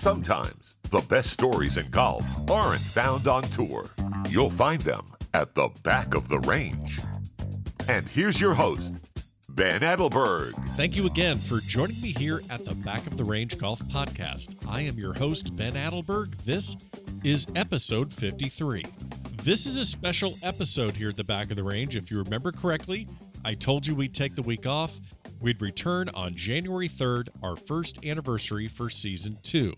Sometimes 0.00 0.78
the 0.88 1.04
best 1.10 1.28
stories 1.28 1.76
in 1.76 1.86
golf 1.90 2.24
aren't 2.50 2.80
found 2.80 3.26
on 3.26 3.42
tour. 3.42 3.84
You'll 4.30 4.48
find 4.48 4.80
them 4.80 5.04
at 5.34 5.54
the 5.54 5.68
back 5.82 6.14
of 6.14 6.26
the 6.30 6.38
range. 6.40 7.00
And 7.86 8.08
here's 8.08 8.40
your 8.40 8.54
host, 8.54 9.10
Ben 9.50 9.82
Adelberg. 9.82 10.54
Thank 10.70 10.96
you 10.96 11.04
again 11.04 11.36
for 11.36 11.58
joining 11.60 12.00
me 12.00 12.14
here 12.16 12.40
at 12.48 12.64
the 12.64 12.74
Back 12.76 13.06
of 13.06 13.18
the 13.18 13.24
Range 13.24 13.58
Golf 13.58 13.78
Podcast. 13.92 14.66
I 14.66 14.80
am 14.80 14.96
your 14.96 15.12
host, 15.12 15.54
Ben 15.58 15.74
Adelberg. 15.74 16.34
This 16.46 16.76
is 17.22 17.46
episode 17.54 18.10
53. 18.10 18.86
This 19.42 19.66
is 19.66 19.76
a 19.76 19.84
special 19.84 20.32
episode 20.42 20.94
here 20.94 21.10
at 21.10 21.16
the 21.16 21.24
Back 21.24 21.50
of 21.50 21.56
the 21.56 21.62
Range. 21.62 21.94
If 21.94 22.10
you 22.10 22.22
remember 22.22 22.52
correctly, 22.52 23.06
I 23.44 23.52
told 23.52 23.86
you 23.86 23.94
we'd 23.94 24.14
take 24.14 24.34
the 24.34 24.40
week 24.40 24.66
off. 24.66 24.98
We'd 25.42 25.60
return 25.60 26.08
on 26.14 26.34
January 26.34 26.88
3rd, 26.88 27.28
our 27.42 27.58
first 27.58 28.02
anniversary 28.02 28.66
for 28.66 28.88
season 28.88 29.36
two. 29.42 29.74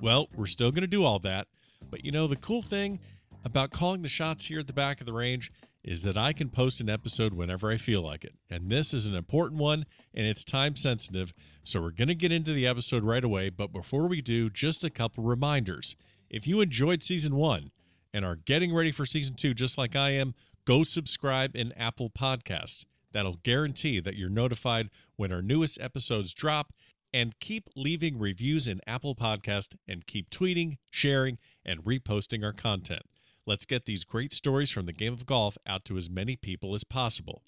Well, 0.00 0.28
we're 0.34 0.46
still 0.46 0.70
going 0.70 0.82
to 0.82 0.86
do 0.86 1.04
all 1.04 1.18
that. 1.20 1.48
But 1.90 2.04
you 2.04 2.12
know, 2.12 2.26
the 2.26 2.36
cool 2.36 2.62
thing 2.62 3.00
about 3.44 3.70
calling 3.70 4.02
the 4.02 4.08
shots 4.08 4.46
here 4.46 4.60
at 4.60 4.66
the 4.66 4.72
back 4.72 5.00
of 5.00 5.06
the 5.06 5.12
range 5.12 5.52
is 5.84 6.02
that 6.02 6.16
I 6.16 6.32
can 6.32 6.48
post 6.48 6.80
an 6.80 6.88
episode 6.88 7.34
whenever 7.34 7.70
I 7.70 7.76
feel 7.76 8.02
like 8.02 8.24
it. 8.24 8.34
And 8.48 8.68
this 8.68 8.94
is 8.94 9.06
an 9.06 9.14
important 9.14 9.60
one 9.60 9.84
and 10.14 10.26
it's 10.26 10.42
time 10.42 10.76
sensitive. 10.76 11.34
So 11.62 11.80
we're 11.80 11.90
going 11.90 12.08
to 12.08 12.14
get 12.14 12.32
into 12.32 12.52
the 12.52 12.66
episode 12.66 13.04
right 13.04 13.22
away. 13.22 13.50
But 13.50 13.72
before 13.72 14.08
we 14.08 14.22
do, 14.22 14.48
just 14.48 14.82
a 14.82 14.90
couple 14.90 15.24
reminders. 15.24 15.94
If 16.30 16.46
you 16.46 16.62
enjoyed 16.62 17.02
season 17.02 17.36
one 17.36 17.70
and 18.14 18.24
are 18.24 18.36
getting 18.36 18.74
ready 18.74 18.92
for 18.92 19.04
season 19.04 19.36
two, 19.36 19.52
just 19.52 19.76
like 19.76 19.94
I 19.94 20.10
am, 20.10 20.34
go 20.64 20.82
subscribe 20.82 21.54
in 21.54 21.72
Apple 21.72 22.08
Podcasts. 22.08 22.86
That'll 23.12 23.38
guarantee 23.42 24.00
that 24.00 24.16
you're 24.16 24.30
notified 24.30 24.90
when 25.16 25.32
our 25.32 25.42
newest 25.42 25.80
episodes 25.80 26.32
drop. 26.32 26.72
And 27.14 27.38
keep 27.38 27.70
leaving 27.76 28.18
reviews 28.18 28.66
in 28.66 28.80
Apple 28.88 29.14
Podcast 29.14 29.76
and 29.86 30.04
keep 30.04 30.30
tweeting, 30.30 30.78
sharing, 30.90 31.38
and 31.64 31.84
reposting 31.84 32.44
our 32.44 32.52
content. 32.52 33.02
Let's 33.46 33.66
get 33.66 33.84
these 33.84 34.04
great 34.04 34.32
stories 34.32 34.72
from 34.72 34.86
the 34.86 34.92
game 34.92 35.12
of 35.12 35.24
golf 35.24 35.56
out 35.64 35.84
to 35.84 35.96
as 35.96 36.10
many 36.10 36.34
people 36.34 36.74
as 36.74 36.82
possible. 36.82 37.44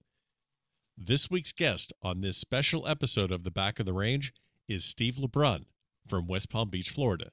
This 0.97 1.28
week's 1.28 1.50
guest 1.50 1.92
on 2.00 2.20
this 2.20 2.37
special 2.37 2.87
episode 2.87 3.33
of 3.33 3.42
The 3.42 3.50
Back 3.50 3.81
of 3.81 3.87
the 3.87 3.92
Range 3.92 4.33
is 4.69 4.84
Steve 4.84 5.17
LeBrun 5.17 5.64
from 6.06 6.28
West 6.28 6.48
Palm 6.48 6.70
Beach, 6.70 6.91
Florida. 6.91 7.31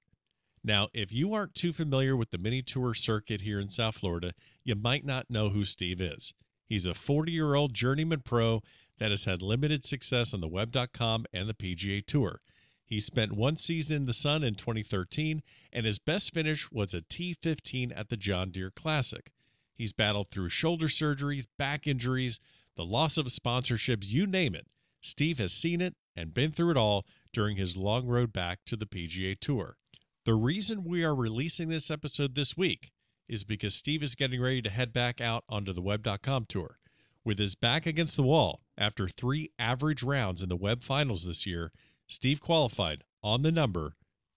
Now, 0.64 0.88
if 0.92 1.14
you 1.14 1.36
aren't 1.36 1.54
too 1.54 1.72
familiar 1.72 2.18
with 2.18 2.32
the 2.32 2.40
mini 2.40 2.64
tour 2.64 2.96
circuit 2.96 3.42
here 3.42 3.60
in 3.60 3.70
South 3.70 3.94
Florida, 3.94 4.34
you 4.64 4.74
might 4.74 5.06
not 5.06 5.30
know 5.30 5.50
who 5.50 5.66
Steve 5.66 6.02
is. 6.02 6.34
He's 6.66 6.88
a 6.88 6.96
40 6.96 7.32
year 7.32 7.54
old 7.54 7.76
journeyman 7.76 8.22
pro 8.22 8.64
that 9.00 9.12
has 9.12 9.26
had 9.26 9.42
limited 9.42 9.86
success 9.86 10.34
on 10.34 10.42
the 10.42 10.48
web.com 10.48 11.26
and 11.34 11.48
the 11.48 11.54
PGA 11.54 12.06
Tour. 12.06 12.42
He 12.86 13.00
spent 13.00 13.32
one 13.32 13.58
season 13.58 13.98
in 13.98 14.06
the 14.06 14.14
sun 14.14 14.44
in 14.44 14.56
2013, 14.56 15.42
and 15.72 15.86
his 15.86 16.00
best 16.00 16.34
finish 16.34 16.72
was 16.72 16.94
a 16.94 17.02
T15 17.02 17.92
at 17.96 18.10
the 18.10 18.18
John 18.18 18.52
Deere 18.52 18.72
Classic. 18.72 19.32
He's 19.74 19.94
battled 19.94 20.28
through 20.30 20.50
shoulder 20.50 20.88
surgeries, 20.88 21.48
back 21.58 21.88
injuries, 21.88 22.40
the 22.76 22.86
loss 22.86 23.18
of 23.18 23.26
sponsorships, 23.28 24.10
you 24.12 24.28
name 24.28 24.54
it. 24.56 24.68
Steve 25.02 25.38
has 25.40 25.54
seen 25.54 25.82
it 25.82 25.96
and 26.16 26.34
been 26.34 26.52
through 26.52 26.72
it 26.72 26.78
all 26.78 27.06
during 27.32 27.58
his 27.58 27.76
long 27.76 28.06
road 28.08 28.32
back 28.32 28.60
to 28.66 28.76
the 28.76 28.86
PGA 28.86 29.40
Tour. 29.40 29.78
The 30.26 30.36
reason 30.36 30.86
we 30.86 31.04
are 31.04 31.16
releasing 31.16 31.68
this 31.68 31.92
episode 31.92 32.36
this 32.36 32.56
week 32.56 32.92
is 33.28 33.44
because 33.44 33.74
Steve 33.74 34.04
is 34.04 34.16
getting 34.16 34.42
ready 34.42 34.62
to 34.62 34.70
head 34.70 34.94
back 34.94 35.20
out 35.20 35.44
onto 35.50 35.74
the 35.74 35.82
web.com 35.82 36.46
tour. 36.48 36.78
With 37.26 37.40
his 37.40 37.56
back 37.56 37.86
against 37.86 38.18
the 38.18 38.24
wall 38.24 38.62
after 38.78 39.08
three 39.08 39.52
average 39.58 40.04
rounds 40.04 40.44
in 40.44 40.50
the 40.50 40.58
web 40.58 40.84
finals 40.84 41.26
this 41.26 41.46
year, 41.46 41.72
Steve 42.08 42.42
qualified 42.42 43.04
on 43.24 43.44
the 43.44 43.52
number 43.52 43.96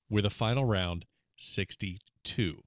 with 0.09 0.25
a 0.25 0.31
final 0.31 0.65
round 0.65 1.05
62. 1.37 2.63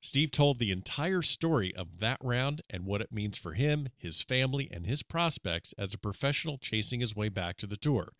Steve 0.00 0.30
told 0.30 0.58
the 0.58 0.70
entire 0.70 1.22
story 1.22 1.74
of 1.74 1.98
that 1.98 2.18
round 2.22 2.62
and 2.70 2.84
what 2.84 3.00
it 3.00 3.10
means 3.10 3.36
for 3.36 3.54
him, 3.54 3.88
his 3.96 4.22
family, 4.22 4.68
and 4.70 4.86
his 4.86 5.02
prospects 5.02 5.74
as 5.76 5.92
a 5.92 5.98
professional 5.98 6.58
chasing 6.58 7.00
his 7.00 7.16
way 7.16 7.28
back 7.28 7.56
to 7.56 7.66
the 7.66 7.76
tour. 7.76 8.12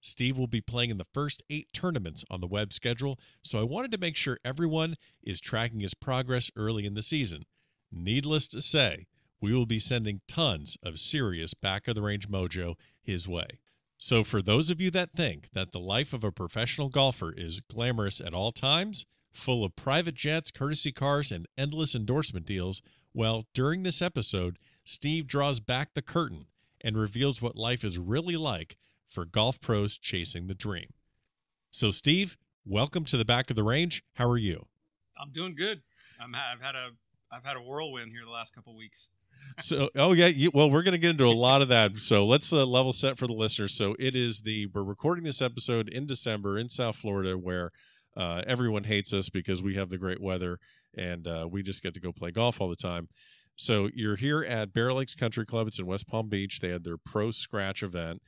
Steve 0.00 0.38
will 0.38 0.46
be 0.46 0.60
playing 0.60 0.90
in 0.90 0.98
the 0.98 1.04
first 1.04 1.42
eight 1.48 1.68
tournaments 1.72 2.24
on 2.30 2.40
the 2.40 2.46
web 2.46 2.72
schedule, 2.72 3.18
so 3.42 3.58
I 3.58 3.64
wanted 3.64 3.92
to 3.92 3.98
make 3.98 4.16
sure 4.16 4.38
everyone 4.44 4.96
is 5.22 5.40
tracking 5.40 5.80
his 5.80 5.94
progress 5.94 6.50
early 6.56 6.86
in 6.86 6.94
the 6.94 7.02
season. 7.02 7.44
Needless 7.92 8.48
to 8.48 8.62
say, 8.62 9.06
we 9.46 9.54
will 9.54 9.64
be 9.64 9.78
sending 9.78 10.20
tons 10.26 10.76
of 10.82 10.98
serious 10.98 11.54
back 11.54 11.86
of 11.86 11.94
the 11.94 12.02
range 12.02 12.28
mojo 12.28 12.74
his 13.00 13.28
way. 13.28 13.46
So, 13.96 14.24
for 14.24 14.42
those 14.42 14.70
of 14.70 14.80
you 14.80 14.90
that 14.90 15.12
think 15.12 15.50
that 15.52 15.70
the 15.70 15.78
life 15.78 16.12
of 16.12 16.24
a 16.24 16.32
professional 16.32 16.88
golfer 16.88 17.32
is 17.32 17.60
glamorous 17.60 18.20
at 18.20 18.34
all 18.34 18.50
times, 18.50 19.06
full 19.32 19.62
of 19.62 19.76
private 19.76 20.16
jets, 20.16 20.50
courtesy 20.50 20.90
cars, 20.90 21.30
and 21.30 21.46
endless 21.56 21.94
endorsement 21.94 22.44
deals, 22.44 22.82
well, 23.14 23.44
during 23.54 23.84
this 23.84 24.02
episode, 24.02 24.58
Steve 24.84 25.28
draws 25.28 25.60
back 25.60 25.94
the 25.94 26.02
curtain 26.02 26.46
and 26.80 26.98
reveals 26.98 27.40
what 27.40 27.54
life 27.54 27.84
is 27.84 28.00
really 28.00 28.36
like 28.36 28.76
for 29.06 29.24
golf 29.24 29.60
pros 29.60 29.96
chasing 29.96 30.48
the 30.48 30.56
dream. 30.56 30.92
So, 31.70 31.92
Steve, 31.92 32.36
welcome 32.64 33.04
to 33.04 33.16
the 33.16 33.24
back 33.24 33.48
of 33.48 33.54
the 33.54 33.62
range. 33.62 34.02
How 34.14 34.28
are 34.28 34.38
you? 34.38 34.66
I'm 35.22 35.30
doing 35.30 35.54
good. 35.54 35.82
I'm 36.20 36.32
ha- 36.32 36.50
I've 36.52 36.60
had 36.60 36.74
a 36.74 36.88
I've 37.30 37.44
had 37.44 37.56
a 37.56 37.62
whirlwind 37.62 38.10
here 38.10 38.24
the 38.24 38.30
last 38.32 38.52
couple 38.52 38.76
weeks. 38.76 39.08
So 39.58 39.88
oh 39.96 40.12
yeah 40.12 40.26
you, 40.26 40.50
well 40.52 40.70
we're 40.70 40.82
going 40.82 40.92
to 40.92 40.98
get 40.98 41.10
into 41.10 41.26
a 41.26 41.28
lot 41.28 41.62
of 41.62 41.68
that. 41.68 41.96
So 41.96 42.24
let's 42.24 42.52
uh, 42.52 42.64
level 42.64 42.92
set 42.92 43.18
for 43.18 43.26
the 43.26 43.32
listeners. 43.32 43.74
So 43.74 43.96
it 43.98 44.14
is 44.14 44.42
the 44.42 44.66
we're 44.74 44.82
recording 44.82 45.24
this 45.24 45.42
episode 45.42 45.88
in 45.88 46.06
december 46.06 46.58
in 46.58 46.68
south 46.68 46.96
florida 46.96 47.36
where 47.38 47.70
uh, 48.16 48.42
everyone 48.46 48.84
hates 48.84 49.12
us 49.12 49.28
because 49.28 49.62
we 49.62 49.74
have 49.74 49.90
the 49.90 49.98
great 49.98 50.20
weather 50.20 50.58
and 50.96 51.26
uh, 51.26 51.46
we 51.50 51.62
just 51.62 51.82
get 51.82 51.94
to 51.94 52.00
go 52.00 52.12
play 52.12 52.30
golf 52.30 52.60
all 52.60 52.68
the 52.68 52.76
time. 52.76 53.08
So 53.56 53.90
you're 53.94 54.16
here 54.16 54.42
at 54.42 54.72
bear 54.72 54.92
lakes 54.92 55.14
country 55.14 55.46
club. 55.46 55.66
It's 55.66 55.78
in 55.78 55.86
west 55.86 56.08
palm 56.08 56.28
beach. 56.28 56.60
They 56.60 56.70
had 56.70 56.84
their 56.84 56.98
pro 56.98 57.30
scratch 57.30 57.82
event. 57.82 58.22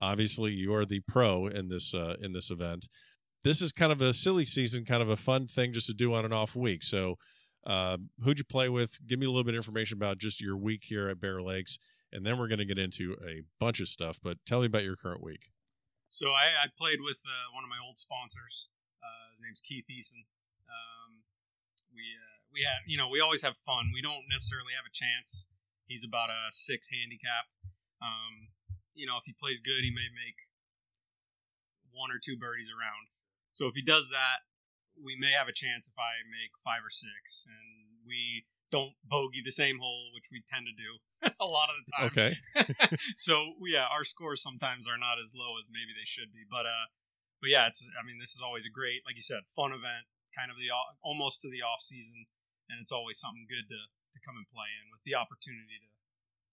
Obviously 0.00 0.52
you 0.52 0.74
are 0.74 0.84
the 0.84 1.00
pro 1.00 1.46
in 1.46 1.68
this 1.68 1.94
uh, 1.94 2.16
in 2.20 2.32
this 2.32 2.50
event. 2.50 2.88
This 3.42 3.60
is 3.60 3.72
kind 3.72 3.92
of 3.92 4.00
a 4.00 4.14
silly 4.14 4.46
season 4.46 4.84
kind 4.84 5.02
of 5.02 5.08
a 5.10 5.16
fun 5.16 5.46
thing 5.46 5.72
just 5.72 5.86
to 5.86 5.94
do 5.94 6.14
on 6.14 6.24
an 6.24 6.32
off 6.32 6.56
week. 6.56 6.82
So 6.82 7.16
uh, 7.66 7.98
who'd 8.22 8.38
you 8.38 8.44
play 8.44 8.68
with? 8.68 9.00
Give 9.06 9.18
me 9.18 9.26
a 9.26 9.30
little 9.30 9.44
bit 9.44 9.54
of 9.54 9.58
information 9.58 9.96
about 9.96 10.18
just 10.18 10.40
your 10.40 10.56
week 10.56 10.84
here 10.84 11.08
at 11.08 11.20
Bear 11.20 11.40
Lakes, 11.40 11.78
and 12.12 12.24
then 12.24 12.38
we're 12.38 12.48
going 12.48 12.58
to 12.58 12.64
get 12.64 12.78
into 12.78 13.16
a 13.26 13.42
bunch 13.58 13.80
of 13.80 13.88
stuff. 13.88 14.20
But 14.22 14.38
tell 14.46 14.60
me 14.60 14.66
about 14.66 14.84
your 14.84 14.96
current 14.96 15.22
week. 15.22 15.48
So 16.08 16.30
I, 16.30 16.54
I 16.62 16.66
played 16.78 17.00
with 17.00 17.18
uh, 17.24 17.50
one 17.54 17.64
of 17.64 17.70
my 17.70 17.80
old 17.84 17.98
sponsors. 17.98 18.68
Uh, 19.02 19.34
his 19.34 19.40
name's 19.42 19.60
Keith 19.60 19.86
Eason. 19.90 20.28
Um, 20.68 21.26
we 21.92 22.02
uh, 22.14 22.38
we 22.52 22.62
have 22.62 22.84
you 22.86 22.96
know 22.96 23.08
we 23.08 23.20
always 23.20 23.42
have 23.42 23.56
fun. 23.66 23.90
We 23.92 24.02
don't 24.02 24.30
necessarily 24.30 24.76
have 24.76 24.86
a 24.86 24.94
chance. 24.94 25.48
He's 25.86 26.04
about 26.04 26.30
a 26.30 26.52
six 26.52 26.88
handicap. 26.88 27.50
Um, 28.00 28.54
you 28.94 29.06
know, 29.06 29.16
if 29.18 29.24
he 29.26 29.34
plays 29.34 29.60
good, 29.60 29.82
he 29.82 29.90
may 29.90 30.08
make 30.12 30.46
one 31.92 32.10
or 32.10 32.18
two 32.22 32.36
birdies 32.36 32.68
around. 32.70 33.10
So 33.54 33.66
if 33.66 33.74
he 33.74 33.82
does 33.82 34.10
that, 34.10 34.46
we 34.98 35.16
may 35.18 35.32
have 35.32 35.48
a 35.48 35.56
chance 35.56 35.86
if 35.86 35.96
I 35.98 36.22
make 36.26 36.54
five 36.62 36.82
or 36.84 36.90
six, 36.90 37.46
and 37.46 38.02
we 38.06 38.46
don't 38.74 38.98
bogey 39.06 39.42
the 39.44 39.54
same 39.54 39.78
hole, 39.78 40.10
which 40.14 40.30
we 40.30 40.42
tend 40.46 40.66
to 40.66 40.74
do 40.74 40.98
a 41.40 41.46
lot 41.46 41.70
of 41.70 41.76
the 41.78 41.86
time. 41.94 42.06
Okay. 42.10 42.32
so 43.14 43.54
yeah, 43.66 43.86
our 43.90 44.02
scores 44.02 44.42
sometimes 44.42 44.86
are 44.90 44.98
not 44.98 45.22
as 45.22 45.34
low 45.34 45.58
as 45.58 45.70
maybe 45.70 45.94
they 45.94 46.06
should 46.06 46.34
be, 46.34 46.42
but 46.46 46.66
uh, 46.66 46.90
but 47.38 47.50
yeah, 47.50 47.70
it's 47.70 47.86
I 47.94 48.02
mean 48.02 48.18
this 48.18 48.34
is 48.34 48.42
always 48.42 48.66
a 48.66 48.72
great, 48.72 49.02
like 49.06 49.14
you 49.16 49.24
said, 49.24 49.46
fun 49.54 49.70
event, 49.70 50.10
kind 50.34 50.50
of 50.50 50.58
the 50.58 50.74
almost 51.02 51.42
to 51.42 51.48
the 51.50 51.62
off 51.62 51.82
season, 51.82 52.26
and 52.70 52.82
it's 52.82 52.94
always 52.94 53.18
something 53.18 53.46
good 53.46 53.70
to 53.70 53.80
to 54.14 54.18
come 54.22 54.38
and 54.38 54.46
play 54.50 54.70
in 54.70 54.90
with 54.94 55.02
the 55.02 55.18
opportunity 55.18 55.74
to, 55.82 55.90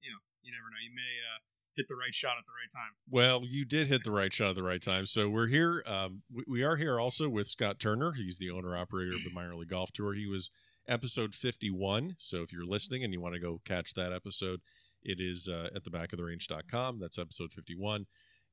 you 0.02 0.10
know, 0.10 0.22
you 0.42 0.50
never 0.50 0.70
know, 0.74 0.82
you 0.82 0.90
may 0.90 1.22
uh, 1.22 1.46
hit 1.76 1.88
the 1.88 1.96
right 1.96 2.14
shot 2.14 2.38
at 2.38 2.46
the 2.46 2.52
right 2.52 2.72
time. 2.72 2.92
Well, 3.10 3.42
you 3.46 3.66
did 3.66 3.88
hit 3.88 4.04
the 4.04 4.12
right 4.12 4.34
shot 4.34 4.50
at 4.50 4.56
the 4.56 4.64
right 4.64 4.82
time. 4.82 5.06
So 5.06 5.30
we're 5.30 5.48
here. 5.48 5.84
Um, 5.86 6.24
we, 6.34 6.44
we, 6.48 6.64
are 6.64 6.76
here 6.76 7.00
also 7.00 7.30
with 7.30 7.48
Scott 7.48 7.80
Turner. 7.80 8.14
He's 8.14 8.38
the 8.38 8.50
owner 8.50 8.78
operator 8.78 9.14
of 9.14 9.24
the 9.24 9.32
Minor 9.34 9.56
League 9.56 9.70
Golf 9.70 9.92
Tour. 9.92 10.14
He 10.14 10.28
was 10.28 10.50
episode 10.88 11.34
51. 11.34 12.16
So 12.18 12.42
if 12.42 12.52
you're 12.52 12.66
listening 12.66 13.04
and 13.04 13.14
you 13.14 13.22
want 13.22 13.36
to 13.36 13.40
go 13.40 13.62
catch 13.66 13.94
that 13.94 14.12
episode, 14.14 14.62
it 15.04 15.20
is 15.20 15.48
uh, 15.48 15.70
at 15.76 15.84
the 15.84 15.90
back 15.90 16.14
of 16.14 16.18
the 16.18 16.26
range.com. 16.26 17.00
That's 17.00 17.18
episode 17.18 17.52
51. 17.52 18.06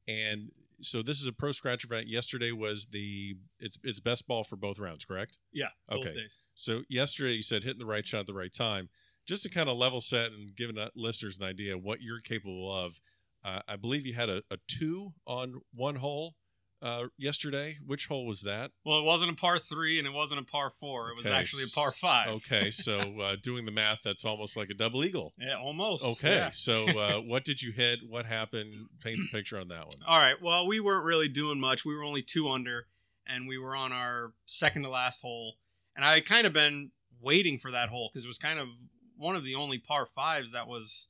And 0.07 0.51
so 0.81 1.03
this 1.03 1.21
is 1.21 1.27
a 1.27 1.33
pro 1.33 1.53
scratch 1.53 1.85
event. 1.85 2.07
Yesterday 2.07 2.53
was 2.53 2.87
the 2.87 3.37
it's 3.59 3.79
it's 3.83 4.01
best 4.01 4.27
ball 4.27 4.45
for 4.45 4.57
both 4.57 4.79
rounds, 4.79 5.05
correct? 5.05 5.39
Yeah. 5.53 5.69
Okay. 5.91 6.15
So 6.55 6.83
yesterday 6.89 7.33
you 7.33 7.43
said 7.43 7.65
hitting 7.65 7.81
the 7.81 7.87
right 7.87 8.07
shot 8.07 8.21
at 8.21 8.27
the 8.27 8.35
right 8.35 8.53
time 8.53 8.89
just 9.29 9.43
to 9.43 9.51
kind 9.51 9.69
of 9.69 9.77
level 9.77 10.01
set 10.01 10.33
and 10.33 10.57
give 10.57 10.73
listeners 10.97 11.39
an 11.39 11.45
idea 11.45 11.77
what 11.77 12.01
you're 12.01 12.21
capable 12.21 12.73
of. 12.73 13.01
Uh, 13.45 13.61
I 13.69 13.77
believe 13.77 14.07
you 14.07 14.15
had 14.15 14.29
a, 14.29 14.43
a, 14.51 14.59
two 14.67 15.13
on 15.27 15.61
one 15.73 15.97
hole 15.97 16.35
uh, 16.83 17.05
yesterday. 17.17 17.79
Which 17.85 18.07
hole 18.07 18.27
was 18.27 18.43
that? 18.43 18.73
Well, 18.85 18.99
it 18.99 19.05
wasn't 19.05 19.33
a 19.33 19.35
par 19.35 19.59
three 19.59 19.99
and 19.99 20.07
it 20.07 20.13
wasn't 20.13 20.41
a 20.41 20.45
par 20.45 20.71
four. 20.81 21.11
It 21.11 21.17
was 21.17 21.27
actually 21.27 21.65
a 21.65 21.75
par 21.75 21.93
five. 21.93 22.29
Okay, 22.29 22.71
so 22.71 23.01
uh, 23.21 23.37
doing 23.43 23.65
the 23.65 23.73
math, 23.73 24.01
that's 24.05 24.25
almost 24.25 24.57
like 24.57 24.71
a 24.71 24.75
double 24.75 25.05
eagle. 25.05 25.35
Yeah, 25.39 25.57
almost. 25.57 26.05
Okay, 26.05 26.37
yeah. 26.37 26.51
so 26.51 26.87
uh, 26.99 27.21
what 27.21 27.45
did 27.45 27.63
you 27.63 27.73
hit? 27.73 28.01
What 28.09 28.27
happened? 28.27 28.75
Paint 29.03 29.19
the 29.19 29.29
picture 29.37 29.59
on 29.59 29.69
that 29.69 29.87
one. 29.87 29.97
All 30.07 30.19
right. 30.19 30.41
Well, 30.41 30.67
we 30.67 30.81
weren't 30.81 31.05
really 31.05 31.29
doing 31.29 31.61
much. 31.61 31.85
We 31.85 31.95
were 31.95 32.05
only 32.05 32.23
two 32.23 32.49
under, 32.49 32.87
and 33.27 33.49
we 33.49 33.59
were 33.59 33.77
on 33.77 33.93
our 33.93 34.33
second 34.47 34.83
to 34.83 34.91
last 34.91 35.23
hole, 35.23 35.55
and 35.97 36.05
I 36.05 36.15
had 36.15 36.27
kind 36.27 36.47
of 36.47 36.53
been 36.53 36.91
waiting 37.21 37.59
for 37.59 37.71
that 37.73 37.89
hole 37.89 38.11
because 38.13 38.25
it 38.25 38.29
was 38.29 38.39
kind 38.39 38.59
of 38.59 38.69
one 39.17 39.35
of 39.35 39.45
the 39.45 39.57
only 39.57 39.79
par 39.79 40.07
fives 40.07 40.53
that 40.53 40.69
was 40.69 41.09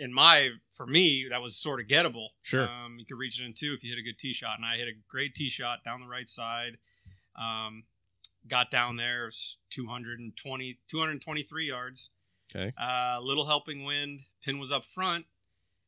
in 0.00 0.12
my 0.12 0.48
for 0.72 0.86
me 0.86 1.26
that 1.30 1.40
was 1.40 1.56
sort 1.56 1.80
of 1.80 1.86
gettable. 1.86 2.28
Sure. 2.42 2.68
Um, 2.68 2.96
you 2.98 3.04
could 3.06 3.18
reach 3.18 3.40
it 3.40 3.44
in 3.44 3.52
two 3.52 3.74
if 3.74 3.84
you 3.84 3.90
hit 3.90 4.00
a 4.00 4.02
good 4.02 4.18
tee 4.18 4.32
shot, 4.32 4.56
and 4.56 4.64
I 4.66 4.76
hit 4.76 4.88
a 4.88 4.92
great 5.08 5.34
tee 5.34 5.48
shot 5.48 5.84
down 5.84 6.00
the 6.00 6.08
right 6.08 6.28
side. 6.28 6.78
Um, 7.36 7.84
got 8.48 8.70
down 8.70 8.96
there, 8.96 9.22
it 9.24 9.26
was 9.26 9.58
220, 9.70 10.78
223 10.88 11.66
yards. 11.68 12.10
Okay. 12.54 12.72
Uh, 12.80 13.20
little 13.22 13.46
helping 13.46 13.84
wind. 13.84 14.22
Pin 14.42 14.58
was 14.58 14.72
up 14.72 14.84
front. 14.84 15.26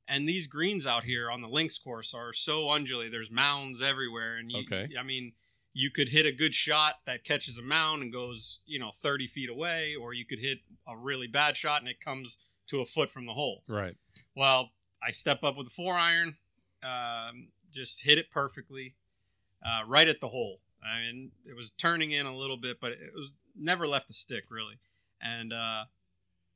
And 0.09 0.29
these 0.29 0.47
greens 0.47 0.87
out 0.87 1.05
here 1.05 1.31
on 1.31 1.41
the 1.41 1.49
links 1.49 1.79
course 1.79 2.13
are 2.13 2.33
so 2.33 2.71
undulated. 2.71 3.13
There's 3.13 3.31
mounds 3.31 3.81
everywhere. 3.81 4.37
And 4.37 4.51
you, 4.51 4.61
Okay. 4.61 4.89
I 4.99 5.03
mean, 5.03 5.33
you 5.73 5.91
could 5.91 6.09
hit 6.11 6.27
a 6.27 6.33
good 6.33 6.53
shot 6.55 6.97
that 7.07 7.25
catches 7.25 7.57
a 7.57 7.63
mound 7.63 8.03
and 8.03 8.13
goes, 8.13 8.61
you 8.67 8.79
know, 8.79 8.93
30 9.03 9.27
feet 9.27 9.49
away, 9.49 9.95
or 9.95 10.13
you 10.13 10.27
could 10.27 10.39
hit 10.39 10.59
a 10.87 10.97
really 10.97 11.27
bad 11.27 11.57
shot 11.57 11.81
and 11.81 11.89
it 11.89 12.01
comes 12.01 12.39
to 12.69 12.81
a 12.81 12.85
foot 12.85 13.11
from 13.11 13.27
the 13.27 13.33
hole. 13.33 13.63
Right. 13.69 13.97
Well, 14.35 14.71
I 15.03 15.13
step 15.13 15.43
up 15.43 15.57
with 15.57 15.67
a 15.67 15.71
four 15.71 15.95
iron, 15.95 16.37
um, 16.83 17.49
just 17.73 18.05
hit 18.05 18.19
it 18.19 18.31
perfectly, 18.31 18.95
uh, 19.65 19.83
right 19.87 20.09
at 20.09 20.21
the 20.21 20.29
hole. 20.29 20.61
I 20.85 21.01
mean, 21.01 21.31
it 21.47 21.57
was 21.57 21.71
turning 21.71 22.11
in 22.11 22.27
a 22.27 22.37
little 22.37 22.57
bit, 22.57 22.79
but 22.81 22.93
it 22.93 23.13
was 23.15 23.33
never 23.57 23.87
left 23.87 24.09
the 24.09 24.15
stick 24.15 24.45
really, 24.51 24.79
and 25.21 25.53
uh, 25.53 25.85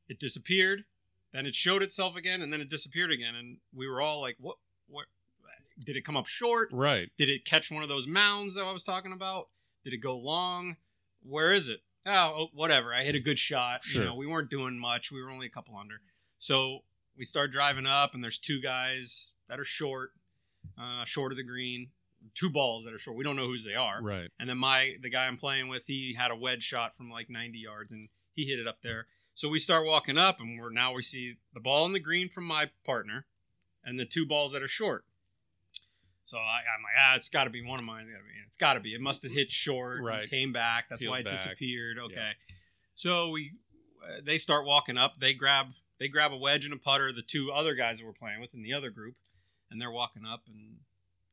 it 0.08 0.18
disappeared. 0.18 0.84
Then 1.32 1.46
it 1.46 1.54
showed 1.54 1.82
itself 1.82 2.16
again, 2.16 2.40
and 2.40 2.52
then 2.52 2.60
it 2.60 2.68
disappeared 2.68 3.10
again, 3.10 3.34
and 3.34 3.58
we 3.74 3.86
were 3.88 4.00
all 4.00 4.20
like, 4.20 4.36
"What? 4.40 4.56
What? 4.88 5.06
Did 5.78 5.96
it 5.96 6.04
come 6.04 6.16
up 6.16 6.26
short? 6.26 6.70
Right. 6.72 7.10
Did 7.18 7.28
it 7.28 7.44
catch 7.44 7.70
one 7.70 7.82
of 7.82 7.88
those 7.88 8.06
mounds 8.06 8.54
that 8.54 8.64
I 8.64 8.72
was 8.72 8.82
talking 8.82 9.12
about? 9.12 9.48
Did 9.84 9.92
it 9.92 9.98
go 9.98 10.16
long? 10.16 10.76
Where 11.22 11.52
is 11.52 11.68
it? 11.68 11.80
Oh, 12.06 12.12
oh, 12.12 12.46
whatever. 12.54 12.94
I 12.94 13.02
hit 13.02 13.14
a 13.14 13.20
good 13.20 13.38
shot. 13.38 13.82
Sure. 13.82 14.02
You 14.02 14.08
know, 14.08 14.14
we 14.14 14.26
weren't 14.26 14.48
doing 14.48 14.78
much. 14.78 15.10
We 15.10 15.22
were 15.22 15.30
only 15.30 15.46
a 15.46 15.50
couple 15.50 15.76
under. 15.76 16.00
So 16.38 16.80
we 17.16 17.24
start 17.24 17.50
driving 17.50 17.86
up, 17.86 18.14
and 18.14 18.22
there's 18.22 18.38
two 18.38 18.60
guys 18.60 19.32
that 19.48 19.58
are 19.58 19.64
short, 19.64 20.12
uh, 20.78 21.04
short 21.04 21.32
of 21.32 21.36
the 21.36 21.44
green. 21.44 21.88
Two 22.34 22.50
balls 22.50 22.84
that 22.84 22.92
are 22.92 22.98
short. 22.98 23.16
We 23.16 23.24
don't 23.24 23.36
know 23.36 23.46
whose 23.46 23.64
they 23.64 23.74
are. 23.74 24.02
Right. 24.02 24.30
And 24.40 24.48
then 24.48 24.58
my 24.58 24.96
the 25.00 25.10
guy 25.10 25.26
I'm 25.26 25.36
playing 25.36 25.68
with, 25.68 25.86
he 25.86 26.14
had 26.14 26.30
a 26.30 26.36
wedge 26.36 26.62
shot 26.62 26.96
from 26.96 27.10
like 27.10 27.30
90 27.30 27.58
yards, 27.58 27.92
and 27.92 28.08
he 28.34 28.46
hit 28.46 28.58
it 28.58 28.66
up 28.66 28.78
there. 28.82 29.06
So 29.34 29.48
we 29.48 29.58
start 29.58 29.86
walking 29.86 30.18
up, 30.18 30.40
and 30.40 30.60
we're 30.60 30.70
now 30.70 30.92
we 30.94 31.02
see 31.02 31.36
the 31.54 31.60
ball 31.60 31.86
in 31.86 31.92
the 31.92 32.00
green 32.00 32.28
from 32.28 32.44
my 32.44 32.70
partner, 32.84 33.26
and 33.84 33.98
the 33.98 34.04
two 34.04 34.26
balls 34.26 34.52
that 34.52 34.62
are 34.62 34.68
short. 34.68 35.04
So 36.26 36.38
I, 36.38 36.58
I'm 36.58 36.82
like, 36.82 36.92
ah, 36.98 37.14
it's 37.16 37.28
got 37.28 37.44
to 37.44 37.50
be 37.50 37.64
one 37.64 37.78
of 37.78 37.84
mine. 37.84 38.06
It's 38.46 38.56
got 38.56 38.74
to 38.74 38.80
be. 38.80 38.94
It 38.94 39.00
must 39.00 39.22
have 39.22 39.32
hit 39.32 39.50
short. 39.50 39.98
and 39.98 40.06
Right. 40.06 40.28
Came 40.28 40.52
back. 40.52 40.86
That's 40.90 41.00
Peeled 41.00 41.12
why 41.12 41.18
it 41.20 41.24
back. 41.24 41.34
disappeared. 41.36 41.98
Okay. 41.98 42.14
Yeah. 42.16 42.32
So 42.94 43.30
we, 43.30 43.52
uh, 44.04 44.20
they 44.24 44.36
start 44.36 44.66
walking 44.66 44.98
up. 44.98 45.20
They 45.20 45.34
grab, 45.34 45.68
they 46.00 46.08
grab 46.08 46.32
a 46.32 46.36
wedge 46.36 46.64
and 46.64 46.74
a 46.74 46.78
putter. 46.78 47.12
The 47.12 47.22
two 47.22 47.52
other 47.52 47.74
guys 47.74 47.98
that 47.98 48.06
we're 48.06 48.12
playing 48.12 48.40
with 48.40 48.54
in 48.54 48.62
the 48.62 48.74
other 48.74 48.90
group, 48.90 49.14
and 49.70 49.80
they're 49.80 49.90
walking 49.90 50.24
up, 50.26 50.42
and 50.48 50.78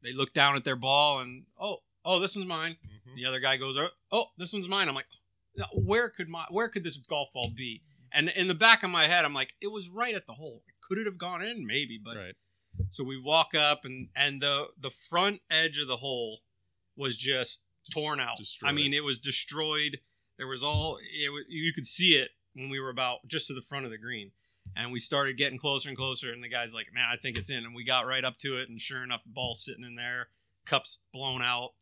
they 0.04 0.14
look 0.14 0.34
down 0.34 0.56
at 0.56 0.64
their 0.64 0.76
ball, 0.76 1.20
and 1.20 1.46
oh, 1.60 1.78
oh, 2.06 2.20
this 2.20 2.36
one's 2.36 2.48
mine. 2.48 2.78
Mhm. 2.86 3.16
The 3.16 3.26
other 3.26 3.40
guy 3.40 3.58
goes, 3.58 3.78
"Oh, 4.12 4.26
this 4.38 4.54
one's 4.54 4.68
mine." 4.68 4.88
I'm 4.90 4.96
like, 4.96 5.08
"Where 5.74 6.10
could 6.10 6.30
my 6.30 6.46
where 6.50 6.68
could 6.70 6.84
this 6.84 6.98
golf 6.98 7.30
ball 7.34 7.52
be?" 7.56 7.82
And 8.12 8.30
in 8.30 8.48
the 8.48 8.54
back 8.56 8.84
of 8.84 8.90
my 8.92 9.04
head, 9.06 9.26
I'm 9.26 9.34
like, 9.34 9.54
"It 9.62 9.68
was 9.72 9.90
right 9.90 10.14
at 10.14 10.28
the 10.28 10.34
hole. 10.34 10.62
Could 10.82 10.98
it 11.00 11.06
have 11.06 11.18
gone 11.18 11.44
in? 11.44 11.66
Maybe." 11.66 11.98
But 12.04 12.18
Right. 12.18 12.36
So 12.90 13.04
we 13.04 13.20
walk 13.20 13.56
up, 13.56 13.86
and 13.86 14.10
and 14.16 14.42
the 14.42 14.68
the 14.80 14.92
front 14.92 15.42
edge 15.50 15.80
of 15.80 15.88
the 15.88 15.98
hole 15.98 16.40
was 16.96 17.16
just 17.16 17.64
torn 17.94 18.20
out. 18.20 18.38
destroyed. 18.38 18.70
I 18.70 18.74
mean, 18.74 18.94
it 18.94 19.04
was 19.04 19.18
destroyed. 19.18 20.00
There 20.38 20.48
was 20.48 20.64
all 20.64 20.98
it 20.98 21.32
you 21.50 21.74
could 21.74 21.86
see 21.86 22.16
it 22.16 22.32
when 22.54 22.70
we 22.70 22.80
were 22.80 22.90
about 22.90 23.28
just 23.28 23.48
to 23.48 23.54
the 23.54 23.62
front 23.62 23.86
of 23.86 23.92
the 23.92 23.98
green. 23.98 24.32
And 24.76 24.92
we 24.92 25.00
started 25.00 25.38
getting 25.38 25.60
closer 25.60 25.90
and 25.90 25.98
closer, 25.98 26.32
and 26.32 26.44
the 26.44 26.48
guy's 26.48 26.74
like, 26.74 26.88
"Man, 26.94 27.06
I 27.12 27.18
think 27.18 27.38
it's 27.38 27.50
in." 27.50 27.66
And 27.66 27.76
we 27.76 27.84
got 27.84 28.08
right 28.08 28.24
up 28.24 28.38
to 28.40 28.58
it, 28.58 28.70
and 28.70 28.80
sure 28.80 29.04
enough, 29.04 29.24
the 29.24 29.30
ball's 29.30 29.64
sitting 29.64 29.84
in 29.84 29.96
there, 29.96 30.30
cups 30.66 31.00
blown 31.12 31.42
out, 31.42 31.74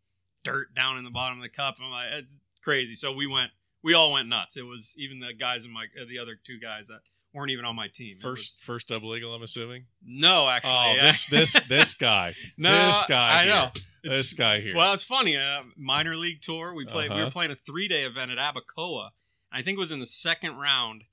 dirt 0.44 0.74
down 0.74 0.98
in 0.98 1.04
the 1.04 1.12
bottom 1.12 1.38
of 1.38 1.44
the 1.44 1.50
cup. 1.50 1.78
I'm 1.80 1.92
like, 1.92 2.08
it's 2.12 2.38
crazy. 2.64 2.96
So 2.96 3.14
we 3.14 3.28
went, 3.28 3.52
we 3.84 3.94
all 3.94 4.12
went 4.12 4.30
nuts. 4.30 4.58
It 4.58 4.66
was 4.66 4.96
even 4.98 5.20
the 5.20 5.34
guys 5.34 5.64
in 5.64 5.72
my, 5.72 5.86
uh, 6.00 6.06
the 6.08 6.20
other 6.20 6.38
two 6.42 6.60
guys 6.60 6.88
that 6.88 7.02
weren't 7.34 7.52
even 7.52 7.66
on 7.66 7.76
my 7.76 7.88
team. 7.88 8.18
First, 8.18 8.60
was- 8.60 8.66
first 8.66 8.88
double 8.90 9.16
eagle. 9.16 9.34
I'm 9.34 9.44
assuming. 9.44 9.86
no, 10.04 10.48
actually, 10.50 10.72
Oh, 10.74 10.94
yeah. 10.98 11.02
this, 11.04 11.26
this, 11.28 11.54
this 11.68 11.94
guy. 11.94 12.36
no, 12.58 12.88
this 12.88 13.04
guy 13.08 13.40
I 13.42 13.44
here. 13.46 13.54
know. 13.54 13.72
This 14.04 14.34
guy 14.34 14.60
here. 14.62 14.76
Well, 14.76 14.94
it's 14.94 15.04
funny. 15.04 15.38
Uh, 15.38 15.62
minor 15.78 16.16
league 16.16 16.42
tour. 16.42 16.74
We 16.74 16.86
played. 16.86 17.10
We 17.12 17.16
Uh-huh. 17.18 17.26
were 17.26 17.32
playing 17.32 17.52
a 17.52 17.56
three 17.56 17.88
day 17.88 18.04
event 18.04 18.32
at 18.32 18.38
Abacoa. 18.40 19.10
I 19.52 19.62
think 19.62 19.76
it 19.76 19.80
was 19.80 19.92
in 19.92 20.00
the 20.00 20.06
second 20.08 20.56
round, 20.56 21.04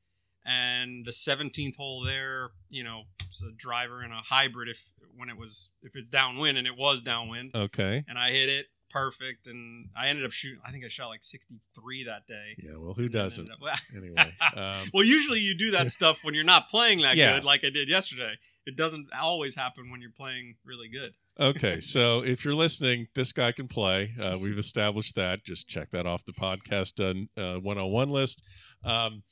and 0.47 1.05
the 1.05 1.13
seventeenth 1.13 1.77
hole 1.77 2.03
there. 2.03 2.49
You 2.71 2.85
know, 2.85 3.03
it's 3.29 3.43
a 3.43 3.51
driver 3.55 4.01
and 4.01 4.13
a 4.13 4.17
hybrid. 4.17 4.69
If 4.71 4.83
when 5.17 5.29
it 5.29 5.37
was 5.37 5.69
if 5.83 5.97
it's 5.97 6.09
downwind 6.09 6.57
and 6.57 6.67
it 6.67 6.77
was 6.79 7.03
downwind, 7.03 7.51
okay. 7.55 8.05
and 8.09 8.19
I 8.19 8.31
hit 8.31 8.49
it 8.49 8.67
perfect, 8.91 9.47
and 9.47 9.89
I 9.97 10.09
ended 10.09 10.25
up 10.25 10.33
shooting. 10.33 10.61
I 10.67 10.71
think 10.73 10.85
I 10.85 10.89
shot 10.89 11.09
like 11.09 11.23
sixty 11.23 11.61
three 11.75 12.05
that 12.05 12.27
day. 12.27 12.57
Yeah. 12.59 12.77
Well, 12.79 12.95
who 12.95 13.09
doesn't? 13.09 13.51
up- 13.51 13.59
Anyway. 13.97 14.35
Um, 14.55 14.89
well, 14.95 15.05
usually 15.05 15.41
you 15.41 15.57
do 15.57 15.71
that 15.73 15.91
stuff 15.99 16.25
when 16.25 16.35
you're 16.35 16.45
not 16.45 16.69
playing 16.69 17.03
that 17.03 17.17
Yeah. 17.17 17.35
good, 17.35 17.45
like 17.45 17.65
I 17.65 17.71
did 17.71 17.89
yesterday. 17.89 18.35
It 18.67 18.77
doesn't 18.77 19.09
always 19.19 19.55
happen 19.57 19.91
when 19.91 20.01
you're 20.03 20.11
playing 20.11 20.57
really 20.65 20.89
good. 20.89 21.15
okay. 21.41 21.81
So 21.81 22.23
if 22.23 22.45
you're 22.45 22.53
listening, 22.55 23.09
this 23.15 23.33
guy 23.33 23.51
can 23.53 23.67
play. 23.67 24.13
Uh, 24.21 24.37
we've 24.41 24.59
established 24.59 25.15
that. 25.15 25.43
Just 25.45 25.69
check 25.69 25.91
that 25.93 26.05
off 26.07 26.25
the 26.27 26.33
podcast 26.35 27.01
uh, 27.01 27.61
101 27.61 28.11
list. 28.11 28.43
Um, 28.85 29.23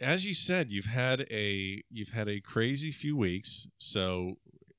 as 0.00 0.26
you 0.26 0.34
said, 0.34 0.70
you've 0.70 0.84
had 0.86 1.22
a 1.30 1.82
you've 1.90 2.10
had 2.10 2.28
a 2.28 2.40
crazy 2.40 2.90
few 2.92 3.16
weeks. 3.16 3.66
So 3.78 4.34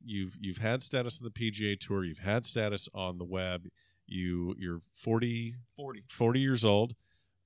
you've 0.07 0.38
you've 0.39 0.57
had 0.57 0.81
status 0.81 1.21
on 1.21 1.25
the 1.25 1.51
PGA 1.51 1.80
Tour. 1.80 2.04
You've 2.04 2.19
had 2.19 2.45
status 2.45 2.89
on 2.94 3.18
the 3.18 3.25
web. 3.25 3.68
You 4.06 4.56
you're 4.57 4.80
40 4.94 5.56
Forty. 5.75 6.04
40 6.09 6.39
years 6.39 6.65
old. 6.65 6.95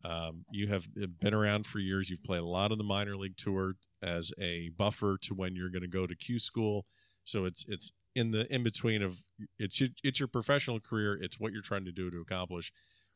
Um, 0.03 0.45
you 0.49 0.67
have 0.67 0.87
been 1.19 1.33
around 1.33 1.65
for 1.65 1.79
years. 1.79 2.09
You've 2.09 2.23
played 2.23 2.41
a 2.41 2.45
lot 2.45 2.71
on 2.71 2.77
the 2.77 2.83
minor 2.83 3.15
league 3.15 3.37
tour 3.37 3.75
as 4.01 4.31
a 4.39 4.69
buffer 4.69 5.17
to 5.21 5.33
when 5.33 5.55
you're 5.55 5.69
going 5.69 5.83
to 5.83 5.87
go 5.87 6.07
to 6.07 6.15
Q 6.15 6.39
school. 6.39 6.85
So 7.23 7.45
it's 7.45 7.65
it's 7.67 7.91
in 8.15 8.31
the 8.31 8.51
in 8.53 8.63
between 8.63 9.03
of 9.03 9.23
it's 9.59 9.81
it's 10.03 10.19
your 10.19 10.27
professional 10.27 10.79
career. 10.79 11.17
It's 11.21 11.39
what 11.39 11.53
you're 11.53 11.61
trying 11.61 11.85
to 11.85 11.91
do 11.91 12.09
to 12.09 12.19
accomplish. 12.19 12.71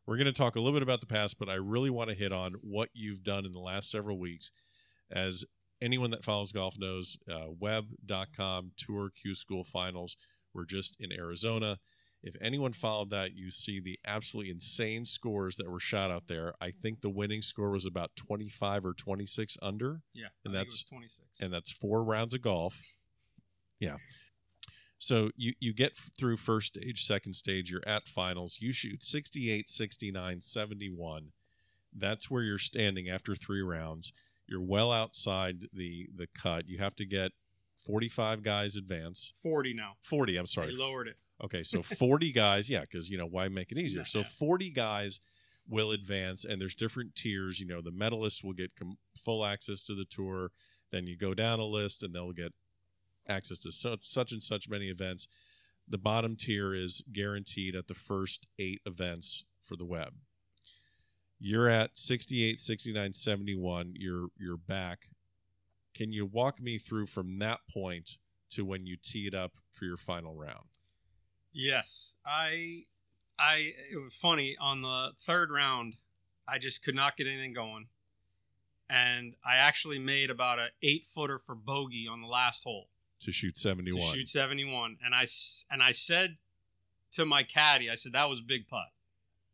We're 0.05 0.17
going 0.17 0.25
to 0.25 0.34
talk 0.34 0.55
a 0.55 0.60
little 0.60 0.74
bit 0.74 0.84
about 0.84 1.01
the 1.01 1.08
past, 1.08 1.39
but 1.39 1.50
I 1.50 1.55
really 1.55 1.89
want 1.89 2.10
to 2.12 2.15
hit 2.15 2.31
on 2.31 2.53
what 2.62 2.89
you've 2.93 3.24
done 3.24 3.46
in 3.46 3.51
the 3.51 3.60
last 3.60 3.89
several 3.89 4.19
weeks. 4.19 4.51
As 5.10 5.46
anyone 5.82 6.12
that 6.12 6.24
follows 6.24 6.51
golf 6.51 6.75
knows, 6.79 7.17
uh, 7.32 7.48
web.com 7.60 8.72
Tour 8.77 9.12
Q 9.20 9.34
School 9.34 9.63
Finals. 9.63 10.15
We're 10.53 10.65
just 10.65 10.96
in 11.00 11.12
Arizona. 11.12 11.79
If 12.24 12.36
anyone 12.41 12.74
followed 12.74 13.12
that, 13.12 13.36
you 13.36 13.51
see 13.51 13.79
the 13.79 14.00
absolutely 14.05 14.51
insane 14.51 15.05
scores 15.05 15.58
that 15.58 15.70
were 15.70 15.79
shot 15.79 16.10
out 16.10 16.27
there. 16.27 16.53
I 16.60 16.72
think 16.72 17.01
the 17.01 17.10
winning 17.10 17.44
score 17.44 17.70
was 17.72 17.86
about 17.86 18.15
25 18.15 18.84
or 18.86 18.94
26 18.96 19.58
under, 19.62 20.01
Yeah, 20.13 20.29
And 20.44 20.55
I 20.55 20.60
that's- 20.60 20.72
was 20.74 20.84
twenty 20.84 21.08
six. 21.08 21.27
and 21.39 21.53
that's 21.53 21.72
four 21.72 22.03
rounds 22.03 22.34
of 22.34 22.41
golf. 22.41 22.82
Yeah. 23.79 23.98
So 24.98 25.29
you, 25.36 25.53
you 25.60 25.74
get 25.74 25.96
through 25.96 26.38
first 26.38 26.74
stage, 26.75 27.03
second 27.03 27.34
stage, 27.34 27.70
you're 27.70 27.84
at 27.86 28.08
finals. 28.08 28.58
You 28.60 28.72
shoot 28.74 29.03
68, 29.03 29.70
69, 29.70 30.41
71. 30.41 31.34
That's 31.94 32.32
where 32.32 32.41
you're 32.44 32.58
standing 32.58 33.08
after 33.08 33.36
three 33.36 33.62
rounds. 33.62 34.12
You're 34.47 34.61
well 34.61 34.91
outside 34.91 35.67
the 35.73 36.07
the 36.15 36.27
cut. 36.27 36.67
You 36.67 36.77
have 36.77 36.95
to 36.97 37.05
get 37.05 37.31
45 37.77 38.41
guys 38.43 38.75
advance. 38.75 39.33
forty 39.41 39.73
now. 39.73 39.93
40, 40.01 40.37
I'm 40.37 40.47
sorry. 40.47 40.71
They 40.71 40.77
lowered 40.81 41.07
it. 41.07 41.17
Okay, 41.43 41.63
so 41.63 41.81
40 41.81 42.31
guys, 42.33 42.69
yeah, 42.69 42.81
because 42.81 43.09
you 43.09 43.17
know 43.17 43.27
why 43.27 43.47
make 43.49 43.71
it 43.71 43.77
easier. 43.77 43.99
Yeah, 44.01 44.05
so 44.05 44.19
yeah. 44.19 44.25
40 44.25 44.69
guys 44.71 45.19
will 45.67 45.91
advance, 45.91 46.45
and 46.45 46.61
there's 46.61 46.75
different 46.75 47.15
tiers. 47.15 47.59
You 47.59 47.67
know, 47.67 47.81
the 47.81 47.91
medalists 47.91 48.43
will 48.43 48.53
get 48.53 48.75
com- 48.75 48.97
full 49.23 49.45
access 49.45 49.83
to 49.85 49.95
the 49.95 50.05
tour. 50.05 50.51
Then 50.91 51.07
you 51.07 51.17
go 51.17 51.33
down 51.33 51.59
a 51.59 51.65
list, 51.65 52.03
and 52.03 52.13
they'll 52.13 52.31
get 52.31 52.53
access 53.27 53.59
to 53.59 53.71
such, 53.71 54.03
such 54.05 54.31
and 54.31 54.41
such 54.41 54.69
many 54.69 54.87
events. 54.89 55.27
The 55.87 55.97
bottom 55.97 56.35
tier 56.35 56.73
is 56.73 57.01
guaranteed 57.11 57.75
at 57.75 57.87
the 57.87 57.93
first 57.93 58.47
eight 58.57 58.81
events 58.85 59.43
for 59.61 59.75
the 59.75 59.85
web. 59.85 60.13
You're 61.47 61.69
at 61.69 61.95
68, 61.95 62.57
69, 62.57 63.13
71. 63.13 63.93
You're 63.99 64.29
you're 64.35 64.57
back. 64.57 65.09
Can 65.93 66.11
you 66.11 66.25
walk 66.25 66.59
me 66.59 66.79
through 66.79 67.05
from 67.05 67.37
that 67.37 67.59
point 67.71 68.17
to 68.49 68.65
when 68.65 68.87
you 68.87 68.97
tee 68.97 69.27
it 69.27 69.35
up 69.35 69.51
for 69.69 69.85
your 69.85 69.95
final 69.95 70.33
round? 70.33 70.65
Yes, 71.53 72.15
I, 72.25 72.85
I. 73.37 73.73
It 73.91 74.01
was 74.01 74.15
funny 74.15 74.57
on 74.59 74.81
the 74.81 75.11
third 75.21 75.51
round. 75.51 75.97
I 76.47 76.57
just 76.57 76.83
could 76.83 76.95
not 76.95 77.15
get 77.15 77.27
anything 77.27 77.53
going, 77.53 77.89
and 78.89 79.35
I 79.45 79.57
actually 79.57 79.99
made 79.99 80.31
about 80.31 80.57
a 80.57 80.69
eight 80.81 81.05
footer 81.05 81.37
for 81.37 81.53
bogey 81.53 82.07
on 82.11 82.21
the 82.21 82.27
last 82.27 82.63
hole 82.63 82.89
to 83.19 83.31
shoot 83.31 83.53
to 83.53 83.61
71. 83.61 84.01
shoot 84.15 84.27
seventy 84.27 84.65
one. 84.65 84.97
And 85.05 85.13
I 85.13 85.27
and 85.69 85.83
I 85.83 85.91
said 85.91 86.37
to 87.11 87.23
my 87.23 87.43
caddy, 87.43 87.87
I 87.87 87.93
said 87.93 88.13
that 88.13 88.31
was 88.31 88.39
a 88.39 88.47
big 88.47 88.67
putt. 88.67 88.87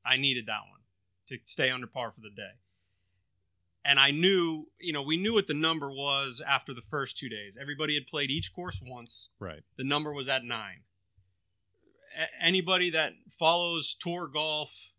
I 0.05 0.15
needed 0.15 0.45
that 0.45 0.61
one 0.69 0.70
to 1.31 1.37
stay 1.45 1.69
under 1.69 1.87
par 1.87 2.11
for 2.11 2.21
the 2.21 2.29
day. 2.29 2.59
And 3.83 3.99
I 3.99 4.11
knew, 4.11 4.67
you 4.79 4.93
know, 4.93 5.01
we 5.01 5.17
knew 5.17 5.33
what 5.33 5.47
the 5.47 5.55
number 5.55 5.89
was 5.89 6.41
after 6.45 6.73
the 6.73 6.81
first 6.81 7.17
two 7.17 7.29
days. 7.29 7.57
Everybody 7.59 7.95
had 7.95 8.05
played 8.05 8.29
each 8.29 8.53
course 8.53 8.79
once. 8.85 9.31
Right. 9.39 9.61
The 9.77 9.83
number 9.83 10.13
was 10.13 10.29
at 10.29 10.43
nine. 10.43 10.83
A- 12.15 12.45
anybody 12.45 12.91
that 12.91 13.13
follows 13.39 13.95
tour 13.99 14.27
golf 14.27 14.93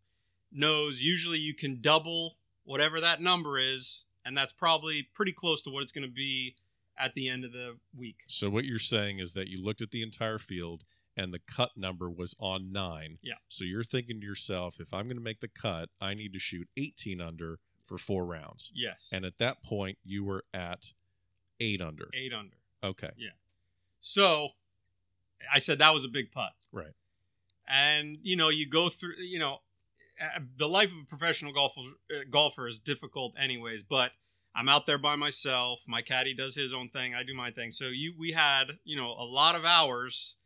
knows 0.50 1.00
usually 1.00 1.38
you 1.38 1.54
can 1.54 1.80
double 1.80 2.38
whatever 2.64 3.00
that 3.00 3.20
number 3.20 3.58
is, 3.58 4.06
and 4.24 4.36
that's 4.36 4.52
probably 4.52 5.08
pretty 5.14 5.32
close 5.32 5.62
to 5.62 5.70
what 5.70 5.82
it's 5.82 5.92
going 5.92 6.06
to 6.06 6.12
be 6.12 6.56
at 6.98 7.14
the 7.14 7.28
end 7.28 7.44
of 7.44 7.52
the 7.52 7.76
week. 7.96 8.16
So 8.26 8.50
what 8.50 8.64
you're 8.64 8.78
saying 8.78 9.18
is 9.18 9.32
that 9.34 9.48
you 9.48 9.62
looked 9.62 9.82
at 9.82 9.92
the 9.92 10.02
entire 10.02 10.38
field 10.38 10.84
and 11.16 11.32
the 11.32 11.40
cut 11.40 11.70
number 11.76 12.10
was 12.10 12.34
on 12.38 12.72
nine. 12.72 13.18
Yeah. 13.22 13.34
So 13.48 13.64
you're 13.64 13.84
thinking 13.84 14.20
to 14.20 14.26
yourself, 14.26 14.80
if 14.80 14.92
I'm 14.94 15.04
going 15.04 15.16
to 15.16 15.22
make 15.22 15.40
the 15.40 15.48
cut, 15.48 15.90
I 16.00 16.14
need 16.14 16.32
to 16.32 16.38
shoot 16.38 16.68
18 16.76 17.20
under 17.20 17.58
for 17.86 17.98
four 17.98 18.24
rounds. 18.24 18.72
Yes. 18.74 19.10
And 19.12 19.24
at 19.24 19.38
that 19.38 19.62
point, 19.62 19.98
you 20.04 20.24
were 20.24 20.44
at 20.54 20.92
eight 21.60 21.82
under. 21.82 22.08
eight 22.14 22.32
under. 22.32 22.56
Okay. 22.82 23.10
Yeah. 23.16 23.30
So 24.00 24.50
I 25.52 25.58
said 25.58 25.78
that 25.78 25.94
was 25.94 26.04
a 26.04 26.08
big 26.08 26.32
putt. 26.32 26.52
Right. 26.72 26.94
And 27.68 28.18
you 28.22 28.36
know, 28.36 28.48
you 28.48 28.68
go 28.68 28.88
through, 28.88 29.14
you 29.18 29.38
know, 29.38 29.58
the 30.58 30.68
life 30.68 30.90
of 30.90 30.98
a 31.02 31.06
professional 31.06 31.52
golfer 31.52 31.80
uh, 32.10 32.24
golfer 32.30 32.66
is 32.66 32.78
difficult 32.78 33.34
anyways, 33.38 33.82
but 33.82 34.12
I'm 34.54 34.68
out 34.68 34.86
there 34.86 34.98
by 34.98 35.16
myself. 35.16 35.80
My 35.86 36.02
caddy 36.02 36.34
does 36.34 36.54
his 36.54 36.74
own 36.74 36.88
thing, 36.90 37.14
I 37.14 37.22
do 37.22 37.34
my 37.34 37.50
thing. 37.50 37.70
So 37.70 37.86
you 37.86 38.14
we 38.18 38.32
had, 38.32 38.72
you 38.84 38.96
know, 38.96 39.10
a 39.10 39.24
lot 39.24 39.54
of 39.54 39.64
hours 39.64 40.36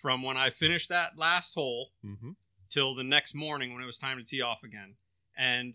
from 0.00 0.22
when 0.22 0.36
I 0.36 0.50
finished 0.50 0.88
that 0.88 1.16
last 1.18 1.54
hole 1.54 1.90
Mm-hmm. 2.04 2.30
till 2.70 2.94
the 2.94 3.04
next 3.04 3.34
morning 3.34 3.72
when 3.74 3.82
it 3.82 3.86
was 3.86 3.98
time 3.98 4.18
to 4.18 4.24
tee 4.24 4.40
off 4.42 4.62
again. 4.62 4.94
And 5.36 5.74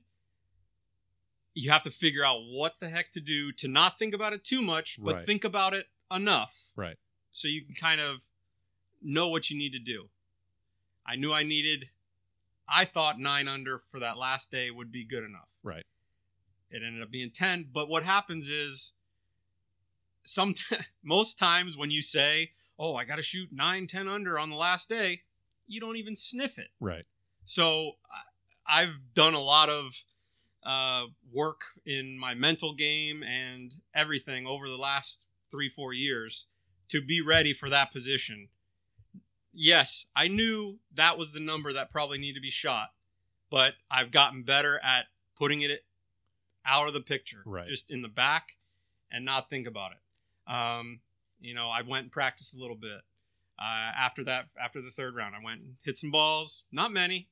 you 1.53 1.69
have 1.71 1.83
to 1.83 1.91
figure 1.91 2.25
out 2.25 2.39
what 2.45 2.75
the 2.79 2.89
heck 2.89 3.11
to 3.11 3.19
do 3.21 3.51
to 3.53 3.67
not 3.67 3.99
think 3.99 4.13
about 4.13 4.33
it 4.33 4.43
too 4.43 4.61
much, 4.61 4.97
but 5.01 5.15
Right. 5.15 5.25
think 5.25 5.43
about 5.43 5.73
it 5.73 5.87
enough 6.11 6.71
Right. 6.75 6.97
so 7.31 7.47
you 7.47 7.63
can 7.63 7.75
kind 7.75 8.01
of 8.01 8.21
know 9.01 9.27
what 9.29 9.49
you 9.49 9.57
need 9.57 9.71
to 9.73 9.79
do. 9.79 10.09
I 11.05 11.15
knew 11.15 11.33
I 11.33 11.43
needed, 11.43 11.89
I 12.67 12.85
thought 12.85 13.19
nine 13.19 13.47
under 13.47 13.77
for 13.77 13.99
that 13.99 14.17
last 14.17 14.49
day 14.51 14.71
would 14.71 14.91
be 14.91 15.03
good 15.03 15.23
enough. 15.23 15.49
Right. 15.61 15.85
It 16.69 16.81
ended 16.83 17.03
up 17.03 17.11
being 17.11 17.29
10. 17.29 17.69
But 17.71 17.87
what 17.89 18.03
happens 18.03 18.47
is, 18.47 18.93
some 20.23 20.55
most 21.03 21.37
times 21.37 21.75
when 21.77 21.91
you 21.91 22.01
say, 22.01 22.53
oh, 22.83 22.95
I 22.97 23.05
got 23.05 23.15
to 23.15 23.21
shoot 23.21 23.49
9, 23.53 23.87
10 23.87 24.07
under 24.09 24.37
on 24.37 24.49
the 24.49 24.57
last 24.57 24.89
day, 24.89 25.21
you 25.67 25.79
don't 25.79 25.95
even 25.95 26.17
sniff 26.17 26.57
it. 26.57 26.67
Right. 26.81 27.05
So 27.45 27.93
I've 28.67 28.99
done 29.13 29.33
a 29.33 29.39
lot 29.39 29.69
of 29.69 30.03
uh, 30.65 31.05
work 31.31 31.61
in 31.85 32.17
my 32.17 32.33
mental 32.33 32.73
game 32.73 33.23
and 33.23 33.73
everything 33.93 34.45
over 34.45 34.67
the 34.67 34.75
last 34.77 35.19
three, 35.49 35.69
four 35.69 35.93
years 35.93 36.47
to 36.89 37.01
be 37.01 37.21
ready 37.21 37.53
for 37.53 37.69
that 37.69 37.93
position. 37.93 38.49
Yes, 39.53 40.05
I 40.15 40.27
knew 40.27 40.79
that 40.93 41.17
was 41.17 41.31
the 41.31 41.39
number 41.39 41.71
that 41.73 41.89
probably 41.91 42.17
needed 42.17 42.35
to 42.35 42.41
be 42.41 42.49
shot, 42.49 42.89
but 43.49 43.75
I've 43.89 44.11
gotten 44.11 44.43
better 44.43 44.79
at 44.83 45.05
putting 45.37 45.61
it 45.61 45.85
out 46.65 46.87
of 46.87 46.93
the 46.93 47.01
picture, 47.01 47.43
Right. 47.45 47.67
just 47.67 47.91
in 47.91 48.01
the 48.01 48.07
back, 48.09 48.57
and 49.11 49.23
not 49.23 49.49
think 49.49 49.67
about 49.67 49.91
it. 49.93 50.51
Um, 50.51 51.01
you 51.43 51.53
know, 51.53 51.69
I 51.69 51.81
went 51.81 52.03
and 52.03 52.11
practiced 52.11 52.55
a 52.55 52.59
little 52.59 52.75
bit. 52.75 53.01
Uh, 53.59 53.91
after 53.95 54.23
that, 54.23 54.45
after 54.59 54.81
the 54.81 54.89
third 54.89 55.15
round, 55.15 55.35
I 55.35 55.43
went 55.43 55.61
and 55.61 55.75
hit 55.83 55.97
some 55.97 56.09
balls, 56.09 56.63
not 56.71 56.91
many, 56.91 57.27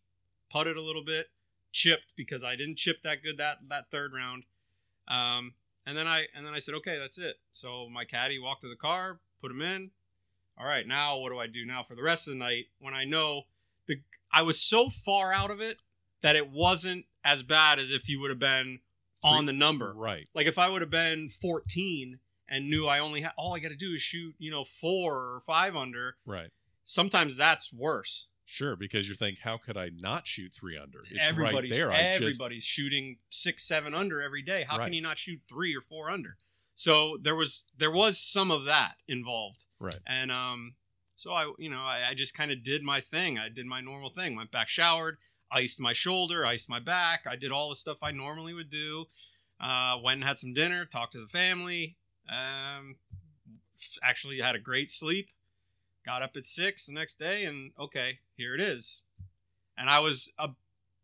putted 0.52 0.78
a 0.78 0.82
little 0.82 1.04
bit, 1.04 1.28
chipped 1.72 2.14
because 2.16 2.44
I 2.44 2.56
didn't 2.56 2.78
chip 2.78 3.02
that 3.04 3.24
good 3.24 3.38
that 3.38 3.58
that 3.70 3.90
third 3.90 4.14
round. 4.14 4.44
Um, 5.08 5.54
and 5.86 5.98
then 5.98 6.08
I 6.08 6.26
and 6.36 6.46
then 6.46 6.54
I 6.54 6.60
said, 6.60 6.76
okay, 6.76 7.00
that's 7.00 7.18
it. 7.18 7.38
So 7.54 7.88
my 7.90 8.06
caddy 8.06 8.38
walked 8.38 8.62
to 8.62 8.70
the 8.70 8.76
car, 8.76 9.20
put 9.42 9.52
him 9.52 9.62
in. 9.62 9.92
All 10.60 10.68
right, 10.68 10.86
now 10.86 11.18
what 11.18 11.32
do 11.32 11.40
I 11.40 11.48
do 11.48 11.66
now 11.66 11.82
for 11.82 11.96
the 11.96 12.04
rest 12.04 12.28
of 12.28 12.34
the 12.34 12.40
night 12.40 12.66
when 12.80 12.94
I 12.94 13.04
know 13.04 13.44
the 13.88 14.02
I 14.32 14.44
was 14.44 14.60
so 14.60 14.90
far 14.90 15.34
out 15.34 15.50
of 15.50 15.60
it 15.60 15.78
that 16.22 16.36
it 16.36 16.52
wasn't 16.52 17.06
as 17.24 17.42
bad 17.42 17.80
as 17.80 17.92
if 17.92 18.08
you 18.08 18.20
would 18.20 18.30
have 18.30 18.40
been 18.40 18.80
on 19.24 19.46
the 19.46 19.54
number. 19.54 19.94
Right. 19.96 20.28
Like 20.34 20.48
if 20.48 20.58
I 20.58 20.70
would 20.70 20.82
have 20.82 20.92
been 20.92 21.30
14 21.30 22.20
and 22.52 22.70
knew 22.70 22.86
I 22.86 23.00
only 23.00 23.22
had 23.22 23.32
all 23.38 23.56
I 23.56 23.60
got 23.60 23.70
to 23.70 23.76
do 23.76 23.94
is 23.94 24.02
shoot, 24.02 24.36
you 24.38 24.52
know, 24.52 24.64
4 24.64 25.14
or 25.16 25.42
5 25.48 25.76
under, 25.76 26.18
Right. 26.26 26.52
sometimes 26.84 27.36
that's 27.38 27.74
worse. 27.74 28.28
Sure, 28.46 28.76
because 28.76 29.08
you're 29.08 29.16
thinking, 29.16 29.42
how 29.44 29.58
could 29.58 29.78
I 29.78 29.90
not 29.96 30.28
shoot 30.28 30.54
three 30.54 30.78
under? 30.78 31.00
It's 31.10 31.18
right 31.18 31.28
everybody's, 31.30 31.72
there. 31.72 31.90
I 31.92 32.12
just 32.12 32.22
everybody's 32.22 32.66
shooting 32.66 33.18
6 33.30 33.64
7 33.64 33.94
under 33.94 34.22
every 34.22 34.42
day. 34.42 34.66
How 34.68 34.78
Right. 34.78 34.86
can 34.86 34.94
you 34.94 35.02
not 35.02 35.18
shoot 35.18 35.40
3 35.48 35.74
or 35.76 35.82
4 35.82 36.10
under? 36.10 36.38
So 36.76 37.18
there 37.22 37.36
was 37.36 37.66
there 37.78 37.92
was 37.92 38.18
some 38.20 38.52
of 38.52 38.66
that 38.66 38.96
involved. 39.08 39.66
right. 39.80 40.00
And 40.06 40.32
um, 40.32 40.76
so 41.16 41.32
I, 41.32 41.54
you 41.60 41.70
know, 41.70 41.82
I, 41.84 42.10
I 42.10 42.14
just 42.14 42.34
kind 42.34 42.52
of 42.52 42.64
did 42.64 42.84
my 42.84 43.00
thing. 43.00 43.38
I 43.40 43.48
did 43.48 43.66
my 43.66 43.80
normal 43.80 44.10
thing. 44.10 44.36
Went 44.36 44.52
back, 44.52 44.68
showered, 44.68 45.18
iced 45.52 45.80
my 45.80 45.94
shoulder, 45.94 46.46
iced 46.46 46.70
my 46.70 46.80
back. 46.80 47.26
I 47.30 47.36
did 47.38 47.52
all 47.52 47.70
the 47.70 47.76
stuff 47.76 48.00
I 48.02 48.12
normally 48.12 48.54
would 48.54 48.70
do. 48.70 49.06
Uh, 49.60 49.98
went 50.04 50.16
and 50.16 50.24
had 50.26 50.40
some 50.40 50.54
dinner, 50.54 50.86
talked 50.86 51.14
to 51.14 51.22
the 51.22 51.28
family. 51.28 51.98
Um, 52.30 52.96
actually 54.04 54.40
had 54.40 54.56
a 54.56 54.60
great 54.60 54.90
sleep. 54.90 55.30
Got 56.06 56.22
up 56.22 56.32
at 56.36 56.46
six 56.46 56.88
the 56.88 56.94
next 56.94 57.20
day, 57.20 57.46
and 57.46 57.72
okay, 57.80 58.20
here 58.36 58.56
it 58.56 58.62
is. 58.62 59.04
And 59.78 59.90
I 59.90 60.00
was 60.00 60.32
uh, 60.40 60.48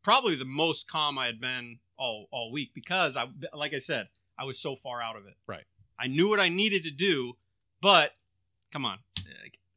probably 0.04 0.36
the 0.36 0.46
most 0.46 0.90
calm 0.90 1.18
I 1.18 1.28
had 1.28 1.40
been 1.40 1.80
all 1.98 2.28
all 2.32 2.52
week 2.52 2.72
because 2.74 3.16
I, 3.16 3.28
like 3.54 3.74
I 3.74 3.80
said, 3.80 4.08
I 4.38 4.46
was 4.46 4.60
so 4.60 4.76
far 4.76 5.02
out 5.02 5.16
of 5.16 5.26
it. 5.26 5.36
Right. 5.48 5.66
I 6.00 6.08
knew 6.08 6.30
what 6.30 6.40
I 6.40 6.50
needed 6.50 6.84
to 6.84 6.92
do, 6.92 7.34
but 7.82 8.14
come 8.72 8.86
on, 8.86 9.00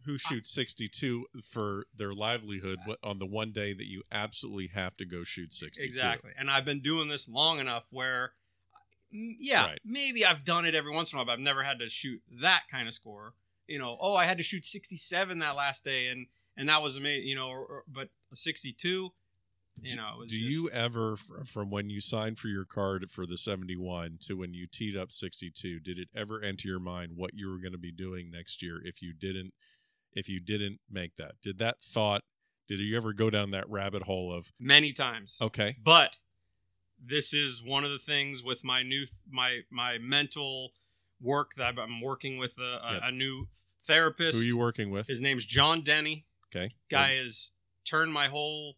Who 0.06 0.18
shoots 0.18 0.50
62 0.50 1.26
for 1.44 1.86
their 1.94 2.14
livelihood 2.14 2.78
on 3.02 3.18
the 3.18 3.26
one 3.26 3.52
day 3.52 3.72
that 3.72 3.86
you 3.86 4.02
absolutely 4.10 4.68
have 4.68 4.96
to 4.96 5.04
go 5.04 5.24
shoot 5.24 5.52
62? 5.52 5.86
Exactly. 5.86 6.30
And 6.38 6.50
I've 6.50 6.64
been 6.64 6.80
doing 6.80 7.08
this 7.08 7.28
long 7.28 7.58
enough 7.58 7.84
where, 7.90 8.32
yeah, 9.12 9.66
Right. 9.66 9.78
maybe 9.84 10.24
I've 10.24 10.44
done 10.44 10.64
it 10.66 10.74
every 10.74 10.92
once 10.92 11.12
in 11.12 11.16
a 11.16 11.18
while, 11.18 11.26
but 11.26 11.32
I've 11.32 11.38
never 11.40 11.62
had 11.62 11.78
to 11.80 11.88
shoot 11.88 12.22
that 12.40 12.62
kind 12.70 12.86
of 12.88 12.94
score. 12.94 13.34
You 13.66 13.78
know, 13.78 13.96
oh, 14.00 14.16
I 14.16 14.24
had 14.24 14.36
to 14.38 14.42
shoot 14.42 14.64
67 14.64 15.38
that 15.40 15.56
last 15.56 15.84
day, 15.84 16.08
and 16.08 16.26
and 16.56 16.68
that 16.68 16.82
was 16.82 16.96
amazing. 16.96 17.28
You 17.28 17.36
know, 17.36 17.48
or, 17.48 17.58
or- 17.64 17.84
but 17.88 18.08
a 18.32 18.36
62, 18.36 19.12
you 19.82 19.96
know, 19.96 20.08
it 20.14 20.18
was 20.18 20.30
Do 20.30 20.38
just, 20.38 20.50
you 20.50 20.68
ever, 20.70 21.16
from 21.46 21.70
when 21.70 21.88
you 21.88 22.00
signed 22.00 22.38
for 22.38 22.48
your 22.48 22.64
card 22.64 23.10
for 23.10 23.24
the 23.26 23.38
71 23.38 24.18
to 24.22 24.34
when 24.34 24.52
you 24.54 24.66
teed 24.66 24.96
up 24.96 25.10
62, 25.12 25.80
did 25.80 25.98
it 25.98 26.08
ever 26.14 26.40
enter 26.42 26.68
your 26.68 26.80
mind 26.80 27.12
what 27.16 27.30
you 27.34 27.48
were 27.50 27.58
going 27.58 27.72
to 27.72 27.78
be 27.78 27.92
doing 27.92 28.30
next 28.30 28.62
year 28.62 28.80
if 28.84 29.00
you 29.02 29.12
didn't, 29.14 29.54
if 30.12 30.28
you 30.28 30.38
didn't 30.40 30.80
make 30.90 31.16
that? 31.16 31.36
Did 31.42 31.58
that 31.58 31.80
thought, 31.82 32.22
did 32.68 32.78
you 32.80 32.96
ever 32.96 33.12
go 33.12 33.30
down 33.30 33.50
that 33.52 33.68
rabbit 33.70 34.02
hole 34.02 34.32
of, 34.32 34.52
many 34.60 34.92
times? 34.92 35.38
okay, 35.40 35.76
But 35.82 36.10
this 37.04 37.32
is 37.32 37.62
one 37.64 37.84
of 37.84 37.90
the 37.90 37.98
things 37.98 38.42
with 38.44 38.62
my 38.64 38.82
new 38.82 39.06
my 39.30 39.60
my 39.70 39.98
mental 39.98 40.72
work 41.20 41.52
that 41.56 41.78
I'm 41.78 42.00
working 42.00 42.38
with 42.38 42.56
a, 42.58 42.62
a, 42.62 42.92
Yeah. 42.94 43.08
a 43.08 43.12
new 43.12 43.48
therapist. 43.86 44.36
who 44.38 44.42
are 44.42 44.46
you 44.46 44.58
working 44.58 44.90
with? 44.90 45.06
His 45.06 45.20
name's 45.20 45.44
John 45.44 45.82
Denney. 45.82 46.24
okay. 46.54 46.74
guy 46.90 47.14
has 47.16 47.52
turned 47.84 48.12
my 48.12 48.26
whole 48.28 48.76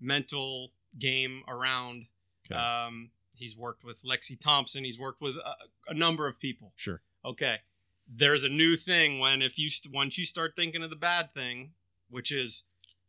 mental 0.00 0.72
game 0.98 1.42
around. 1.48 2.06
Okay. 2.50 2.58
Um, 2.60 3.10
he's 3.34 3.56
worked 3.56 3.84
with 3.84 4.02
Lexi 4.02 4.38
Thompson. 4.38 4.84
He's 4.84 4.98
worked 4.98 5.20
with 5.20 5.36
a, 5.36 5.90
a 5.90 5.94
number 5.94 6.26
of 6.28 6.38
people. 6.38 6.72
Sure. 6.76 7.00
Okay, 7.24 7.58
there's 8.06 8.44
a 8.44 8.48
new 8.50 8.76
thing 8.76 9.18
when 9.18 9.40
if 9.40 9.58
you 9.58 9.70
st- 9.70 9.94
once 9.94 10.18
you 10.18 10.26
start 10.26 10.54
thinking 10.56 10.82
of 10.82 10.90
the 10.90 10.96
bad 10.96 11.32
thing, 11.32 11.70
which 12.10 12.30
is, 12.30 12.64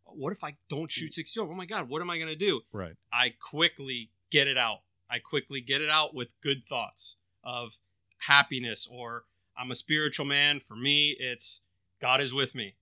what 0.05 0.31
if 0.31 0.41
I 0.43 0.55
don't 0.69 0.89
shoot 0.89 1.13
sixty? 1.13 1.37
Oh 1.39 1.53
my 1.53 1.65
God, 1.65 1.89
what 1.89 2.01
am 2.01 2.09
I 2.09 2.17
gonna 2.17 2.35
do? 2.35 2.61
Right. 2.71 2.93
I 3.11 3.33
quickly 3.41 4.09
get 4.35 4.47
it 4.47 4.57
out. 4.57 4.79
I 5.09 5.19
quickly 5.19 5.61
get 5.61 5.81
it 5.81 5.89
out 5.89 6.13
with 6.13 6.29
good 6.41 6.67
thoughts 6.67 7.15
of 7.41 7.77
happiness 8.17 8.85
or 8.91 9.23
I'm 9.57 9.71
a 9.71 9.75
spiritual 9.75 10.25
man. 10.25 10.59
For 10.59 10.75
me, 10.75 11.15
it's 11.17 11.61
God 12.01 12.19
is 12.19 12.33
with 12.33 12.53
me. 12.53 12.75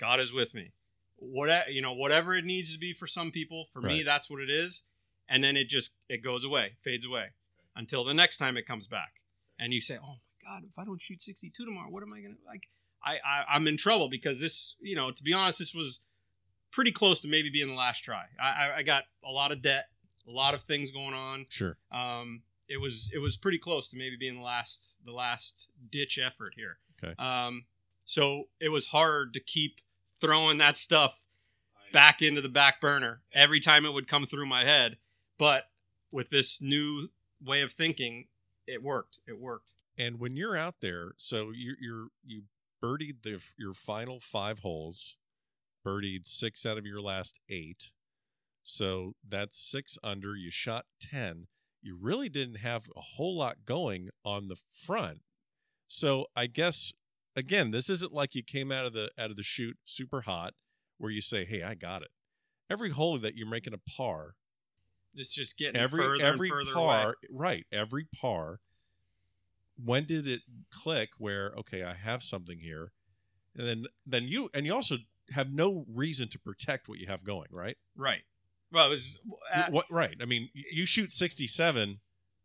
God 0.00 0.18
is 0.18 0.32
with 0.32 0.54
me. 0.54 0.72
Whatever 1.16 1.70
you 1.70 1.82
know, 1.82 1.92
whatever 1.92 2.34
it 2.34 2.44
needs 2.44 2.72
to 2.72 2.80
be 2.80 2.92
for 2.92 3.06
some 3.06 3.30
people, 3.30 3.66
for 3.72 3.80
me, 3.80 4.02
that's 4.02 4.28
what 4.28 4.40
it 4.40 4.50
is. 4.50 4.82
And 5.28 5.44
then 5.44 5.56
it 5.56 5.68
just 5.68 5.92
it 6.08 6.22
goes 6.22 6.44
away, 6.44 6.72
fades 6.82 7.06
away, 7.06 7.26
until 7.76 8.04
the 8.04 8.14
next 8.14 8.38
time 8.38 8.56
it 8.56 8.66
comes 8.66 8.86
back, 8.88 9.20
and 9.58 9.72
you 9.72 9.80
say, 9.80 9.98
"Oh 10.02 10.16
my 10.16 10.50
God, 10.50 10.64
if 10.68 10.78
I 10.78 10.84
don't 10.84 11.00
shoot 11.02 11.20
62 11.20 11.64
tomorrow, 11.64 11.90
what 11.90 12.02
am 12.02 12.12
I 12.12 12.20
gonna 12.20 12.34
like?" 12.46 12.68
I, 13.04 13.18
I 13.24 13.44
I'm 13.54 13.66
in 13.66 13.76
trouble 13.76 14.08
because 14.08 14.40
this, 14.40 14.76
you 14.80 14.96
know, 14.96 15.10
to 15.10 15.22
be 15.22 15.32
honest, 15.32 15.58
this 15.58 15.74
was 15.74 16.00
pretty 16.70 16.92
close 16.92 17.20
to 17.20 17.28
maybe 17.28 17.50
being 17.50 17.68
the 17.68 17.74
last 17.74 18.00
try. 18.00 18.24
I, 18.40 18.48
I, 18.48 18.76
I 18.78 18.82
got 18.82 19.04
a 19.24 19.30
lot 19.30 19.52
of 19.52 19.62
debt, 19.62 19.86
a 20.28 20.32
lot 20.32 20.54
of 20.54 20.62
things 20.62 20.90
going 20.90 21.14
on. 21.14 21.46
Sure. 21.48 21.76
Um, 21.90 22.42
it 22.68 22.80
was 22.80 23.10
it 23.14 23.18
was 23.18 23.36
pretty 23.36 23.58
close 23.58 23.88
to 23.90 23.96
maybe 23.96 24.16
being 24.16 24.36
the 24.36 24.42
last 24.42 24.96
the 25.04 25.12
last 25.12 25.70
ditch 25.90 26.18
effort 26.18 26.52
here. 26.54 26.78
Okay. 27.02 27.14
Um, 27.18 27.64
so 28.04 28.48
it 28.60 28.68
was 28.70 28.86
hard 28.86 29.34
to 29.34 29.40
keep 29.40 29.80
throwing 30.20 30.58
that 30.58 30.76
stuff 30.76 31.24
back 31.92 32.20
into 32.20 32.40
the 32.40 32.48
back 32.48 32.80
burner 32.80 33.20
every 33.32 33.60
time 33.60 33.86
it 33.86 33.92
would 33.92 34.08
come 34.08 34.26
through 34.26 34.46
my 34.46 34.64
head. 34.64 34.98
But 35.38 35.64
with 36.10 36.30
this 36.30 36.60
new 36.60 37.10
way 37.42 37.62
of 37.62 37.72
thinking, 37.72 38.26
it 38.66 38.82
worked. 38.82 39.20
It 39.26 39.38
worked. 39.38 39.72
And 39.96 40.20
when 40.20 40.36
you're 40.36 40.56
out 40.56 40.76
there, 40.80 41.12
so 41.16 41.50
you 41.54 41.74
you're 41.80 42.08
you 42.24 42.42
birdied 42.82 43.22
the 43.22 43.42
your 43.56 43.74
final 43.74 44.20
five 44.20 44.60
holes, 44.60 45.16
birdied 45.86 46.26
six 46.26 46.66
out 46.66 46.78
of 46.78 46.86
your 46.86 47.00
last 47.00 47.40
eight. 47.48 47.92
So 48.62 49.14
that's 49.26 49.60
six 49.60 49.96
under. 50.02 50.36
You 50.36 50.50
shot 50.50 50.84
ten. 51.00 51.46
You 51.80 51.96
really 52.00 52.28
didn't 52.28 52.56
have 52.56 52.88
a 52.96 53.00
whole 53.00 53.36
lot 53.38 53.64
going 53.64 54.10
on 54.24 54.48
the 54.48 54.56
front. 54.56 55.20
So 55.86 56.26
I 56.36 56.46
guess 56.46 56.92
again, 57.36 57.70
this 57.70 57.88
isn't 57.88 58.12
like 58.12 58.34
you 58.34 58.42
came 58.42 58.70
out 58.72 58.84
of 58.84 58.92
the 58.92 59.10
out 59.18 59.30
of 59.30 59.36
the 59.36 59.42
chute 59.42 59.78
super 59.84 60.22
hot, 60.22 60.54
where 60.98 61.10
you 61.10 61.20
say, 61.20 61.44
"Hey, 61.44 61.62
I 61.62 61.74
got 61.74 62.02
it." 62.02 62.08
Every 62.68 62.90
hole 62.90 63.16
that 63.18 63.34
you're 63.36 63.48
making 63.48 63.72
a 63.72 63.78
par, 63.78 64.34
It's 65.14 65.32
just 65.32 65.56
getting 65.56 65.80
every 65.80 66.02
further 66.02 66.22
every 66.24 66.48
and 66.48 66.58
further 66.58 66.74
par, 66.74 67.04
away. 67.04 67.14
right? 67.32 67.66
Every 67.72 68.04
par. 68.04 68.60
When 69.82 70.04
did 70.04 70.26
it 70.26 70.42
click? 70.70 71.10
Where 71.18 71.52
okay, 71.58 71.84
I 71.84 71.94
have 71.94 72.22
something 72.22 72.58
here, 72.58 72.92
and 73.56 73.66
then 73.66 73.86
then 74.04 74.24
you 74.24 74.50
and 74.52 74.66
you 74.66 74.74
also 74.74 74.96
have 75.30 75.52
no 75.52 75.84
reason 75.88 76.28
to 76.28 76.38
protect 76.38 76.88
what 76.88 76.98
you 76.98 77.06
have 77.06 77.22
going, 77.24 77.48
right? 77.52 77.76
Right. 77.96 78.22
Well, 78.72 78.86
it 78.86 78.90
was 78.90 79.18
uh, 79.54 79.66
what 79.70 79.86
right? 79.90 80.16
I 80.20 80.24
mean, 80.24 80.50
you 80.54 80.84
shoot 80.86 81.12
sixty 81.12 81.46
seven, 81.46 82.00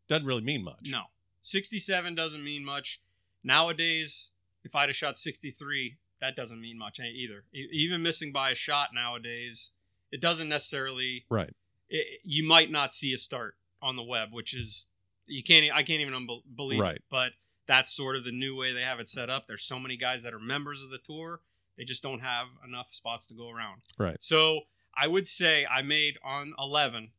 doesn't 0.07 0.25
really 0.25 0.41
mean 0.43 0.63
much. 0.63 0.89
no. 0.91 1.03
67 1.45 2.15
doesn't 2.15 2.41
mean 2.41 2.63
much. 2.63 3.01
Nowadays, 3.43 4.31
if 4.63 4.75
I'd 4.75 4.87
have 4.87 4.95
shot 4.95 5.17
63, 5.19 5.97
that 6.21 6.35
doesn't 6.37 6.61
mean 6.61 6.77
much 6.77 6.99
eh, 7.01 7.03
either. 7.03 7.43
Even 7.53 8.01
missing 8.01 8.31
by 8.31 8.51
a 8.51 8.55
shot 8.55 8.89
nowadays, 8.93 9.73
it 10.11 10.21
doesn't 10.21 10.47
necessarily 10.47 11.25
Right. 11.29 11.53
it, 11.89 12.21
you 12.23 12.47
might 12.47 12.71
not 12.71 12.93
see 12.93 13.11
a 13.13 13.17
start 13.17 13.57
on 13.81 13.97
the 13.97 14.03
web, 14.03 14.29
which 14.31 14.53
is 14.53 14.87
you 15.25 15.43
can't. 15.43 15.73
I 15.75 15.83
can't 15.83 16.01
even 16.01 16.27
believe 16.55 16.79
Right. 16.79 16.95
it. 16.95 17.03
But 17.11 17.33
that's 17.67 17.93
sort 17.93 18.15
of 18.15 18.23
the 18.23 18.31
new 18.31 18.55
way 18.57 18.71
they 18.73 18.81
have 18.81 18.99
it 19.01 19.09
set 19.09 19.29
up. 19.29 19.45
There's 19.47 19.63
so 19.65 19.77
many 19.79 19.97
guys 19.97 20.23
that 20.23 20.33
are 20.33 20.39
members 20.39 20.81
of 20.81 20.89
the 20.91 20.97
tour, 20.97 21.41
they 21.77 21.83
just 21.83 22.03
don't 22.03 22.19
have 22.21 22.47
enough 22.65 22.93
spots 22.93 23.25
to 23.27 23.33
go 23.33 23.49
around. 23.49 23.81
Right. 23.97 24.15
So 24.21 24.61
I 24.95 25.07
would 25.07 25.27
say 25.27 25.65
I 25.65 25.81
made 25.81 26.17
on 26.23 26.53
11. 26.59 27.09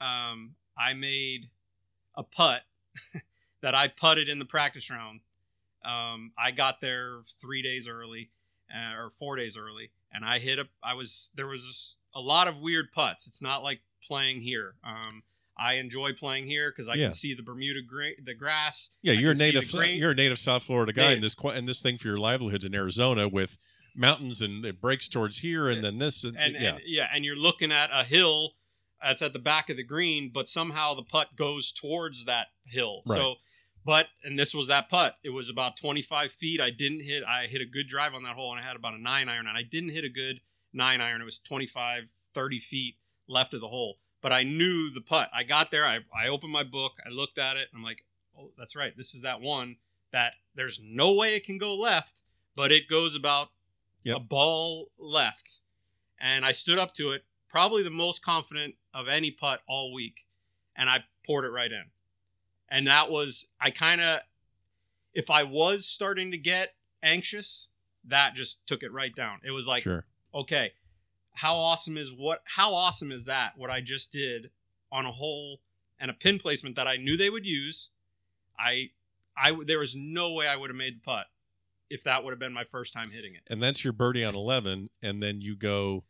Um, 0.00 0.54
I 0.76 0.94
made 0.94 1.48
a 2.16 2.22
putt 2.22 2.62
that 3.62 3.74
I 3.74 3.88
putted 3.88 4.28
in 4.28 4.38
the 4.38 4.44
practice 4.44 4.90
round. 4.90 5.20
Um, 5.84 6.32
I 6.38 6.50
got 6.50 6.80
there 6.80 7.20
three 7.40 7.62
days 7.62 7.88
early, 7.88 8.30
uh, 8.74 8.96
or 8.96 9.10
four 9.18 9.36
days 9.36 9.56
early, 9.56 9.90
and 10.12 10.24
I 10.24 10.38
hit 10.38 10.58
a. 10.58 10.68
I 10.82 10.94
was 10.94 11.30
there 11.34 11.46
was 11.48 11.96
a 12.14 12.20
lot 12.20 12.46
of 12.48 12.60
weird 12.60 12.92
putts. 12.92 13.26
It's 13.26 13.42
not 13.42 13.62
like 13.62 13.80
playing 14.06 14.42
here. 14.42 14.74
Um, 14.84 15.22
I 15.58 15.74
enjoy 15.74 16.12
playing 16.12 16.46
here 16.46 16.70
because 16.70 16.88
I 16.88 16.94
Yeah. 16.94 17.06
can 17.06 17.14
see 17.14 17.34
the 17.34 17.42
Bermuda 17.42 17.82
gra- 17.82 18.20
the 18.24 18.34
grass. 18.34 18.90
Yeah, 19.02 19.12
I 19.12 19.16
you're 19.16 19.32
a 19.32 19.34
native. 19.34 19.72
You're 19.72 20.12
a 20.12 20.14
native 20.14 20.38
South 20.38 20.62
Florida 20.62 20.92
guy, 20.92 21.02
Native. 21.02 21.14
and 21.16 21.24
this 21.24 21.34
qu- 21.34 21.48
and 21.48 21.68
this 21.68 21.82
thing 21.82 21.96
for 21.96 22.08
your 22.08 22.18
livelihoods 22.18 22.64
in 22.64 22.74
Arizona 22.74 23.28
with 23.28 23.58
mountains 23.94 24.42
and 24.42 24.64
it 24.64 24.80
breaks 24.80 25.08
towards 25.08 25.38
here, 25.38 25.68
and 25.68 25.82
then 25.82 25.98
this, 25.98 26.24
and, 26.24 26.36
and, 26.36 26.54
yeah, 26.54 26.68
and 26.74 26.80
yeah, 26.86 27.06
and 27.12 27.24
you're 27.24 27.36
looking 27.36 27.72
at 27.72 27.90
a 27.92 28.04
hill 28.04 28.54
that's 29.02 29.22
at 29.22 29.32
the 29.32 29.38
back 29.38 29.68
of 29.68 29.76
the 29.76 29.84
green, 29.84 30.30
but 30.32 30.48
somehow 30.48 30.94
the 30.94 31.02
putt 31.02 31.36
goes 31.36 31.72
towards 31.72 32.24
that 32.24 32.48
hill. 32.64 33.02
Right. 33.06 33.16
So, 33.16 33.34
but 33.84 34.06
and 34.22 34.38
this 34.38 34.54
was 34.54 34.68
that 34.68 34.88
putt. 34.88 35.16
It 35.24 35.30
was 35.30 35.48
about 35.48 35.76
25 35.76 36.32
feet. 36.32 36.60
I 36.60 36.70
didn't 36.70 37.00
hit. 37.00 37.24
I 37.24 37.46
hit 37.46 37.60
a 37.60 37.66
good 37.66 37.88
drive 37.88 38.14
on 38.14 38.22
that 38.22 38.36
hole, 38.36 38.52
and 38.52 38.60
I 38.60 38.66
had 38.66 38.76
about 38.76 38.94
a 38.94 39.02
nine 39.02 39.28
iron, 39.28 39.46
and 39.46 39.56
I 39.56 39.62
didn't 39.62 39.90
hit 39.90 40.04
a 40.04 40.08
good 40.08 40.40
nine 40.72 41.00
iron. 41.00 41.20
It 41.20 41.24
was 41.24 41.38
25, 41.38 42.04
30 42.34 42.60
feet 42.60 42.96
left 43.28 43.54
of 43.54 43.60
the 43.60 43.68
hole, 43.68 43.98
but 44.20 44.32
I 44.32 44.42
knew 44.42 44.90
the 44.92 45.00
putt. 45.00 45.30
I 45.34 45.42
got 45.42 45.70
there. 45.70 45.84
I 45.84 46.00
I 46.16 46.28
opened 46.28 46.52
my 46.52 46.64
book. 46.64 46.92
I 47.04 47.10
looked 47.10 47.38
at 47.38 47.56
it. 47.56 47.68
I'm 47.74 47.82
like, 47.82 48.04
oh, 48.38 48.50
that's 48.56 48.76
right. 48.76 48.96
This 48.96 49.14
is 49.14 49.22
that 49.22 49.40
one 49.40 49.76
that 50.12 50.34
there's 50.54 50.80
no 50.82 51.14
way 51.14 51.34
it 51.34 51.44
can 51.44 51.58
go 51.58 51.74
left, 51.74 52.22
but 52.54 52.70
it 52.70 52.88
goes 52.88 53.16
about 53.16 53.48
Yep. 54.04 54.16
a 54.16 54.20
ball 54.20 54.90
left. 54.98 55.60
And 56.20 56.44
I 56.44 56.52
stood 56.52 56.78
up 56.78 56.94
to 56.94 57.12
it, 57.12 57.24
probably 57.48 57.82
the 57.82 57.90
most 57.90 58.24
confident 58.24 58.74
of 58.94 59.08
any 59.08 59.30
putt 59.30 59.60
all 59.66 59.92
week, 59.92 60.24
and 60.76 60.88
I 60.88 61.04
poured 61.26 61.44
it 61.44 61.50
right 61.50 61.70
in. 61.70 61.84
And 62.68 62.86
that 62.86 63.10
was 63.10 63.48
I 63.60 63.70
kind 63.70 64.00
of 64.00 64.20
if 65.12 65.30
I 65.30 65.42
was 65.42 65.84
starting 65.84 66.30
to 66.30 66.38
get 66.38 66.74
anxious, 67.02 67.68
that 68.06 68.34
just 68.34 68.66
took 68.66 68.82
it 68.82 68.92
right 68.92 69.14
down. 69.14 69.40
It 69.44 69.50
was 69.50 69.68
like, 69.68 69.82
sure, 69.82 70.06
okay, 70.34 70.72
how 71.34 71.56
awesome 71.56 71.96
is 71.96 72.12
what 72.12 72.42
how 72.44 72.74
awesome 72.74 73.12
is 73.12 73.26
that 73.26 73.52
what 73.56 73.70
I 73.70 73.80
just 73.80 74.12
did 74.12 74.50
on 74.90 75.06
a 75.06 75.12
hole 75.12 75.60
and 75.98 76.10
a 76.10 76.14
pin 76.14 76.38
placement 76.38 76.76
that 76.76 76.88
I 76.88 76.96
knew 76.96 77.16
they 77.16 77.30
would 77.30 77.46
use. 77.46 77.90
I 78.58 78.90
I 79.36 79.56
there 79.66 79.78
was 79.78 79.96
no 79.96 80.32
way 80.32 80.48
I 80.48 80.56
would 80.56 80.70
have 80.70 80.76
made 80.76 80.96
the 80.96 81.04
putt 81.04 81.26
if 81.92 82.04
that 82.04 82.24
would 82.24 82.30
have 82.32 82.38
been 82.40 82.52
my 82.52 82.64
first 82.64 82.92
time 82.92 83.10
hitting 83.10 83.34
it. 83.34 83.42
and 83.48 83.62
that's 83.62 83.84
your 83.84 83.92
birdie 83.92 84.24
on 84.24 84.34
eleven, 84.34 84.88
and 85.02 85.22
then 85.22 85.40
you 85.40 85.54
go, 85.56 86.04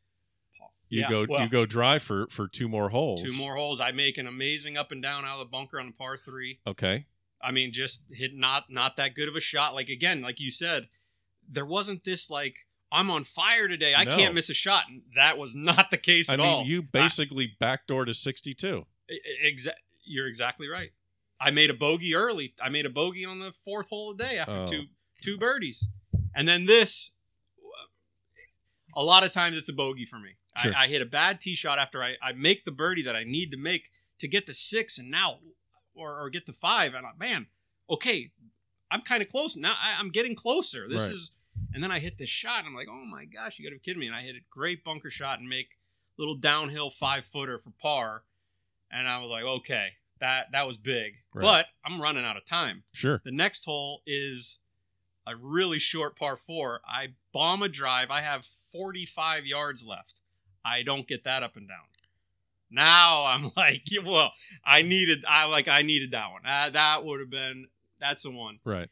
you 0.89 1.01
Yeah, 1.03 1.09
go, 1.11 1.27
well- 1.29 1.43
you 1.43 1.49
go 1.49 1.67
dry 1.67 1.99
for 1.99 2.27
for 2.29 2.49
two 2.49 2.69
more 2.69 2.89
holes. 2.91 3.23
Two 3.23 3.37
more 3.37 3.57
holes. 3.57 3.81
I 3.81 3.93
make 3.93 4.19
an 4.19 4.27
amazing 4.27 4.77
up 4.77 4.93
and 4.93 5.03
down 5.03 5.25
out 5.25 5.41
of 5.41 5.47
the 5.47 5.51
bunker 5.51 5.81
on 5.81 5.89
a 5.89 5.93
par 5.93 6.17
three. 6.17 6.61
Okay, 6.67 7.07
I 7.41 7.51
mean, 7.51 7.73
just 7.73 8.05
hit 8.11 8.35
not 8.35 8.71
not 8.71 8.97
that 8.97 9.15
good 9.15 9.29
of 9.29 9.37
a 9.37 9.41
shot. 9.41 9.75
Like 9.75 9.89
again, 9.89 10.21
like 10.23 10.39
you 10.41 10.51
said, 10.51 10.89
there 11.49 11.67
wasn't 11.67 12.05
this 12.05 12.31
like 12.31 12.67
I'm 12.91 13.11
on 13.11 13.25
fire 13.25 13.69
today. 13.69 13.95
I 13.95 14.05
No. 14.05 14.17
can't 14.17 14.35
miss 14.35 14.51
a 14.51 14.55
shot. 14.55 14.85
That 15.17 15.39
was 15.39 15.55
not 15.57 15.91
the 15.91 15.97
case 15.99 16.29
I 16.29 16.35
at 16.35 16.39
mean, 16.41 16.47
all. 16.49 16.65
you 16.65 16.83
basically 16.83 17.47
backdoor 17.59 18.05
to 18.05 18.13
sixty-two. 18.15 18.87
Exa- 19.45 19.71
you're 20.05 20.27
exactly 20.29 20.69
right. 20.69 20.93
I 21.41 21.51
made 21.51 21.71
a 21.71 21.75
bogey 21.75 22.15
early. 22.15 22.55
I 22.63 22.69
made 22.69 22.87
a 22.87 22.91
bogey 22.91 23.25
on 23.25 23.41
the 23.41 23.53
fourth 23.65 23.89
hole 23.89 24.13
of 24.13 24.19
the 24.19 24.25
day 24.25 24.39
after 24.39 24.53
Oh. 24.53 24.67
two 24.67 24.85
two 25.23 25.39
birdies, 25.39 25.89
and 26.35 26.47
then 26.49 26.67
this. 26.67 27.11
A 28.95 29.03
lot 29.03 29.25
of 29.25 29.33
times 29.33 29.57
it's 29.57 29.71
a 29.71 29.73
bogey 29.73 30.05
for 30.05 30.19
me. 30.19 30.37
Sure. 30.59 30.75
I, 30.77 30.85
I 30.85 30.89
hit 30.89 31.01
a 31.01 31.07
bad 31.07 31.41
tee 31.41 31.55
shot 31.55 31.79
after 31.79 32.03
I, 32.03 32.17
I 32.23 32.33
make 32.33 32.65
the 32.67 32.71
birdie 32.73 33.03
that 33.05 33.17
I 33.17 33.25
need 33.25 33.51
to 33.53 33.57
make 33.57 33.91
to 34.19 34.29
get 34.29 34.45
to 34.47 34.53
six, 34.53 34.99
and 34.99 35.11
now 35.11 35.39
or, 35.95 36.21
or 36.21 36.29
get 36.31 36.45
to 36.47 36.53
five, 36.53 36.93
and 36.95 37.07
I, 37.07 37.11
man, 37.19 37.47
okay, 37.89 38.31
I'm 38.91 39.01
kind 39.01 39.23
of 39.23 39.29
close 39.31 39.57
now. 39.57 39.73
I, 39.73 39.99
I'm 39.99 40.11
getting 40.11 40.37
closer. 40.37 40.87
This 40.89 41.03
Right. 41.05 41.13
is, 41.13 41.33
and 41.73 41.83
then 41.83 41.91
I 41.91 41.99
hit 42.01 42.19
this 42.19 42.29
shot, 42.29 42.59
and 42.61 42.69
I'm 42.69 42.75
like, 42.75 42.89
oh 42.91 43.05
my 43.07 43.25
gosh, 43.25 43.59
you 43.59 43.65
got 43.65 43.71
to 43.71 43.77
be 43.77 43.81
kidding 43.81 44.01
me! 44.01 44.07
And 44.09 44.17
I 44.17 44.21
hit 44.23 44.37
a 44.37 44.45
great 44.51 44.85
bunker 44.85 45.11
shot 45.11 45.39
and 45.39 45.49
make 45.49 45.79
little 46.19 46.37
downhill 46.37 46.91
five 46.91 47.25
footer 47.25 47.59
for 47.59 47.71
par, 47.81 48.25
and 48.91 49.09
I 49.09 49.19
was 49.23 49.31
like, 49.31 49.45
okay, 49.45 49.89
that 50.21 50.53
that 50.53 50.67
was 50.67 50.77
big, 50.77 51.15
Right. 51.35 51.43
but 51.43 51.67
I'm 51.85 51.99
running 52.01 52.25
out 52.27 52.37
of 52.37 52.45
time. 52.45 52.83
Sure, 52.93 53.23
The 53.25 53.33
next 53.33 53.65
hole 53.65 54.03
is 54.07 54.59
a 55.27 55.37
really 55.37 55.79
short 55.79 56.17
par 56.17 56.37
four. 56.37 56.81
I 56.87 57.09
bomb 57.33 57.63
a 57.63 57.69
drive. 57.69 58.11
I 58.11 58.21
have 58.23 58.45
45 58.73 59.47
yards 59.47 59.87
left. 59.87 60.21
I 60.65 60.83
don't 60.83 61.07
get 61.07 61.25
that 61.25 61.43
up 61.43 61.57
and 61.57 61.69
down. 61.69 61.87
Now 62.71 63.27
I'm 63.27 63.51
like, 63.57 63.83
well, 64.05 64.33
I 64.65 64.83
needed, 64.83 65.25
I 65.29 65.47
like, 65.47 65.69
I 65.69 65.83
needed 65.83 66.13
that 66.13 66.31
one. 66.31 66.43
Uh, 66.47 66.71
that 66.71 67.05
would 67.05 67.21
have 67.21 67.31
been, 67.31 67.69
that's 68.01 68.23
the 68.23 68.31
one. 68.31 68.59
right. 68.65 68.89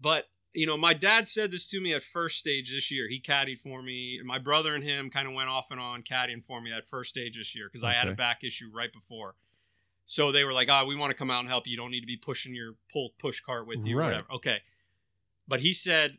But 0.00 0.28
you 0.54 0.66
know, 0.66 0.76
my 0.76 0.94
dad 0.94 1.28
said 1.28 1.50
this 1.50 1.68
to 1.70 1.80
me 1.80 1.92
at 1.94 2.02
first 2.02 2.38
stage 2.38 2.70
this 2.70 2.90
year. 2.90 3.06
He 3.08 3.20
caddied 3.20 3.58
for 3.60 3.82
me. 3.82 4.18
My 4.24 4.38
brother 4.38 4.74
and 4.74 4.82
him 4.82 5.10
kind 5.10 5.28
of 5.28 5.34
went 5.34 5.48
off 5.48 5.70
and 5.70 5.78
on 5.78 6.02
caddying 6.02 6.42
for 6.42 6.60
me 6.60 6.72
at 6.72 6.88
first 6.88 7.10
stage 7.10 7.36
this 7.36 7.54
year 7.54 7.68
because 7.68 7.84
I 7.84 7.92
had 7.92 8.08
a 8.08 8.14
back 8.14 8.42
issue 8.42 8.70
right 8.72 8.92
before. 8.92 9.34
So 10.06 10.32
they 10.32 10.44
were 10.44 10.52
like, 10.54 10.68
"Ah, 10.70 10.84
we 10.86 10.96
want 10.96 11.10
to 11.10 11.16
come 11.16 11.30
out 11.30 11.40
and 11.40 11.48
help 11.48 11.66
you. 11.66 11.72
You 11.72 11.76
don't 11.76 11.90
need 11.90 12.00
to 12.00 12.06
be 12.06 12.16
pushing 12.16 12.54
your 12.54 12.74
pull 12.92 13.10
push 13.20 13.40
cart 13.40 13.66
with 13.66 13.84
you, 13.86 13.96
Right. 13.98 14.06
whatever." 14.06 14.26
Okay, 14.34 14.62
but 15.48 15.60
he 15.60 15.72
said, 15.72 16.18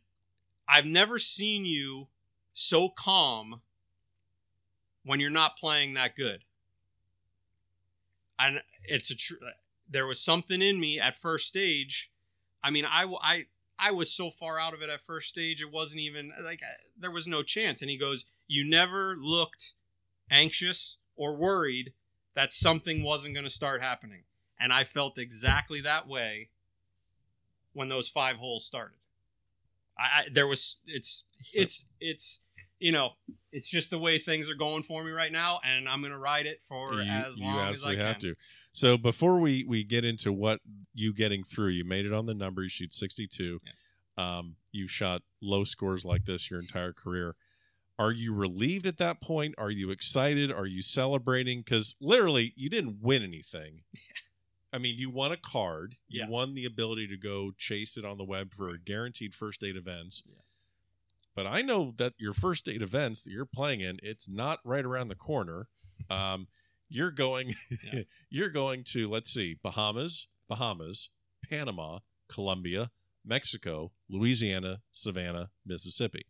"I've 0.68 0.86
never 0.86 1.20
seen 1.20 1.66
you 1.66 2.08
so 2.52 2.90
calm 2.90 3.62
when 5.04 5.20
you're 5.20 5.30
not 5.30 5.58
playing 5.58 5.94
that 5.94 6.16
good." 6.16 6.44
And 8.38 8.62
it's 8.84 9.12
a 9.12 9.16
true. 9.16 9.38
There 9.88 10.08
was 10.08 10.20
something 10.20 10.62
in 10.62 10.80
me 10.80 11.00
at 11.00 11.16
first 11.16 11.48
stage. 11.48 12.12
I 12.64 12.72
mean, 12.72 12.86
I, 12.86 13.06
I, 13.22 13.46
I 13.80 13.92
was 13.92 14.12
so 14.12 14.30
far 14.30 14.60
out 14.60 14.74
of 14.74 14.82
it 14.82 14.90
at 14.90 15.02
first 15.02 15.30
stage, 15.30 15.62
it 15.62 15.72
wasn't 15.72 16.02
even 16.02 16.34
like 16.44 16.62
there 16.98 17.12
was 17.12 17.28
no 17.28 17.44
chance. 17.44 17.82
And 17.82 17.90
he 17.90 17.98
goes, 17.98 18.26
You 18.48 18.64
never 18.64 19.16
looked 19.16 19.74
anxious 20.30 20.98
or 21.16 21.36
worried 21.36 21.94
that 22.36 22.54
something 22.54 23.04
wasn't 23.04 23.34
going 23.34 23.46
to 23.46 23.50
start 23.50 23.82
happening. 23.82 24.24
And 24.60 24.74
I 24.74 24.84
felt 24.84 25.18
exactly 25.18 25.82
that 25.82 26.08
way 26.08 26.50
when 27.74 27.90
those 27.90 28.10
five 28.10 28.38
holes 28.38 28.66
started. 28.66 28.99
I, 30.00 30.20
I 30.22 30.24
there 30.32 30.48
was 30.48 30.80
it's 30.86 31.24
So- 31.42 31.62
it's 31.62 31.86
it's 32.00 32.42
you 32.80 32.92
know 32.94 33.12
it's 33.52 33.68
just 33.70 33.90
the 33.90 34.00
way 34.00 34.20
things 34.20 34.50
are 34.50 34.56
going 34.56 34.84
for 34.84 35.04
me 35.04 35.12
right 35.12 35.32
now, 35.32 35.60
and 35.66 35.90
I'm 35.90 36.00
going 36.02 36.14
to 36.14 36.18
ride 36.20 36.46
it 36.46 36.60
for 36.68 36.94
you, 36.94 37.02
as 37.02 37.38
you 37.38 37.46
long 37.46 37.56
as 37.58 37.62
I 37.64 37.70
absolutely 37.70 37.96
can. 37.98 38.06
have 38.06 38.18
to. 38.20 38.36
So 38.74 38.98
before 38.98 39.40
we 39.40 39.66
we 39.68 39.84
get 39.84 40.06
into 40.06 40.32
what 40.32 40.60
you 40.94 41.14
getting 41.14 41.44
through, 41.44 41.70
you 41.70 41.84
made 41.84 42.06
it 42.06 42.14
on 42.14 42.26
the 42.28 42.34
number. 42.36 42.62
You 42.64 42.70
shoot 42.70 42.94
sixty 42.94 43.28
two. 43.28 43.60
Um, 44.18 44.56
you've 44.72 44.92
shot 44.92 45.24
low 45.42 45.64
scores 45.64 46.06
like 46.06 46.26
this 46.26 46.52
your 46.52 46.60
entire 46.60 46.94
career. 46.94 47.36
are 47.98 48.12
you 48.12 48.34
relieved 48.34 48.86
at 48.86 48.98
that 48.98 49.22
point? 49.22 49.56
Are 49.58 49.70
you 49.72 49.92
excited? 49.92 50.52
Are 50.52 50.66
you 50.66 50.82
celebrating? 50.82 51.60
Because 51.60 51.96
literally, 52.00 52.54
you 52.56 52.70
didn't 52.70 52.98
win 53.02 53.24
anything. 53.24 53.82
I 54.72 54.78
mean, 54.78 54.96
you 54.98 55.10
won 55.10 55.32
a 55.32 55.38
card. 55.38 55.96
You 56.08 56.22
Yeah. 56.22 56.30
won 56.30 56.54
the 56.54 56.66
ability 56.66 57.08
to 57.08 57.18
go 57.18 57.52
chase 57.58 57.98
it 57.98 58.06
on 58.06 58.18
the 58.18 58.24
web 58.24 58.54
for 58.54 58.76
guaranteed 58.78 59.34
first 59.34 59.62
date 59.62 59.76
events. 59.76 60.22
Yeah. 60.26 60.42
But 61.36 61.48
I 61.48 61.62
know 61.62 61.94
that 61.98 62.14
your 62.18 62.34
first 62.34 62.66
date 62.66 62.82
events 62.82 63.22
that 63.24 63.32
you're 63.32 63.46
playing 63.46 63.82
in, 63.82 64.00
it's 64.04 64.28
not 64.30 64.60
right 64.64 64.86
around 64.86 65.08
the 65.10 65.16
corner. 65.16 65.68
Um, 66.10 66.48
you're 66.88 67.12
going, 67.12 67.54
Yeah. 67.92 68.02
you're 68.30 68.50
going 68.50 68.84
to 68.86 69.10
let's 69.10 69.32
see, 69.32 69.58
Bahamas, 69.62 70.28
Bahamas, 70.48 71.10
Panama, 71.50 72.00
Colombia, 72.30 72.90
Mexico, 73.26 73.92
Louisiana, 74.08 74.82
Savannah, 74.94 75.52
Mississippi. 75.66 76.26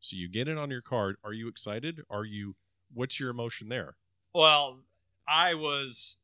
So 0.00 0.16
you 0.16 0.28
get 0.28 0.48
it 0.48 0.58
on 0.58 0.70
your 0.70 0.82
card. 0.82 1.16
Are 1.22 1.32
you 1.32 1.46
excited? 1.48 2.02
Are 2.10 2.24
you? 2.24 2.56
What's 2.92 3.20
your 3.20 3.30
emotion 3.30 3.68
there? 3.68 3.96
Well, 4.34 4.80
I 5.26 5.54
was 5.54 6.18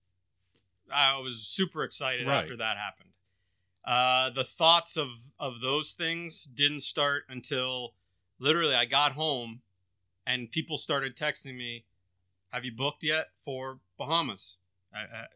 I 0.92 1.18
was 1.18 1.46
super 1.46 1.84
excited 1.84 2.26
Right. 2.26 2.42
after 2.42 2.56
that 2.56 2.76
happened. 2.76 3.10
Uh, 3.84 4.30
the 4.30 4.44
thoughts 4.44 4.96
of 4.96 5.08
of 5.38 5.60
those 5.60 5.92
things 5.94 6.44
didn't 6.44 6.80
start 6.80 7.24
until 7.28 7.94
literally 8.38 8.74
I 8.74 8.84
got 8.84 9.12
home, 9.12 9.62
and 10.26 10.50
people 10.50 10.78
started 10.78 11.16
texting 11.16 11.56
me, 11.56 11.84
"Have 12.50 12.64
you 12.64 12.72
booked 12.72 13.02
yet 13.02 13.30
for 13.44 13.80
Bahamas? 13.98 14.58
Uh, 14.94 14.98
uh, 15.12 15.26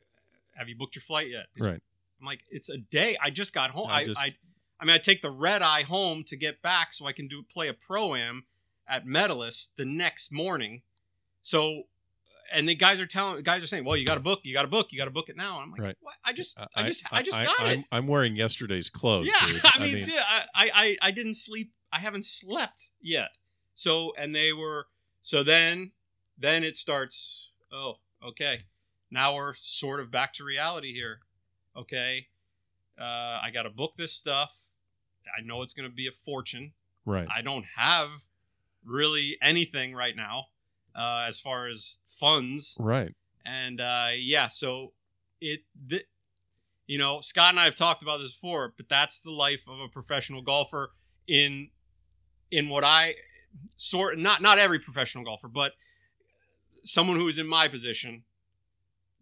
have 0.56 0.68
you 0.68 0.76
booked 0.76 0.94
your 0.94 1.02
flight 1.02 1.28
yet?" 1.28 1.46
Right. 1.58 1.82
I'm 2.20 2.26
like, 2.26 2.44
"It's 2.50 2.68
a 2.68 2.78
day. 2.78 3.16
I 3.20 3.30
just 3.30 3.52
got 3.52 3.70
home. 3.72 3.88
I 3.88 3.96
I, 4.00 4.04
just- 4.04 4.20
I, 4.22 4.36
I 4.78 4.84
mean, 4.84 4.94
I 4.94 4.98
take 4.98 5.22
the 5.22 5.30
red 5.30 5.62
eye 5.62 5.82
home 5.82 6.22
to 6.24 6.36
get 6.36 6.62
back 6.62 6.92
so 6.92 7.06
I 7.06 7.12
can 7.12 7.26
do 7.28 7.42
play 7.42 7.66
a 7.68 7.74
pro 7.74 8.14
am 8.14 8.46
at 8.86 9.04
Medalist 9.06 9.76
the 9.76 9.84
next 9.84 10.30
morning. 10.30 10.82
So, 11.42 11.88
and 12.52 12.68
the 12.68 12.74
guys 12.74 13.00
are 13.00 13.06
telling, 13.06 13.42
guys 13.42 13.62
are 13.62 13.66
saying, 13.66 13.84
"Well, 13.84 13.96
you 13.96 14.04
got 14.06 14.16
a 14.16 14.20
book, 14.20 14.40
you 14.44 14.52
got 14.52 14.64
a 14.64 14.68
book, 14.68 14.88
you 14.90 14.98
got 14.98 15.06
to 15.06 15.10
book 15.10 15.28
it 15.28 15.36
now." 15.36 15.60
And 15.60 15.64
I'm 15.64 15.70
like, 15.72 15.80
Right. 15.80 15.96
"What? 16.00 16.14
I 16.24 16.32
just, 16.32 16.58
I, 16.74 16.86
just, 16.86 17.04
I, 17.12 17.22
just 17.22 17.36
got 17.42 17.60
I'm, 17.60 17.78
it." 17.80 17.84
I'm 17.92 18.06
wearing 18.06 18.36
yesterday's 18.36 18.90
clothes. 18.90 19.26
yeah, 19.26 19.46
dude. 19.48 19.60
I 19.64 19.78
mean, 19.78 20.04
dude, 20.04 20.14
I, 20.16 20.44
I, 20.54 20.70
I, 20.74 20.96
I 21.02 21.10
didn't 21.10 21.34
sleep. 21.34 21.72
I 21.92 21.98
haven't 21.98 22.24
slept 22.24 22.90
yet. 23.00 23.30
So, 23.74 24.12
and 24.18 24.34
they 24.34 24.52
were, 24.52 24.86
so 25.22 25.42
then, 25.42 25.92
then 26.38 26.64
it 26.64 26.76
starts. 26.76 27.50
Oh, 27.72 27.96
okay. 28.26 28.64
Now 29.10 29.36
we're 29.36 29.54
sort 29.54 30.00
of 30.00 30.10
back 30.10 30.32
to 30.34 30.44
reality 30.44 30.92
here. 30.92 31.20
Okay, 31.76 32.26
uh, 32.98 33.38
I 33.42 33.50
got 33.52 33.64
to 33.64 33.70
book 33.70 33.92
this 33.96 34.12
stuff. 34.12 34.52
I 35.26 35.42
know 35.44 35.62
it's 35.62 35.74
going 35.74 35.88
to 35.88 35.94
be 35.94 36.06
a 36.06 36.12
fortune. 36.24 36.72
right. 37.04 37.26
I 37.34 37.42
don't 37.42 37.66
have 37.76 38.08
really 38.84 39.36
anything 39.42 39.94
right 39.94 40.14
now 40.16 40.46
uh, 40.96 41.24
as 41.28 41.38
far 41.38 41.68
as 41.68 41.98
funds. 42.08 42.76
right. 42.80 43.14
And 43.44 43.80
uh, 43.80 44.08
yeah, 44.16 44.48
so 44.48 44.92
it, 45.40 45.60
th- 45.88 46.06
you 46.86 46.98
know, 46.98 47.20
Scott 47.20 47.50
and 47.50 47.60
I 47.60 47.64
have 47.64 47.74
talked 47.74 48.02
about 48.02 48.18
this 48.18 48.32
before, 48.32 48.72
but 48.76 48.88
that's 48.88 49.20
the 49.20 49.30
life 49.30 49.62
of 49.68 49.78
a 49.78 49.88
professional 49.88 50.42
golfer 50.42 50.92
in 51.28 51.70
in 52.50 52.68
what 52.68 52.84
I 52.84 53.14
sort 53.76 54.18
not 54.18 54.42
not 54.42 54.58
every 54.58 54.78
professional 54.78 55.24
golfer, 55.24 55.48
but 55.48 55.72
someone 56.84 57.16
who 57.16 57.28
is 57.28 57.38
in 57.38 57.46
my 57.46 57.68
position. 57.68 58.24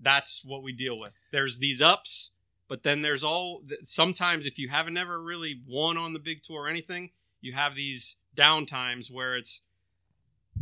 That's 0.01 0.43
what 0.45 0.63
we 0.63 0.73
deal 0.73 0.99
with. 0.99 1.13
There's 1.31 1.59
these 1.59 1.81
ups, 1.81 2.33
but 2.69 2.83
then 2.83 3.03
there's 3.03 3.25
all 3.25 3.63
sometimes 3.85 4.45
if 4.45 4.59
you 4.59 4.69
haven't 4.69 4.97
ever 4.97 5.23
really 5.23 5.63
won 5.67 5.97
on 5.97 6.13
the 6.13 6.19
big 6.19 6.43
tour 6.43 6.63
or 6.63 6.69
anything, 6.69 7.11
you 7.41 7.53
have 7.53 7.75
these 7.75 8.17
down 8.35 8.67
times 8.67 9.11
where 9.11 9.37
it's 9.37 9.63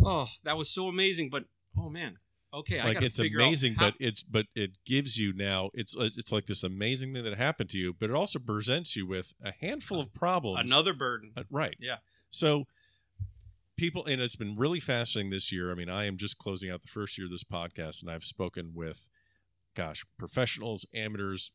oh 0.05 0.28
that 0.44 0.57
was 0.57 0.68
so 0.68 0.88
amazing, 0.88 1.31
but 1.31 1.44
oh 1.76 1.88
man, 1.88 2.18
okay, 2.52 2.83
like 2.83 3.02
it's 3.02 3.18
amazing, 3.18 3.74
how- 3.74 3.90
but 3.90 3.94
it's 4.00 4.22
but 4.22 4.46
it 4.55 4.78
gives 4.85 5.18
you 5.18 5.33
now. 5.33 5.70
It's 5.74 5.96
uh, 5.96 6.11
it's 6.16 6.33
like 6.33 6.46
this 6.46 6.62
amazing 6.62 7.14
thing 7.14 7.24
that 7.24 7.37
happened 7.37 7.70
to 7.70 7.78
you, 7.78 7.94
but 7.98 8.11
it 8.11 8.16
also 8.16 8.38
presents 8.38 8.96
you 8.96 9.07
with 9.07 9.35
a 9.42 9.52
handful 9.61 10.00
of 10.00 10.12
problems. 10.12 10.70
another 10.70 10.92
burden. 10.94 11.33
Uh, 11.37 11.44
right. 11.50 11.76
Yeah. 11.81 11.96
So 12.31 12.66
people 13.76 14.05
and 14.07 14.20
it's 14.20 14.37
been 14.37 14.57
really 14.57 14.81
fascinating 14.81 15.31
this 15.31 15.50
year. 15.50 15.70
I 15.70 15.74
mean, 15.74 15.88
I 15.88 16.05
am 16.05 16.16
just 16.16 16.38
closing 16.38 16.70
out 16.70 16.83
the 16.83 16.88
first 16.88 17.18
year 17.18 17.26
of 17.26 17.31
this 17.31 17.44
podcast 17.44 18.02
and 18.02 18.11
I've 18.11 18.24
spoken 18.24 18.72
with 18.74 19.09
gosh, 19.74 20.05
professionals, 20.18 20.85
amateurs, 20.94 21.52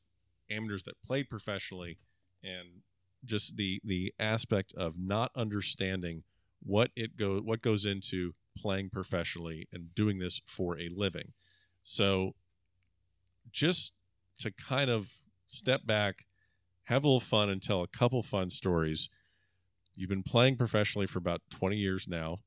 amateurs 0.49 0.83
that 0.83 1.01
played 1.03 1.29
professionally 1.29 1.99
and 2.43 2.81
just 3.25 3.57
the 3.57 3.79
the 3.83 4.13
aspect 4.19 4.73
of 4.75 4.97
not 4.99 5.31
understanding 5.35 6.23
what 6.61 6.91
it 6.95 7.17
go 7.17 7.39
what 7.39 7.61
goes 7.61 7.85
into 7.85 8.33
playing 8.57 8.89
professionally 8.89 9.67
and 9.71 9.93
doing 9.93 10.19
this 10.19 10.41
for 10.45 10.77
a 10.79 10.89
living. 10.89 11.33
So 11.83 12.33
just 13.51 13.95
to 14.39 14.51
kind 14.51 14.89
of 14.89 15.11
step 15.47 15.85
back, 15.85 16.25
have 16.85 17.03
a 17.03 17.07
little 17.07 17.19
fun 17.19 17.49
and 17.49 17.61
tell 17.61 17.81
a 17.81 17.87
couple 17.87 18.21
fun 18.23 18.49
stories. 18.49 19.09
You've 19.95 20.09
been 20.09 20.23
playing 20.23 20.57
professionally 20.57 21.07
for 21.07 21.19
about 21.19 21.41
20 21.49 21.77
years 21.77 22.07
now. 22.07 22.37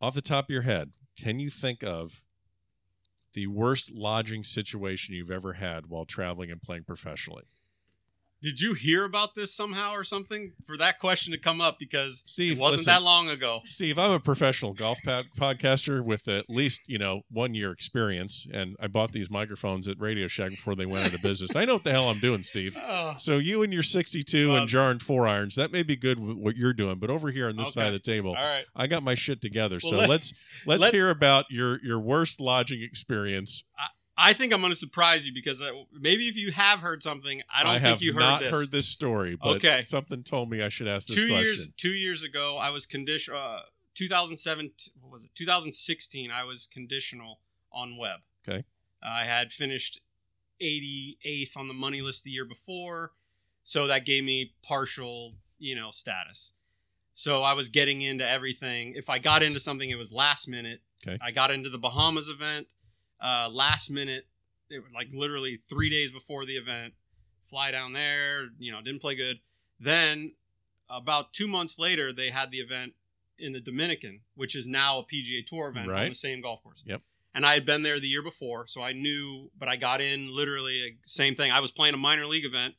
Off 0.00 0.14
the 0.14 0.22
top 0.22 0.46
of 0.46 0.50
your 0.50 0.62
head, 0.62 0.92
can 1.18 1.40
you 1.40 1.50
think 1.50 1.82
of 1.82 2.24
the 3.32 3.46
worst 3.46 3.92
lodging 3.92 4.44
situation 4.44 5.14
you've 5.14 5.30
ever 5.30 5.54
had 5.54 5.86
while 5.86 6.04
traveling 6.04 6.50
and 6.50 6.62
playing 6.62 6.84
professionally? 6.84 7.44
Did 8.44 8.60
you 8.60 8.74
hear 8.74 9.04
about 9.04 9.34
this 9.34 9.54
somehow 9.56 9.92
or 9.92 10.04
something 10.04 10.52
for 10.66 10.76
that 10.76 10.98
question 10.98 11.32
to 11.32 11.38
come 11.38 11.62
up 11.62 11.78
because 11.78 12.22
Steve, 12.26 12.52
it 12.52 12.58
wasn't 12.58 12.80
listen. 12.80 12.92
that 12.92 13.02
long 13.02 13.30
ago? 13.30 13.62
Steve, 13.68 13.98
I'm 13.98 14.10
a 14.10 14.20
professional 14.20 14.74
golf 14.74 14.98
pod- 15.02 15.28
podcaster 15.38 16.04
with 16.04 16.28
at 16.28 16.50
least, 16.50 16.82
you 16.86 16.98
know, 16.98 17.22
one 17.30 17.54
year 17.54 17.72
experience. 17.72 18.46
And 18.52 18.76
I 18.78 18.88
bought 18.88 19.12
these 19.12 19.30
microphones 19.30 19.88
at 19.88 19.98
Radio 19.98 20.26
Shack 20.28 20.50
before 20.50 20.74
they 20.74 20.84
went 20.84 21.06
out 21.06 21.14
of 21.14 21.22
business. 21.22 21.56
I 21.56 21.64
know 21.64 21.72
what 21.76 21.84
the 21.84 21.90
hell 21.92 22.10
I'm 22.10 22.20
doing, 22.20 22.42
Steve. 22.42 22.76
Oh, 22.86 23.14
So 23.16 23.38
you 23.38 23.62
and 23.62 23.72
your 23.72 23.82
62 23.82 24.50
Well- 24.50 24.58
and 24.58 24.68
jarring 24.68 24.98
four 24.98 25.26
irons, 25.26 25.54
that 25.54 25.72
may 25.72 25.82
be 25.82 25.96
good 25.96 26.20
with 26.20 26.36
what 26.36 26.54
you're 26.54 26.74
doing. 26.74 26.98
But 26.98 27.08
over 27.08 27.30
here 27.30 27.48
on 27.48 27.56
this 27.56 27.72
side 27.72 27.86
of 27.86 27.92
the 27.94 27.98
table, 27.98 28.30
all 28.36 28.44
right. 28.44 28.64
I 28.76 28.86
got 28.86 29.02
my 29.02 29.14
shit 29.14 29.40
together. 29.40 29.78
Well, 29.82 29.90
so 29.92 29.98
let- 30.00 30.10
let's 30.10 30.34
let's 30.66 30.82
let- 30.82 30.92
hear 30.92 31.08
about 31.08 31.46
your 31.50 31.80
your 31.82 31.98
worst 31.98 32.42
lodging 32.42 32.82
experience. 32.82 33.64
I 33.78 33.86
think 34.32 34.52
I'm 34.52 34.60
going 34.60 34.72
to 34.72 34.76
surprise 34.78 35.26
you 35.26 35.32
because 35.34 35.60
I, 35.60 35.70
maybe 35.92 36.28
if 36.28 36.36
you 36.36 36.52
have 36.52 36.80
heard 36.80 37.02
something, 37.02 37.42
I 37.52 37.62
don't 37.64 37.72
I 37.72 37.78
think 37.80 38.00
you 38.00 38.12
heard 38.12 38.20
not 38.20 38.40
this. 38.40 38.50
heard 38.50 38.70
this 38.70 38.86
story, 38.86 39.36
but 39.36 39.56
Okay. 39.56 39.80
something 39.82 40.22
told 40.22 40.50
me 40.50 40.62
I 40.62 40.68
should 40.68 40.86
ask 40.88 41.08
this 41.08 41.16
two 41.16 41.28
question. 41.28 41.44
years 41.44 41.68
two 41.76 41.90
years 41.90 42.22
ago, 42.22 42.56
I 42.58 42.70
was 42.70 42.86
conditional. 42.86 43.38
Uh, 43.38 43.60
2007. 43.94 44.72
What 45.00 45.12
was 45.12 45.24
it? 45.24 45.30
2016. 45.34 46.30
I 46.30 46.42
was 46.44 46.66
conditional 46.66 47.40
on 47.72 47.96
web. 47.96 48.20
Okay. 48.48 48.64
I 49.02 49.24
had 49.24 49.52
finished 49.52 50.00
88th 50.60 51.56
on 51.56 51.68
the 51.68 51.74
money 51.74 52.00
list 52.02 52.24
the 52.24 52.30
year 52.30 52.44
before, 52.44 53.12
so 53.62 53.86
that 53.86 54.04
gave 54.04 54.24
me 54.24 54.52
partial, 54.62 55.34
you 55.58 55.74
know, 55.74 55.90
status. 55.90 56.52
So 57.14 57.42
I 57.42 57.52
was 57.52 57.68
getting 57.68 58.02
into 58.02 58.28
everything. 58.28 58.94
If 58.96 59.08
I 59.08 59.18
got 59.18 59.42
into 59.42 59.60
something, 59.60 59.88
it 59.88 59.96
was 59.96 60.12
last 60.12 60.48
minute. 60.48 60.80
Okay. 61.06 61.18
I 61.22 61.30
got 61.30 61.50
into 61.50 61.68
the 61.70 61.78
Bahamas 61.78 62.28
event 62.28 62.66
uh, 63.24 63.48
last 63.50 63.90
minute. 63.90 64.26
It 64.70 64.82
like 64.94 65.08
literally 65.12 65.58
three 65.68 65.90
days 65.90 66.10
before 66.10 66.44
the 66.44 66.54
event. 66.54 66.94
Fly 67.50 67.70
down 67.70 67.92
there, 67.92 68.48
you 68.58 68.72
know, 68.72 68.80
didn't 68.82 69.00
play 69.00 69.14
good. 69.14 69.38
Then 69.78 70.34
about 70.88 71.32
two 71.32 71.46
months 71.46 71.78
later, 71.78 72.12
they 72.12 72.30
had 72.30 72.50
the 72.50 72.58
event 72.58 72.94
in 73.38 73.52
the 73.52 73.60
Dominican, 73.60 74.20
which 74.34 74.56
is 74.56 74.66
now 74.66 74.98
a 74.98 75.02
PGA 75.04 75.44
Tour 75.46 75.68
event 75.68 75.88
on 75.88 75.94
Right. 75.94 76.08
the 76.08 76.14
same 76.14 76.40
golf 76.40 76.62
course. 76.62 76.82
Yep. 76.84 77.02
And 77.34 77.44
I 77.44 77.54
had 77.54 77.66
been 77.66 77.82
there 77.82 77.98
the 78.00 78.08
year 78.08 78.22
before, 78.22 78.66
so 78.66 78.80
I 78.82 78.92
knew. 78.92 79.50
But 79.58 79.68
I 79.68 79.76
got 79.76 80.00
in 80.00 80.34
literally 80.34 80.98
same 81.04 81.34
thing. 81.34 81.50
I 81.50 81.60
was 81.60 81.70
playing 81.72 81.94
a 81.94 81.98
minor 81.98 82.26
league 82.26 82.44
event 82.44 82.74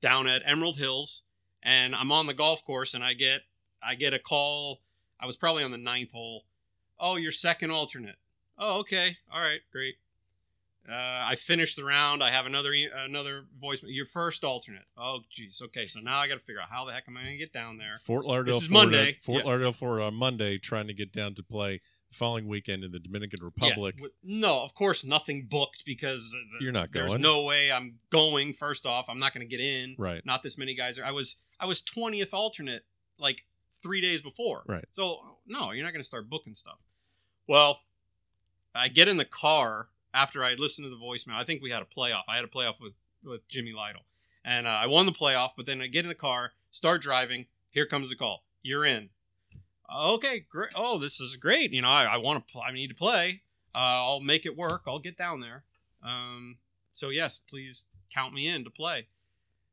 down 0.00 0.26
at 0.28 0.42
Emerald 0.44 0.78
Hills, 0.78 1.22
and 1.62 1.94
I'm 1.94 2.10
on 2.12 2.26
the 2.26 2.34
golf 2.34 2.64
course, 2.64 2.92
and 2.94 3.02
I 3.04 3.14
get 3.14 3.42
I 3.82 3.94
get 3.94 4.12
a 4.12 4.18
call. 4.18 4.82
I 5.18 5.26
was 5.26 5.36
probably 5.36 5.64
on 5.64 5.70
the 5.70 5.78
ninth 5.78 6.12
hole. 6.12 6.44
Oh, 6.98 7.16
your 7.16 7.32
second 7.32 7.70
alternate. 7.70 8.16
Oh, 8.62 8.80
okay. 8.80 9.16
All 9.32 9.40
right, 9.40 9.60
great. 9.72 9.94
Uh, 10.88 10.94
I 10.94 11.34
finished 11.36 11.76
the 11.76 11.84
round. 11.84 12.22
I 12.22 12.30
have 12.30 12.46
another 12.46 12.72
another 13.06 13.44
voice. 13.60 13.82
Your 13.82 14.06
first 14.06 14.44
alternate. 14.44 14.82
Oh, 14.96 15.20
geez. 15.30 15.62
Okay, 15.66 15.86
so 15.86 16.00
now 16.00 16.18
I 16.18 16.28
got 16.28 16.34
to 16.34 16.40
figure 16.40 16.60
out 16.60 16.68
how 16.70 16.84
the 16.84 16.92
heck 16.92 17.04
am 17.08 17.16
I 17.16 17.20
going 17.22 17.32
to 17.34 17.38
get 17.38 17.52
down 17.52 17.78
there? 17.78 17.96
Fort 18.04 18.24
Lauderdale, 18.24 18.54
This 18.54 18.62
is 18.64 18.68
Florida. 18.68 18.96
Monday. 18.96 19.18
Fort 19.22 19.38
Yeah. 19.44 19.50
Lauderdale, 19.50 19.72
Florida 19.72 20.04
on 20.06 20.14
Monday, 20.14 20.58
trying 20.58 20.86
to 20.88 20.94
get 20.94 21.12
down 21.12 21.34
to 21.34 21.42
play 21.42 21.80
the 22.10 22.16
following 22.16 22.48
weekend 22.48 22.82
in 22.82 22.92
the 22.92 22.98
Dominican 22.98 23.44
Republic. 23.44 23.94
Yeah, 23.98 24.08
no, 24.24 24.62
of 24.62 24.74
course 24.74 25.04
nothing 25.04 25.46
booked 25.48 25.84
because 25.86 26.34
You're 26.60 26.72
not 26.72 26.90
going. 26.90 27.06
There's 27.08 27.20
no 27.20 27.44
way 27.44 27.70
I'm 27.70 27.98
going. 28.10 28.52
First 28.52 28.84
off, 28.84 29.06
I'm 29.08 29.18
not 29.20 29.32
going 29.32 29.46
to 29.48 29.56
get 29.56 29.62
in. 29.64 29.94
Right. 29.98 30.24
Not 30.26 30.42
this 30.42 30.58
many 30.58 30.74
guys 30.74 30.98
are. 30.98 31.04
I 31.04 31.12
was 31.12 31.36
I 31.60 31.66
was 31.66 31.82
20th 31.82 32.32
alternate 32.34 32.84
like 33.18 33.44
three 33.82 34.00
days 34.00 34.22
before. 34.22 34.62
Right. 34.66 34.86
So 34.92 35.20
no, 35.46 35.70
you're 35.70 35.84
not 35.84 35.92
going 35.92 36.02
to 36.02 36.06
start 36.08 36.28
booking 36.28 36.54
stuff. 36.54 36.78
Well, 37.46 37.80
I 38.74 38.88
get 38.88 39.08
in 39.08 39.16
the 39.16 39.24
car 39.24 39.88
after 40.12 40.44
I 40.44 40.54
listened 40.54 40.86
to 40.86 40.90
the 40.90 40.96
voicemail. 40.96 41.34
I 41.34 41.44
think 41.44 41.62
we 41.62 41.70
had 41.70 41.82
a 41.82 41.84
playoff. 41.84 42.22
I 42.28 42.36
had 42.36 42.44
a 42.44 42.48
playoff 42.48 42.80
with 42.80 42.94
with 43.24 43.46
Jimmy 43.48 43.72
Lytle, 43.72 44.02
and 44.44 44.66
uh, 44.66 44.70
I 44.70 44.86
won 44.86 45.06
the 45.06 45.12
playoff. 45.12 45.50
But 45.56 45.66
then 45.66 45.80
I 45.82 45.86
get 45.86 46.04
in 46.04 46.08
the 46.08 46.14
car, 46.14 46.52
start 46.70 47.02
driving. 47.02 47.46
Here 47.70 47.86
comes 47.86 48.10
the 48.10 48.16
call. 48.16 48.44
You're 48.62 48.84
in. 48.84 49.10
okay, 49.94 50.44
great. 50.48 50.70
Oh, 50.74 50.98
this 50.98 51.20
is 51.20 51.36
great. 51.36 51.72
You 51.72 51.82
know, 51.82 51.88
I, 51.88 52.04
I 52.04 52.16
want 52.16 52.46
to. 52.48 52.60
I 52.60 52.72
need 52.72 52.88
to 52.88 52.94
play. 52.94 53.42
Uh, 53.74 53.78
I'll 53.78 54.20
make 54.20 54.46
it 54.46 54.56
work. 54.56 54.82
I'll 54.86 54.98
get 54.98 55.16
down 55.16 55.40
there. 55.40 55.64
Um, 56.02 56.58
so 56.92 57.10
yes, 57.10 57.38
please 57.38 57.82
count 58.12 58.34
me 58.34 58.48
in 58.48 58.64
to 58.64 58.70
play. 58.70 59.06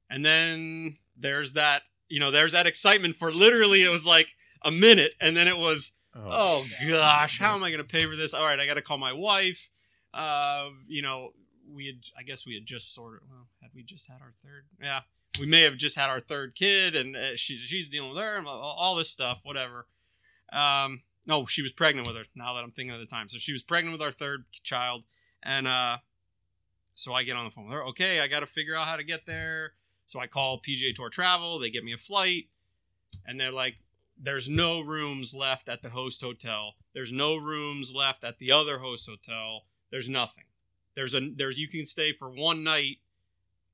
And 0.09 0.25
then 0.25 0.97
there's 1.17 1.53
that. 1.53 1.83
You 2.09 2.19
know, 2.19 2.31
there's 2.31 2.53
that 2.53 2.67
excitement 2.67 3.15
for 3.15 3.31
literally 3.31 3.83
it 3.83 3.89
was 3.89 4.05
like 4.05 4.35
a 4.63 4.71
minute, 4.71 5.13
and 5.19 5.35
then 5.35 5.47
it 5.47 5.57
was 5.57 5.93
oh 6.25 6.65
gosh, 6.87 7.39
how 7.39 7.55
am 7.55 7.63
I 7.63 7.69
going 7.69 7.81
to 7.81 7.87
pay 7.87 8.05
for 8.05 8.15
this? 8.15 8.33
All 8.33 8.43
right, 8.43 8.59
I 8.59 8.65
got 8.65 8.75
to 8.75 8.81
call 8.81 8.97
my 8.97 9.13
wife. 9.13 9.69
Uh, 10.13 10.69
you 10.87 11.01
know, 11.01 11.33
we 11.71 11.85
had, 11.87 11.95
I 12.17 12.23
guess 12.23 12.45
we 12.45 12.53
had 12.55 12.65
just 12.65 12.93
sort 12.95 13.15
of, 13.15 13.21
well, 13.29 13.47
had 13.61 13.71
we 13.75 13.83
just 13.83 14.07
had 14.07 14.21
our 14.21 14.31
third? 14.43 14.65
Yeah, 14.81 15.01
we 15.39 15.45
may 15.45 15.61
have 15.61 15.77
just 15.77 15.95
had 15.97 16.09
our 16.09 16.19
third 16.19 16.55
kid, 16.55 16.95
and 16.95 17.15
uh, 17.15 17.35
she's 17.35 17.59
she's 17.61 17.89
dealing 17.89 18.09
with 18.13 18.19
her 18.23 18.37
and 18.37 18.47
all- 18.47 18.59
all 18.77 18.95
this 18.95 19.09
stuff, 19.09 19.39
whatever. 19.43 19.85
Um, 20.51 21.03
no, 21.25 21.45
she 21.45 21.61
was 21.61 21.71
pregnant 21.73 22.07
with 22.07 22.15
her. 22.15 22.23
Now 22.35 22.53
that 22.53 22.63
I'm 22.63 22.71
thinking 22.71 22.93
of 22.93 22.99
the 23.01 23.05
time, 23.05 23.29
so 23.29 23.37
she 23.37 23.51
was 23.51 23.63
pregnant 23.63 23.93
with 23.93 24.01
our 24.01 24.11
third 24.13 24.45
child, 24.63 25.03
and 25.43 25.67
uh, 25.67 25.97
so 26.95 27.13
I 27.13 27.23
get 27.23 27.35
on 27.35 27.45
the 27.45 27.51
phone 27.51 27.65
with 27.65 27.73
her. 27.73 27.83
Okay, 27.87 28.21
I 28.21 28.27
got 28.27 28.39
to 28.39 28.45
figure 28.45 28.75
out 28.75 28.87
how 28.87 28.95
to 28.95 29.03
get 29.03 29.25
there. 29.25 29.73
So 30.05 30.21
I 30.21 30.27
call 30.27 30.61
PGA 30.61 30.95
Tour 30.95 31.09
Travel. 31.09 31.59
They 31.59 31.69
get 31.69 31.83
me 31.83 31.91
a 31.91 31.97
flight, 31.97 32.45
and 33.25 33.37
they're 33.37 33.51
like, 33.51 33.75
"There's 34.19 34.49
no 34.49 34.81
rooms 34.81 35.33
left 35.33 35.69
at 35.69 35.81
the 35.81 35.89
host 35.89 36.21
hotel. 36.21 36.75
There's 36.93 37.11
no 37.11 37.35
rooms 37.35 37.93
left 37.93 38.23
at 38.23 38.39
the 38.39 38.51
other 38.51 38.79
host 38.79 39.07
hotel. 39.07 39.65
There's 39.91 40.09
nothing. 40.09 40.45
There's 40.95 41.13
a 41.13 41.29
there's 41.35 41.57
you 41.59 41.67
can 41.67 41.85
stay 41.85 42.11
for 42.13 42.29
one 42.29 42.63
night. 42.63 42.97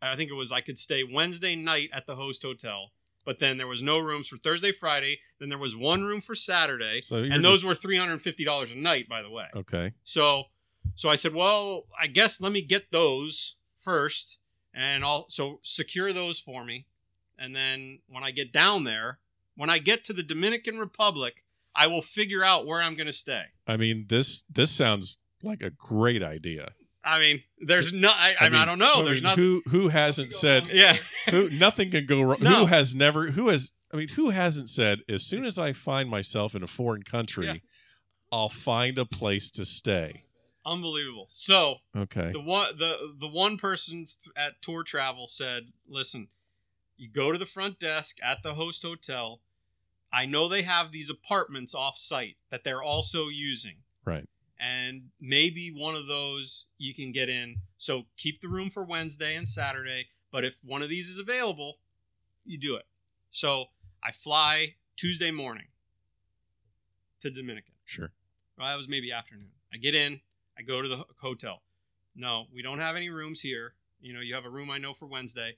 I 0.01 0.15
think 0.15 0.29
it 0.29 0.33
was 0.35 0.51
I 0.51 0.61
could 0.61 0.77
stay 0.77 1.03
Wednesday 1.03 1.55
night 1.55 1.89
at 1.93 2.05
the 2.05 2.15
host 2.15 2.41
hotel, 2.43 2.91
but 3.23 3.39
then 3.39 3.57
there 3.57 3.67
was 3.67 3.81
no 3.81 3.99
rooms 3.99 4.27
for 4.27 4.35
Thursday, 4.37 4.71
Friday. 4.73 5.19
Then 5.39 5.47
there 5.49 5.57
was 5.57 5.75
one 5.75 6.03
room 6.03 6.19
for 6.19 6.35
Saturday, 6.35 6.99
So 6.99 7.17
and 7.23 7.43
those 7.43 7.55
just- 7.61 7.63
were 7.65 7.75
three 7.75 7.97
hundred 7.97 8.13
and 8.13 8.21
fifty 8.21 8.43
dollars 8.43 8.71
a 8.71 8.75
night, 8.75 9.07
by 9.07 9.21
the 9.21 9.29
way. 9.29 9.47
okay. 9.55 9.93
So, 10.03 10.45
so 10.95 11.09
I 11.09 11.15
said, 11.15 11.33
well, 11.33 11.85
I 11.97 12.07
guess 12.07 12.41
let 12.41 12.51
me 12.51 12.61
get 12.61 12.91
those 12.91 13.55
first, 13.79 14.39
and 14.73 15.05
I'll 15.05 15.29
so 15.29 15.59
secure 15.63 16.11
those 16.11 16.39
for 16.41 16.65
me, 16.65 16.85
and 17.39 17.55
then 17.55 17.99
when 18.07 18.23
I 18.23 18.31
get 18.31 18.51
down 18.51 18.83
there, 18.83 19.19
when 19.55 19.69
I 19.69 19.77
get 19.79 20.03
to 20.05 20.13
the 20.13 20.23
Dominican 20.23 20.77
Republic, 20.79 21.43
I 21.75 21.87
will 21.87 22.01
figure 22.01 22.43
out 22.43 22.65
where 22.65 22.81
I'm 22.81 22.95
going 22.95 23.07
to 23.07 23.13
stay. 23.13 23.43
I 23.67 23.77
mean 23.77 24.05
this 24.09 24.43
this 24.49 24.71
sounds 24.71 25.17
like 25.41 25.61
a 25.61 25.69
great 25.69 26.23
idea. 26.23 26.69
I 27.05 27.19
mean, 27.19 27.43
there's 27.59 27.91
no, 27.91 28.07
I, 28.09 28.33
I, 28.39 28.47
mean, 28.47 28.55
I 28.55 28.63
don't 28.63 28.79
know. 28.79 29.01
I 29.01 29.01
there's 29.03 29.21
mean, 29.21 29.29
nothing. 29.31 29.43
Who 29.43 29.61
who 29.69 29.89
hasn't 29.89 30.31
said 30.33 30.67
yeah, 30.71 30.95
who 31.29 31.49
nothing 31.49 31.91
can 31.91 32.05
go 32.05 32.21
wrong? 32.21 32.37
No. 32.39 32.59
Who 32.59 32.65
has 32.67 32.95
never 32.95 33.31
who 33.31 33.49
has 33.49 33.71
I 33.93 33.97
mean 33.97 34.07
who 34.09 34.29
hasn't 34.29 34.69
said 34.69 34.99
as 35.09 35.23
soon 35.23 35.43
as 35.45 35.59
I 35.59 35.73
find 35.73 36.09
myself 36.09 36.55
in 36.55 36.63
a 36.63 36.67
foreign 36.67 37.03
country, 37.03 37.47
Yeah. 37.47 37.55
I'll 38.31 38.49
find 38.49 38.97
a 38.97 39.05
place 39.05 39.51
to 39.51 39.65
stay. 39.65 40.23
unbelievable. 40.65 41.27
So 41.29 41.77
Okay. 41.95 42.31
the 42.31 42.41
one 42.41 42.67
the 42.77 43.15
the 43.19 43.27
one 43.27 43.57
person 43.57 44.05
at 44.37 44.61
tour 44.61 44.83
travel 44.83 45.27
said 45.27 45.63
listen 45.87 46.29
you 46.97 47.09
go 47.09 47.31
to 47.31 47.37
the 47.37 47.45
front 47.45 47.79
desk 47.79 48.17
at 48.23 48.43
the 48.43 48.53
host 48.53 48.81
hotel 48.83 49.41
i 50.11 50.25
know 50.25 50.47
they 50.47 50.61
have 50.63 50.91
these 50.91 51.09
apartments 51.09 51.73
off 51.75 51.97
site 51.97 52.37
that 52.49 52.63
they're 52.63 52.81
also 52.83 53.27
using 53.29 53.77
Right. 54.05 54.27
and 54.59 55.09
maybe 55.19 55.69
one 55.71 55.95
of 55.95 56.07
those 56.07 56.67
you 56.77 56.93
can 56.93 57.11
get 57.11 57.29
in 57.29 57.57
so 57.77 58.03
keep 58.17 58.41
the 58.41 58.47
room 58.49 58.69
for 58.69 58.83
wednesday 58.83 59.35
and 59.35 59.47
saturday 59.47 60.07
but 60.31 60.43
if 60.45 60.55
one 60.63 60.81
of 60.81 60.89
these 60.89 61.09
is 61.09 61.19
available 61.19 61.77
you 62.45 62.57
do 62.57 62.75
it 62.75 62.85
so 63.31 63.65
i 64.03 64.11
fly 64.11 64.75
tuesday 64.95 65.31
morning 65.31 65.67
to 67.21 67.29
dominican 67.29 67.73
Sure. 67.85 68.11
well, 68.57 68.67
that 68.67 68.77
was 68.77 68.87
maybe 68.87 69.11
afternoon. 69.11 69.49
I 69.73 69.77
get 69.77 69.93
in, 69.93 70.21
I 70.57 70.61
go 70.61 70.81
to 70.81 70.87
the 70.87 71.03
hotel. 71.21 71.61
No, 72.15 72.45
we 72.53 72.61
don't 72.61 72.79
have 72.79 72.95
any 72.95 73.09
rooms 73.09 73.41
here. 73.41 73.73
You 73.99 74.13
know, 74.13 74.21
you 74.21 74.35
have 74.35 74.45
a 74.45 74.49
room 74.49 74.71
I 74.71 74.77
know 74.77 74.93
for 74.93 75.05
Wednesday. 75.05 75.57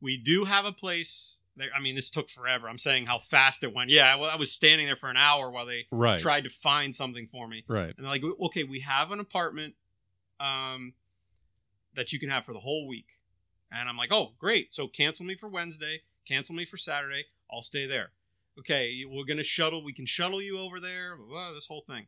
We 0.00 0.16
do 0.16 0.44
have 0.44 0.64
a 0.64 0.72
place. 0.72 1.38
There, 1.56 1.68
I 1.74 1.80
mean, 1.80 1.94
this 1.94 2.10
took 2.10 2.28
forever. 2.28 2.68
I'm 2.68 2.78
saying 2.78 3.06
how 3.06 3.18
fast 3.18 3.62
it 3.62 3.72
went. 3.72 3.90
Yeah, 3.90 4.14
I, 4.14 4.18
I 4.18 4.36
was 4.36 4.50
standing 4.50 4.86
there 4.86 4.96
for 4.96 5.08
an 5.08 5.16
hour 5.16 5.50
while 5.50 5.66
they 5.66 5.86
Right. 5.90 6.18
tried 6.20 6.44
to 6.44 6.50
find 6.50 6.94
something 6.94 7.26
for 7.28 7.46
me. 7.46 7.64
Right. 7.68 7.94
And 7.96 8.04
they're 8.04 8.10
like, 8.12 8.24
okay, 8.46 8.64
we 8.64 8.80
have 8.80 9.12
an 9.12 9.20
apartment 9.20 9.74
um, 10.40 10.94
that 11.94 12.12
you 12.12 12.18
can 12.18 12.28
have 12.28 12.44
for 12.44 12.52
the 12.52 12.58
whole 12.60 12.88
week. 12.88 13.06
And 13.70 13.88
I'm 13.88 13.96
like, 13.96 14.12
oh, 14.12 14.32
great. 14.38 14.74
So 14.74 14.88
cancel 14.88 15.24
me 15.26 15.34
for 15.36 15.48
Wednesday, 15.48 16.02
cancel 16.26 16.54
me 16.54 16.64
for 16.64 16.76
Saturday. 16.76 17.26
I'll 17.52 17.62
stay 17.62 17.86
there. 17.86 18.10
Okay, 18.58 19.02
we're 19.08 19.24
going 19.24 19.36
to 19.38 19.42
shuttle. 19.44 19.82
We 19.84 19.92
can 19.92 20.06
shuttle 20.06 20.40
you 20.40 20.58
over 20.58 20.78
there. 20.80 21.16
blah, 21.16 21.26
blah, 21.26 21.52
this 21.52 21.66
whole 21.66 21.82
thing. 21.82 22.06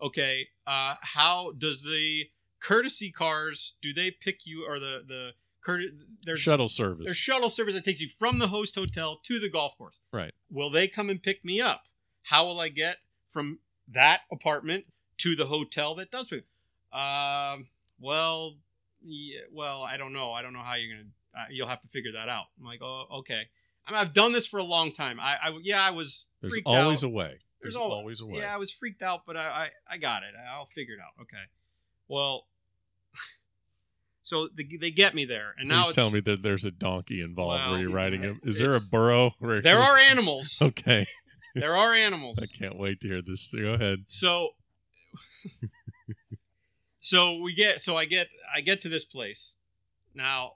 Okay, 0.00 0.48
uh, 0.66 0.94
how 1.00 1.52
does 1.56 1.82
the 1.82 2.24
courtesy 2.60 3.10
cars, 3.10 3.74
do 3.80 3.92
they 3.94 4.10
pick 4.10 4.46
you, 4.46 4.66
or 4.68 4.78
the, 4.78 5.02
the, 5.06 5.30
courte- 5.66 5.92
there's 6.24 6.40
Shuttle 6.40 6.68
service. 6.68 7.04
there's 7.06 7.16
shuttle 7.16 7.48
service 7.50 7.74
that 7.74 7.84
takes 7.84 8.00
you 8.00 8.08
from 8.08 8.38
the 8.38 8.48
host 8.48 8.74
hotel 8.74 9.18
to 9.24 9.38
the 9.38 9.48
golf 9.48 9.76
course. 9.78 9.98
Right. 10.12 10.32
Will 10.50 10.70
they 10.70 10.88
come 10.88 11.10
and 11.10 11.22
pick 11.22 11.44
me 11.44 11.60
up? 11.60 11.84
How 12.22 12.46
will 12.46 12.60
I 12.60 12.68
get 12.68 12.96
from 13.28 13.60
that 13.88 14.22
apartment 14.32 14.86
to 15.18 15.36
the 15.36 15.46
hotel 15.46 15.94
that 15.96 16.10
does 16.10 16.26
pick? 16.28 16.44
Um. 16.92 17.68
Well, 17.98 18.56
yeah, 19.02 19.40
well, 19.52 19.82
I 19.82 19.96
don't 19.96 20.12
know. 20.12 20.32
I 20.32 20.42
don't 20.42 20.52
know 20.52 20.60
how 20.60 20.74
you're 20.74 20.94
gonna. 20.96 21.08
Uh, 21.34 21.46
you'll 21.50 21.68
have 21.68 21.80
to 21.82 21.88
figure 21.88 22.12
that 22.12 22.28
out. 22.28 22.46
I'm 22.58 22.64
like, 22.66 22.80
oh, 22.82 23.04
okay. 23.18 23.42
I 23.86 23.92
mean, 23.92 24.00
I've 24.00 24.12
done 24.12 24.32
this 24.32 24.46
for 24.46 24.58
a 24.58 24.64
long 24.64 24.90
time. 24.92 25.20
I, 25.20 25.36
I 25.42 25.58
yeah, 25.62 25.82
I 25.82 25.90
was 25.90 26.26
There's 26.40 26.58
always 26.66 27.04
out. 27.04 27.08
a 27.08 27.10
way. 27.10 27.38
There's, 27.62 27.76
al- 27.76 27.82
always 27.92 28.20
a 28.20 28.26
way. 28.26 28.40
Yeah, 28.40 28.54
I 28.54 28.58
was 28.58 28.70
freaked 28.70 29.02
out, 29.02 29.22
but 29.26 29.36
I, 29.36 29.40
I, 29.88 29.94
I 29.94 29.96
got 29.98 30.22
it. 30.22 30.34
I'll 30.52 30.66
figure 30.66 30.94
it 30.94 31.00
out. 31.00 31.22
Okay. 31.22 31.42
Well, 32.08 32.46
so 34.26 34.48
they, 34.56 34.64
they 34.80 34.90
get 34.90 35.14
me 35.14 35.24
there, 35.24 35.54
and 35.56 35.68
now 35.68 35.84
Please 35.84 35.94
tell 35.94 36.10
me 36.10 36.18
that 36.18 36.42
there's 36.42 36.64
a 36.64 36.72
donkey 36.72 37.20
involved 37.20 37.62
Well, 37.62 37.70
where 37.70 37.80
you're 37.80 37.92
riding 37.92 38.22
him. 38.22 38.40
Is 38.42 38.58
there 38.58 38.74
a 38.74 38.80
burro? 38.90 39.36
Where 39.38 39.62
there 39.62 39.78
are 39.78 39.96
animals. 40.10 40.58
Okay. 40.60 41.06
there 41.54 41.76
are 41.76 41.94
animals. 41.94 42.36
I 42.42 42.46
can't 42.46 42.76
wait 42.76 43.00
to 43.02 43.06
hear 43.06 43.22
this. 43.22 43.48
Go 43.54 43.74
ahead. 43.74 44.00
So 44.08 44.48
so 47.00 47.40
we 47.40 47.54
get 47.54 47.80
so 47.80 47.96
I 47.96 48.04
get 48.04 48.26
I 48.52 48.62
get 48.62 48.80
to 48.80 48.88
this 48.88 49.04
place. 49.04 49.54
Now 50.12 50.54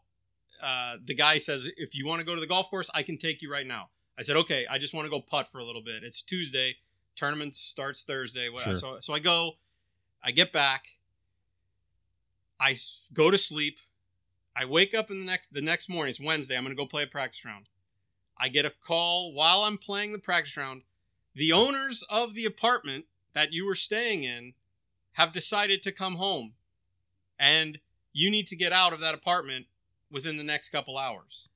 uh, 0.61 0.96
the 1.04 1.14
guy 1.14 1.38
says 1.38 1.68
if 1.76 1.94
you 1.94 2.09
want 2.09 2.18
to 2.18 2.26
go 2.26 2.35
to 2.35 2.40
the 2.40 2.48
golf 2.48 2.70
course, 2.70 2.90
I 2.92 3.04
can 3.04 3.18
take 3.18 3.40
you 3.40 3.52
right 3.52 3.66
now. 3.66 3.90
I 4.18 4.22
said 4.22 4.37
okay. 4.38 4.66
I 4.68 4.78
just 4.78 4.94
want 4.94 5.06
to 5.06 5.11
go 5.11 5.20
putt 5.20 5.46
for 5.52 5.61
a 5.61 5.64
little 5.64 5.83
bit. 5.83 6.02
It's 6.02 6.22
Tuesday. 6.22 6.74
Tournament 7.14 7.54
starts 7.54 8.02
Thursday. 8.02 8.48
Sure. 8.64 8.74
So 8.74 8.96
so 9.00 9.14
I 9.14 9.20
go. 9.20 9.52
I 10.24 10.33
get 10.33 10.52
back. 10.52 10.87
I 12.60 12.76
go 13.14 13.30
to 13.30 13.38
sleep. 13.38 13.78
I 14.54 14.66
wake 14.66 14.94
up 14.94 15.10
in 15.10 15.18
the 15.18 15.24
next 15.24 15.52
the 15.52 15.62
next 15.62 15.88
morning. 15.88 16.10
It's 16.10 16.20
Wednesday. 16.20 16.56
I'm 16.56 16.62
gonna 16.62 16.74
go 16.74 16.86
play 16.86 17.04
a 17.04 17.08
practice 17.08 17.44
round. 17.44 17.66
I 18.36 18.48
get 18.48 18.66
a 18.66 18.72
call 18.86 19.32
while 19.32 19.62
I'm 19.62 19.78
playing 19.78 20.12
the 20.12 20.18
practice 20.18 20.56
round. 20.56 20.82
The 21.34 21.52
owners 21.52 22.04
of 22.10 22.34
the 22.34 22.44
apartment 22.44 23.06
that 23.32 23.52
you 23.52 23.64
were 23.66 23.74
staying 23.74 24.24
in 24.24 24.54
have 25.12 25.32
decided 25.32 25.82
to 25.82 25.92
come 25.92 26.16
home, 26.16 26.54
and 27.38 27.78
you 28.12 28.30
need 28.30 28.46
to 28.48 28.56
get 28.56 28.72
out 28.72 28.92
of 28.92 29.00
that 29.00 29.14
apartment 29.14 29.66
within 30.10 30.36
the 30.36 30.44
next 30.44 30.70
couple 30.70 30.98
hours. 30.98 31.49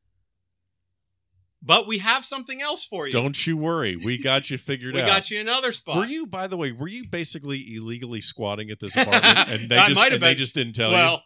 But 1.67 1.87
we 1.87 1.99
have 1.99 2.25
something 2.27 2.61
else 2.61 2.85
for 2.85 3.07
you. 3.07 3.13
Don't 3.13 3.47
you 3.47 3.57
worry. 3.57 3.97
We 3.97 4.19
got 4.23 4.51
you 4.51 4.59
figured 4.59 4.95
we 4.95 5.01
out. 5.01 5.05
We 5.07 5.11
got 5.11 5.31
you 5.31 5.41
another 5.41 5.73
spot. 5.73 5.97
Were 5.97 6.05
you, 6.05 6.27
by 6.27 6.47
the 6.47 6.57
way, 6.57 6.73
were 6.73 6.89
you 6.89 7.09
basically 7.09 7.75
illegally 7.75 8.21
squatting 8.21 8.71
at 8.71 8.81
this 8.81 8.97
apartment 8.97 9.25
and 9.49 9.71
they 9.71 9.77
I 9.79 9.89
just 9.89 9.99
might 9.99 10.13
have 10.13 10.15
and 10.15 10.23
they 10.23 10.35
just 10.35 10.55
didn't 10.55 10.75
tell 10.75 10.91
well, 10.91 11.23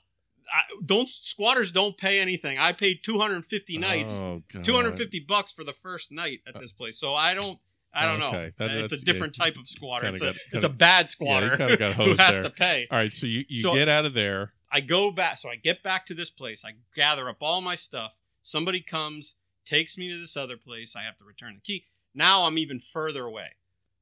I, 0.55 0.61
don't 0.85 1.09
squatters 1.09 1.73
don't 1.73 1.97
pay 1.99 2.21
anything. 2.21 2.59
I 2.59 2.73
paid 2.73 3.01
250 3.03 3.79
nights. 3.79 4.19
Oh, 4.19 4.43
250 4.63 5.21
bucks 5.29 5.53
for 5.53 5.65
the 5.65 5.73
first 5.73 6.13
night 6.13 6.41
at 6.47 6.57
uh, 6.57 6.61
this 6.61 6.73
place. 6.73 6.99
So 6.99 7.15
I 7.15 7.35
don't 7.35 7.59
I 7.93 8.07
don't 8.07 8.21
know. 8.21 8.31
That- 8.59 8.71
it's 8.71 8.93
a 8.93 9.05
different 9.05 9.37
yeah, 9.39 9.47
type 9.47 9.57
of 9.57 9.67
squatter. 9.67 10.07
It's 10.07 10.21
a 10.21 10.27
got- 10.27 10.37
it's 10.37 10.51
kinda- 10.53 10.67
a 10.67 10.71
bad 10.71 10.97
Yeah, 10.97 11.01
you 11.01 11.09
squatter 11.09 11.77
got 11.77 11.93
who 11.97 12.15
has 12.15 12.37
there. 12.37 12.43
to 12.45 12.51
pay. 12.51 12.87
All 12.91 12.99
right, 12.99 13.13
so 13.13 13.27
you, 13.27 13.45
you 13.49 13.59
So- 13.61 13.75
get 13.75 13.89
out 13.89 14.05
of 14.05 14.15
there. 14.15 14.53
I 14.71 14.81
go 14.83 15.11
back, 15.11 15.39
so 15.39 15.49
I 15.49 15.57
get 15.57 15.83
back 15.83 16.05
to 16.07 16.15
this 16.15 16.29
place. 16.31 16.63
I 16.65 16.73
gather 16.95 17.29
up 17.29 17.39
all 17.41 17.63
my 17.63 17.75
stuff. 17.75 18.15
Somebody 18.43 18.81
comes, 18.81 19.37
takes 19.69 19.99
me 19.99 20.11
to 20.11 20.19
this 20.19 20.37
other 20.37 20.57
place. 20.57 20.97
I 20.97 21.03
have 21.03 21.17
to 21.19 21.25
return 21.25 21.55
the 21.55 21.61
key. 21.61 21.85
Now 22.15 22.45
I'm 22.45 22.59
even 22.59 22.81
further 22.81 23.25
away. 23.25 23.51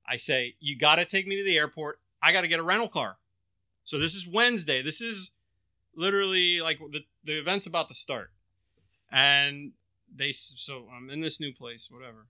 I 0.09 0.17
say, 0.17 0.55
You 0.61 0.77
got 0.77 0.97
to 0.97 1.05
take 1.05 1.27
me 1.27 1.37
to 1.37 1.45
the 1.45 1.57
airport. 1.57 1.99
I 2.23 2.33
got 2.33 2.43
to 2.43 2.49
get 2.49 2.61
a 2.61 2.65
rental 2.65 2.89
car. 2.89 3.17
So 3.85 3.99
this 3.99 4.15
is 4.15 4.27
Wednesday. 4.27 4.83
This 4.83 5.01
is 5.01 5.33
literally 5.95 6.61
like 6.61 6.79
the, 6.91 7.05
the 7.25 7.39
event's 7.39 7.67
about 7.67 7.89
to 7.89 7.95
start. 7.95 8.31
And 9.11 9.73
they, 10.15 10.33
so 10.33 10.89
I'm 10.95 11.11
in 11.11 11.21
this 11.21 11.41
new 11.41 11.53
place, 11.53 11.89
whatever. 11.91 12.27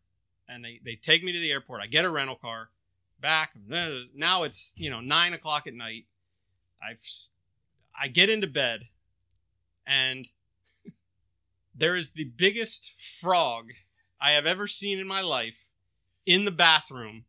And 0.48 0.64
they, 0.64 0.80
they 0.84 0.96
take 0.96 1.24
me 1.24 1.32
to 1.32 1.40
the 1.40 1.50
airport. 1.50 1.80
I 1.82 1.86
get 1.86 2.04
a 2.04 2.10
rental 2.10 2.36
car 2.36 2.70
back. 3.20 3.52
Now 4.14 4.42
it's, 4.42 4.72
you 4.76 4.90
know, 4.90 5.00
nine 5.00 5.32
o'clock 5.32 5.66
at 5.66 5.74
night. 5.74 6.04
I've 6.82 7.00
I 7.98 8.08
get 8.08 8.28
into 8.28 8.46
bed 8.46 8.88
and 9.86 10.28
there 11.76 11.94
is 11.96 12.12
the 12.12 12.24
biggest 12.24 12.94
frog 13.20 13.72
I 14.20 14.30
have 14.30 14.46
ever 14.46 14.66
seen 14.66 14.98
in 14.98 15.06
my 15.06 15.20
life 15.20 15.66
in 16.24 16.44
the 16.44 16.50
bathroom 16.50 17.24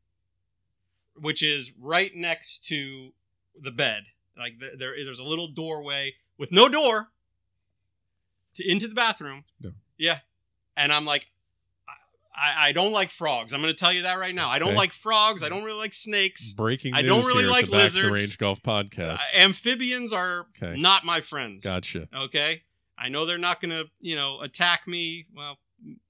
which 1.20 1.42
is 1.42 1.74
right 1.80 2.12
next 2.16 2.64
to 2.66 3.12
the 3.60 3.72
bed. 3.72 4.04
Like 4.38 4.54
there, 4.60 4.94
there's 5.04 5.18
a 5.20 5.24
little 5.24 5.48
doorway 5.48 6.14
with 6.38 6.52
no 6.52 6.70
door 6.70 7.08
to 8.56 8.72
into 8.72 8.88
the 8.88 8.94
bathroom. 8.94 9.44
No. 9.60 9.72
Yeah, 9.98 10.20
and 10.76 10.94
I'm 10.94 11.06
like, 11.06 11.26
I, 12.36 12.68
I 12.68 12.72
don't 12.72 12.92
like 12.92 13.10
frogs. 13.10 13.52
I'm 13.52 13.62
going 13.64 13.74
to 13.74 13.80
tell 13.80 13.92
you 13.92 14.04
that 14.04 14.20
right 14.20 14.36
now. 14.36 14.48
I 14.50 14.60
don't 14.60 14.70
Okay. 14.70 14.78
like 14.78 14.92
frogs. 14.92 15.42
I 15.42 15.50
don't 15.50 15.64
really 15.64 15.80
like 15.80 15.94
snakes. 15.94 16.54
Breaking 16.54 16.94
I 16.94 17.02
don't 17.02 17.26
really 17.26 17.44
here 17.46 17.50
like 17.52 17.64
at 17.64 17.72
the 17.72 17.78
Back 17.78 17.80
the 17.94 17.98
lizards. 18.00 18.12
Range 18.12 18.38
Golf 18.38 18.60
Uh, 18.64 18.84
Podcast. 18.84 19.36
amphibians 19.36 20.14
are 20.14 20.46
Okay. 20.62 20.80
not 20.80 21.04
my 21.04 21.22
friends. 21.22 21.64
gotcha. 21.64 22.08
Okay, 22.16 22.62
I 22.98 23.10
know 23.10 23.26
they're 23.26 23.38
not 23.38 23.62
going 23.62 23.72
to, 23.72 23.86
you 24.00 24.16
know, 24.16 24.42
attack 24.42 24.88
me. 24.88 25.28
Well, 25.36 25.58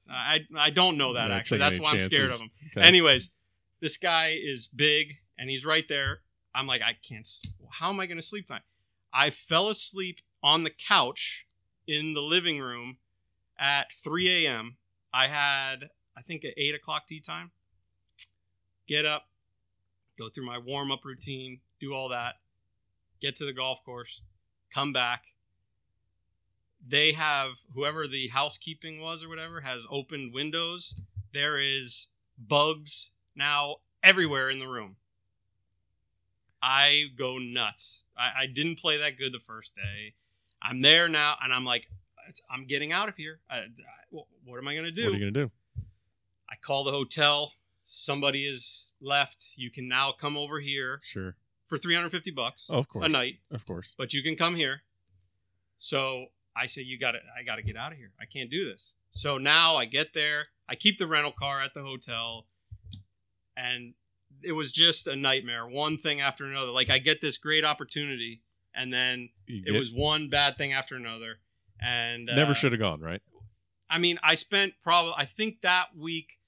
I 0.10 0.42
I 0.58 0.70
don't 0.70 0.98
know 0.98 1.14
that 1.14 1.32
actually. 1.32 1.58
That's 1.58 1.80
why 1.80 1.92
I'm 1.92 2.00
scared 2.00 2.30
of 2.30 2.30
chances. 2.30 2.40
them. 2.40 2.52
Okay. 2.78 2.88
Anyways, 2.88 3.30
this 3.82 3.98
guy 3.98 4.38
is 4.42 4.68
big 4.68 5.16
and 5.38 5.50
he's 5.50 5.66
right 5.66 5.88
there. 5.88 6.22
I'm 6.56 6.68
like, 6.68 6.82
I 6.82 6.96
can't. 7.08 7.28
How 7.72 7.90
am 7.90 8.00
I 8.00 8.06
going 8.06 8.18
to 8.18 8.26
sleep 8.26 8.48
tonight? 8.48 8.64
I 9.14 9.30
fell 9.30 9.68
asleep 9.70 10.20
on 10.42 10.64
the 10.64 10.70
couch 10.70 11.46
in 11.88 12.14
the 12.14 12.22
living 12.22 12.60
room 12.60 12.98
at 13.60 13.92
3 13.92 14.46
a.m. 14.46 14.78
I 15.14 15.28
had, 15.28 15.90
I 16.18 16.22
think, 16.22 16.46
at 16.46 16.54
8 16.58 16.76
o'clock 16.76 17.08
tee 17.08 17.20
time. 17.20 17.52
Get 18.88 19.06
up, 19.06 19.24
go 20.18 20.30
through 20.30 20.46
my 20.46 20.58
warm 20.58 20.92
up 20.92 21.04
routine, 21.04 21.60
do 21.80 21.94
all 21.94 22.10
that, 22.10 22.36
get 23.22 23.36
to 23.38 23.46
the 23.46 23.54
golf 23.54 23.84
course, 23.84 24.22
come 24.74 24.94
back. 24.94 25.24
They 26.86 27.12
have, 27.14 27.54
whoever 27.74 28.08
the 28.08 28.28
housekeeping 28.30 29.02
was 29.02 29.24
or 29.24 29.30
whatever, 29.30 29.62
has 29.62 29.86
opened 29.90 30.34
windows. 30.34 30.96
There 31.34 31.60
is 31.60 32.08
bugs 32.38 33.12
now 33.36 33.78
everywhere 34.04 34.50
in 34.50 34.60
the 34.60 34.68
room. 34.68 34.96
I 36.62 37.06
go 37.18 37.38
nuts. 37.38 38.04
I, 38.18 38.44
I 38.44 38.48
didn't 38.48 38.80
play 38.80 38.98
that 38.98 39.18
good 39.18 39.34
the 39.34 39.40
first 39.40 39.76
day. 39.76 40.14
I'm 40.62 40.82
there 40.82 41.08
now, 41.08 41.36
and 41.42 41.54
I'm 41.54 41.66
like, 41.66 41.88
I'm 42.52 42.66
getting 42.66 42.92
out 42.92 43.10
of 43.10 43.16
here. 43.16 43.40
I, 43.50 43.58
I- 43.58 43.64
what 44.46 44.58
am 44.58 44.68
I 44.68 44.74
going 44.74 44.86
to 44.86 44.92
do? 44.92 45.06
What 45.06 45.16
are 45.16 45.18
you 45.18 45.32
gonna 45.32 45.46
do? 45.48 45.52
I 46.50 46.56
call 46.56 46.86
the 46.86 46.92
hotel. 46.92 47.52
Somebody 47.86 48.46
is 48.46 48.94
left. 49.02 49.50
You 49.58 49.70
can 49.70 49.90
now 49.90 50.14
come 50.14 50.38
over 50.38 50.62
here 50.62 51.02
Sure. 51.04 51.36
for 51.66 51.78
350 51.78 52.32
bucks 52.32 52.70
Oh, 52.72 52.78
of 52.78 52.88
course. 52.88 53.06
a 53.06 53.10
night, 53.10 53.40
Of 53.52 53.66
course. 53.66 53.94
but 53.98 54.14
you 54.14 54.24
can 54.24 54.38
come 54.38 54.56
here. 54.56 54.84
So 55.78 56.28
I 56.58 56.66
say, 56.66 56.82
you 56.82 56.98
got 56.98 57.12
to, 57.12 57.20
I 57.38 57.44
got 57.44 57.56
to 57.56 57.64
get 57.64 57.78
out 57.78 57.92
of 57.92 57.98
here. 57.98 58.12
I 58.20 58.26
can't 58.26 58.50
do 58.50 58.66
this. 58.66 58.96
So 59.12 59.38
now 59.38 59.76
I 59.76 59.86
get 59.86 60.14
there. 60.14 60.46
I 60.70 60.76
keep 60.76 60.98
the 60.98 61.08
rental 61.08 61.32
car 61.32 61.62
at 61.62 61.74
the 61.74 61.82
hotel, 61.82 62.46
and 63.56 63.94
it 64.44 64.52
was 64.52 64.72
just 64.72 65.08
a 65.08 65.16
nightmare. 65.16 65.66
One 65.68 65.98
thing 65.98 66.22
after 66.22 66.46
another. 66.46 66.72
Like 66.72 66.90
I 66.90 67.00
get 67.00 67.22
this 67.22 67.38
great 67.38 67.64
opportunity, 67.64 68.42
and 68.76 68.94
then 68.94 69.30
You 69.48 69.64
it 69.66 69.78
was 69.78 69.92
one 69.94 70.30
bad 70.30 70.58
thing 70.58 70.74
after 70.74 70.96
another. 70.96 71.40
And 71.80 72.26
never 72.26 72.52
uh, 72.52 72.56
should 72.56 72.72
have 72.72 72.82
gone, 72.82 73.02
right? 73.02 73.22
I 73.90 74.00
mean, 74.00 74.20
I 74.22 74.36
spent 74.36 74.74
probably 74.84 75.14
I 75.16 75.26
think 75.26 75.62
that 75.62 75.96
week 75.98 76.40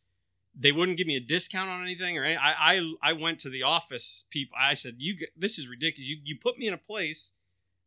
they 0.60 0.72
wouldn't 0.72 0.98
give 0.98 1.08
me 1.08 1.16
a 1.16 1.22
discount 1.22 1.70
on 1.70 1.82
anything 1.84 2.18
or 2.18 2.24
any, 2.24 2.36
I 2.36 2.54
I 2.76 2.94
I 3.02 3.14
went 3.14 3.40
to 3.40 3.50
the 3.50 3.64
office 3.64 4.26
people. 4.30 4.58
I 4.60 4.74
said, 4.74 4.96
"You 4.98 5.18
get, 5.18 5.30
this 5.38 5.58
is 5.58 5.68
ridiculous. 5.68 6.08
You 6.08 6.18
you 6.24 6.36
put 6.38 6.58
me 6.58 6.68
in 6.68 6.74
a 6.74 6.78
place 6.78 7.32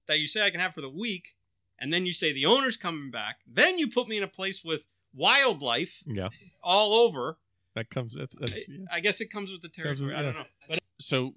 that 0.07 0.19
you 0.19 0.27
say 0.27 0.45
I 0.45 0.51
can 0.51 0.61
have 0.61 0.75
for 0.75 0.81
the 0.81 0.89
week, 0.89 1.37
and 1.83 1.93
then 1.93 2.07
you 2.07 2.13
say 2.15 2.33
the 2.33 2.47
owner's 2.47 2.77
coming 2.79 3.11
back. 3.11 3.41
Then 3.47 3.79
you 3.79 3.91
put 3.91 4.09
me 4.09 4.17
in 4.17 4.23
a 4.23 4.29
place 4.29 4.63
with 4.65 4.87
wildlife 5.15 6.03
Yeah. 6.07 6.29
all 6.63 6.95
over. 6.95 7.39
That 7.75 7.91
comes. 7.91 8.15
That's, 8.15 8.37
that's 8.37 8.69
yeah. 8.69 8.85
I 8.91 9.01
guess 9.01 9.21
it 9.21 9.31
comes 9.31 9.51
with 9.53 9.61
the 9.63 9.69
Comes 9.69 10.03
with- 10.03 10.13
territory. 10.13 10.15
I 10.15 10.23
don't 10.23 10.35
know. 10.41 10.47
But 10.69 10.79
so 11.01 11.35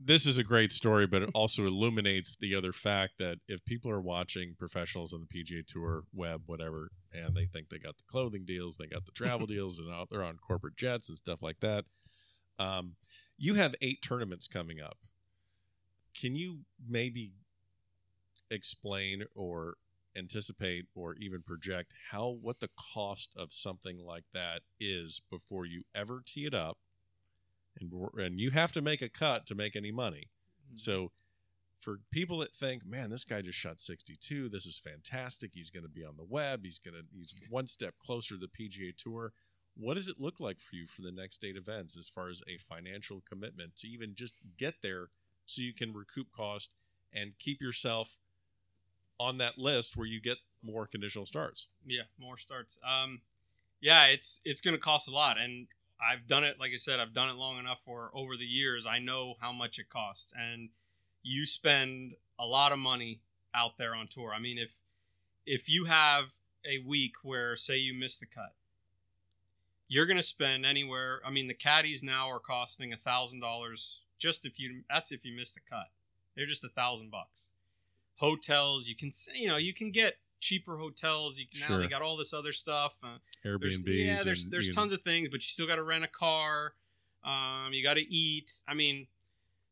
this 0.00 0.26
is 0.26 0.36
a 0.38 0.44
great 0.44 0.72
story, 0.72 1.06
but 1.06 1.22
it 1.22 1.30
also 1.34 1.64
illuminates 1.66 2.36
the 2.36 2.54
other 2.54 2.72
fact 2.72 3.14
that 3.18 3.38
if 3.48 3.64
people 3.64 3.90
are 3.90 4.00
watching 4.00 4.54
professionals 4.58 5.14
on 5.14 5.20
the 5.20 5.26
PGA 5.26 5.64
Tour 5.66 6.04
web, 6.12 6.42
whatever, 6.46 6.90
and 7.12 7.34
they 7.34 7.46
think 7.46 7.68
they 7.70 7.78
got 7.78 7.96
the 7.96 8.02
clothing 8.06 8.44
deals, 8.44 8.76
they 8.76 8.86
got 8.86 9.06
the 9.06 9.12
travel 9.12 9.46
deals, 9.54 9.78
and 9.78 9.90
out 9.92 10.08
they're 10.10 10.22
on 10.24 10.36
corporate 10.36 10.76
jets 10.76 11.08
and 11.08 11.16
stuff 11.18 11.42
like 11.42 11.60
that. 11.60 11.84
Um, 12.58 12.96
you 13.38 13.54
have 13.54 13.74
eight 13.82 14.02
tournaments 14.02 14.46
coming 14.48 14.80
up. 14.80 14.98
Can 16.20 16.36
you 16.36 16.60
maybe 16.86 17.32
explain 18.50 19.24
or 19.34 19.74
anticipate 20.16 20.86
or 20.94 21.14
even 21.16 21.42
project 21.42 21.92
how 22.10 22.28
what 22.40 22.60
the 22.60 22.70
cost 22.94 23.32
of 23.36 23.52
something 23.52 23.98
like 24.04 24.24
that 24.32 24.62
is 24.78 25.20
before 25.30 25.64
you 25.66 25.82
ever 25.94 26.22
tee 26.24 26.46
it 26.46 26.54
up 26.54 26.78
and 27.80 27.92
and 28.16 28.40
you 28.40 28.50
have 28.50 28.72
to 28.72 28.82
make 28.82 29.02
a 29.02 29.08
cut 29.08 29.46
to 29.46 29.54
make 29.54 29.74
any 29.76 29.90
money. 29.90 30.30
Mm-hmm. 30.66 30.76
So 30.76 31.10
for 31.80 32.00
people 32.10 32.38
that 32.38 32.54
think, 32.54 32.86
man, 32.86 33.10
this 33.10 33.24
guy 33.24 33.42
just 33.42 33.58
shot 33.58 33.80
62, 33.80 34.48
this 34.48 34.64
is 34.64 34.78
fantastic. 34.78 35.50
He's 35.52 35.70
going 35.70 35.82
to 35.82 35.88
be 35.88 36.04
on 36.04 36.16
the 36.16 36.24
web. 36.24 36.60
He's 36.64 36.78
going 36.78 36.94
to 36.94 37.02
he's 37.14 37.34
one 37.50 37.66
step 37.66 37.94
closer 38.02 38.34
to 38.34 38.40
the 38.40 38.48
PGA 38.48 38.96
Tour. 38.96 39.32
What 39.76 39.94
does 39.94 40.08
it 40.08 40.20
look 40.20 40.38
like 40.38 40.60
for 40.60 40.76
you 40.76 40.86
for 40.86 41.02
the 41.02 41.12
next 41.12 41.44
eight 41.44 41.56
events 41.56 41.96
as 41.98 42.08
far 42.08 42.28
as 42.28 42.42
a 42.48 42.56
financial 42.58 43.22
commitment 43.28 43.76
to 43.76 43.88
even 43.88 44.14
just 44.14 44.38
get 44.56 44.74
there 44.82 45.08
so 45.44 45.62
you 45.62 45.74
can 45.74 45.92
recoup 45.92 46.28
cost 46.30 46.72
and 47.12 47.32
keep 47.38 47.60
yourself 47.60 48.16
on 49.18 49.38
that 49.38 49.58
list 49.58 49.96
where 49.96 50.06
you 50.06 50.20
get 50.20 50.38
more 50.62 50.86
conditional 50.86 51.26
starts? 51.26 51.68
Yeah, 51.86 52.02
more 52.18 52.36
starts. 52.36 52.78
Um, 52.84 53.20
yeah, 53.80 54.06
it's 54.06 54.40
it's 54.44 54.60
going 54.60 54.74
to 54.74 54.80
cost 54.80 55.08
a 55.08 55.10
lot, 55.10 55.38
and 55.38 55.66
I've 56.00 56.26
done 56.26 56.44
it. 56.44 56.58
Like 56.58 56.72
I 56.72 56.76
said, 56.76 57.00
I've 57.00 57.14
done 57.14 57.28
it 57.28 57.36
long 57.36 57.58
enough 57.58 57.80
for 57.84 58.10
over 58.14 58.36
the 58.36 58.44
years. 58.44 58.86
I 58.86 58.98
know 58.98 59.34
how 59.40 59.52
much 59.52 59.78
it 59.78 59.88
costs, 59.88 60.32
and 60.38 60.70
you 61.22 61.46
spend 61.46 62.14
a 62.38 62.46
lot 62.46 62.72
of 62.72 62.78
money 62.78 63.20
out 63.54 63.78
there 63.78 63.94
on 63.94 64.08
tour. 64.08 64.32
I 64.34 64.40
mean, 64.40 64.58
if 64.58 64.70
if 65.46 65.68
you 65.68 65.84
have 65.84 66.30
a 66.66 66.78
week 66.78 67.14
where, 67.22 67.56
say, 67.56 67.76
you 67.76 67.94
miss 67.94 68.18
the 68.18 68.26
cut, 68.26 68.54
you're 69.86 70.06
going 70.06 70.16
to 70.16 70.22
spend 70.22 70.64
anywhere. 70.64 71.20
I 71.24 71.30
mean, 71.30 71.48
the 71.48 71.54
caddies 71.54 72.02
now 72.02 72.30
are 72.30 72.40
costing 72.40 72.92
a 72.92 72.96
thousand 72.96 73.40
dollars 73.40 74.00
just 74.18 74.46
if 74.46 74.58
you. 74.58 74.82
That's 74.88 75.12
if 75.12 75.24
you 75.24 75.36
miss 75.36 75.52
the 75.52 75.60
cut. 75.68 75.88
They're 76.34 76.46
just 76.46 76.64
a 76.64 76.68
thousand 76.68 77.10
bucks. 77.10 77.48
Hotels, 78.24 78.88
you 78.88 78.96
can 78.96 79.10
you 79.34 79.48
know 79.48 79.56
you 79.56 79.74
can 79.74 79.90
get 79.90 80.14
cheaper 80.40 80.76
hotels. 80.76 81.38
You 81.38 81.46
can 81.46 81.68
now 81.68 81.80
they 81.80 81.88
got 81.88 82.02
all 82.02 82.16
this 82.16 82.32
other 82.32 82.52
stuff. 82.52 82.94
Uh, 83.02 83.16
Airbnbs. 83.44 83.82
yeah, 83.86 84.22
there's 84.22 84.44
and 84.44 84.52
there's 84.52 84.74
tons 84.74 84.92
of 84.92 85.00
things, 85.02 85.28
but 85.28 85.36
you 85.36 85.48
still 85.48 85.66
got 85.66 85.76
to 85.76 85.82
rent 85.82 86.04
a 86.04 86.08
car. 86.08 86.74
Um, 87.24 87.72
you 87.72 87.82
got 87.82 87.94
to 87.94 88.06
eat. 88.14 88.52
I 88.68 88.74
mean, 88.74 89.06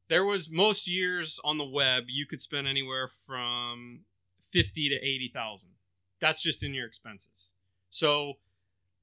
there 0.09 0.25
was 0.25 0.51
most 0.51 0.89
years 0.89 1.39
on 1.45 1.59
the 1.59 1.65
web 1.69 2.05
you 2.09 2.27
could 2.27 2.41
spend 2.41 2.67
anywhere 2.67 3.11
from 3.27 4.01
fifty 4.51 4.89
to 4.89 4.97
eighty 4.97 5.31
thousand. 5.33 5.71
That's 6.21 6.41
just 6.41 6.63
in 6.65 6.73
your 6.73 6.87
expenses. 6.87 7.53
So 7.91 8.35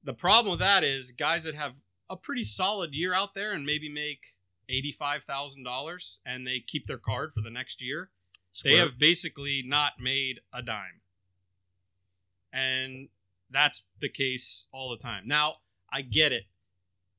the 0.02 0.14
problem 0.14 0.50
with 0.52 0.60
that 0.60 0.82
is 0.82 1.12
guys 1.12 1.44
that 1.44 1.54
have 1.54 1.74
a 2.08 2.16
pretty 2.16 2.44
solid 2.44 2.92
year 2.94 3.14
out 3.14 3.34
there 3.34 3.52
and 3.52 3.64
maybe 3.64 3.88
make 3.88 4.34
eighty 4.68 4.92
five 4.92 5.22
thousand 5.24 5.64
dollars 5.64 6.20
and 6.26 6.46
they 6.46 6.60
keep 6.60 6.86
their 6.86 6.98
card 6.98 7.32
for 7.32 7.40
the 7.40 7.50
next 7.50 7.80
year 7.82 8.10
they 8.64 8.76
have 8.76 8.98
basically 8.98 9.62
not 9.64 9.92
made 10.00 10.40
a 10.52 10.62
dime. 10.62 11.00
And 12.52 13.08
that's 13.50 13.82
the 14.00 14.08
case 14.08 14.66
all 14.72 14.90
the 14.90 14.96
time. 14.96 15.24
Now, 15.26 15.56
I 15.92 16.02
get 16.02 16.32
it. 16.32 16.44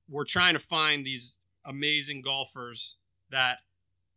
We're 0.09 0.25
trying 0.25 0.53
to 0.53 0.59
find 0.59 1.05
these 1.05 1.39
amazing 1.65 2.21
golfers 2.21 2.97
that 3.29 3.59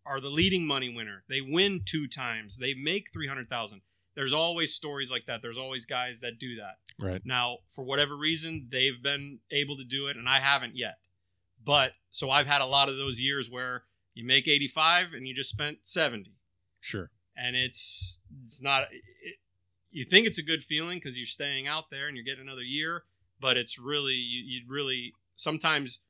are 0.07 0.21
the 0.21 0.29
leading 0.29 0.67
money 0.67 0.95
winner. 0.95 1.25
They 1.29 1.41
win 1.41 1.83
two 1.85 2.09
times. 2.09 2.59
They 2.59 2.75
make 2.75 3.13
300,000. 3.13 3.81
There's 4.15 4.33
always 4.33 4.75
stories 4.75 5.11
like 5.11 5.27
that. 5.27 5.41
There's 5.43 5.59
always 5.59 5.87
guys 5.87 6.21
that 6.21 6.39
do 6.39 6.57
that. 6.57 6.77
right. 7.05 7.23
Now, 7.25 7.59
for 7.71 7.85
whatever 7.85 8.17
reason, 8.17 8.69
they've 8.71 9.03
been 9.03 9.41
able 9.51 9.77
to 9.77 9.85
do 9.85 10.07
it, 10.07 10.17
and 10.17 10.29
I 10.29 10.39
haven't 10.39 10.77
yet. 10.77 10.99
But 11.65 11.93
so 12.11 12.31
I've 12.31 12.47
had 12.47 12.61
a 12.61 12.67
lot 12.67 12.89
of 12.89 12.97
those 12.97 13.21
years 13.21 13.51
where 13.51 13.85
you 14.15 14.25
make 14.25 14.47
85 14.47 15.15
and 15.15 15.27
you 15.27 15.35
just 15.35 15.51
spent 15.51 15.79
70 15.83 16.33
Sure. 16.85 17.11
and 17.37 17.57
it's 17.57 18.19
it's 18.45 18.61
not 18.63 18.83
it, 18.93 19.37
you 19.91 20.05
think 20.05 20.27
it's 20.27 20.39
a 20.39 20.43
good 20.43 20.63
feeling 20.63 20.99
because 20.99 21.17
you're 21.17 21.25
staying 21.27 21.67
out 21.67 21.85
there 21.91 22.09
and 22.09 22.17
you're 22.17 22.25
getting 22.25 22.43
another 22.47 22.63
year 22.63 23.05
but 23.41 23.57
it's 23.57 23.79
really 23.79 24.15
you, 24.15 24.43
you 24.45 24.61
really 24.69 25.15
sometimes 25.35 26.01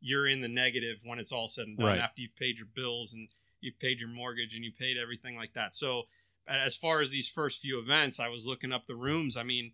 you're 0.00 0.26
in 0.26 0.40
the 0.40 0.48
negative 0.48 0.98
when 1.04 1.18
it's 1.18 1.30
all 1.32 1.46
said 1.46 1.66
and 1.66 1.78
done 1.78 1.86
Right. 1.86 1.98
after 2.00 2.20
you've 2.20 2.36
paid 2.36 2.58
your 2.58 2.66
bills 2.74 3.12
and 3.14 3.28
you've 3.60 3.78
paid 3.78 4.00
your 4.00 4.08
mortgage 4.08 4.54
and 4.54 4.64
you 4.64 4.72
paid 4.72 4.96
everything 4.98 5.36
like 5.36 5.52
that 5.54 5.74
so 5.74 6.02
as 6.48 6.74
far 6.74 7.00
as 7.00 7.10
these 7.10 7.28
first 7.28 7.60
few 7.62 7.78
events 7.78 8.18
i 8.18 8.28
was 8.28 8.44
looking 8.46 8.72
up 8.72 8.86
the 8.86 8.96
rooms 8.96 9.36
i 9.36 9.42
mean 9.44 9.72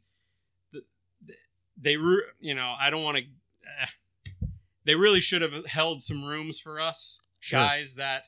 the, 0.73 0.83
the- 1.27 1.35
they 1.81 1.97
re- 1.97 2.25
you 2.39 2.55
know 2.55 2.75
i 2.79 2.91
don't 2.91 3.03
want 3.03 3.17
to 3.17 3.23
eh, 3.25 4.47
they 4.85 4.95
really 4.95 5.21
should 5.21 5.43
have 5.43 5.65
held 5.67 6.03
some 6.03 6.25
rooms 6.25 6.61
for 6.61 6.79
us 6.81 7.19
Sure. 7.41 7.59
guys 7.61 7.95
that 7.95 8.25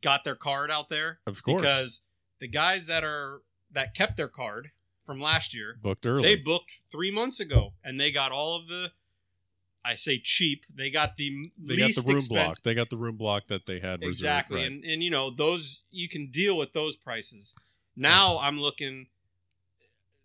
got 0.00 0.24
their 0.24 0.34
card 0.36 0.70
out 0.70 0.88
there 0.88 1.20
Of 1.26 1.42
course. 1.42 1.60
because 1.62 2.00
the 2.40 2.48
guys 2.48 2.86
that 2.86 3.04
are 3.04 3.42
that 3.72 3.94
kept 3.94 4.16
their 4.16 4.28
card 4.28 4.70
from 5.04 5.20
last 5.20 5.54
year 5.54 5.78
booked 5.82 6.06
early. 6.06 6.22
they 6.22 6.36
booked 6.36 6.78
three 6.90 7.10
months 7.10 7.40
ago 7.40 7.72
and 7.84 7.98
they 8.00 8.10
got 8.10 8.32
all 8.32 8.56
of 8.56 8.68
the 8.68 8.92
I 9.84 9.94
say 9.94 10.18
cheap. 10.22 10.64
They 10.74 10.90
got 10.90 11.16
the 11.16 11.50
They 11.58 11.76
got 11.76 11.94
the 11.94 12.02
room 12.02 12.16
expensive- 12.18 12.28
block. 12.28 12.62
They 12.62 12.74
got 12.74 12.90
the 12.90 12.96
room 12.98 13.16
block 13.16 13.46
that 13.46 13.64
they 13.64 13.78
had 13.80 14.00
reserved. 14.00 14.08
exactly, 14.08 14.56
Right. 14.62 14.66
and 14.72 14.84
and 14.84 15.02
you 15.02 15.08
know 15.10 15.30
those 15.30 15.82
you 15.90 16.08
can 16.08 16.30
deal 16.30 16.56
with 16.58 16.72
those 16.72 16.94
prices. 16.96 17.54
Now 17.96 18.38
I'm 18.38 18.60
looking. 18.60 19.08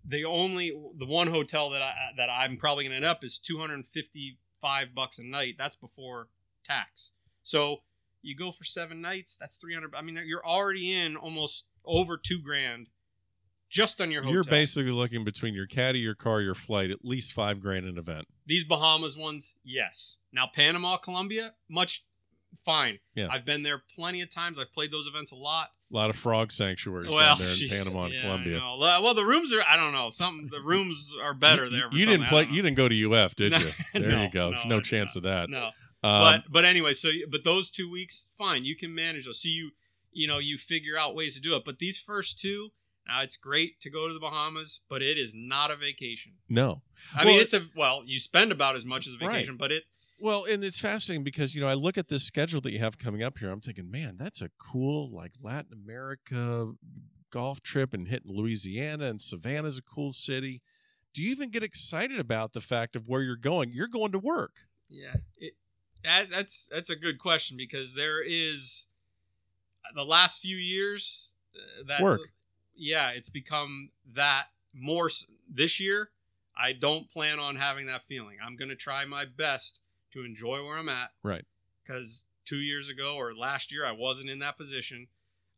The 0.05 0.25
only 0.25 0.71
the 0.97 1.05
one 1.05 1.27
hotel 1.27 1.69
that 1.69 1.81
I 1.81 1.93
that 2.17 2.29
I'm 2.29 2.57
probably 2.57 2.83
gonna 2.83 2.95
end 2.95 3.05
up 3.05 3.23
is 3.23 3.39
255 3.39 4.93
bucks 4.93 5.19
a 5.19 5.23
night. 5.23 5.55
That's 5.57 5.75
before 5.75 6.27
tax. 6.63 7.11
So 7.41 7.83
you 8.23 8.35
go 8.35 8.51
for 8.51 8.63
seven 8.63 9.01
nights. 9.01 9.37
That's 9.37 9.57
300. 9.57 9.93
I 9.95 10.01
mean, 10.01 10.19
you're 10.25 10.45
already 10.45 10.91
in 10.93 11.15
almost 11.15 11.65
over 11.85 12.17
two 12.17 12.41
grand 12.41 12.87
just 13.69 13.99
on 14.01 14.11
your 14.11 14.21
hotel. 14.21 14.33
You're 14.33 14.43
basically 14.43 14.91
looking 14.91 15.23
between 15.23 15.53
your 15.53 15.67
caddy, 15.67 15.99
your 15.99 16.15
car, 16.15 16.41
your 16.41 16.53
flight, 16.55 16.89
at 16.91 17.03
least 17.03 17.33
five 17.33 17.59
grand 17.59 17.85
an 17.85 17.97
event. 17.97 18.27
These 18.45 18.63
Bahamas 18.63 19.17
ones, 19.17 19.55
yes. 19.63 20.17
Now 20.31 20.47
Panama, 20.53 20.97
Colombia, 20.97 21.53
much 21.69 22.05
fine. 22.65 22.99
Yeah. 23.15 23.27
I've 23.31 23.45
been 23.45 23.63
there 23.63 23.81
plenty 23.95 24.21
of 24.21 24.29
times. 24.31 24.59
I've 24.59 24.71
played 24.73 24.91
those 24.91 25.07
events 25.07 25.31
a 25.31 25.35
lot. 25.35 25.69
A 25.91 25.95
lot 25.95 26.09
of 26.09 26.15
frog 26.15 26.51
sanctuaries 26.51 27.13
well, 27.13 27.35
down 27.35 27.45
there 27.45 27.55
in 27.61 27.69
Panama 27.83 28.05
and 28.05 28.13
yeah, 28.13 28.21
Colombia. 28.21 28.59
Well, 28.79 29.13
the 29.13 29.23
rooms 29.25 29.53
are. 29.53 29.61
I 29.67 29.77
don't 29.77 29.91
know. 29.93 30.09
Some 30.09 30.49
the 30.51 30.59
rooms 30.61 31.13
are 31.23 31.33
better 31.33 31.65
You- 31.65 31.69
there. 31.71 31.89
for 31.91 31.97
You, 31.97 32.05
didn't 32.05 32.27
play. 32.27 32.47
You 32.49 32.61
didn't 32.63 32.77
go 32.77 32.89
to 32.89 33.13
UF, 33.13 33.35
did 33.35 33.51
No, 33.53 33.57
you? 33.59 33.69
There 33.93 34.09
no, 34.11 34.23
you 34.23 34.29
go. 34.31 34.51
no, 34.51 34.63
No, 34.65 34.81
chance 34.81 35.15
of 35.15 35.23
that. 35.23 35.49
No, 35.49 35.69
Um, 36.03 36.19
but 36.21 36.43
but 36.51 36.65
anyway, 36.65 36.93
so 36.93 37.09
but 37.29 37.43
those 37.43 37.71
two 37.71 37.89
weeks, 37.89 38.29
fine, 38.37 38.65
you 38.65 38.75
can 38.75 38.93
manage 38.93 39.25
those. 39.25 39.41
So 39.41 39.49
you 39.49 39.71
you 40.11 40.27
know 40.27 40.39
you 40.39 40.57
figure 40.57 40.97
out 40.97 41.15
ways 41.15 41.35
to 41.35 41.41
do 41.41 41.55
it. 41.55 41.63
But 41.65 41.79
these 41.79 41.99
first 41.99 42.39
two, 42.39 42.69
now 43.07 43.21
it's 43.21 43.37
great 43.37 43.79
to 43.81 43.89
go 43.89 44.07
to 44.07 44.13
the 44.13 44.19
Bahamas, 44.19 44.81
but 44.89 45.01
it 45.01 45.17
is 45.17 45.33
not 45.35 45.71
a 45.71 45.75
vacation. 45.75 46.33
no. 46.49 46.81
I 47.15 47.23
Well, 47.23 47.33
mean, 47.33 47.41
it's 47.41 47.53
a 47.53 47.61
well, 47.75 48.03
you 48.05 48.19
spend 48.19 48.51
about 48.51 48.75
as 48.75 48.85
much 48.85 49.07
as 49.07 49.13
a 49.13 49.17
Right. 49.25 49.35
vacation, 49.35 49.57
but 49.57 49.71
it 49.71 49.83
Well, 50.19 50.45
and 50.45 50.63
it's 50.63 50.79
fascinating 50.79 51.23
because 51.23 51.55
you 51.55 51.61
know 51.61 51.67
I 51.67 51.73
look 51.73 51.97
at 51.97 52.07
this 52.09 52.23
schedule 52.23 52.61
that 52.61 52.71
you 52.71 52.79
have 52.79 52.97
coming 52.97 53.23
up 53.23 53.37
here. 53.37 53.49
I'm 53.49 53.61
thinking, 53.61 53.89
man, 53.89 54.17
that's 54.17 54.41
a 54.41 54.49
cool 54.57 55.09
like 55.09 55.31
Latin 55.41 55.73
America 55.73 56.73
golf 57.31 57.61
trip 57.63 57.93
and 57.95 58.07
hitting 58.07 58.31
Louisiana 58.31 59.05
and 59.05 59.19
Savannah's 59.19 59.79
a 59.79 59.81
cool 59.81 60.11
city. 60.13 60.61
Do 61.13 61.21
you 61.23 61.31
even 61.31 61.49
get 61.49 61.63
excited 61.63 62.19
about 62.19 62.53
the 62.53 62.61
fact 62.61 62.95
of 62.95 63.07
where 63.07 63.21
you're 63.21 63.35
going? 63.35 63.71
You're 63.71 63.87
going 63.87 64.11
to 64.11 64.19
work. 64.19 64.61
Yeah, 64.87 65.15
it, 65.37 65.53
that, 66.03 66.29
that's 66.29 66.69
that's 66.71 66.89
a 66.89 66.95
good 66.95 67.19
question 67.19 67.57
because 67.57 67.95
there 67.95 68.21
is 68.21 68.87
the 69.95 70.03
last 70.03 70.41
few 70.41 70.57
years 70.57 71.33
uh, 71.55 71.83
that 71.87 72.01
work. 72.01 72.21
Yeah, 72.75 73.09
it's 73.09 73.29
become 73.29 73.91
that 74.15 74.45
more 74.73 75.09
this 75.49 75.79
year. 75.79 76.09
I 76.57 76.73
don't 76.73 77.09
plan 77.11 77.39
on 77.39 77.55
having 77.55 77.87
that 77.87 78.05
feeling. 78.05 78.37
I'm 78.43 78.55
going 78.55 78.69
to 78.69 78.75
try 78.75 79.05
my 79.05 79.25
best 79.25 79.79
to 80.13 80.23
enjoy 80.23 80.63
where 80.63 80.77
I'm 80.77 80.89
at. 80.89 81.11
Right. 81.23 81.45
Because 81.83 82.25
two 82.45 82.57
years 82.57 82.89
ago 82.89 83.15
or 83.15 83.33
last 83.33 83.71
year, 83.71 83.85
I 83.85 83.91
wasn't 83.91 84.29
in 84.29 84.39
that 84.39 84.57
position. 84.57 85.07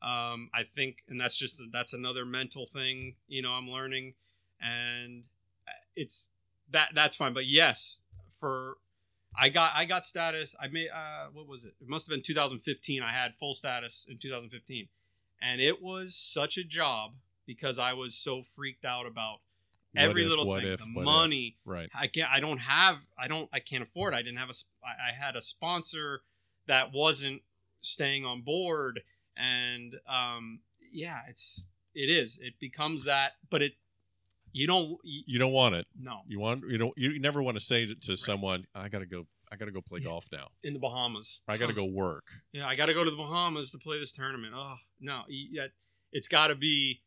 Um, 0.01 0.49
I 0.53 0.63
think, 0.63 1.03
and 1.09 1.19
that's 1.19 1.35
just 1.35 1.61
that's 1.71 1.93
another 1.93 2.25
mental 2.25 2.65
thing. 2.65 3.15
You 3.27 3.41
know, 3.41 3.51
I'm 3.51 3.69
learning, 3.69 4.13
and 4.61 5.23
uh, 5.67 5.71
it's 5.95 6.29
that 6.71 6.89
that's 6.93 7.15
fine. 7.15 7.33
But 7.33 7.45
yes, 7.45 7.99
for 8.39 8.77
I 9.37 9.49
got 9.49 9.71
I 9.75 9.85
got 9.85 10.05
status. 10.05 10.55
I 10.59 10.67
made 10.67 10.89
uh, 10.89 11.27
what 11.33 11.47
was 11.47 11.65
it? 11.65 11.73
It 11.81 11.87
must 11.87 12.07
have 12.07 12.13
been 12.13 12.21
2015. 12.21 13.01
I 13.01 13.11
had 13.11 13.35
full 13.35 13.53
status 13.53 14.05
in 14.09 14.17
2015, 14.17 14.87
and 15.41 15.61
it 15.61 15.81
was 15.81 16.15
such 16.15 16.57
a 16.57 16.63
job 16.63 17.13
because 17.45 17.79
I 17.79 17.93
was 17.93 18.15
so 18.15 18.43
freaked 18.55 18.85
out 18.85 19.05
about 19.05 19.39
every 19.95 20.23
if, 20.23 20.29
little 20.29 20.45
thing, 20.45 20.65
if, 20.67 20.79
the 20.79 20.85
what 20.85 21.01
if? 21.01 21.05
money. 21.05 21.57
Right. 21.65 21.89
I 21.93 22.07
can't. 22.07 22.31
I 22.31 22.39
don't 22.39 22.59
have. 22.59 22.97
I 23.17 23.27
don't. 23.27 23.49
I 23.53 23.59
can't 23.59 23.83
afford. 23.83 24.13
I 24.13 24.21
didn't 24.21 24.37
have 24.37 24.49
a. 24.49 24.53
I 24.83 25.13
had 25.13 25.35
a 25.35 25.41
sponsor 25.41 26.21
that 26.67 26.91
wasn't 26.93 27.41
staying 27.81 28.25
on 28.25 28.41
board, 28.41 29.01
and 29.37 29.95
um, 30.07 30.59
yeah, 30.91 31.19
it's 31.29 31.63
it 31.93 32.09
is. 32.09 32.39
It 32.41 32.53
becomes 32.59 33.05
that, 33.05 33.33
but 33.49 33.61
it. 33.61 33.73
You 34.57 34.67
don't. 34.67 34.97
You, 35.03 35.23
You 35.27 35.39
don't 35.39 35.51
want 35.51 35.75
it. 35.75 35.85
no, 35.99 36.21
You 36.27 36.39
want 36.39 36.63
you 36.69 36.77
don't 36.77 36.93
you 36.97 37.19
never 37.19 37.41
want 37.43 37.57
to 37.57 37.63
say 37.63 37.85
to, 37.87 37.95
to 38.07 38.15
someone, 38.15 38.65
I 38.73 38.87
gotta 38.89 39.05
go 39.05 39.27
I 39.51 39.57
gotta 39.57 39.71
go 39.71 39.81
play 39.81 39.99
Yeah. 39.99 40.07
golf 40.09 40.27
now. 40.31 40.47
in 40.63 40.73
the 40.73 40.79
Bahamas. 40.79 41.41
I 41.47 41.57
gotta 41.57 41.73
go 41.73 41.85
work. 41.85 42.25
Yeah, 42.53 42.65
I 42.67 42.75
got 42.75 42.85
to 42.87 42.93
go 42.93 43.03
to 43.03 43.11
the 43.11 43.17
Bahamas 43.17 43.71
to 43.71 43.77
play 43.77 43.99
this 43.99 44.11
tournament. 44.13 44.53
Oh 44.55 44.75
no, 45.01 45.23
yeah, 45.27 45.67
it's 46.13 46.27
got 46.29 46.47
to 46.47 46.55
be. 46.55 47.01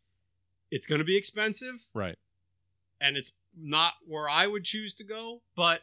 It's 0.71 0.87
going 0.87 0.99
to 0.99 1.05
be 1.05 1.17
expensive, 1.17 1.77
Right. 1.95 2.17
and 3.01 3.17
it's 3.17 3.33
not 3.57 3.95
where 4.07 4.29
I 4.29 4.47
would 4.47 4.65
choose 4.65 4.93
to 4.95 5.05
go. 5.05 5.41
But 5.57 5.81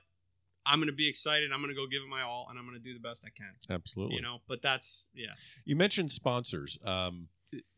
I'm 0.67 0.77
going 0.79 0.87
to 0.87 0.93
be 0.95 1.07
excited. 1.07 1.51
I'm 1.51 1.59
going 1.59 1.73
to 1.73 1.75
go 1.75 1.87
give 1.87 2.03
it 2.03 2.09
my 2.09 2.21
all, 2.21 2.45
and 2.49 2.57
I'm 2.59 2.65
going 2.65 2.77
to 2.77 2.83
do 2.83 2.93
the 2.93 2.99
best 2.99 3.25
I 3.25 3.29
can. 3.35 3.51
Absolutely. 3.69 4.15
You 4.17 4.21
know, 4.21 4.41
but 4.47 4.61
that's 4.61 5.07
yeah. 5.15 5.33
You 5.65 5.75
mentioned 5.75 6.11
sponsors. 6.11 6.77
Um, 6.85 7.29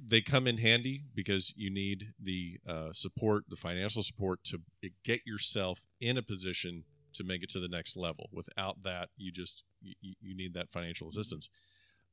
they 0.01 0.21
come 0.21 0.47
in 0.47 0.57
handy 0.57 1.03
because 1.13 1.53
you 1.55 1.69
need 1.69 2.13
the 2.21 2.59
uh, 2.67 2.91
support, 2.91 3.45
the 3.49 3.55
financial 3.55 4.03
support 4.03 4.43
to 4.45 4.61
get 5.03 5.25
yourself 5.25 5.87
in 5.99 6.17
a 6.17 6.21
position 6.21 6.83
to 7.13 7.23
make 7.23 7.43
it 7.43 7.49
to 7.49 7.59
the 7.59 7.67
next 7.67 7.97
level. 7.97 8.29
Without 8.31 8.83
that, 8.83 9.09
you 9.17 9.31
just 9.31 9.63
you, 9.81 10.15
you 10.21 10.35
need 10.35 10.53
that 10.53 10.71
financial 10.71 11.07
assistance. 11.07 11.49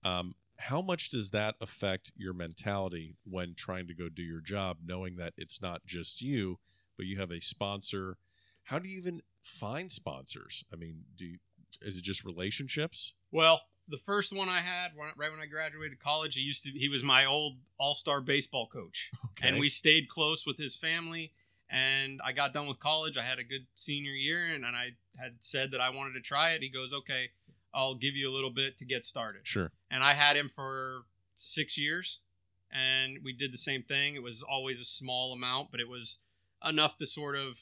Um, 0.05 0.35
how 0.59 0.81
much 0.81 1.11
does 1.11 1.31
that 1.31 1.57
affect 1.61 2.12
your 2.17 2.33
mentality 2.33 3.17
when 3.25 3.55
trying 3.55 3.87
to 3.89 3.95
go 3.95 4.09
do 4.09 4.23
your 4.23 4.41
job, 4.41 4.79
knowing 4.85 5.17
that 5.17 5.35
it's 5.37 5.61
not 5.61 5.85
just 5.85 6.23
you, 6.23 6.59
but 6.97 7.07
you 7.07 7.19
have 7.19 7.31
a 7.31 7.41
sponsor? 7.41 8.19
How 8.65 8.79
do 8.79 8.89
you 8.89 8.97
even 8.99 9.23
find 9.43 9.91
sponsors? 9.91 10.65
I 10.73 10.77
mean, 10.77 11.05
do 11.17 11.27
you, 11.27 11.39
is 11.83 11.99
it 11.99 12.05
just 12.05 12.25
relationships? 12.25 13.15
Well, 13.33 13.62
the 13.89 13.99
first 13.99 14.32
one 14.32 14.49
I 14.49 14.61
had 14.61 14.93
when, 14.97 15.09
right 15.16 15.30
when 15.30 15.41
I 15.41 15.47
graduated 15.47 15.99
college, 16.01 16.35
he 16.37 16.41
used 16.43 16.64
to 16.64 16.70
he 16.70 16.89
was 16.89 17.03
my 17.03 17.24
old 17.26 17.57
all 17.78 17.95
star 17.95 18.20
baseball 18.20 18.66
coach. 18.66 19.11
Okay. 19.32 19.49
and 19.49 19.59
we 19.59 19.68
stayed 19.68 20.09
close 20.09 20.47
with 20.47 20.57
his 20.57 20.76
family 20.76 21.32
and 21.70 22.20
i 22.24 22.30
got 22.30 22.53
done 22.53 22.68
with 22.68 22.78
college 22.78 23.16
i 23.16 23.22
had 23.22 23.39
a 23.39 23.43
good 23.43 23.66
senior 23.74 24.12
year 24.12 24.45
and, 24.45 24.64
and 24.66 24.76
i 24.76 24.91
had 25.16 25.32
said 25.41 25.70
that 25.70 25.80
i 25.80 25.89
wanted 25.89 26.12
to 26.12 26.20
try 26.20 26.51
it 26.51 26.61
he 26.62 26.68
goes 26.68 26.93
okay 26.93 27.30
i'll 27.72 27.95
give 27.95 28.14
you 28.14 28.30
a 28.30 28.35
little 28.35 28.51
bit 28.51 28.78
to 28.78 28.85
get 28.85 29.03
started 29.03 29.41
sure. 29.45 29.70
and 29.91 30.05
i 30.05 30.12
had 30.12 30.37
him 30.37 30.51
for 30.55 31.05
six 31.37 31.78
years 31.78 32.20
and 32.70 33.16
we 33.24 33.32
did 33.32 33.51
the 33.51 33.57
same 33.59 33.82
thing 33.82 34.14
it 34.14 34.22
was 34.22 34.43
always 34.43 34.78
a 34.78 34.85
small 34.85 35.32
amount 35.32 35.70
but 35.70 35.80
it 35.80 35.89
was 35.89 36.18
enough 36.68 36.99
to 36.99 37.07
sort 37.07 37.35
of 37.35 37.59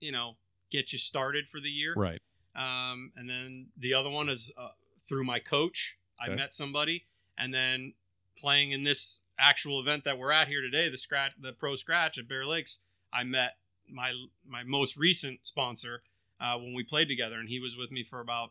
you 0.00 0.10
know 0.10 0.36
get 0.70 0.92
you 0.92 0.98
started 0.98 1.46
for 1.48 1.60
the 1.60 1.70
year 1.70 1.94
Right. 1.96 2.20
um, 2.56 3.12
and 3.16 3.30
then 3.30 3.68
the 3.78 3.94
other 3.94 4.10
one 4.10 4.28
is 4.28 4.50
uh, 4.58 4.68
through 5.08 5.24
my 5.24 5.38
coach. 5.38 5.96
I 6.20 6.28
met 6.34 6.52
somebody, 6.54 7.06
and 7.36 7.54
then 7.54 7.94
playing 8.36 8.72
in 8.72 8.82
this 8.82 9.22
actual 9.38 9.78
event 9.80 10.04
that 10.04 10.18
we're 10.18 10.32
at 10.32 10.48
here 10.48 10.60
today, 10.60 10.88
the 10.88 10.98
scratch, 10.98 11.32
the 11.40 11.52
pro 11.52 11.76
scratch 11.76 12.18
at 12.18 12.28
Bear 12.28 12.44
Lakes. 12.44 12.80
I 13.12 13.24
met 13.24 13.56
my 13.88 14.12
my 14.46 14.62
most 14.64 14.96
recent 14.96 15.46
sponsor 15.46 16.02
uh, 16.40 16.56
when 16.58 16.74
we 16.74 16.82
played 16.82 17.08
together, 17.08 17.36
and 17.36 17.48
he 17.48 17.60
was 17.60 17.76
with 17.76 17.90
me 17.90 18.02
for 18.04 18.20
about 18.20 18.50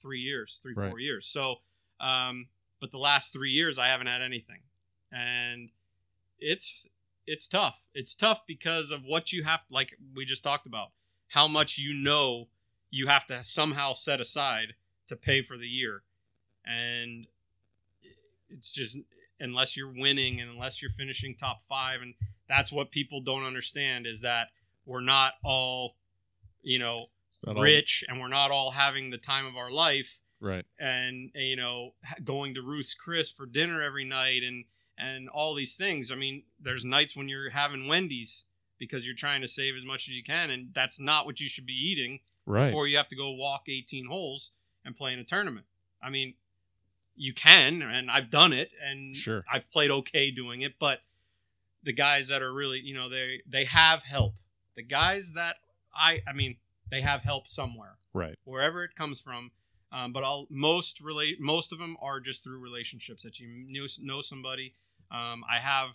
three 0.00 0.20
years, 0.20 0.60
three 0.62 0.74
Right. 0.74 0.90
four 0.90 0.98
years. 1.00 1.26
So, 1.28 1.56
um, 2.00 2.48
but 2.80 2.90
the 2.90 2.98
last 2.98 3.32
three 3.32 3.50
years 3.50 3.78
I 3.78 3.88
haven't 3.88 4.06
had 4.06 4.22
anything, 4.22 4.60
and 5.10 5.70
it's 6.38 6.86
it's 7.26 7.48
tough. 7.48 7.78
It's 7.94 8.14
tough 8.14 8.42
because 8.46 8.90
of 8.90 9.04
what 9.04 9.32
you 9.32 9.44
have, 9.44 9.60
like 9.70 9.96
we 10.14 10.24
just 10.24 10.42
talked 10.42 10.66
about, 10.66 10.90
how 11.28 11.46
much 11.48 11.78
you 11.78 11.94
know 11.94 12.48
you 12.90 13.06
have 13.08 13.26
to 13.26 13.42
somehow 13.44 13.92
set 13.92 14.20
aside 14.20 14.74
to 15.12 15.16
pay 15.16 15.42
for 15.42 15.56
the 15.56 15.68
year, 15.68 16.02
and 16.66 17.26
it's 18.48 18.70
just 18.70 18.98
unless 19.40 19.76
you're 19.76 19.92
winning 19.92 20.40
and 20.40 20.50
unless 20.50 20.80
you're 20.80 20.90
finishing 20.90 21.34
top 21.34 21.62
five, 21.68 22.02
and 22.02 22.14
that's 22.48 22.70
what 22.72 22.90
people 22.90 23.20
don't 23.20 23.44
understand 23.44 24.06
is 24.06 24.20
that 24.20 24.48
we're 24.86 25.00
not 25.00 25.34
all, 25.44 25.96
you 26.62 26.78
know, 26.78 27.06
not 27.46 27.56
all- 27.56 27.62
rich 27.62 28.04
and 28.08 28.20
we're 28.20 28.28
not 28.28 28.50
all 28.50 28.70
having 28.72 29.10
the 29.10 29.18
time 29.18 29.46
of 29.46 29.56
our 29.56 29.70
life 29.70 30.20
right. 30.40 30.66
and 30.78 31.30
you 31.34 31.56
know 31.56 31.94
going 32.24 32.54
to 32.54 32.60
Ruth's 32.62 32.94
Chris 32.94 33.30
for 33.30 33.46
dinner 33.46 33.80
every 33.80 34.04
night 34.04 34.42
and 34.42 34.64
and 34.98 35.28
all 35.30 35.54
these 35.54 35.74
things. 35.74 36.12
I 36.12 36.14
mean, 36.14 36.42
there's 36.60 36.84
nights 36.84 37.16
when 37.16 37.28
you're 37.28 37.50
having 37.50 37.88
Wendy's 37.88 38.44
because 38.78 39.06
you're 39.06 39.14
trying 39.14 39.40
to 39.40 39.48
save 39.48 39.74
as 39.76 39.84
much 39.84 40.08
as 40.08 40.14
you 40.14 40.22
can, 40.22 40.50
and 40.50 40.68
that's 40.74 41.00
not 41.00 41.24
what 41.24 41.40
you 41.40 41.48
should 41.48 41.66
be 41.66 41.72
eating 41.72 42.20
Right. 42.44 42.66
before 42.66 42.86
you 42.86 42.96
have 42.96 43.08
to 43.08 43.16
go 43.16 43.30
walk 43.30 43.68
18 43.68 44.06
holes 44.06 44.52
and 44.84 44.96
play 44.96 45.12
in 45.12 45.18
a 45.18 45.24
tournament. 45.24 45.66
I 46.02 46.10
mean, 46.10 46.34
you 47.14 47.32
can, 47.34 47.82
and 47.82 48.10
I've 48.10 48.30
done 48.30 48.52
it, 48.52 48.70
and 48.82 49.16
Sure. 49.16 49.44
I've 49.52 49.70
played 49.70 49.90
okay 49.90 50.30
doing 50.30 50.62
it, 50.62 50.78
but 50.78 51.00
the 51.82 51.92
guys 51.92 52.28
that 52.28 52.42
are 52.42 52.52
really, 52.52 52.80
you 52.80 52.94
know, 52.94 53.08
they 53.08 53.42
they 53.46 53.64
have 53.64 54.02
help. 54.02 54.34
The 54.76 54.82
guys 54.82 55.32
that 55.34 55.56
I, 55.94 56.22
I 56.26 56.32
mean, 56.32 56.56
they 56.90 57.00
have 57.02 57.22
help 57.22 57.48
somewhere 57.48 57.96
Right. 58.14 58.38
wherever 58.44 58.84
it 58.84 58.94
comes 58.94 59.20
from. 59.20 59.50
Um, 59.90 60.12
but 60.14 60.24
I'll 60.24 60.46
most 60.48 61.00
relate 61.02 61.38
most 61.38 61.70
of 61.72 61.78
them 61.78 61.96
are 62.00 62.18
just 62.18 62.42
through 62.42 62.58
relationships 62.60 63.22
that 63.24 63.38
you 63.38 63.48
knew, 63.48 63.86
know 64.00 64.22
somebody. 64.22 64.74
Um, 65.10 65.44
I 65.50 65.58
have, 65.58 65.90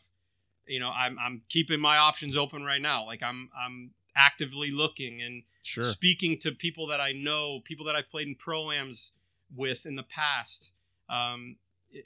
you 0.67 0.79
know, 0.79 0.91
I'm 0.91 1.17
I'm 1.17 1.41
keeping 1.49 1.79
my 1.79 1.97
options 1.97 2.35
open 2.38 2.63
right 2.63 2.81
now. 2.81 3.05
Like 3.07 3.23
I'm 3.23 3.49
I'm 3.59 3.91
actively 4.18 4.72
looking 4.72 5.22
and 5.22 5.43
Sure. 5.63 5.84
speaking 5.84 6.38
to 6.39 6.51
people 6.51 6.88
that 6.88 6.99
I 6.99 7.11
know, 7.11 7.59
people 7.63 7.86
that 7.86 7.95
I've 7.95 8.09
played 8.09 8.28
in 8.28 8.36
proams 8.36 9.11
with 9.55 9.86
in 9.86 9.95
the 9.95 10.03
past. 10.03 10.72
Um, 11.09 11.57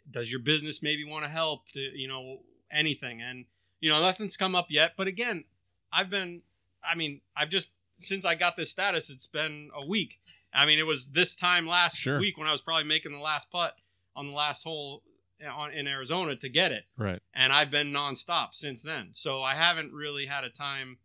does 0.09 0.29
your 0.31 0.41
business 0.41 0.83
maybe 0.83 1.03
want 1.03 1.25
to 1.25 1.29
help? 1.29 1.69
To, 1.71 1.79
you 1.79 2.07
know, 2.07 2.43
anything, 2.69 3.21
and 3.21 3.45
you 3.79 3.89
know, 3.89 3.99
nothing's 4.01 4.37
come 4.37 4.55
up 4.55 4.67
yet. 4.69 4.93
But 4.97 5.07
again, 5.07 5.45
I've 5.91 6.09
been, 6.09 6.43
I 6.83 6.95
mean, 6.95 7.21
I've 7.35 7.49
just 7.49 7.69
since 7.97 8.25
I 8.25 8.35
got 8.35 8.57
this 8.57 8.71
status, 8.71 9.09
it's 9.09 9.27
been 9.27 9.69
a 9.75 9.85
week. 9.85 10.19
I 10.53 10.65
mean, 10.65 10.79
it 10.79 10.85
was 10.87 11.07
this 11.11 11.35
time 11.35 11.65
last 11.67 11.97
Sure. 11.97 12.19
week 12.19 12.37
when 12.37 12.47
I 12.47 12.51
was 12.51 12.61
probably 12.61 12.83
making 12.83 13.11
the 13.13 13.19
last 13.19 13.49
putt 13.51 13.75
on 14.15 14.27
the 14.27 14.33
last 14.33 14.63
hole 14.63 15.03
on, 15.47 15.71
in 15.71 15.87
Arizona 15.87 16.35
to 16.35 16.49
get 16.49 16.71
it 16.71 16.85
Right. 16.97 17.19
and 17.33 17.51
I've 17.53 17.71
been 17.71 17.91
nonstop 17.91 18.53
since 18.53 18.83
then. 18.83 19.09
So 19.13 19.41
I 19.41 19.53
haven't 19.55 19.93
really 19.93 20.25
had 20.27 20.43
a 20.43 20.49
time 20.49 20.97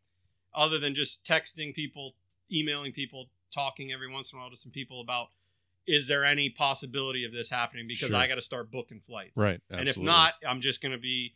other 0.57 0.79
than 0.79 0.95
just 0.95 1.25
texting 1.25 1.75
people, 1.75 2.15
emailing 2.51 2.93
people, 2.93 3.27
talking 3.55 3.93
every 3.93 4.11
once 4.11 4.33
in 4.33 4.39
a 4.39 4.43
while 4.43 4.51
to 4.51 4.57
some 4.57 4.73
people 4.73 5.01
about 5.01 5.29
is 5.87 6.09
there 6.09 6.25
any 6.25 6.51
possibility 6.51 7.25
of 7.25 7.33
this 7.33 7.49
happening 7.49 7.87
because 7.87 8.09
Sure. 8.09 8.19
I 8.19 8.27
got 8.27 8.35
to 8.35 8.41
start 8.41 8.73
booking 8.73 9.01
flights. 9.07 9.39
Right. 9.39 9.61
And 9.71 9.89
if 9.89 9.97
not, 9.97 10.33
I'm 10.47 10.61
just 10.61 10.83
going 10.83 10.93
to 10.93 10.99
be 10.99 11.35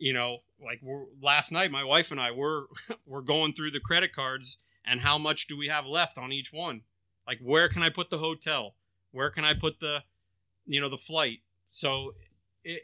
you 0.00 0.12
know, 0.12 0.38
like 0.64 0.78
we're 0.82 1.06
last 1.20 1.50
night 1.50 1.70
my 1.72 1.82
wife 1.84 2.10
and 2.12 2.20
I 2.20 2.30
were 2.30 2.66
we're 3.06 3.22
going 3.22 3.52
through 3.52 3.70
the 3.72 3.80
credit 3.80 4.12
cards 4.14 4.58
and 4.84 5.00
how 5.00 5.18
much 5.18 5.46
do 5.46 5.56
we 5.56 5.68
have 5.68 5.86
left 5.86 6.18
on 6.18 6.32
each 6.32 6.52
one? 6.52 6.82
Like 7.26 7.38
where 7.42 7.68
can 7.68 7.82
I 7.82 7.88
put 7.90 8.10
the 8.10 8.18
hotel? 8.18 8.74
Where 9.10 9.30
can 9.30 9.44
I 9.44 9.54
put 9.54 9.80
the 9.80 10.02
you 10.66 10.80
know, 10.80 10.88
the 10.90 10.98
flight? 10.98 11.38
So 11.68 12.14
it 12.62 12.82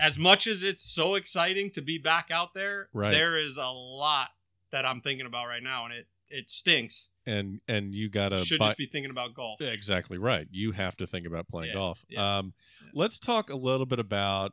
as 0.00 0.18
much 0.18 0.46
as 0.46 0.62
it's 0.62 0.82
so 0.82 1.14
exciting 1.16 1.70
to 1.72 1.82
be 1.82 1.98
back 1.98 2.30
out 2.30 2.54
there, 2.54 2.88
Right. 2.94 3.10
there 3.10 3.36
is 3.36 3.58
a 3.58 3.66
lot 3.66 4.30
that 4.72 4.84
I'm 4.84 5.00
thinking 5.00 5.26
about 5.26 5.46
right 5.46 5.62
now, 5.62 5.84
and 5.84 5.94
it 5.94 6.06
it 6.28 6.48
stinks. 6.50 7.10
and 7.26 7.60
and 7.68 7.94
you 7.94 8.08
gotta 8.08 8.44
Should 8.44 8.58
buy- 8.58 8.68
just 8.68 8.78
be 8.78 8.86
thinking 8.86 9.10
about 9.10 9.34
golf. 9.34 9.60
exactly 9.60 10.18
right. 10.18 10.48
You 10.50 10.72
have 10.72 10.96
to 10.96 11.06
think 11.06 11.26
about 11.26 11.46
playing 11.48 11.68
Yeah, 11.68 11.74
golf. 11.74 12.04
yeah, 12.08 12.38
um, 12.38 12.54
yeah. 12.82 12.90
let's 12.94 13.18
talk 13.18 13.50
a 13.50 13.56
little 13.56 13.86
bit 13.86 13.98
about 13.98 14.52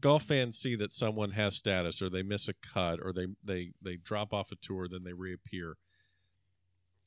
golf 0.00 0.22
fans 0.22 0.56
see 0.56 0.74
that 0.76 0.90
someone 0.92 1.32
has 1.32 1.54
status 1.54 2.00
or 2.00 2.08
they 2.08 2.22
miss 2.22 2.48
a 2.48 2.54
cut 2.54 2.98
or 3.02 3.12
they 3.12 3.26
they 3.44 3.72
they 3.82 3.96
drop 3.96 4.32
off 4.32 4.50
a 4.52 4.56
tour 4.56 4.86
then 4.88 5.02
they 5.04 5.12
reappear. 5.12 5.76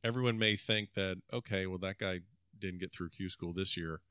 Everyone 0.03 0.37
may 0.37 0.55
think 0.55 0.93
that 0.93 1.17
okay, 1.33 1.65
well 1.65 1.79
that 1.79 1.97
guy 1.97 2.19
didn't 2.57 2.79
get 2.79 2.93
through 2.93 3.09
Q 3.09 3.29
school 3.29 3.53
this 3.53 3.75
year, 3.75 4.01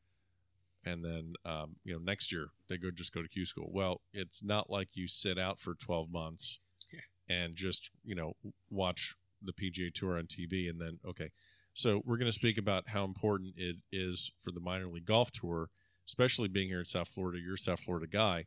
and 0.84 1.04
then 1.04 1.34
um, 1.44 1.76
you 1.84 1.92
know 1.92 2.00
next 2.00 2.32
year 2.32 2.48
they 2.68 2.78
go 2.78 2.90
just 2.90 3.12
go 3.12 3.22
to 3.22 3.28
Q 3.28 3.44
school. 3.46 3.70
Well, 3.72 4.00
it's 4.12 4.42
not 4.42 4.70
like 4.70 4.88
you 4.96 5.06
sit 5.08 5.38
out 5.38 5.60
for 5.60 5.74
twelve 5.74 6.10
months. 6.10 6.60
And 7.28 7.54
just 7.54 7.90
you 8.04 8.14
know 8.14 8.34
watch 8.70 9.14
the 9.42 9.52
PGA 9.52 9.92
Tour 9.92 10.18
on 10.18 10.24
TV 10.24 10.68
and 10.68 10.80
then 10.80 10.98
okay. 11.06 11.30
So 11.74 12.02
we're 12.04 12.18
going 12.18 12.26
to 12.26 12.32
speak 12.32 12.56
about 12.56 12.90
how 12.90 13.04
important 13.04 13.54
it 13.56 13.76
is 13.90 14.32
for 14.40 14.52
the 14.52 14.60
minor 14.60 14.86
league 14.86 15.06
golf 15.06 15.32
tour, 15.32 15.70
especially 16.06 16.46
being 16.46 16.68
here 16.68 16.78
in 16.78 16.84
South 16.84 17.08
Florida. 17.08 17.40
You're 17.40 17.54
a 17.54 17.58
South 17.58 17.80
Florida 17.80 18.06
guy. 18.06 18.46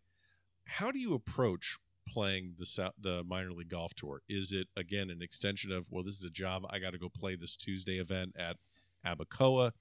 How 0.65 0.91
do 0.91 0.99
you 0.99 1.13
approach 1.13 1.77
playing 2.07 2.55
the 2.57 2.91
the 2.99 3.23
minor 3.23 3.51
league 3.51 3.69
golf 3.69 3.93
tour? 3.93 4.21
Is 4.29 4.53
it 4.53 4.67
again 4.75 5.09
an 5.09 5.21
extension 5.21 5.71
of 5.71 5.87
well, 5.91 6.03
this 6.03 6.15
is 6.17 6.25
a 6.25 6.29
job 6.29 6.65
I 6.69 6.79
got 6.79 6.93
to 6.93 6.99
go 6.99 7.09
play 7.09 7.35
this 7.35 7.55
Tuesday 7.55 7.97
event 7.97 8.35
at 8.37 8.57
Abacoa? 9.05 9.71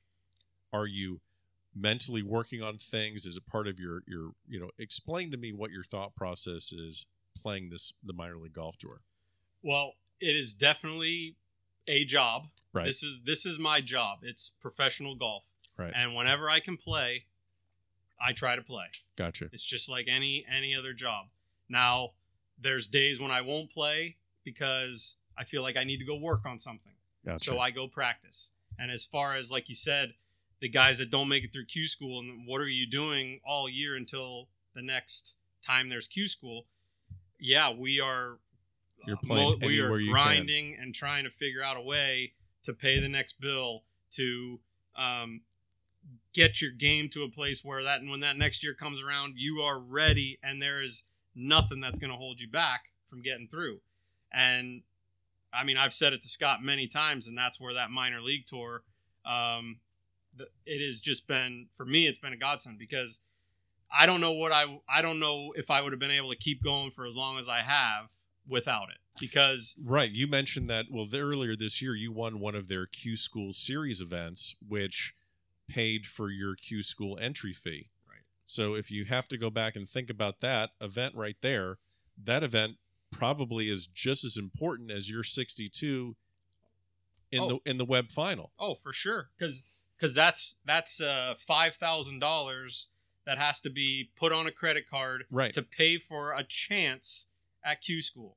Are 0.72 0.86
you 0.86 1.20
mentally 1.74 2.22
working 2.22 2.62
on 2.62 2.78
things? 2.78 3.26
Is 3.26 3.36
it 3.36 3.47
part 3.47 3.68
of 3.68 3.78
your 3.78 4.03
your 4.07 4.30
you 4.49 4.59
know? 4.59 4.70
Explain 4.78 5.30
to 5.30 5.36
me 5.36 5.53
what 5.53 5.70
your 5.70 5.84
thought 5.84 6.14
process 6.16 6.72
is 6.72 7.07
playing 7.37 7.70
this 7.70 7.95
the 8.05 8.12
minor 8.12 8.37
league 8.37 8.53
golf 8.53 8.78
tour. 8.78 9.01
Well, 9.62 9.93
it 10.20 10.37
is 10.37 10.55
definitely 10.55 11.37
a 11.87 12.05
job. 12.05 12.49
Right. 12.72 12.87
This 12.87 13.03
is 13.03 13.22
this 13.24 13.47
is 13.47 13.59
my 13.59 13.80
job. 13.80 14.18
It's 14.22 14.51
professional 14.61 15.14
golf. 15.14 15.45
Right. 15.76 15.93
And 15.95 16.14
whenever 16.14 16.49
I 16.49 16.61
can 16.61 16.76
play, 16.76 17.26
I 18.20 18.32
try 18.32 18.57
to 18.57 18.62
play. 18.62 18.87
Gotcha. 19.16 19.49
It's 19.53 19.62
just 19.64 19.89
like 19.89 20.07
any 20.09 20.45
any 20.51 20.74
other 20.74 20.93
job. 20.93 21.26
Now, 21.68 22.11
there's 22.61 22.87
days 22.87 23.20
when 23.20 23.30
I 23.30 23.41
won't 23.43 23.70
play 23.70 24.16
because 24.45 25.16
I 25.37 25.45
feel 25.45 25.62
like 25.62 25.76
I 25.76 25.84
need 25.84 25.99
to 25.99 26.05
go 26.05 26.16
work 26.16 26.47
on 26.47 26.59
something. 26.59 26.93
Gotcha. 27.24 27.45
So 27.45 27.59
I 27.59 27.70
go 27.70 27.89
practice. 27.89 28.53
And 28.78 28.91
as 28.91 29.05
far 29.05 29.34
as 29.34 29.51
like 29.51 29.68
you 29.68 29.74
said, 29.74 30.14
the 30.61 30.68
guys 30.68 30.99
that 30.99 31.11
don't 31.11 31.28
make 31.28 31.45
it 31.45 31.53
through 31.53 31.66
Q 31.66 31.87
school 31.89 32.20
and 32.20 32.47
what 32.47 32.61
are 32.61 32.68
you 32.68 32.87
doing 32.87 33.41
all 33.47 33.68
year 33.68 33.97
until 33.97 34.49
the 34.74 34.82
next 34.82 35.34
time 35.62 35.89
there's 35.89 36.09
Q 36.09 36.28
school? 36.28 36.66
Yeah, 37.39 37.72
we 37.72 38.01
are 38.01 38.39
You're 39.07 39.16
uh, 39.16 39.26
playing 39.26 39.59
we 39.61 39.80
are 39.80 39.84
anywhere 39.84 40.01
you 40.01 40.14
can. 40.14 40.24
grinding 40.24 40.76
and 40.80 40.95
trying 40.95 41.24
to 41.24 41.30
figure 41.30 41.62
out 41.62 41.76
a 41.76 41.82
way 41.82 42.32
to 42.64 42.72
pay 42.72 42.99
the 43.01 43.09
next 43.09 43.41
bill 43.41 43.84
to 44.12 44.61
um, 44.97 45.43
get 46.32 46.61
your 46.61 46.70
game 46.70 47.09
to 47.11 47.22
a 47.22 47.30
place 47.30 47.64
where 47.64 47.82
that 47.82 48.01
and 48.01 48.11
when 48.11 48.20
that 48.20 48.37
next 48.37 48.62
year 48.62 48.74
comes 48.74 49.03
around, 49.03 49.34
you 49.37 49.59
are 49.59 49.78
ready 49.78 50.39
and 50.43 50.61
there 50.61 50.82
is 50.82 51.05
nothing 51.34 51.80
that's 51.80 51.99
going 51.99 52.11
to 52.11 52.16
hold 52.16 52.41
you 52.41 52.49
back 52.49 52.84
from 53.09 53.22
getting 53.22 53.49
through. 53.49 53.80
And 54.32 54.82
I 55.53 55.64
mean, 55.64 55.76
I've 55.76 55.93
said 55.95 56.12
it 56.12 56.22
to 56.22 56.28
Scott 56.28 56.62
many 56.62 56.87
times, 56.87 57.28
and 57.28 57.37
that's 57.37 57.61
where 57.61 57.74
that 57.74 57.91
minor 57.91 58.20
league 58.20 58.47
tour, 58.47 58.82
um, 59.24 59.78
it 60.66 60.84
has 60.84 61.01
just 61.01 61.26
been 61.26 61.68
for 61.74 61.87
me. 61.87 62.07
It's 62.07 62.18
been 62.18 62.32
a 62.32 62.37
godsend 62.37 62.78
because 62.78 63.20
I 63.93 64.07
don't 64.07 64.20
know 64.20 64.32
what 64.32 64.53
I 64.53 64.80
I 64.89 65.03
don't 65.03 65.20
know 65.20 65.53
if 65.57 65.70
I 65.70 65.80
would 65.82 65.93
have 65.93 66.01
been 66.01 66.11
able 66.11 66.30
to 66.30 66.37
keep 66.37 66.62
going 66.62 66.91
for 66.91 67.07
as 67.07 67.14
long 67.14 67.39
as 67.39 67.49
I 67.49 67.59
have 67.61 68.11
without 68.49 68.89
it 68.91 68.99
because 69.20 69.76
Right. 69.82 70.11
You 70.11 70.26
mentioned 70.28 70.68
that, 70.70 70.87
well, 70.91 71.07
the- 71.07 71.20
earlier 71.20 71.57
this 71.57 71.80
year, 71.82 71.95
you 71.95 72.12
won 72.12 72.39
one 72.39 72.55
of 72.55 72.68
their 72.68 72.87
Q 72.87 73.16
School 73.16 73.53
series 73.53 74.01
events, 74.01 74.55
which 74.66 75.14
paid 75.68 76.07
for 76.07 76.30
your 76.30 76.55
Q 76.55 76.82
School 76.82 77.18
entry 77.18 77.53
fee. 77.53 77.89
Right. 78.09 78.20
So 78.45 78.74
if 78.74 78.91
you 78.91 79.05
have 79.07 79.26
to 79.28 79.39
go 79.39 79.51
back 79.51 79.74
and 79.76 79.89
think 79.89 80.11
about 80.11 80.41
that 80.41 80.70
event 80.80 81.14
right 81.16 81.37
there, 81.41 81.78
that 82.22 82.43
event 82.45 82.76
probably 83.11 83.68
is 83.68 83.87
just 83.87 84.24
as 84.24 84.37
important 84.37 84.91
as 84.91 85.09
your 85.11 85.22
62 85.22 86.16
in 87.32 87.41
Oh. 87.41 87.49
the 87.64 87.70
in 87.70 87.78
the 87.78 87.84
web 87.84 88.12
final. 88.12 88.53
Oh, 88.59 88.74
for 88.74 88.93
sure, 88.93 89.30
because 89.37 89.64
because 89.97 90.14
that's 90.14 90.57
that's 90.64 91.01
uh, 91.01 91.34
five 91.39 91.74
thousand 91.76 92.20
dollars 92.20 92.91
that 93.26 93.38
has 93.38 93.60
to 93.62 93.70
be 93.70 94.10
put 94.16 94.32
on 94.32 94.46
a 94.46 94.52
credit 94.52 94.88
card 94.88 95.24
Right. 95.30 95.52
to 95.52 95.62
pay 95.62 95.98
for 95.98 96.32
a 96.32 96.44
chance 96.44 97.26
at 97.64 97.82
Q 97.82 98.00
School. 98.00 98.36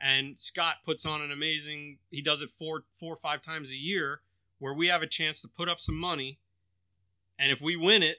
And 0.00 0.38
Scott 0.38 0.76
puts 0.84 1.04
on 1.04 1.22
an 1.22 1.32
amazing. 1.32 1.98
He 2.10 2.22
does 2.22 2.40
it 2.42 2.50
four 2.50 2.84
four 3.00 3.14
or 3.14 3.16
five 3.16 3.42
times 3.42 3.72
a 3.72 3.76
year, 3.76 4.20
where 4.58 4.74
we 4.74 4.86
have 4.88 5.02
a 5.02 5.06
chance 5.08 5.40
to 5.42 5.48
put 5.48 5.68
up 5.68 5.80
some 5.80 5.98
money, 5.98 6.38
and 7.38 7.50
if 7.50 7.60
we 7.60 7.76
win 7.76 8.02
it, 8.04 8.18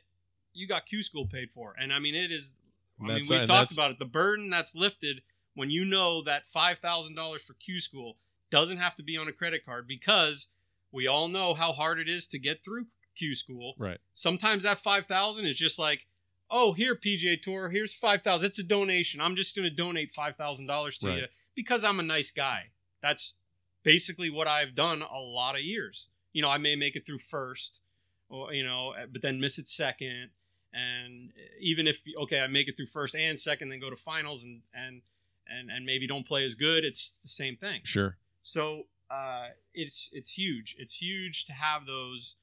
you 0.54 0.68
got 0.68 0.86
Q 0.86 1.04
School 1.04 1.26
paid 1.26 1.52
for. 1.52 1.76
And 1.80 1.94
I 1.94 2.00
mean, 2.00 2.16
it 2.16 2.32
is. 2.32 2.54
I 3.00 3.06
mean, 3.06 3.22
we 3.30 3.46
talked 3.46 3.72
about 3.72 3.92
it. 3.92 4.00
The 4.00 4.04
burden 4.06 4.50
that's 4.50 4.76
lifted 4.76 5.22
when 5.54 5.70
you 5.70 5.86
know 5.86 6.22
that 6.24 6.48
five 6.50 6.80
thousand 6.80 7.16
dollars 7.16 7.44
for 7.44 7.54
Q 7.54 7.80
School 7.80 8.18
doesn't 8.50 8.78
have 8.78 8.96
to 8.96 9.04
be 9.04 9.16
on 9.16 9.28
a 9.30 9.32
credit 9.32 9.64
card 9.66 9.88
because 9.88 10.50
we 10.92 11.08
all 11.08 11.28
know 11.30 11.54
how 11.54 11.72
hard 11.72 12.00
it 12.00 12.10
is 12.10 12.28
to 12.28 12.40
get 12.40 12.64
through 12.64 12.88
Q 13.20 13.36
School. 13.36 13.74
Right. 13.78 14.00
Sometimes 14.16 14.64
that 14.64 14.80
five 14.80 15.06
thousand 15.06 15.46
is 15.46 15.58
just 15.58 15.78
like, 15.78 16.08
oh, 16.50 16.74
here 16.74 16.96
PGA 16.96 17.40
Tour, 17.40 17.70
here's 17.70 17.94
five 17.94 18.24
thousand. 18.24 18.48
It's 18.48 18.60
a 18.60 18.64
donation. 18.64 19.22
I'm 19.22 19.36
just 19.36 19.56
going 19.56 19.70
to 19.70 19.76
donate 19.76 20.14
five 20.16 20.36
thousand 20.36 20.68
dollars 20.68 20.98
to 21.00 21.08
Right. 21.10 21.18
you 21.20 21.26
because 21.56 21.84
I'm 21.84 22.00
a 22.00 22.04
nice 22.04 22.32
guy. 22.32 22.70
That's 23.02 23.36
basically 23.84 24.30
what 24.30 24.48
I've 24.48 24.74
done 24.74 25.02
a 25.04 25.20
lot 25.20 25.56
of 25.56 25.62
years. 25.62 26.10
You 26.34 26.42
know, 26.42 26.50
I 26.50 26.58
may 26.58 26.76
make 26.76 26.96
it 26.96 27.06
through 27.06 27.20
first, 27.20 27.82
or 28.30 28.54
you 28.54 28.64
know, 28.66 28.94
but 29.12 29.22
then 29.22 29.40
miss 29.40 29.58
it 29.60 29.68
second. 29.68 30.30
And 30.74 31.32
even 31.60 31.88
if 31.88 32.02
okay, 32.24 32.42
I 32.42 32.48
make 32.48 32.68
it 32.68 32.78
through 32.78 32.88
first 32.88 33.16
and 33.16 33.40
second, 33.40 33.70
then 33.70 33.80
go 33.80 33.90
to 33.90 33.96
finals 33.96 34.44
and 34.44 34.62
and 34.74 35.02
and 35.48 35.70
and 35.72 35.86
maybe 35.86 36.08
don't 36.08 36.28
play 36.28 36.46
as 36.46 36.56
good, 36.56 36.84
it's 36.86 37.10
the 37.22 37.28
same 37.28 37.56
thing. 37.56 37.82
Sure. 37.84 38.18
So 38.44 38.84
uh, 39.10 39.48
it's 39.74 40.10
it's 40.14 40.34
huge. 40.38 40.76
It's 40.78 41.02
huge 41.02 41.46
to 41.46 41.54
have 41.54 41.88
those 41.88 42.36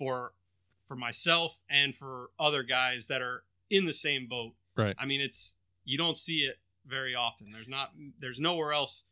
for 0.00 0.32
for 0.88 0.96
myself 0.96 1.60
and 1.68 1.94
for 1.94 2.30
other 2.40 2.62
guys 2.64 3.06
that 3.08 3.20
are 3.22 3.44
in 3.68 3.84
the 3.84 3.92
same 3.92 4.26
boat. 4.26 4.54
Right. 4.76 4.96
I 4.98 5.04
mean, 5.04 5.20
it's 5.20 5.54
you 5.84 5.98
don't 5.98 6.16
see 6.16 6.38
it 6.38 6.58
very 6.86 7.14
often. 7.14 7.52
There's 7.52 7.68
not. 7.68 7.92
There's 8.18 8.40
nowhere 8.40 8.72
else. 8.72 9.04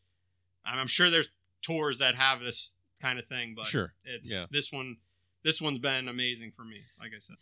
I'm, 0.65 0.79
I'm 0.81 0.87
sure 0.87 1.11
there's 1.11 1.29
tours 1.63 1.99
that 1.99 2.15
have 2.15 2.41
this 2.41 2.75
kind 3.03 3.19
of 3.19 3.27
thing, 3.27 3.55
but 3.55 3.67
Sure. 3.67 3.93
it's 4.05 4.33
Yeah. 4.33 4.47
this 4.51 4.73
one. 4.73 4.97
This 5.45 5.61
one's 5.63 5.79
been 5.79 6.09
amazing 6.09 6.51
for 6.53 6.65
me. 6.65 6.81
Like 6.99 7.13
I 7.15 7.21
said. 7.21 7.37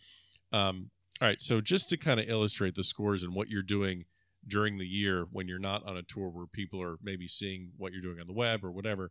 Um, 0.51 0.91
all 1.21 1.27
right. 1.27 1.41
So 1.41 1.61
just 1.61 1.89
to 1.89 1.97
kind 1.97 2.19
of 2.19 2.29
illustrate 2.29 2.75
the 2.75 2.83
scores 2.83 3.23
and 3.23 3.33
what 3.33 3.49
you're 3.49 3.63
doing 3.63 4.05
during 4.47 4.77
the 4.77 4.85
year 4.87 5.25
when 5.31 5.47
you're 5.47 5.57
not 5.59 5.83
on 5.85 5.97
a 5.97 6.03
tour 6.03 6.29
where 6.29 6.45
people 6.45 6.81
are 6.81 6.97
maybe 7.01 7.27
seeing 7.27 7.71
what 7.77 7.91
you're 7.91 8.01
doing 8.03 8.19
on 8.21 8.27
the 8.27 8.33
web 8.33 8.63
or 8.63 8.71
whatever, 8.71 9.09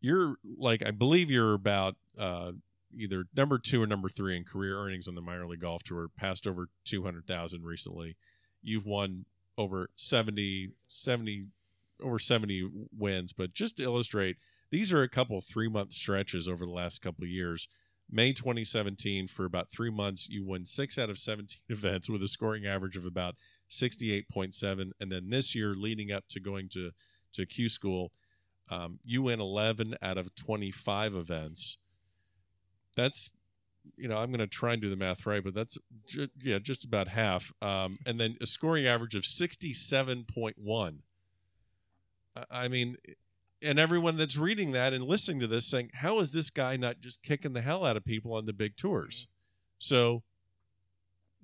you're 0.00 0.36
like, 0.56 0.84
I 0.84 0.92
believe 0.92 1.30
you're 1.30 1.52
about 1.54 1.96
uh, 2.18 2.52
either 2.96 3.24
number 3.34 3.58
two 3.58 3.82
or 3.82 3.86
number 3.86 4.08
three 4.08 4.36
in 4.36 4.44
career 4.44 4.78
earnings 4.78 5.08
on 5.08 5.14
the 5.14 5.20
minor 5.20 5.46
league 5.46 5.60
golf 5.60 5.82
tour, 5.82 6.08
passed 6.16 6.46
over 6.46 6.68
200,000 6.84 7.64
recently. 7.64 8.16
You've 8.62 8.86
won 8.86 9.26
over 9.56 9.90
70, 9.96 10.70
70 10.88 11.46
over 12.02 12.18
70 12.18 12.70
wins, 12.96 13.32
but 13.32 13.52
just 13.52 13.76
to 13.76 13.82
illustrate, 13.82 14.38
these 14.70 14.92
are 14.92 15.02
a 15.02 15.08
couple 15.08 15.40
three 15.40 15.68
month 15.68 15.92
stretches 15.92 16.48
over 16.48 16.64
the 16.64 16.70
last 16.70 17.02
couple 17.02 17.26
years. 17.26 17.68
May 18.10 18.32
2017, 18.32 19.28
for 19.28 19.44
about 19.44 19.70
three 19.70 19.90
months, 19.90 20.28
you 20.28 20.44
won 20.44 20.66
six 20.66 20.98
out 20.98 21.10
of 21.10 21.18
17 21.18 21.60
events 21.68 22.08
with 22.08 22.22
a 22.22 22.28
scoring 22.28 22.66
average 22.66 22.96
of 22.96 23.06
about 23.06 23.36
68.7. 23.68 24.90
And 25.00 25.12
then 25.12 25.30
this 25.30 25.54
year, 25.54 25.74
leading 25.74 26.10
up 26.10 26.24
to 26.30 26.40
going 26.40 26.68
to, 26.70 26.90
to 27.34 27.46
Q 27.46 27.68
School, 27.68 28.12
um, 28.70 28.98
you 29.04 29.22
win 29.22 29.40
11 29.40 29.96
out 30.02 30.18
of 30.18 30.34
25 30.34 31.14
events. 31.14 31.78
That's, 32.96 33.30
you 33.96 34.08
know, 34.08 34.18
I'm 34.18 34.30
going 34.30 34.40
to 34.40 34.46
try 34.46 34.72
and 34.72 34.82
do 34.82 34.90
the 34.90 34.96
math 34.96 35.26
right, 35.26 35.42
but 35.42 35.54
that's, 35.54 35.78
ju- 36.06 36.28
yeah, 36.42 36.58
just 36.58 36.84
about 36.84 37.08
half. 37.08 37.52
Um, 37.62 37.98
and 38.04 38.20
then 38.20 38.36
a 38.40 38.46
scoring 38.46 38.86
average 38.86 39.14
of 39.14 39.22
67.1. 39.24 40.98
I- 42.36 42.44
I 42.50 42.68
mean, 42.68 42.96
and 43.62 43.78
everyone 43.78 44.16
that's 44.16 44.36
reading 44.36 44.72
that 44.72 44.92
and 44.92 45.04
listening 45.04 45.40
to 45.40 45.46
this 45.46 45.66
saying, 45.66 45.90
how 45.94 46.20
is 46.20 46.32
this 46.32 46.50
guy 46.50 46.76
not 46.76 47.00
just 47.00 47.22
kicking 47.22 47.52
the 47.52 47.60
hell 47.62 47.84
out 47.84 47.96
of 47.96 48.04
people 48.04 48.32
on 48.34 48.46
the 48.46 48.52
big 48.52 48.76
tours? 48.76 49.28
So, 49.78 50.22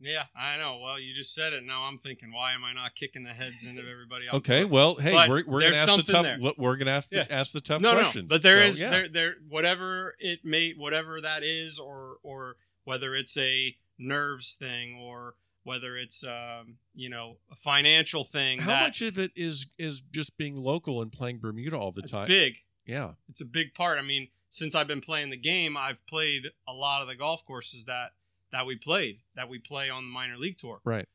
Yeah, 0.01 0.25
I 0.39 0.59
know. 0.59 0.79
Well, 0.83 1.01
you 1.01 1.15
just 1.15 1.35
said 1.35 1.53
it. 1.55 1.65
Now 1.65 1.83
I'm 1.85 1.97
thinking, 1.99 2.33
why 2.33 2.53
am 2.53 2.65
I 2.65 2.73
not 2.75 2.95
kicking 2.95 3.23
the 3.25 3.31
heads 3.33 3.65
into 3.65 3.81
everybody 3.83 4.27
else? 4.27 4.37
okay, 4.37 4.65
well, 4.65 4.95
hey, 4.97 5.13
But 5.13 5.29
we're, 5.31 5.43
we're 5.47 5.63
gonna 5.63 5.77
ask 5.77 5.97
the 5.97 6.03
tough. 6.13 6.23
there. 6.25 6.39
We're 6.59 6.77
going 6.77 6.87
to 6.87 6.93
have 6.93 7.09
to 7.11 7.17
Yeah. 7.17 7.27
ask 7.31 7.53
the 7.53 7.61
tough 7.63 7.81
no, 7.81 7.93
questions. 7.95 8.29
no, 8.31 8.35
but 8.37 8.43
there 8.43 8.59
So, 8.59 8.65
is 8.65 8.83
yeah. 8.83 8.91
there 8.91 9.09
there 9.09 9.35
whatever 9.49 10.15
it 10.19 10.41
may 10.45 10.73
whatever 10.73 11.21
that 11.23 11.43
is, 11.43 11.79
or 11.79 12.17
or 12.23 12.57
whether 12.85 13.15
it's 13.15 13.37
a 13.39 13.77
nerves 13.99 14.55
thing 14.55 14.97
or 14.97 15.35
whether 15.65 15.97
it's 15.97 16.23
um 16.23 16.77
you 16.95 17.09
know 17.09 17.39
a 17.51 17.57
financial 17.57 18.23
thing. 18.23 18.59
How 18.61 18.67
that, 18.73 18.83
much 18.83 19.01
of 19.03 19.19
it 19.19 19.33
is 19.35 19.69
is 19.79 20.03
just 20.13 20.37
being 20.37 20.57
local 20.57 21.01
and 21.01 21.11
playing 21.11 21.39
Bermuda 21.39 21.77
all 21.79 21.93
the 21.93 22.03
it's 22.03 22.13
time? 22.13 22.29
big. 22.29 22.59
Yeah, 22.85 23.13
It's 23.31 23.41
a 23.41 23.45
big 23.47 23.75
part. 23.75 23.99
I 23.99 24.03
mean, 24.03 24.29
since 24.51 24.75
I've 24.77 24.87
been 24.87 25.01
playing 25.01 25.31
the 25.31 25.37
game, 25.37 25.77
I've 25.77 26.07
played 26.07 26.43
a 26.69 26.73
lot 26.73 27.03
of 27.03 27.09
the 27.09 27.17
golf 27.17 27.45
courses 27.45 27.87
that 27.87 28.11
that 28.53 28.67
we 28.67 28.77
played 28.77 29.19
that 29.35 29.49
we 29.49 29.59
play 29.59 29.91
on 29.91 30.05
the 30.05 30.11
minor 30.13 30.37
league 30.37 30.59
tour. 30.59 30.81
right. 30.85 31.07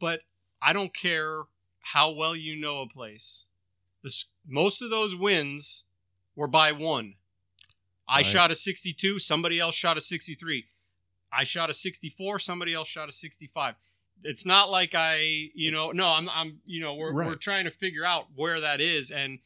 but 0.00 0.20
I 0.62 0.72
don't 0.72 0.94
care 0.94 1.44
how 1.80 2.10
well 2.10 2.36
you 2.36 2.54
know 2.54 2.80
a 2.82 2.88
place. 2.88 3.44
The, 4.02 4.14
most 4.46 4.82
of 4.82 4.90
those 4.90 5.14
wins 5.16 5.84
were 6.36 6.46
by 6.48 6.72
one. 6.72 7.14
I 8.06 8.18
Right. 8.18 8.26
shot 8.26 8.50
a 8.50 8.54
62, 8.54 9.18
somebody 9.18 9.58
else 9.58 9.74
shot 9.74 9.96
a 9.96 10.00
63. 10.00 10.66
I 11.32 11.44
shot 11.44 11.70
a 11.70 11.74
64, 11.74 12.38
somebody 12.40 12.74
else 12.74 12.88
shot 12.88 13.08
a 13.08 13.12
65. 13.12 13.74
It's 14.22 14.44
not 14.44 14.70
like 14.70 14.94
I, 14.94 15.50
you 15.54 15.70
know, 15.70 15.92
no, 15.92 16.08
I'm, 16.08 16.28
I'm, 16.28 16.60
you 16.66 16.80
know, 16.80 16.94
we're, 16.94 17.12
we're 17.26 17.36
trying 17.36 17.64
to 17.64 17.70
figure 17.70 18.04
out 18.04 18.26
where 18.34 18.60
that 18.60 18.80
is, 18.80 19.10
and 19.10 19.38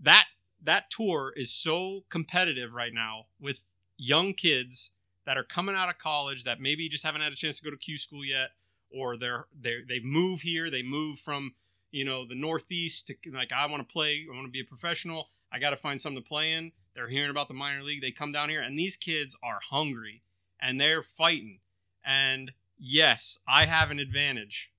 that 0.00 0.26
that 0.62 0.90
tour 0.90 1.32
is 1.36 1.52
so 1.52 2.04
competitive 2.08 2.72
right 2.72 2.92
now 2.94 3.26
with 3.40 3.58
young 3.96 4.32
kids 4.34 4.92
that 5.26 5.36
are 5.36 5.44
coming 5.44 5.74
out 5.74 5.88
of 5.88 5.98
college 5.98 6.44
that 6.44 6.60
maybe 6.60 6.88
just 6.88 7.04
haven't 7.04 7.20
had 7.20 7.32
a 7.32 7.36
chance 7.36 7.58
to 7.58 7.64
go 7.64 7.70
to 7.70 7.76
Q 7.76 7.98
school 7.98 8.24
yet, 8.24 8.50
or 8.90 9.16
they're 9.16 9.46
they 9.58 9.76
they 9.86 10.00
move 10.00 10.40
here, 10.40 10.70
they 10.70 10.82
move 10.82 11.18
from 11.18 11.54
you 11.90 12.04
know 12.04 12.26
the 12.26 12.34
Northeast 12.34 13.08
to 13.08 13.14
like 13.32 13.52
I 13.52 13.66
want 13.66 13.86
to 13.86 13.92
play, 13.92 14.26
I 14.30 14.34
want 14.34 14.46
to 14.46 14.52
be 14.52 14.60
a 14.60 14.64
professional, 14.64 15.28
I 15.52 15.58
got 15.58 15.70
to 15.70 15.76
find 15.76 16.00
something 16.00 16.22
to 16.22 16.28
play 16.28 16.52
in. 16.52 16.72
They're 16.94 17.08
hearing 17.08 17.30
about 17.30 17.48
the 17.48 17.54
minor 17.54 17.82
league, 17.82 18.00
they 18.00 18.10
come 18.10 18.32
down 18.32 18.48
here, 18.48 18.62
and 18.62 18.78
these 18.78 18.96
kids 18.96 19.36
are 19.42 19.60
hungry 19.70 20.22
and 20.58 20.80
they're 20.80 21.02
fighting. 21.02 21.60
And 22.02 22.52
yes, 22.78 23.38
I 23.46 23.66
have 23.66 23.90
an 23.90 23.98
advantage 23.98 24.72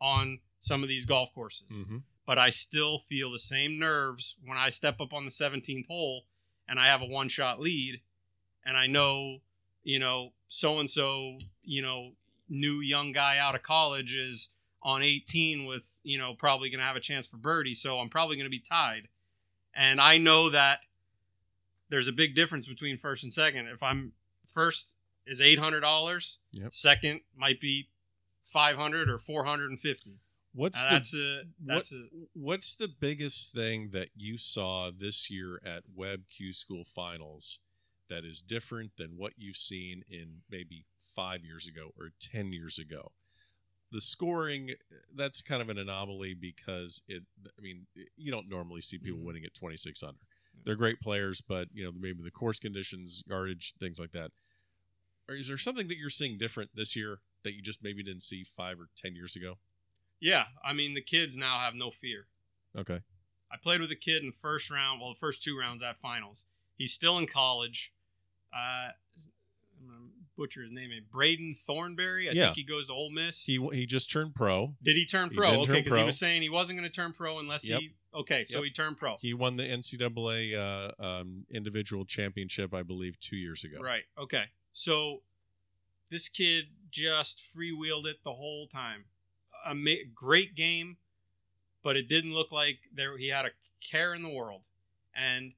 on 0.00 0.40
some 0.58 0.82
of 0.82 0.88
these 0.88 1.04
golf 1.04 1.32
courses 1.34 1.78
hmm 1.78 1.98
but 2.24 2.38
I 2.38 2.50
still 2.50 3.00
feel 3.00 3.32
the 3.32 3.38
same 3.40 3.80
nerves 3.80 4.36
when 4.44 4.56
I 4.56 4.70
step 4.70 5.00
up 5.00 5.12
on 5.12 5.24
the 5.24 5.30
17th 5.30 5.86
hole 5.88 6.22
and 6.68 6.78
I 6.78 6.86
have 6.86 7.02
a 7.02 7.06
one 7.06 7.28
shot 7.28 7.60
lead 7.60 8.00
and 8.64 8.76
I 8.76 8.86
know, 8.86 9.38
you 9.84 9.98
know, 9.98 10.32
so 10.48 10.78
and 10.78 10.88
so, 10.88 11.38
you 11.62 11.82
know, 11.82 12.12
new 12.48 12.80
young 12.80 13.12
guy 13.12 13.38
out 13.38 13.54
of 13.54 13.62
college 13.62 14.14
is 14.14 14.50
on 14.82 15.02
18 15.02 15.66
with, 15.66 15.96
you 16.02 16.18
know, 16.18 16.34
probably 16.34 16.70
going 16.70 16.80
to 16.80 16.84
have 16.84 16.96
a 16.96 17.00
chance 17.00 17.26
for 17.26 17.36
birdie. 17.36 17.74
So 17.74 17.98
I'm 17.98 18.08
probably 18.08 18.36
going 18.36 18.46
to 18.46 18.50
be 18.50 18.58
tied. 18.60 19.08
And 19.74 20.00
I 20.00 20.18
know 20.18 20.50
that 20.50 20.80
there's 21.88 22.08
a 22.08 22.12
big 22.12 22.34
difference 22.34 22.66
between 22.66 22.98
first 22.98 23.22
and 23.22 23.32
second. 23.32 23.68
If 23.68 23.82
I'm 23.82 24.12
first 24.48 24.96
is 25.26 25.40
$800, 25.40 26.38
Yep. 26.52 26.74
second 26.74 27.20
might 27.36 27.60
be 27.60 27.88
500 28.46 29.08
or 29.08 29.18
450. 29.18 30.18
What's 30.54 30.82
the 30.84 30.90
that's 30.90 31.14
a 31.14 31.42
that's 31.64 31.92
what, 31.92 31.98
a 31.98 32.26
what's 32.34 32.74
the 32.74 32.88
biggest 32.88 33.54
thing 33.54 33.90
that 33.92 34.10
you 34.14 34.36
saw 34.36 34.90
this 34.90 35.30
year 35.30 35.58
at 35.64 35.84
Web 35.94 36.24
Q 36.28 36.52
School 36.52 36.84
Finals 36.84 37.60
that 38.12 38.24
is 38.24 38.42
different 38.42 38.92
than 38.96 39.16
what 39.16 39.32
you've 39.36 39.56
seen 39.56 40.02
in 40.10 40.42
maybe 40.50 40.84
five 41.16 41.44
years 41.44 41.66
ago 41.66 41.90
or 41.98 42.10
ten 42.20 42.52
years 42.52 42.78
ago? 42.78 43.12
The 43.90 44.00
scoring 44.00 44.70
that's 45.14 45.42
kind 45.42 45.60
of 45.62 45.68
an 45.68 45.78
anomaly 45.78 46.34
because 46.34 47.02
it. 47.08 47.22
I 47.58 47.60
mean, 47.60 47.86
you 48.16 48.30
don't 48.32 48.48
normally 48.48 48.80
see 48.80 48.98
people 48.98 49.20
Mhm. 49.20 49.24
winning 49.24 49.44
at 49.44 49.54
twenty 49.54 49.76
six 49.76 50.02
under. 50.02 50.20
They're 50.64 50.76
great 50.76 51.00
players, 51.00 51.40
but 51.40 51.68
you 51.72 51.84
know 51.84 51.92
maybe 51.92 52.22
the 52.22 52.30
course 52.30 52.58
conditions, 52.58 53.22
yardage, 53.26 53.74
things 53.78 53.98
like 53.98 54.12
that. 54.12 54.30
Or 55.28 55.34
is 55.34 55.48
there 55.48 55.58
something 55.58 55.88
that 55.88 55.98
you're 55.98 56.10
seeing 56.10 56.36
different 56.38 56.70
this 56.74 56.96
year 56.96 57.20
that 57.42 57.54
you 57.54 57.62
just 57.62 57.82
maybe 57.82 58.02
didn't 58.02 58.22
see 58.22 58.44
five 58.44 58.80
or 58.80 58.88
ten 58.96 59.14
years 59.14 59.36
ago? 59.36 59.58
Yeah, 60.20 60.46
I 60.64 60.72
mean 60.72 60.94
the 60.94 61.02
kids 61.02 61.36
now 61.36 61.58
have 61.58 61.74
no 61.74 61.90
fear. 61.90 62.28
Okay. 62.76 63.00
I 63.50 63.56
played 63.58 63.80
with 63.82 63.90
a 63.90 63.96
kid 63.96 64.22
in 64.22 64.30
the 64.30 64.36
first 64.40 64.70
round, 64.70 65.00
well, 65.00 65.12
the 65.12 65.18
first 65.18 65.42
two 65.42 65.58
rounds 65.58 65.82
at 65.82 66.00
finals. 66.00 66.46
He's 66.78 66.94
still 66.94 67.18
in 67.18 67.26
college. 67.26 67.92
Uh, 68.54 68.90
I'm 69.80 69.86
gonna 69.88 70.00
butcher 70.36 70.62
his 70.62 70.70
name. 70.72 70.90
Braden 71.10 71.56
Thornberry. 71.66 72.28
I 72.28 72.32
Yeah. 72.32 72.44
think 72.46 72.56
he 72.56 72.62
goes 72.64 72.86
to 72.86 72.92
Ole 72.92 73.10
Miss. 73.10 73.44
He 73.44 73.58
he 73.72 73.86
just 73.86 74.10
turned 74.10 74.34
pro. 74.34 74.76
did 74.82 74.96
he 74.96 75.04
turn 75.06 75.30
pro? 75.30 75.50
did 75.50 75.70
okay, 75.70 75.82
because 75.82 75.98
he 75.98 76.04
was 76.04 76.18
saying 76.18 76.42
he 76.42 76.48
wasn't 76.50 76.78
going 76.78 76.88
to 76.88 76.94
turn 76.94 77.12
pro 77.12 77.38
unless 77.38 77.68
Yep. 77.68 77.80
he. 77.80 77.90
Okay, 78.14 78.44
so 78.44 78.58
Yep. 78.58 78.64
he 78.64 78.70
turned 78.70 78.98
pro. 78.98 79.16
He 79.20 79.32
won 79.34 79.56
the 79.56 79.64
NCAA 79.64 80.54
uh, 80.54 80.92
um, 80.98 81.46
individual 81.50 82.04
championship, 82.04 82.74
I 82.74 82.82
believe, 82.82 83.18
two 83.18 83.36
years 83.36 83.64
ago. 83.64 83.78
Right. 83.80 84.04
Okay. 84.18 84.44
So 84.74 85.22
this 86.10 86.28
kid 86.28 86.66
just 86.90 87.40
freewheeled 87.56 88.04
it 88.06 88.22
the 88.22 88.34
whole 88.34 88.66
time. 88.66 89.06
A 89.64 89.74
ma- 89.74 89.94
great 90.14 90.54
game, 90.54 90.98
but 91.82 91.96
it 91.96 92.06
didn't 92.08 92.34
look 92.34 92.52
like 92.52 92.80
there 92.92 93.16
he 93.16 93.28
had 93.28 93.46
a 93.46 93.50
care 93.80 94.12
in 94.14 94.22
the 94.22 94.28
world, 94.28 94.66
and 95.14 95.54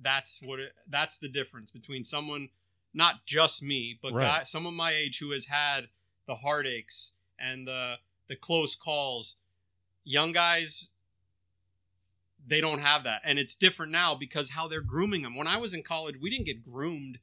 that's 0.00 0.40
what 0.42 0.60
it, 0.60 0.72
that's 0.88 1.18
the 1.18 1.28
difference 1.28 1.70
between 1.70 2.04
someone, 2.04 2.48
not 2.94 3.26
just 3.26 3.62
me, 3.62 3.98
but 4.00 4.12
Right. 4.12 4.24
guy, 4.24 4.42
someone 4.44 4.74
my 4.74 4.92
age 4.92 5.18
who 5.18 5.30
has 5.32 5.46
had 5.46 5.88
the 6.26 6.36
heartaches 6.36 7.12
and 7.38 7.66
the 7.66 7.96
the 8.28 8.36
close 8.36 8.76
calls. 8.76 9.36
Young 10.04 10.32
guys 10.32 10.90
they 12.46 12.60
don't 12.60 12.78
have 12.78 13.04
that. 13.04 13.20
And 13.24 13.38
it's 13.38 13.54
different 13.54 13.92
now 13.92 14.14
because 14.14 14.50
how 14.50 14.68
they're 14.68 14.80
grooming 14.80 15.22
them 15.22 15.36
when 15.36 15.46
i 15.46 15.56
was 15.56 15.74
in 15.74 15.82
college 15.82 16.16
we 16.20 16.30
didn't 16.30 16.46
get 16.46 16.62
groomed 16.62 17.18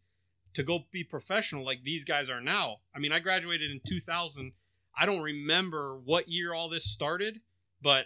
to 0.54 0.64
go 0.64 0.86
be 0.92 1.04
professional 1.04 1.66
like 1.66 1.84
these 1.84 2.06
guys 2.06 2.30
are 2.30 2.42
now. 2.42 2.78
I 2.96 3.00
mean 3.00 3.12
i 3.12 3.20
graduated 3.20 3.72
in 3.72 3.82
2000 3.86 4.54
i 4.98 5.06
don't 5.06 5.22
remember 5.22 5.98
what 5.98 6.30
year 6.30 6.54
all 6.54 6.70
this 6.70 6.86
started 6.86 7.42
but 7.82 8.06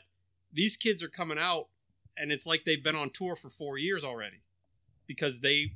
these 0.54 0.78
kids 0.78 1.04
are 1.04 1.10
coming 1.10 1.38
out 1.38 1.68
and 2.18 2.32
it's 2.32 2.46
like 2.46 2.64
they've 2.66 2.84
been 2.84 2.96
on 2.96 3.10
tour 3.12 3.36
for 3.36 3.50
four 3.50 3.78
years 3.78 4.04
already 4.04 4.42
because 5.10 5.42
they 5.42 5.74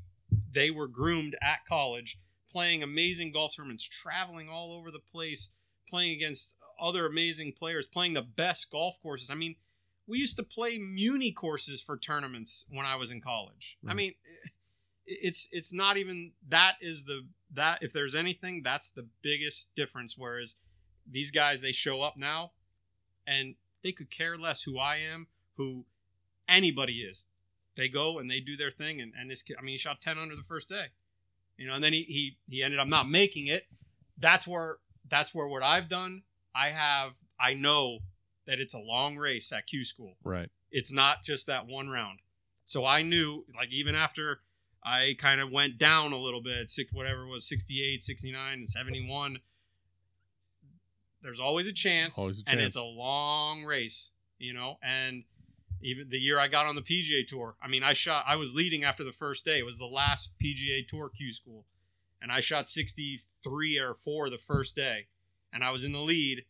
they 0.54 0.72
were 0.72 0.88
groomed 0.88 1.36
at 1.42 1.66
college 1.68 2.18
playing 2.50 2.82
amazing 2.82 3.34
golf 3.34 3.54
tournaments 3.54 3.84
traveling 3.84 4.48
all 4.48 4.72
over 4.72 4.92
the 4.92 5.00
place 5.00 5.50
playing 5.90 6.14
against 6.14 6.56
other 6.80 7.06
amazing 7.06 7.52
players 7.52 7.86
playing 7.86 8.14
the 8.14 8.22
best 8.22 8.72
golf 8.72 8.96
courses 9.02 9.30
i 9.30 9.36
mean 9.36 9.56
we 10.08 10.18
used 10.18 10.38
to 10.38 10.44
play 10.44 10.78
muni 10.78 11.32
courses 11.32 11.82
for 11.82 11.98
tournaments 11.98 12.66
when 12.70 12.86
I 12.86 12.96
was 12.96 13.12
in 13.12 13.22
college. 13.22 13.78
I 13.88 13.94
mean, 13.94 14.14
it's 15.06 15.48
it's 15.52 15.74
not 15.74 15.98
even 15.98 16.34
that 16.50 16.76
is 16.82 17.06
the 17.06 17.26
that 17.54 17.80
if 17.82 17.94
there's 17.94 18.16
anything 18.16 18.62
that's 18.64 18.92
the 18.92 19.08
biggest 19.22 19.70
difference. 19.76 20.18
Whereas 20.18 20.56
these 21.10 21.32
guys 21.32 21.62
they 21.62 21.72
show 21.72 22.02
up 22.02 22.18
now, 22.18 22.52
and 23.26 23.56
they 23.84 23.92
could 23.92 24.10
care 24.10 24.38
less 24.38 24.64
who 24.64 24.78
I 24.78 24.98
am, 24.98 25.28
who 25.56 25.86
anybody 26.48 27.02
is. 27.02 27.28
They 27.76 27.90
go 27.90 28.20
and 28.20 28.30
they 28.30 28.40
do 28.40 28.56
their 28.56 28.72
thing, 28.72 29.02
and 29.02 29.14
and 29.20 29.30
this 29.30 29.42
kid, 29.42 29.58
I 29.60 29.64
mean, 29.64 29.74
he 29.74 29.78
shot 29.78 30.02
ten 30.02 30.18
under 30.18 30.36
the 30.36 30.44
first 30.44 30.70
day, 30.70 30.88
you 31.58 31.68
know, 31.68 31.74
and 31.74 31.84
then 31.84 31.94
he 31.94 32.04
he 32.04 32.38
he 32.50 32.64
ended 32.64 32.80
up 32.80 32.88
not 32.88 33.10
making 33.10 33.48
it. 33.48 33.64
That's 34.18 34.48
where 34.48 34.78
that's 35.10 35.34
where 35.34 35.48
what 35.48 35.64
I've 35.64 35.90
done. 35.90 36.24
I 36.56 36.70
have 36.70 37.14
I 37.40 37.54
know 37.56 38.00
that 38.46 38.60
it's 38.60 38.74
a 38.74 38.80
long 38.80 39.18
race 39.18 39.52
at 39.52 39.68
Q 39.68 39.86
school. 39.86 40.18
Right. 40.24 40.50
It's 40.72 40.92
not 40.92 41.24
just 41.24 41.48
that 41.48 41.68
one 41.68 41.90
round. 41.90 42.20
So 42.66 42.86
I 42.86 43.02
knew, 43.02 43.46
like, 43.56 43.72
even 43.72 43.96
after 43.96 44.42
I 44.84 45.16
kind 45.18 45.40
of 45.40 45.52
went 45.52 45.78
down 45.78 46.12
a 46.12 46.18
little 46.18 46.42
bit, 46.42 46.70
six, 46.70 46.92
whatever 46.92 47.24
it 47.24 47.30
was 47.30 47.48
68, 47.48 48.04
69, 48.04 48.54
and 48.54 48.70
71, 48.70 49.38
there's 51.22 51.40
always 51.40 51.68
a 51.68 51.74
chance. 51.74 52.18
Always 52.18 52.44
a 52.48 52.52
And 52.52 52.60
it's 52.60 52.76
a 52.76 52.84
long 52.84 53.64
race, 53.64 54.12
you 54.40 54.54
know? 54.54 54.78
And 54.82 55.24
Even 55.84 56.10
the 56.10 56.18
year 56.18 56.40
I 56.40 56.48
got 56.48 56.66
on 56.66 56.76
the 56.76 56.82
PGA 56.82 57.28
Tour, 57.28 57.56
I 57.62 57.68
mean, 57.68 57.84
I 57.84 57.94
shot. 57.94 58.26
I 58.28 58.36
was 58.38 58.54
leading 58.54 58.84
after 58.84 59.04
the 59.04 59.12
first 59.12 59.46
day. 59.46 59.60
It 59.60 59.66
was 59.66 59.78
the 59.78 59.86
last 59.86 60.32
PGA 60.42 60.88
Tour 60.88 61.10
Q 61.10 61.34
School, 61.34 61.66
and 62.22 62.32
I 62.32 62.40
shot 62.40 62.70
63 62.70 63.80
or 63.80 63.94
four 63.94 64.30
the 64.30 64.38
first 64.38 64.76
day, 64.76 65.08
and 65.52 65.64
I 65.64 65.72
was 65.72 65.84
in 65.84 65.92
the 65.92 66.00
lead. 66.00 66.46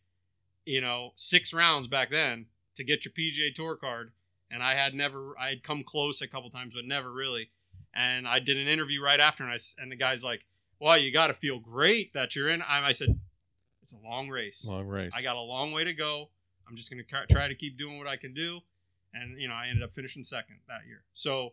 You 0.64 0.80
know, 0.80 1.12
six 1.16 1.52
rounds 1.52 1.88
back 1.88 2.10
then 2.10 2.46
to 2.76 2.84
get 2.84 3.04
your 3.04 3.12
PGA 3.12 3.54
Tour 3.54 3.76
card, 3.76 4.12
and 4.50 4.62
I 4.62 4.74
had 4.74 4.94
never. 4.94 5.38
I 5.38 5.48
had 5.48 5.62
come 5.62 5.82
close 5.82 6.22
a 6.22 6.28
couple 6.28 6.50
times, 6.50 6.72
but 6.74 6.84
never 6.84 7.12
really. 7.12 7.50
And 7.92 8.26
I 8.26 8.38
did 8.38 8.56
an 8.56 8.68
interview 8.68 9.02
right 9.02 9.20
after, 9.20 9.44
and 9.44 9.52
I 9.52 9.58
and 9.78 9.90
the 9.90 9.96
guy's 9.96 10.24
like, 10.24 10.46
"Well, 10.78 10.96
you 10.96 11.12
got 11.12 11.26
to 11.26 11.34
feel 11.34 11.58
great 11.58 12.12
that 12.12 12.36
you're 12.36 12.48
in." 12.48 12.62
I, 12.62 12.86
I 12.86 12.92
said, 12.92 13.18
"It's 13.82 13.92
a 13.92 13.98
long 13.98 14.28
race. 14.28 14.66
Long 14.68 14.86
race. 14.86 15.12
I 15.16 15.22
got 15.22 15.36
a 15.36 15.40
long 15.40 15.72
way 15.72 15.84
to 15.84 15.92
go. 15.92 16.30
I'm 16.68 16.76
just 16.76 16.90
going 16.90 17.04
to 17.04 17.26
try 17.32 17.48
to 17.48 17.54
keep 17.54 17.76
doing 17.76 17.98
what 17.98 18.06
I 18.06 18.16
can 18.16 18.32
do. 18.32 18.60
And, 19.14 19.40
you 19.40 19.46
know, 19.48 19.54
I 19.54 19.68
ended 19.68 19.82
up 19.84 19.92
finishing 19.94 20.24
second 20.24 20.56
that 20.68 20.86
year. 20.86 21.04
So, 21.14 21.50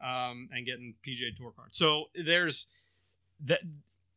um, 0.00 0.48
and 0.52 0.64
getting 0.66 0.94
PGA 1.06 1.36
Tour 1.36 1.52
card. 1.54 1.74
So 1.74 2.06
there's 2.14 2.66
that. 3.44 3.60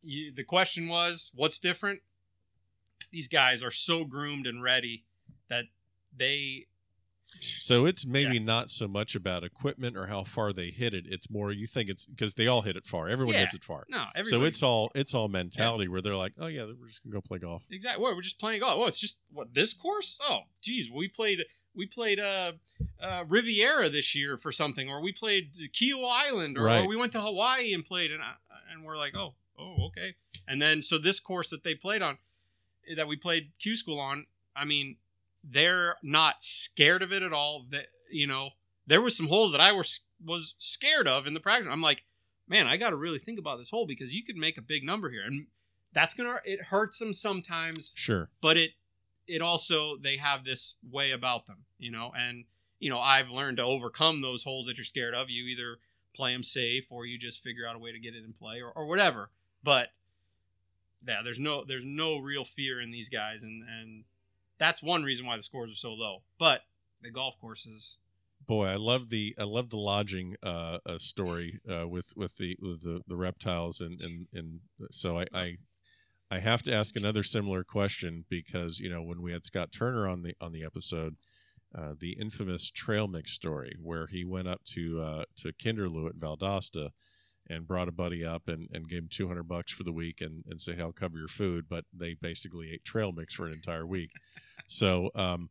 You, 0.01 0.31
the 0.33 0.43
question 0.43 0.87
was, 0.87 1.31
what's 1.35 1.57
different? 1.59 2.01
These 3.11 3.27
guys 3.27 3.63
are 3.63 3.71
so 3.71 4.05
groomed 4.05 4.45
and 4.47 4.61
ready 4.61 5.03
that 5.49 5.65
they, 6.15 6.67
So 7.41 7.85
it's 7.85 8.05
maybe 8.05 8.35
Yeah. 8.37 8.43
not 8.43 8.69
so 8.69 8.87
much 8.87 9.15
about 9.15 9.43
equipment 9.43 9.97
or 9.97 10.05
how 10.07 10.23
far 10.23 10.53
they 10.53 10.69
hit 10.69 10.93
it. 10.93 11.05
It's 11.07 11.29
more 11.29 11.51
you 11.51 11.65
think 11.67 11.89
it's 11.89 12.05
because 12.05 12.35
they 12.35 12.45
all 12.47 12.61
hit 12.61 12.77
it 12.77 12.85
far. 12.87 13.09
Everyone 13.09 13.33
Yeah. 13.33 13.41
hits 13.41 13.55
it 13.55 13.63
far. 13.63 13.85
no, 13.89 14.05
So 14.23 14.43
it's 14.43 14.61
all 14.63 14.91
it's 14.95 15.13
all 15.15 15.27
mentality 15.27 15.87
where 15.87 16.01
they're 16.01 16.15
like, 16.15 16.33
oh 16.37 16.47
yeah, 16.47 16.65
we're 16.65 16.87
just 16.87 17.03
gonna 17.03 17.13
go 17.13 17.21
play 17.21 17.39
golf. 17.39 17.65
Exactly. 17.71 18.01
What, 18.01 18.15
we're 18.15 18.21
just 18.21 18.39
playing 18.39 18.59
golf. 18.61 18.75
Oh, 18.77 18.85
it's 18.85 18.99
just 18.99 19.17
what 19.31 19.53
this 19.53 19.73
course? 19.73 20.19
Oh, 20.23 20.41
geez, 20.61 20.89
we 20.89 21.07
played 21.07 21.39
we 21.75 21.85
played 21.85 22.19
uh, 22.19 22.53
uh, 23.01 23.23
Riviera 23.27 23.89
this 23.89 24.15
year 24.15 24.37
for 24.37 24.51
something, 24.51 24.89
or 24.89 25.01
we 25.01 25.11
played 25.11 25.53
Kiawah 25.53 26.09
Island, 26.11 26.57
or, 26.57 26.65
or 26.83 26.87
we 26.87 26.95
went 26.95 27.11
to 27.13 27.21
Hawaii 27.21 27.73
and 27.73 27.85
played, 27.85 28.11
and 28.11 28.21
I, 28.21 28.33
and 28.71 28.83
we're 28.83 28.97
like, 28.97 29.15
oh, 29.15 29.33
oh, 29.59 29.87
okay. 29.87 30.15
And 30.47 30.61
then 30.61 30.81
so 30.81 30.97
this 30.97 31.19
course 31.19 31.49
that 31.49 31.63
they 31.63 31.75
played 31.75 32.01
on, 32.01 32.17
that 32.95 33.07
we 33.07 33.15
played 33.15 33.51
Q 33.59 33.75
School 33.75 33.99
on, 33.99 34.25
I 34.55 34.65
mean, 34.65 34.97
they're 35.43 35.95
not 36.03 36.41
scared 36.43 37.01
of 37.01 37.11
it 37.11 37.23
at 37.23 37.33
all. 37.33 37.65
That 37.69 37.87
you 38.11 38.27
know, 38.27 38.51
there 38.87 39.01
was 39.01 39.17
some 39.17 39.27
holes 39.27 39.51
that 39.51 39.61
I 39.61 39.71
was 39.71 40.01
was 40.23 40.55
scared 40.57 41.07
of 41.07 41.27
in 41.27 41.33
the 41.33 41.39
practice. 41.39 41.67
I'm 41.71 41.81
like, 41.81 42.03
man, 42.47 42.67
I 42.67 42.77
got 42.77 42.91
to 42.91 42.95
really 42.95 43.19
think 43.19 43.39
about 43.39 43.57
this 43.57 43.69
hole 43.69 43.85
because 43.85 44.13
you 44.13 44.23
could 44.23 44.37
make 44.37 44.57
a 44.57 44.61
big 44.61 44.83
number 44.83 45.09
here, 45.09 45.23
and 45.25 45.47
that's 45.93 46.13
gonna 46.13 46.37
it 46.45 46.65
hurts 46.65 46.99
them 46.99 47.13
sometimes 47.13 47.93
Sure. 47.95 48.29
but 48.41 48.57
it 48.57 48.71
it 49.27 49.41
also 49.41 49.97
they 49.97 50.17
have 50.17 50.43
this 50.43 50.75
way 50.89 51.11
about 51.11 51.47
them 51.47 51.57
you 51.77 51.91
know 51.91 52.11
and 52.17 52.45
you 52.79 52.89
know 52.89 52.99
i've 52.99 53.29
learned 53.29 53.57
to 53.57 53.63
overcome 53.63 54.21
those 54.21 54.43
holes 54.43 54.65
that 54.65 54.77
you're 54.77 54.85
scared 54.85 55.13
of. 55.13 55.29
You 55.29 55.45
either 55.45 55.77
play 56.15 56.31
them 56.33 56.43
safe 56.43 56.91
or 56.91 57.05
you 57.05 57.17
just 57.17 57.43
figure 57.43 57.67
out 57.67 57.75
a 57.75 57.79
way 57.79 57.91
to 57.91 57.99
get 57.99 58.15
it 58.15 58.23
in 58.23 58.33
play 58.33 58.61
or, 58.61 58.71
or 58.71 58.85
whatever. 58.85 59.29
But 59.63 59.89
yeah 61.07 61.21
there's 61.23 61.39
no 61.39 61.63
there's 61.65 61.85
no 61.85 62.17
real 62.17 62.43
fear 62.43 62.81
in 62.81 62.91
these 62.91 63.09
guys 63.09 63.43
and 63.43 63.63
and 63.63 64.03
that's 64.57 64.81
one 64.81 65.03
reason 65.03 65.25
why 65.25 65.35
the 65.35 65.41
scores 65.41 65.71
are 65.71 65.75
so 65.75 65.93
low. 65.93 66.21
But 66.39 66.61
the 67.01 67.11
golf 67.11 67.39
courses 67.39 67.97
Boy, 68.47 68.67
I 68.67 68.75
love 68.75 69.09
the 69.09 69.35
I 69.39 69.43
love 69.43 69.69
the 69.69 69.77
lodging 69.77 70.35
uh, 70.43 70.77
uh 70.85 70.97
story 70.99 71.59
uh, 71.67 71.87
with 71.87 72.13
with 72.15 72.37
the 72.37 72.57
with 72.61 72.83
the, 72.83 73.01
the 73.07 73.15
reptiles 73.15 73.81
and 73.81 73.99
and 74.01 74.27
and 74.33 74.59
so 74.91 75.19
I, 75.19 75.25
I 75.33 75.57
I 76.31 76.39
have 76.39 76.63
to 76.63 76.73
ask 76.73 76.95
another 76.95 77.23
similar 77.23 77.63
question 77.63 78.25
because 78.29 78.79
you 78.79 78.89
know 78.89 79.03
when 79.03 79.21
we 79.21 79.31
had 79.31 79.45
Scott 79.45 79.71
Turner 79.71 80.07
on 80.07 80.23
the 80.23 80.35
on 80.41 80.51
the 80.51 80.63
episode, 80.63 81.15
uh, 81.73 81.93
the 81.99 82.13
infamous 82.19 82.71
trail 82.71 83.07
mix 83.07 83.31
story 83.31 83.75
where 83.81 84.07
he 84.07 84.25
went 84.25 84.47
up 84.47 84.63
to 84.73 85.01
uh, 85.01 85.23
to 85.37 85.53
Kinderlou 85.53 86.09
at 86.09 86.17
Valdosta 86.17 86.89
and 87.47 87.67
brought 87.67 87.87
a 87.87 87.91
buddy 87.91 88.25
up 88.25 88.47
and, 88.47 88.67
and 88.73 88.89
gave 88.89 88.99
him 88.99 89.07
200 89.09 89.43
bucks 89.43 89.71
for 89.71 89.83
the 89.83 89.91
week 89.91 90.19
and, 90.19 90.43
and 90.49 90.59
say, 90.59 90.73
hey, 90.73 90.81
I'll 90.81 90.91
cover 90.91 91.17
your 91.17 91.27
food. 91.27 91.65
But 91.69 91.85
they 91.93 92.15
basically 92.15 92.71
ate 92.73 92.83
trail 92.83 93.11
mix 93.11 93.35
for 93.35 93.45
an 93.45 93.53
entire 93.53 93.85
week. 93.85 94.09
so, 94.67 95.11
um, 95.13 95.49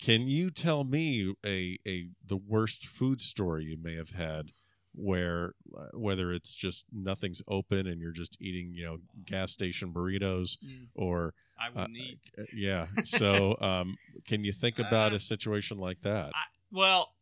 can 0.00 0.22
you 0.22 0.50
tell 0.50 0.84
me 0.84 1.34
a, 1.46 1.78
a 1.86 2.08
the 2.26 2.36
worst 2.36 2.86
food 2.86 3.20
story 3.20 3.64
you 3.64 3.78
may 3.80 3.94
have 3.94 4.10
had 4.10 4.50
where 4.94 5.54
uh, 5.76 5.86
whether 5.92 6.32
it's 6.32 6.54
just 6.54 6.84
nothing's 6.92 7.42
open 7.48 7.86
and 7.86 8.00
you're 8.00 8.12
just 8.12 8.36
eating, 8.40 8.72
you 8.74 8.84
know, 8.84 8.98
gas 9.24 9.50
station 9.52 9.92
burritos 9.92 10.56
or 10.94 11.34
i 11.58 11.66
uh, 11.68 11.70
wouldn't 11.74 11.96
eat 11.96 12.20
uh, 12.38 12.42
yeah. 12.52 12.86
So, 13.04 13.56
um, 13.60 13.96
can 14.26 14.44
you 14.44 14.52
think 14.52 14.78
about 14.78 15.12
Uh, 15.12 15.16
a 15.16 15.20
situation 15.20 15.78
like 15.78 16.00
that? 16.02 16.32
well 16.70 17.14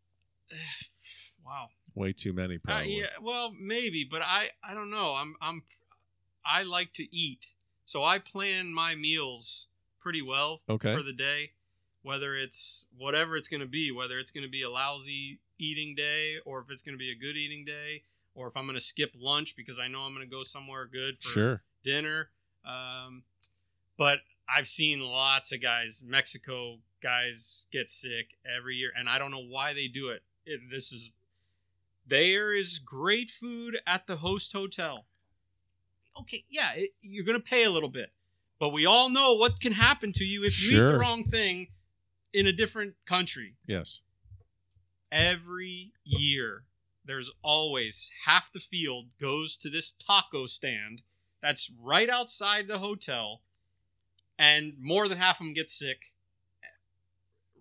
wow 1.45 1.69
Way 1.95 2.13
too 2.15 2.33
many 2.33 2.55
Uh, 2.57 2.61
probably. 2.63 3.01
yeah, 3.01 3.07
well, 3.21 3.53
maybe, 3.53 4.03
but 4.11 4.23
I 4.23 4.49
I 4.65 4.73
don't 4.73 4.91
know. 4.91 5.15
I'm 5.15 5.35
I'm 5.43 5.63
I 6.45 6.63
like 6.63 6.95
to 6.95 7.05
eat, 7.15 7.53
so 7.85 8.03
I 8.03 8.19
plan 8.19 8.73
my 8.73 8.95
meals 8.95 9.67
pretty 10.01 10.23
well 10.23 10.63
Okay. 10.71 10.95
for 10.97 11.03
the 11.03 11.13
day, 11.13 11.53
whether 12.03 12.35
it's 12.35 12.87
whatever 12.97 13.37
it's 13.37 13.49
going 13.49 13.61
to 13.61 13.67
be, 13.69 13.93
whether 13.93 14.19
it's 14.19 14.31
going 14.31 14.43
to 14.47 14.51
be 14.51 14.63
a 14.63 14.71
lousy 14.71 15.39
eating 15.63 15.95
day 15.95 16.37
or 16.45 16.61
if 16.61 16.71
it's 16.71 16.83
going 16.83 16.95
to 16.95 16.99
be 16.99 17.11
a 17.11 17.15
good 17.15 17.37
eating 17.37 17.65
day, 17.65 18.03
or 18.35 18.49
if 18.49 18.57
I'm 18.57 18.65
going 18.65 18.75
to 18.75 18.81
skip 18.81 19.13
lunch 19.19 19.55
because 19.57 19.79
I 19.79 19.89
know 19.89 20.01
I'm 20.01 20.15
going 20.15 20.27
to 20.27 20.31
go 20.31 20.43
somewhere 20.43 20.87
good 20.87 21.19
for 21.21 21.29
Sure. 21.29 21.63
dinner. 21.85 22.31
Um, 22.65 23.25
but 23.97 24.19
I've 24.49 24.69
seen 24.69 25.01
lots 25.01 25.53
of 25.53 25.63
guys, 25.63 26.03
Mexico 26.07 26.79
guys, 27.03 27.67
get 27.73 27.91
sick 27.91 28.37
every 28.45 28.77
year, 28.77 28.91
and 28.97 29.09
I 29.09 29.19
don't 29.19 29.31
know 29.31 29.45
why 29.45 29.73
they 29.73 29.89
do 29.89 30.09
it. 30.09 30.23
it 30.47 30.61
this 30.71 30.93
is 30.93 31.11
there 32.07 32.53
is 32.53 32.79
great 32.79 33.31
food 33.31 33.79
at 33.87 34.07
the 34.07 34.17
host 34.17 34.53
hotel. 34.53 35.07
Okay, 36.21 36.45
yeah, 36.51 36.73
it, 36.75 36.91
you're 37.01 37.25
gonna 37.25 37.41
pay 37.41 37.65
a 37.65 37.71
little 37.71 37.89
bit, 37.89 38.13
but 38.59 38.71
we 38.71 38.87
all 38.87 39.09
know 39.09 39.35
what 39.35 39.61
can 39.61 39.73
happen 39.73 40.13
to 40.13 40.25
you 40.25 40.45
if 40.45 40.61
you 40.63 40.77
eat 40.79 40.89
the 40.89 40.99
wrong 40.99 41.25
thing 41.25 41.69
in 42.33 42.47
a 42.47 42.53
different 42.53 42.95
country 43.05 43.55
Yes. 43.67 44.03
Every 45.13 45.93
year 46.05 46.65
there's 47.05 47.31
always 47.43 48.11
half 48.25 48.51
the 48.53 48.61
field 48.61 49.07
goes 49.21 49.57
to 49.59 49.69
this 49.69 49.93
taco 49.93 50.47
stand 50.47 51.03
that's 51.43 51.71
right 51.81 52.09
outside 52.09 52.67
the 52.67 52.79
hotel 52.79 53.43
and 54.39 54.73
more 54.81 55.09
than 55.09 55.19
half 55.19 55.39
of 55.39 55.47
them 55.47 55.53
get 55.53 55.69
sick 55.69 56.13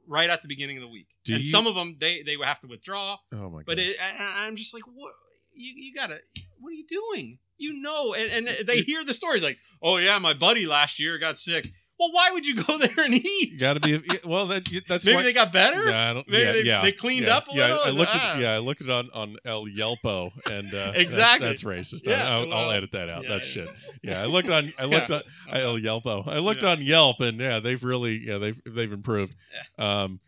right 0.08 0.30
at 0.30 0.42
the 0.42 0.48
beginning 0.48 0.78
of 0.78 0.82
the 0.82 0.88
week. 0.88 1.08
Do 1.24 1.36
and 1.36 1.44
you- 1.44 1.50
some 1.50 1.68
of 1.68 1.76
them 1.76 1.98
they 2.00 2.24
they 2.24 2.36
have 2.44 2.60
to 2.62 2.68
withdraw 2.68 3.18
Oh 3.34 3.50
my 3.50 3.60
god 3.60 3.66
but 3.66 3.80
it, 3.80 3.98
i'm 4.02 4.56
just 4.56 4.74
like 4.74 4.84
what? 4.84 5.14
You, 5.54 5.74
you 5.76 5.94
gotta 5.94 6.20
what 6.60 6.70
are 6.70 6.74
you 6.74 6.86
doing? 6.88 7.40
You 7.58 7.74
know 7.74 8.14
and, 8.14 8.48
and 8.48 8.68
they 8.68 8.78
hear 8.78 9.04
the 9.04 9.14
stories 9.14 9.44
like 9.44 9.58
oh 9.82 9.98
yeah 9.98 10.18
my 10.20 10.34
buddy 10.34 10.66
last 10.66 11.00
year 11.00 11.18
got 11.18 11.38
sick 11.38 11.72
well 12.02 12.12
why 12.12 12.32
would 12.32 12.46
you 12.46 12.56
go 12.64 12.78
there 12.80 13.06
and 13.06 13.14
eat? 13.14 13.52
you 13.52 13.58
got 13.58 13.74
to 13.76 13.80
be 13.80 14.02
well. 14.26 14.48
That 14.48 14.68
that's 14.90 15.06
maybe 15.06 15.16
why, 15.16 15.24
they 15.24 15.34
got 15.34 15.52
better 15.52 15.88
Yeah, 15.90 16.10
I 16.10 16.14
don't, 16.14 16.28
Maybe 16.28 16.44
yeah, 16.44 16.52
they- 16.52 16.64
yeah, 16.64 16.82
they 16.82 16.92
cleaned 16.92 17.28
yeah, 17.28 17.38
up 17.38 17.48
a 17.48 17.56
yeah, 17.56 17.68
little? 17.68 17.82
I 17.86 17.90
looked 17.92 18.12
Ah. 18.16 18.34
at 18.34 18.40
yeah, 18.42 18.52
I 18.54 18.58
looked 18.58 18.82
at 18.82 18.88
it 18.88 18.92
on 18.94 19.10
on 19.14 19.38
El 19.46 19.66
Yelpo, 19.68 20.32
and 20.50 20.74
uh, 20.74 20.92
Exactly. 20.96 21.48
That's, 21.48 21.64
racist. 21.64 22.08
Yeah, 22.08 22.28
I'll, 22.28 22.42
I'll 22.42 22.48
well, 22.68 22.72
edit 22.72 22.92
that 22.94 23.08
out. 23.10 23.26
that's 23.30 23.56
yeah. 23.56 23.66
shit. 23.66 23.76
Yeah, 24.04 24.22
I 24.22 24.26
looked 24.26 24.50
on. 24.50 24.74
I 24.80 24.86
looked 24.86 25.12
on 25.12 25.22
El 25.54 25.78
Yelpo. 25.78 26.28
I 26.28 26.40
looked 26.40 26.64
on 26.64 26.82
Yelp, 26.82 27.22
and 27.22 27.40
yeah, 27.40 27.60
they've 27.60 27.84
really 27.84 28.18
yeah 28.26 28.38
they've 28.40 28.60
they've 28.66 28.92
improved. 28.92 29.36
Um, 29.78 30.20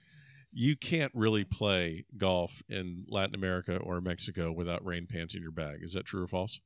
you 0.56 0.76
can't 0.76 1.12
really 1.16 1.44
play 1.44 2.06
golf 2.16 2.62
in 2.70 3.06
Latin 3.10 3.34
America 3.34 3.78
or 3.78 4.00
Mexico 4.02 4.52
without 4.52 4.86
rain 4.86 5.08
pants 5.08 5.34
in 5.34 5.42
your 5.42 5.52
bag. 5.52 5.80
Is 5.82 5.94
that 5.94 6.06
true 6.06 6.22
or 6.24 6.28
false? 6.28 6.60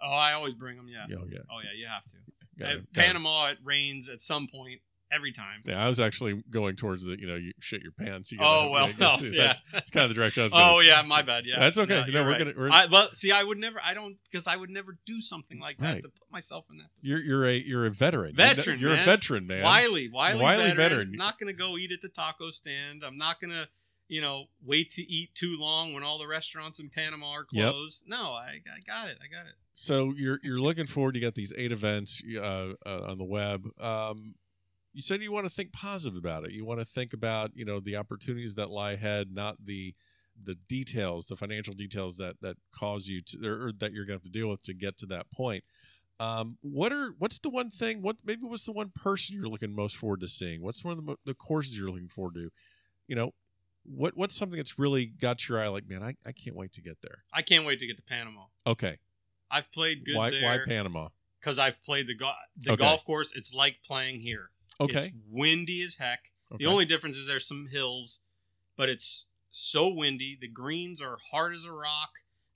Oh, 0.00 0.12
I 0.12 0.32
always 0.34 0.54
bring 0.54 0.76
them. 0.76 0.86
Yeah. 0.88 1.06
Yeah, 1.08 1.24
yeah. 1.28 1.38
Oh 1.50 1.58
yeah, 1.60 1.70
you 1.76 1.86
have 1.86 2.04
to. 2.04 2.16
Got 2.58 2.68
At 2.68 2.74
it, 2.76 2.92
got 2.92 3.02
it. 3.04 3.06
Panama, 3.06 3.46
it 3.48 3.58
rains 3.64 4.08
at 4.08 4.20
some 4.22 4.46
point 4.48 4.80
every 5.12 5.30
time. 5.30 5.60
Yeah, 5.64 5.84
I 5.84 5.88
was 5.88 6.00
actually 6.00 6.42
going 6.50 6.74
towards 6.74 7.04
the 7.04 7.18
you 7.20 7.26
know 7.28 7.36
you 7.36 7.52
shit 7.60 7.80
your 7.82 7.92
pants. 7.92 8.32
You 8.32 8.38
Oh, 8.40 8.70
well, 8.72 8.88
that's, 8.98 9.22
yeah. 9.32 9.52
that's 9.72 9.90
kind 9.90 10.02
of 10.04 10.08
the 10.10 10.14
direction 10.14 10.40
I 10.40 10.44
was 10.44 10.52
going. 10.52 10.64
Oh 10.66 10.80
yeah, 10.80 11.00
my 11.02 11.22
bad. 11.22 11.44
Yeah, 11.46 11.60
That's 11.60 11.78
okay. 11.78 12.04
No, 12.08 12.12
No, 12.12 12.24
we're 12.24 12.30
right. 12.30 12.38
gonna- 12.38 12.54
we're- 12.56 12.70
I, 12.72 12.86
well, 12.86 13.08
see, 13.12 13.30
I 13.30 13.42
would 13.44 13.58
never. 13.58 13.78
I 13.84 13.94
don't 13.94 14.16
because 14.30 14.46
I 14.48 14.56
would 14.56 14.70
never 14.70 14.98
do 15.06 15.20
something 15.20 15.60
like 15.60 15.78
that 15.78 15.84
Right. 15.92 16.02
to 16.02 16.08
put 16.08 16.32
myself 16.32 16.64
in 16.70 16.78
that. 16.78 16.88
You're 17.02 17.20
you're 17.20 17.44
a 17.44 17.54
you're 17.56 17.86
a 17.86 17.90
veteran. 17.90 18.34
Veteran, 18.34 18.80
You're, 18.80 18.90
man. 18.94 19.02
a 19.02 19.04
veteran, 19.04 19.46
man. 19.46 19.62
Wiley, 19.62 20.08
Wiley, 20.08 20.40
Wily 20.42 20.62
veteran. 20.70 20.76
veteran. 20.76 21.12
Not 21.12 21.38
gonna 21.38 21.52
go 21.52 21.76
eat 21.78 21.92
at 21.92 22.00
the 22.02 22.08
taco 22.08 22.50
stand. 22.50 23.04
I'm 23.04 23.16
not 23.18 23.40
gonna, 23.40 23.68
you 24.08 24.20
know, 24.20 24.44
wait 24.64 24.90
to 24.92 25.02
eat 25.02 25.34
too 25.34 25.56
long 25.58 25.92
when 25.92 26.02
all 26.02 26.18
the 26.18 26.26
restaurants 26.26 26.78
in 26.78 26.88
Panama 26.88 27.30
are 27.30 27.46
Yep. 27.50 27.70
closed. 27.72 28.04
No, 28.06 28.32
I, 28.32 28.60
I 28.66 28.80
got 28.86 29.08
it. 29.08 29.18
I 29.22 29.26
got 29.26 29.46
it. 29.46 29.54
So 29.74 30.12
you're 30.16 30.40
you're 30.42 30.60
looking 30.60 30.86
forward. 30.86 31.16
You 31.16 31.22
got 31.22 31.34
these 31.34 31.52
eight 31.56 31.72
events 31.72 32.22
uh, 32.24 32.74
uh, 32.86 33.02
on 33.08 33.18
the 33.18 33.24
web. 33.24 33.68
Um, 33.80 34.34
you 34.94 35.02
said 35.02 35.20
you 35.20 35.30
want 35.30 35.46
to 35.46 35.52
think 35.52 35.72
positive 35.72 36.16
about 36.16 36.44
it. 36.44 36.52
You 36.52 36.64
want 36.64 36.80
to 36.80 36.86
think 36.86 37.12
about 37.12 37.50
you 37.54 37.64
know 37.64 37.80
the 37.80 37.96
opportunities 37.96 38.54
that 38.54 38.70
lie 38.70 38.92
ahead, 38.92 39.28
not 39.32 39.56
the 39.64 39.94
the 40.42 40.54
details, 40.68 41.26
the 41.26 41.36
financial 41.36 41.74
details 41.74 42.16
that 42.16 42.40
that 42.40 42.56
cause 42.72 43.08
you 43.08 43.20
to 43.20 43.48
or 43.48 43.72
that 43.72 43.92
you're 43.92 44.04
going 44.04 44.18
to 44.18 44.22
have 44.22 44.22
to 44.22 44.30
deal 44.30 44.48
with 44.48 44.62
to 44.62 44.74
get 44.74 44.96
to 44.98 45.06
that 45.06 45.30
point. 45.30 45.64
Um, 46.18 46.56
what 46.62 46.92
are 46.92 47.12
what's 47.18 47.38
the 47.38 47.50
one 47.50 47.68
thing? 47.68 48.00
What 48.00 48.16
maybe 48.24 48.42
what's 48.44 48.64
the 48.64 48.72
one 48.72 48.90
person 48.94 49.36
you're 49.36 49.48
looking 49.48 49.74
most 49.74 49.96
forward 49.96 50.20
to 50.20 50.28
seeing? 50.28 50.62
What's 50.62 50.82
one 50.82 50.98
of 50.98 51.04
the, 51.04 51.16
the 51.26 51.34
courses 51.34 51.78
you're 51.78 51.90
looking 51.90 52.08
forward 52.08 52.34
to? 52.36 52.50
You 53.06 53.16
know, 53.16 53.32
what 53.88 54.16
what's 54.16 54.34
something 54.36 54.56
that's 54.56 54.78
really 54.78 55.06
got 55.06 55.48
your 55.48 55.58
eye? 55.60 55.68
Like, 55.68 55.88
man, 55.88 56.02
I, 56.02 56.14
I 56.26 56.32
can't 56.32 56.56
wait 56.56 56.72
to 56.72 56.82
get 56.82 56.98
there. 57.02 57.24
I 57.32 57.42
can't 57.42 57.64
wait 57.64 57.78
to 57.80 57.86
get 57.86 57.96
to 57.96 58.02
Panama. 58.02 58.42
Okay, 58.66 58.98
I've 59.50 59.70
played 59.72 60.04
good 60.04 60.16
why 60.16 60.30
there. 60.30 60.42
why 60.42 60.58
Panama? 60.66 61.08
because 61.40 61.58
I've 61.60 61.80
played 61.84 62.08
the 62.08 62.14
go- 62.14 62.32
the 62.56 62.72
Okay. 62.72 62.82
golf 62.82 63.04
course. 63.04 63.32
It's 63.34 63.54
like 63.54 63.78
playing 63.86 64.20
here. 64.20 64.50
Okay, 64.80 65.06
It's 65.06 65.16
windy 65.30 65.82
as 65.82 65.94
heck. 65.96 66.32
okay. 66.52 66.64
The 66.64 66.70
only 66.70 66.84
difference 66.84 67.16
is 67.16 67.26
there's 67.28 67.46
some 67.46 67.68
hills, 67.70 68.20
but 68.76 68.88
it's 68.88 69.26
so 69.50 69.88
windy. 69.88 70.36
The 70.40 70.48
greens 70.48 71.00
are 71.00 71.18
hard 71.30 71.54
as 71.54 71.64
a 71.64 71.72
rock. 71.72 72.10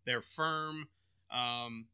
They're 0.05 0.21
firm. 0.23 0.89
Um, 1.31 1.87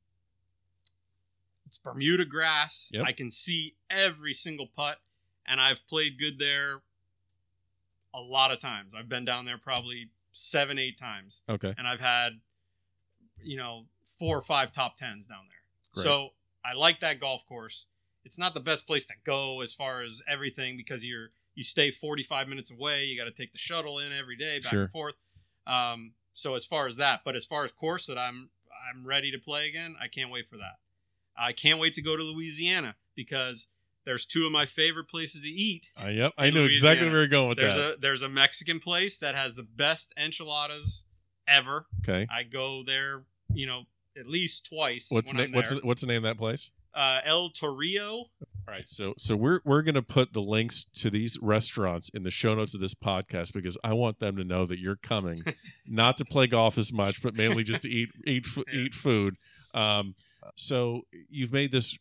it's 1.66 1.78
Bermuda 1.78 2.24
grass. 2.24 2.88
Yep. 2.92 3.04
I 3.04 3.12
can 3.12 3.30
see 3.30 3.74
every 3.90 4.32
single 4.32 4.66
putt, 4.66 4.98
and 5.44 5.60
I've 5.60 5.86
played 5.86 6.18
good 6.18 6.38
there 6.38 6.80
a 8.14 8.20
lot 8.20 8.50
of 8.52 8.58
times. 8.60 8.92
I've 8.96 9.08
been 9.08 9.24
down 9.24 9.44
there 9.44 9.58
probably 9.58 10.10
seven, 10.32 10.78
eight 10.78 10.98
times 10.98 11.42
okay, 11.48 11.74
and 11.78 11.86
I've 11.86 12.00
had, 12.00 12.32
you 13.42 13.56
know, 13.56 13.86
four 14.18 14.36
or 14.36 14.42
five 14.42 14.72
top 14.72 14.96
tens 14.96 15.26
down 15.26 15.44
there. 15.48 15.92
Great. 15.94 16.02
So 16.04 16.30
I 16.64 16.74
like 16.74 17.00
that 17.00 17.20
golf 17.20 17.46
course. 17.46 17.86
It's 18.24 18.38
not 18.38 18.54
the 18.54 18.60
best 18.60 18.86
place 18.86 19.06
to 19.06 19.14
go 19.24 19.60
as 19.60 19.72
far 19.72 20.02
as 20.02 20.22
everything 20.28 20.76
because 20.76 21.04
you're 21.04 21.28
you 21.54 21.62
stay 21.62 21.90
45 21.90 22.48
minutes 22.48 22.70
away. 22.70 23.04
You 23.04 23.16
got 23.16 23.24
to 23.24 23.30
take 23.30 23.52
the 23.52 23.58
shuttle 23.58 23.98
in 23.98 24.12
every 24.12 24.36
day 24.36 24.58
back 24.58 24.70
Sure. 24.70 24.82
and 24.82 24.90
forth. 24.90 25.14
Um, 25.66 26.12
so 26.34 26.54
as 26.54 26.66
far 26.66 26.86
as 26.86 26.96
that, 26.96 27.22
but 27.24 27.34
as 27.34 27.44
far 27.46 27.64
as 27.64 27.72
course 27.72 28.06
that 28.06 28.18
I'm 28.18 28.50
I'm 28.90 29.06
ready 29.06 29.30
to 29.32 29.38
play 29.38 29.68
again, 29.68 29.96
I 30.00 30.08
can't 30.08 30.30
wait 30.30 30.48
for 30.48 30.56
that. 30.58 30.76
I 31.36 31.52
can't 31.52 31.78
wait 31.78 31.94
to 31.94 32.02
go 32.02 32.16
to 32.16 32.22
Louisiana 32.22 32.94
because 33.14 33.68
there's 34.06 34.24
two 34.24 34.46
of 34.46 34.52
my 34.52 34.64
favorite 34.64 35.08
places 35.08 35.42
to 35.42 35.48
eat. 35.48 35.88
Uh, 36.02 36.08
yep, 36.08 36.32
I 36.38 36.46
in 36.46 36.54
know 36.54 36.64
exactly 36.64 37.06
where 37.08 37.18
you're 37.18 37.26
going 37.28 37.48
with 37.50 37.58
There's 37.58 37.76
that. 37.76 37.94
a 37.94 37.96
there's 38.00 38.22
a 38.22 38.28
Mexican 38.28 38.80
place 38.80 39.18
that 39.18 39.34
has 39.34 39.54
the 39.54 39.62
best 39.64 40.14
enchiladas 40.16 41.04
ever. 41.46 41.86
okay, 42.02 42.26
I 42.30 42.44
go 42.44 42.82
there, 42.84 43.24
you 43.52 43.66
know, 43.66 43.82
at 44.18 44.26
least 44.26 44.66
twice. 44.66 45.08
what's 45.10 45.32
when 45.34 45.36
na- 45.38 45.42
I'm 45.48 45.52
what's 45.52 45.70
there. 45.70 45.80
the, 45.80 45.86
what's 45.86 46.00
the 46.00 46.06
name 46.06 46.18
of 46.18 46.22
that 46.22 46.38
place? 46.38 46.70
uh, 46.94 47.18
El 47.26 47.50
Torrio? 47.50 48.24
All 48.68 48.74
right, 48.74 48.88
so 48.88 49.14
so 49.18 49.36
we're 49.36 49.60
we're 49.64 49.82
gonna 49.82 50.02
put 50.02 50.32
the 50.32 50.40
links 50.40 50.84
to 50.94 51.10
these 51.10 51.38
restaurants 51.42 52.08
in 52.14 52.22
the 52.24 52.30
show 52.30 52.54
notes 52.54 52.74
of 52.74 52.80
this 52.80 52.94
podcast 52.94 53.52
because 53.52 53.76
I 53.84 53.92
want 53.92 54.18
them 54.18 54.36
to 54.36 54.44
know 54.44 54.66
that 54.66 54.78
you're 54.80 54.96
coming, 54.96 55.44
not 55.86 56.16
to 56.18 56.24
play 56.24 56.46
golf 56.48 56.78
as 56.78 56.92
much, 56.92 57.22
but 57.22 57.36
mainly 57.36 57.62
just 57.64 57.82
to 57.82 57.88
eat 57.88 58.08
eat 58.26 58.46
eat 58.72 58.94
food. 58.94 59.36
Um, 59.74 60.14
so 60.56 61.02
you've 61.28 61.52
made 61.52 61.70
this 61.70 61.96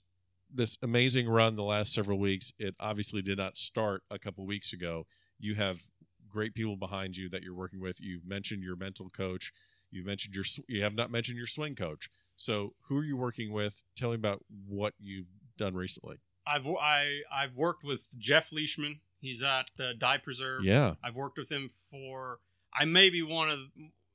this 0.55 0.77
amazing 0.81 1.27
run 1.27 1.55
the 1.55 1.63
last 1.63 1.93
several 1.93 2.19
weeks. 2.19 2.53
It 2.57 2.75
obviously 2.79 3.21
did 3.21 3.37
not 3.37 3.57
start 3.57 4.03
a 4.09 4.19
couple 4.19 4.45
weeks 4.45 4.73
ago. 4.73 5.05
You 5.39 5.55
have 5.55 5.83
great 6.29 6.53
people 6.53 6.75
behind 6.75 7.17
you 7.17 7.29
that 7.29 7.43
you're 7.43 7.55
working 7.55 7.81
with. 7.81 8.01
You've 8.01 8.25
mentioned 8.25 8.63
your 8.63 8.75
mental 8.75 9.09
coach. 9.09 9.51
You 9.91 10.03
mentioned 10.03 10.35
your 10.35 10.45
you 10.67 10.83
have 10.83 10.95
not 10.95 11.11
mentioned 11.11 11.37
your 11.37 11.47
swing 11.47 11.75
coach. 11.75 12.09
So 12.35 12.73
who 12.87 12.97
are 12.97 13.03
you 13.03 13.15
working 13.15 13.51
with? 13.51 13.83
Tell 13.95 14.09
me 14.09 14.15
about 14.15 14.43
what 14.67 14.93
you've 14.99 15.27
done 15.57 15.75
recently. 15.75 16.17
I've 16.45 16.67
I 16.67 17.21
I've 17.33 17.55
worked 17.55 17.83
with 17.83 18.07
Jeff 18.17 18.51
Leishman. 18.51 18.99
He's 19.19 19.41
at 19.41 19.67
the 19.77 19.93
Dye 19.93 20.17
Preserve. 20.17 20.63
Yeah. 20.63 20.95
I've 21.03 21.15
worked 21.15 21.37
with 21.37 21.51
him 21.51 21.71
for 21.89 22.39
I 22.73 22.85
may 22.85 23.09
be 23.09 23.21
one 23.21 23.49
of 23.49 23.59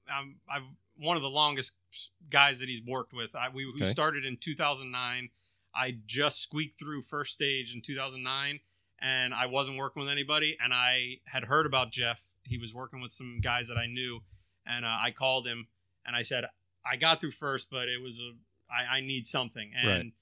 I'm 0.09 0.37
I've 0.49 0.63
one 1.01 1.17
of 1.17 1.23
the 1.23 1.31
longest 1.31 1.75
guys 2.29 2.61
that 2.61 2.69
he's 2.69 2.83
worked 2.87 3.13
with. 3.13 3.35
I, 3.35 3.49
we, 3.49 3.73
we 3.73 3.85
started 3.87 4.25
in 4.25 4.37
2009. 4.37 5.31
I 5.75 5.97
just 6.07 6.43
squeaked 6.43 6.79
through 6.79 7.03
first 7.03 7.33
stage 7.33 7.75
in 7.75 7.83
2009, 7.83 8.61
and 9.01 9.35
I 9.35 9.47
wasn't 9.47 9.79
working 9.79 10.01
with 10.01 10.11
anybody. 10.11 10.57
And 10.63 10.73
I 10.75 11.19
had 11.25 11.45
heard 11.45 11.67
about 11.67 11.93
Jeff. 11.93 12.21
He 12.43 12.59
was 12.59 12.75
working 12.75 13.01
with 13.01 13.13
some 13.13 13.41
guys 13.43 13.69
that 13.69 13.79
I 13.79 13.87
knew, 13.87 14.21
and 14.67 14.85
uh, 14.85 14.97
I 15.01 15.11
called 15.11 15.47
him 15.47 15.69
and 16.07 16.17
I 16.17 16.23
said 16.23 16.45
I 16.85 16.97
got 16.97 17.21
through 17.21 17.33
first, 17.33 17.69
but 17.71 17.89
it 17.89 18.01
was 18.03 18.21
a 18.21 18.33
I, 18.73 18.99
I 18.99 19.01
need 19.01 19.27
something, 19.27 19.73
and 19.77 20.13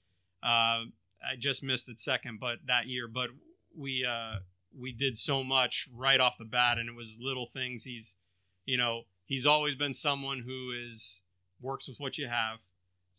uh, 0.43 0.85
I 1.23 1.35
just 1.37 1.63
missed 1.63 1.89
it 1.89 1.99
second, 1.99 2.39
but 2.39 2.59
that 2.67 2.87
year, 2.87 3.07
but 3.07 3.29
we 3.75 4.05
uh, 4.05 4.37
we 4.77 4.91
did 4.91 5.17
so 5.17 5.43
much 5.43 5.87
right 5.95 6.19
off 6.19 6.37
the 6.37 6.45
bat, 6.45 6.77
and 6.77 6.89
it 6.89 6.95
was 6.95 7.17
little 7.21 7.45
things. 7.45 7.83
He's, 7.83 8.17
you 8.65 8.77
know, 8.77 9.03
he's 9.25 9.45
always 9.45 9.75
been 9.75 9.93
someone 9.93 10.43
who 10.45 10.71
is 10.71 11.23
works 11.61 11.87
with 11.87 11.99
what 11.99 12.17
you 12.17 12.27
have. 12.27 12.59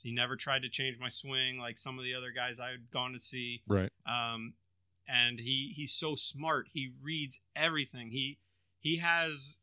He 0.02 0.12
never 0.12 0.36
tried 0.36 0.62
to 0.62 0.68
change 0.68 0.98
my 0.98 1.08
swing 1.08 1.58
like 1.58 1.78
some 1.78 1.98
of 1.98 2.04
the 2.04 2.14
other 2.14 2.30
guys 2.30 2.58
I 2.58 2.70
had 2.70 2.90
gone 2.90 3.12
to 3.12 3.20
see. 3.20 3.62
Right. 3.66 3.90
Um, 4.06 4.54
and 5.06 5.38
he 5.38 5.72
he's 5.74 5.92
so 5.92 6.14
smart. 6.14 6.68
He 6.72 6.92
reads 7.02 7.40
everything. 7.54 8.10
He 8.10 8.38
he 8.78 8.96
has 8.96 9.60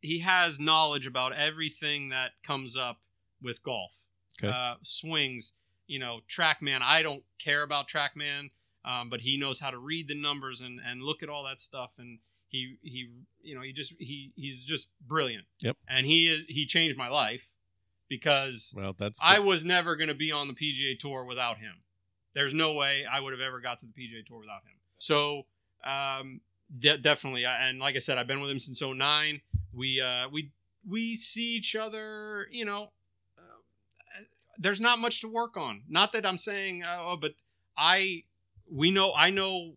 he 0.00 0.20
has 0.20 0.58
knowledge 0.58 1.06
about 1.06 1.32
everything 1.32 2.08
that 2.08 2.32
comes 2.42 2.76
up 2.76 2.98
with 3.42 3.62
golf. 3.62 3.92
Okay. 4.42 4.52
Uh, 4.54 4.74
swings, 4.82 5.52
you 5.86 5.98
know, 5.98 6.20
TrackMan. 6.28 6.80
I 6.82 7.02
don't 7.02 7.24
care 7.38 7.62
about 7.62 7.88
TrackMan, 7.88 8.50
um, 8.84 9.10
but 9.10 9.20
he 9.20 9.36
knows 9.36 9.60
how 9.60 9.70
to 9.70 9.78
read 9.78 10.08
the 10.08 10.20
numbers 10.20 10.60
and 10.60 10.80
and 10.84 11.02
look 11.02 11.22
at 11.22 11.28
all 11.28 11.44
that 11.44 11.60
stuff. 11.60 11.92
And 11.98 12.18
he 12.48 12.76
he 12.82 13.10
you 13.42 13.54
know 13.54 13.62
he 13.62 13.72
just 13.72 13.94
he 13.98 14.32
he's 14.34 14.64
just 14.64 14.88
brilliant. 15.06 15.44
Yep. 15.60 15.76
And 15.88 16.06
he 16.06 16.28
is 16.28 16.44
he 16.48 16.66
changed 16.66 16.96
my 16.96 17.08
life 17.08 17.54
because 18.08 18.72
Well, 18.76 18.94
that's 18.96 19.22
I 19.24 19.38
was 19.38 19.64
never 19.64 19.96
going 19.96 20.08
to 20.08 20.14
be 20.14 20.32
on 20.32 20.48
the 20.48 20.54
PGA 20.54 20.98
Tour 20.98 21.24
without 21.24 21.58
him. 21.58 21.74
There's 22.34 22.54
no 22.54 22.74
way 22.74 23.04
I 23.10 23.20
would 23.20 23.32
have 23.32 23.40
ever 23.40 23.60
got 23.60 23.80
to 23.80 23.86
the 23.86 23.92
PGA 23.92 24.24
Tour 24.26 24.38
without 24.40 24.62
him. 24.64 24.76
So, 24.98 25.46
um, 25.84 26.40
de- 26.78 26.98
definitely, 26.98 27.46
I- 27.46 27.68
and 27.68 27.78
like 27.78 27.96
I 27.96 27.98
said, 27.98 28.18
I've 28.18 28.26
been 28.26 28.40
with 28.40 28.50
him 28.50 28.58
since 28.58 28.80
09. 28.82 29.40
We 29.72 30.00
uh, 30.00 30.28
we 30.30 30.50
we 30.88 31.16
see 31.16 31.54
each 31.56 31.76
other. 31.76 32.46
You 32.50 32.64
know, 32.64 32.90
uh, 33.38 34.22
there's 34.58 34.80
not 34.80 34.98
much 34.98 35.20
to 35.22 35.28
work 35.28 35.56
on. 35.56 35.82
Not 35.88 36.12
that 36.12 36.26
I'm 36.26 36.38
saying, 36.38 36.82
uh, 36.84 36.98
oh, 37.00 37.16
but 37.16 37.34
I 37.76 38.24
we 38.70 38.90
know 38.90 39.12
I 39.16 39.30
know 39.30 39.74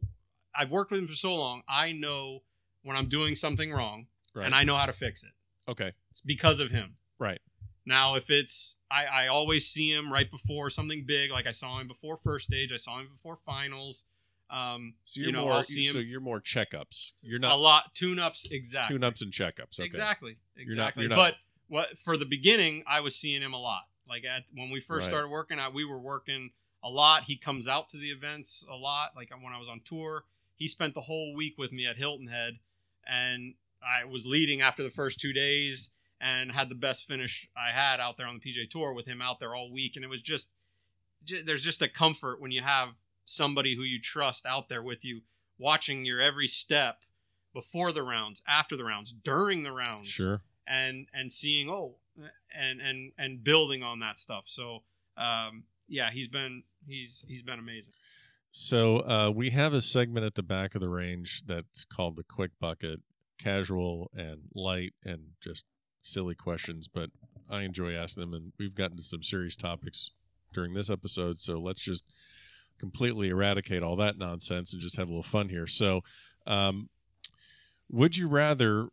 I've 0.55 0.71
worked 0.71 0.91
with 0.91 1.01
him 1.01 1.07
for 1.07 1.15
so 1.15 1.35
long. 1.35 1.61
I 1.67 1.91
know 1.91 2.43
when 2.83 2.97
I'm 2.97 3.09
doing 3.09 3.35
something 3.35 3.71
wrong, 3.71 4.07
right. 4.33 4.45
and 4.45 4.55
I 4.55 4.63
know 4.63 4.75
how 4.75 4.85
to 4.87 4.93
fix 4.93 5.23
it. 5.23 5.31
okay. 5.69 5.93
It's 6.09 6.21
because 6.21 6.59
of 6.59 6.71
him. 6.71 6.95
Right. 7.19 7.39
Now, 7.85 8.15
if 8.15 8.29
it's, 8.29 8.77
I, 8.91 9.05
I 9.05 9.27
always 9.27 9.67
see 9.67 9.91
him 9.91 10.11
right 10.13 10.29
before 10.29 10.69
something 10.69 11.03
big. 11.05 11.31
Like 11.31 11.47
I 11.47 11.51
saw 11.51 11.79
him 11.79 11.87
before 11.87 12.17
first 12.17 12.45
stage. 12.45 12.71
I 12.71 12.77
saw 12.77 12.99
him 12.99 13.07
before 13.11 13.35
finals. 13.35 14.05
Um, 14.51 14.95
So 15.03 15.21
you're 15.21 15.27
you 15.27 15.33
know, 15.33 15.45
more 15.45 15.63
so 15.63 15.99
you're 15.99 16.19
more 16.19 16.41
checkups. 16.41 17.13
You're 17.21 17.39
not 17.39 17.53
a 17.53 17.55
lot 17.55 17.95
tune 17.95 18.19
ups. 18.19 18.47
Exactly. 18.51 18.93
tune 18.95 19.03
ups 19.03 19.21
and 19.21 19.31
checkups. 19.31 19.79
Okay. 19.79 19.85
Exactly. 19.85 20.37
You're 20.55 20.75
not- 20.75 20.89
Exactly. 20.89 21.03
you're 21.03 21.09
not- 21.09 21.15
But 21.15 21.35
what 21.67 21.97
for 21.99 22.17
the 22.17 22.25
beginning, 22.25 22.83
I 22.85 22.99
was 22.99 23.15
seeing 23.15 23.41
him 23.41 23.53
a 23.53 23.59
lot. 23.59 23.83
Like 24.09 24.25
at 24.25 24.43
when 24.53 24.69
we 24.69 24.81
first 24.81 25.05
Right. 25.05 25.09
started 25.11 25.29
working, 25.29 25.57
I, 25.57 25.69
we 25.69 25.85
were 25.85 25.99
working 25.99 26.51
a 26.83 26.89
lot. 26.89 27.23
He 27.23 27.37
comes 27.37 27.67
out 27.67 27.89
to 27.89 27.97
the 27.97 28.09
events 28.11 28.65
a 28.69 28.75
lot. 28.75 29.11
Like 29.15 29.29
when 29.41 29.53
I 29.53 29.57
was 29.57 29.69
on 29.69 29.79
tour, 29.85 30.25
he 30.55 30.67
spent 30.67 30.93
the 30.95 31.01
whole 31.01 31.33
week 31.33 31.55
with 31.57 31.71
me 31.71 31.85
at 31.87 31.95
Hilton 31.97 32.27
Head, 32.27 32.59
and 33.07 33.55
I 33.81 34.03
was 34.05 34.27
leading 34.27 34.61
after 34.61 34.83
the 34.83 34.89
first 34.89 35.19
two 35.19 35.31
days 35.33 35.91
and 36.21 36.51
had 36.51 36.69
the 36.69 36.75
best 36.75 37.07
finish 37.07 37.49
I 37.57 37.71
had 37.71 37.99
out 37.99 38.15
there 38.17 38.27
on 38.27 38.39
the 38.39 38.51
PGA 38.51 38.69
Tour 38.69 38.93
with 38.93 39.07
him 39.07 39.21
out 39.21 39.39
there 39.39 39.55
all 39.55 39.71
week. 39.71 39.95
And 39.95 40.05
it 40.05 40.07
was 40.07 40.21
just, 40.21 40.49
ju- 41.25 41.41
there's 41.43 41.63
just 41.63 41.81
a 41.81 41.87
comfort 41.89 42.39
when 42.39 42.51
you 42.51 42.61
have 42.61 42.89
somebody 43.25 43.75
who 43.75 43.81
you 43.83 43.99
trust 43.99 44.45
out 44.45 44.69
there 44.69 44.83
with 44.83 45.03
you, 45.03 45.21
watching 45.57 46.05
your 46.05 46.21
every 46.21 46.47
step 46.47 46.99
before 47.53 47.91
the 47.91 48.03
rounds, 48.03 48.43
after 48.47 48.77
the 48.77 48.83
rounds, 48.85 49.11
during 49.11 49.63
the 49.63 49.71
rounds 49.71 50.07
Sure. 50.09 50.41
and 50.67 51.07
and 51.13 51.31
seeing 51.31 51.69
oh 51.69 51.95
and 52.55 52.79
and 52.81 53.11
and 53.17 53.43
building 53.43 53.81
on 53.83 53.99
that 53.99 54.19
stuff 54.19 54.43
so 54.45 54.83
um 55.17 55.63
yeah 55.87 56.11
he's 56.11 56.27
been 56.27 56.61
he's 56.85 57.23
he's 57.27 57.41
been 57.41 57.57
amazing 57.57 57.93
So 58.51 58.97
uh, 58.99 59.31
we 59.33 59.49
have 59.51 59.73
a 59.73 59.81
segment 59.81 60.25
at 60.25 60.35
the 60.35 60.43
back 60.43 60.75
of 60.75 60.81
the 60.81 60.89
range 60.89 61.43
that's 61.47 61.85
called 61.85 62.15
the 62.17 62.23
quick 62.23 62.51
bucket, 62.59 62.99
casual 63.39 64.11
and 64.13 64.49
light 64.53 64.93
and 65.05 65.31
just 65.41 65.65
silly 66.01 66.35
questions, 66.35 66.87
but 66.87 67.09
I 67.49 67.61
enjoy 67.61 67.93
asking 67.93 68.21
them, 68.21 68.33
and 68.33 68.53
we've 68.57 68.75
gotten 68.75 68.97
to 68.97 69.03
some 69.03 69.23
serious 69.23 69.55
topics 69.55 70.11
during 70.53 70.73
this 70.73 70.89
episode. 70.89 71.37
So 71.39 71.59
let's 71.59 71.81
just 71.81 72.05
completely 72.79 73.29
eradicate 73.29 73.83
all 73.83 73.95
that 73.97 74.17
nonsense 74.17 74.73
and 74.73 74.81
just 74.81 74.97
have 74.97 75.07
a 75.07 75.11
little 75.11 75.23
fun 75.23 75.49
here. 75.49 75.67
So, 75.67 76.01
um, 76.47 76.89
would 77.89 78.17
you 78.17 78.27
rather 78.27 78.87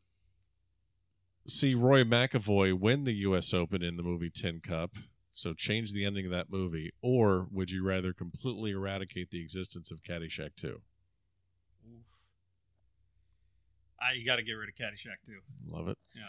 see 1.46 1.74
Roy 1.74 2.04
McAvoy 2.04 2.78
win 2.78 3.04
the 3.04 3.14
U.S. 3.14 3.54
Open 3.54 3.82
in 3.82 3.96
the 3.96 4.02
movie 4.02 4.30
Tin 4.30 4.60
Cup? 4.60 4.96
So 5.32 5.54
change 5.54 5.92
the 5.92 6.04
ending 6.04 6.26
of 6.26 6.32
that 6.32 6.50
movie, 6.50 6.90
or 7.00 7.46
would 7.52 7.70
you 7.70 7.86
rather 7.86 8.12
completely 8.12 8.72
eradicate 8.72 9.30
the 9.30 9.40
existence 9.40 9.92
of 9.92 10.02
Caddyshack 10.02 10.56
2? 10.56 10.80
I 14.00 14.12
you 14.12 14.26
got 14.26 14.36
to 14.36 14.42
get 14.42 14.52
rid 14.52 14.68
of 14.68 14.74
Caddyshack 14.74 15.24
2 15.26 15.32
Love 15.68 15.88
it. 15.88 15.98
Yeah. 16.14 16.28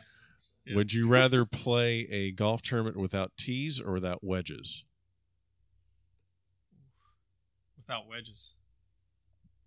Yeah. 0.69 0.75
Would 0.75 0.93
you 0.93 1.07
rather 1.09 1.45
play 1.45 2.07
a 2.11 2.31
golf 2.31 2.61
tournament 2.61 2.95
without 2.97 3.31
tees 3.37 3.81
or 3.81 3.93
without 3.93 4.23
wedges? 4.23 4.85
without 7.77 8.07
wedges 8.07 8.53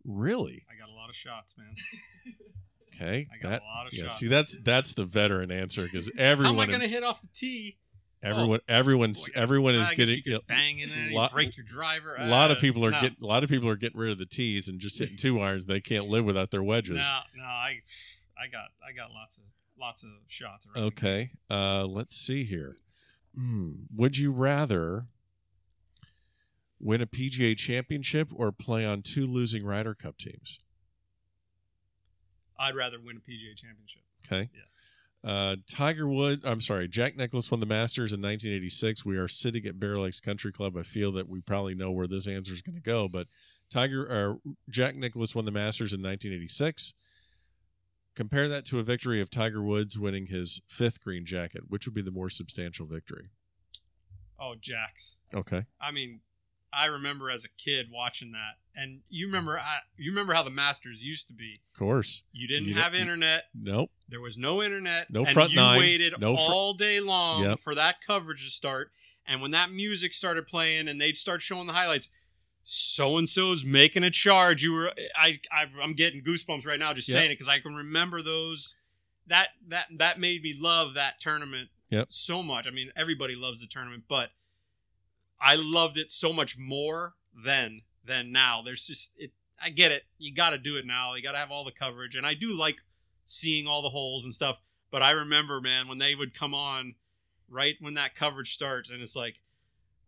Really? 0.04 0.64
I 0.70 0.78
got 0.78 0.88
a 0.92 0.96
lot 0.96 1.08
of 1.10 1.16
shots 1.16 1.56
man 1.58 1.74
Okay, 2.94 3.26
I 3.32 3.42
got 3.42 3.48
that 3.50 3.62
a 3.62 3.64
lot 3.64 3.86
of 3.86 3.92
yeah. 3.94 4.02
shots. 4.04 4.18
See, 4.18 4.26
that's 4.28 4.60
that's 4.62 4.92
the 4.92 5.06
veteran 5.06 5.50
answer 5.50 5.82
because 5.84 6.10
everyone. 6.18 6.54
How 6.56 6.62
am 6.62 6.68
I 6.68 6.70
going 6.70 6.82
to 6.82 6.88
hit 6.88 7.02
off 7.02 7.22
the 7.22 7.28
tee? 7.34 7.78
everyone, 8.22 8.60
everyone's 8.68 9.30
Boy, 9.30 9.40
everyone 9.40 9.74
is 9.74 9.88
getting. 9.90 10.16
you 10.16 10.22
could 10.22 10.46
bang 10.46 10.78
in 10.78 10.90
there, 10.90 11.08
you 11.08 11.28
break 11.32 11.56
your 11.56 11.64
driver. 11.64 12.14
a 12.18 12.26
lot 12.26 12.50
of 12.50 12.58
Uh, 12.58 12.60
people 12.60 12.84
are 12.84 12.90
no, 12.90 13.00
getting 13.00 13.16
a 13.22 13.26
lot 13.26 13.42
of 13.44 13.48
people 13.50 13.66
are 13.68 13.76
getting 13.76 13.98
rid 13.98 14.10
of 14.12 14.18
the 14.18 14.26
tees 14.26 14.68
and 14.68 14.78
just 14.78 14.98
hitting 14.98 15.16
two 15.16 15.40
irons. 15.40 15.64
They 15.64 15.80
can't 15.80 16.06
live 16.06 16.26
without 16.26 16.50
their 16.50 16.62
wedges. 16.62 16.98
No, 16.98 17.20
no, 17.36 17.44
I, 17.44 17.80
I 18.38 18.46
got, 18.52 18.66
I 18.86 18.92
got 18.94 19.10
lots 19.10 19.38
of, 19.38 19.44
lots 19.82 20.02
of 20.04 20.10
shots. 20.28 20.66
Around 20.66 20.86
Okay, 20.86 21.30
uh, 21.50 21.84
let's 21.86 22.16
see 22.16 22.44
here. 22.44 22.76
Hmm. 23.36 23.72
Would 23.94 24.16
you 24.16 24.32
rather 24.32 25.06
win 26.80 27.00
a 27.00 27.06
PGA 27.06 27.56
championship 27.56 28.30
or 28.34 28.52
play 28.52 28.86
on 28.86 29.02
two 29.02 29.26
losing 29.26 29.64
Ryder 29.64 29.94
Cup 29.94 30.16
teams? 30.16 30.58
I'd 32.58 32.76
rather 32.76 32.98
win 33.00 33.16
a 33.16 33.20
PGA 33.20 33.56
championship. 33.56 34.02
Okay. 34.24 34.50
Yes. 34.54 34.80
Uh, 35.24 35.56
Tiger 35.68 36.08
Wood, 36.08 36.42
I'm 36.44 36.60
sorry, 36.60 36.88
Jack 36.88 37.16
Nicklaus 37.16 37.50
won 37.50 37.60
the 37.60 37.66
Masters 37.66 38.12
in 38.12 38.20
1986. 38.20 39.04
We 39.04 39.16
are 39.16 39.28
sitting 39.28 39.66
at 39.66 39.78
Bear 39.78 39.98
Lakes 39.98 40.20
Country 40.20 40.52
Club. 40.52 40.76
I 40.76 40.82
feel 40.82 41.12
that 41.12 41.28
we 41.28 41.40
probably 41.40 41.76
know 41.76 41.92
where 41.92 42.08
this 42.08 42.26
answer 42.26 42.52
is 42.52 42.60
going 42.62 42.74
to 42.74 42.82
go, 42.82 43.08
but 43.08 43.28
Tiger 43.70 44.02
or 44.02 44.40
Jack 44.68 44.96
Nicklaus 44.96 45.34
won 45.34 45.44
the 45.44 45.52
Masters 45.52 45.92
in 45.92 46.02
1986. 46.02 46.94
Compare 48.14 48.48
that 48.48 48.64
to 48.66 48.78
a 48.78 48.82
victory 48.82 49.20
of 49.20 49.30
Tiger 49.30 49.62
Woods 49.62 49.98
winning 49.98 50.26
his 50.26 50.60
fifth 50.68 51.02
green 51.02 51.24
jacket. 51.24 51.62
Which 51.68 51.86
would 51.86 51.94
be 51.94 52.02
the 52.02 52.10
more 52.10 52.28
substantial 52.28 52.86
victory? 52.86 53.30
Oh, 54.38 54.54
Jack's. 54.60 55.16
Okay. 55.32 55.64
I 55.80 55.92
mean, 55.92 56.20
I 56.72 56.86
remember 56.86 57.30
as 57.30 57.44
a 57.44 57.48
kid 57.48 57.88
watching 57.92 58.32
that, 58.32 58.56
and 58.80 59.00
you 59.08 59.26
hmm. 59.26 59.32
remember, 59.32 59.58
I, 59.58 59.78
you 59.96 60.10
remember 60.10 60.32
how 60.34 60.42
the 60.42 60.50
Masters 60.50 61.02
used 61.02 61.28
to 61.28 61.34
be. 61.34 61.56
Of 61.74 61.78
course. 61.78 62.24
You 62.32 62.48
didn't 62.48 62.68
You 62.68 62.74
have 62.74 62.94
internet. 62.94 63.44
Nope. 63.54 63.90
There 64.08 64.20
was 64.20 64.38
no 64.38 64.62
internet. 64.62 65.10
No 65.10 65.24
and 65.24 65.28
front 65.28 65.50
you 65.50 65.56
nine, 65.56 65.78
waited 65.78 66.14
no 66.18 66.34
fr- 66.34 66.40
all 66.42 66.74
day 66.74 67.00
long 67.00 67.42
Yep. 67.42 67.60
for 67.60 67.74
that 67.74 67.96
coverage 68.06 68.44
to 68.44 68.50
start. 68.50 68.90
And 69.26 69.40
when 69.40 69.52
that 69.52 69.70
music 69.70 70.12
started 70.12 70.46
playing 70.46 70.88
and 70.88 71.00
they'd 71.00 71.16
start 71.16 71.42
showing 71.42 71.66
the 71.66 71.72
highlights, 71.72 72.08
so 72.64 73.18
and 73.18 73.28
so's 73.28 73.64
making 73.64 74.04
a 74.04 74.10
charge. 74.10 74.62
You 74.62 74.72
were, 74.72 74.92
I, 75.16 75.40
I 75.50 75.64
I'm 75.82 75.94
getting 75.94 76.22
goosebumps 76.22 76.66
right 76.66 76.78
now 76.78 76.92
just 76.94 77.08
Yep. 77.08 77.16
saying 77.18 77.30
it 77.30 77.34
because 77.34 77.48
I 77.48 77.58
can 77.60 77.74
remember 77.74 78.22
those. 78.22 78.76
That 79.28 79.48
that 79.68 79.86
that 79.98 80.18
made 80.20 80.42
me 80.42 80.56
love 80.58 80.94
that 80.94 81.20
tournament 81.20 81.68
Yep. 81.90 82.08
so 82.10 82.42
much. 82.42 82.66
I 82.66 82.70
mean, 82.70 82.90
everybody 82.96 83.34
loves 83.36 83.60
the 83.60 83.66
tournament, 83.66 84.04
but 84.08 84.30
I 85.40 85.56
loved 85.56 85.96
it 85.96 86.10
so 86.10 86.32
much 86.32 86.56
more 86.58 87.14
then 87.34 87.82
than 88.04 88.32
now. 88.32 88.62
There's 88.62 88.86
just 88.86 89.12
it. 89.16 89.32
I 89.60 89.70
get 89.70 89.92
it. 89.92 90.02
You 90.18 90.34
got 90.34 90.50
to 90.50 90.58
do 90.58 90.76
it 90.76 90.84
now. 90.86 91.14
You 91.14 91.22
got 91.22 91.32
to 91.32 91.38
have 91.38 91.50
all 91.52 91.64
the 91.64 91.70
coverage, 91.72 92.16
and 92.16 92.26
I 92.26 92.34
do 92.34 92.52
like 92.56 92.80
seeing 93.24 93.66
all 93.66 93.82
the 93.82 93.88
holes 93.90 94.24
and 94.24 94.34
stuff. 94.34 94.60
But 94.90 95.02
I 95.02 95.12
remember, 95.12 95.60
man, 95.60 95.86
when 95.88 95.98
they 95.98 96.14
would 96.14 96.34
come 96.34 96.52
on 96.54 96.94
right 97.48 97.76
when 97.80 97.94
that 97.94 98.14
coverage 98.14 98.52
starts, 98.54 98.90
and 98.90 99.00
it's 99.02 99.14
like, 99.16 99.40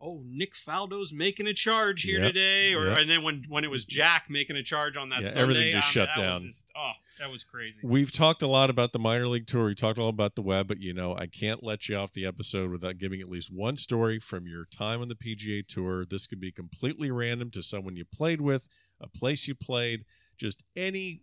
oh, 0.01 0.21
Nick 0.25 0.53
Faldo's 0.53 1.11
making 1.13 1.47
a 1.47 1.53
charge 1.53 2.03
here 2.03 2.19
Yep. 2.19 2.33
today, 2.33 2.73
or 2.75 2.87
Yep. 2.87 2.97
and 2.99 3.09
then 3.09 3.23
when 3.23 3.45
when 3.47 3.63
it 3.63 3.69
was 3.69 3.85
Jack 3.85 4.29
making 4.29 4.55
a 4.57 4.63
charge 4.63 4.95
on 4.97 5.09
that 5.09 5.21
Yeah, 5.21 5.27
Sunday, 5.29 5.41
everything 5.41 5.71
just 5.73 5.87
um, 5.87 5.91
shut 5.91 6.09
down. 6.15 6.41
just- 6.41 6.65
oh, 6.75 6.91
that 7.19 7.31
was 7.31 7.43
crazy. 7.43 7.79
We've 7.83 8.11
talked 8.11 8.41
a 8.41 8.47
lot 8.47 8.69
about 8.69 8.91
the 8.93 8.99
minor 8.99 9.27
league 9.27 9.47
tour. 9.47 9.65
We 9.65 9.75
talked 9.75 9.97
all 9.97 10.09
about 10.09 10.35
the 10.35 10.41
web, 10.41 10.67
but 10.67 10.79
you 10.81 10.93
know, 10.93 11.15
I 11.17 11.27
can't 11.27 11.63
let 11.63 11.87
you 11.89 11.95
off 11.95 12.11
the 12.11 12.25
episode 12.25 12.69
without 12.71 12.97
giving 12.97 13.21
at 13.21 13.29
least 13.29 13.51
one 13.53 13.77
story 13.77 14.19
from 14.19 14.47
your 14.47 14.65
time 14.65 15.01
on 15.01 15.07
the 15.07 15.15
PGA 15.15 15.63
tour. 15.65 16.05
This 16.05 16.27
could 16.27 16.39
be 16.41 16.51
completely 16.51 17.09
random 17.09 17.49
to 17.51 17.63
someone 17.63 17.95
you 17.95 18.05
played 18.05 18.41
with, 18.41 18.67
a 18.99 19.07
place 19.07 19.47
you 19.47 19.55
played, 19.55 20.03
just 20.37 20.63
any 20.75 21.21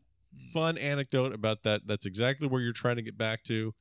fun 0.52 0.78
anecdote 0.78 1.34
about 1.34 1.62
that. 1.64 1.86
That's 1.86 2.06
exactly 2.06 2.48
where 2.48 2.62
you're 2.62 2.72
trying 2.72 2.96
to 2.96 3.02
get 3.02 3.18
back 3.18 3.44
to. 3.44 3.74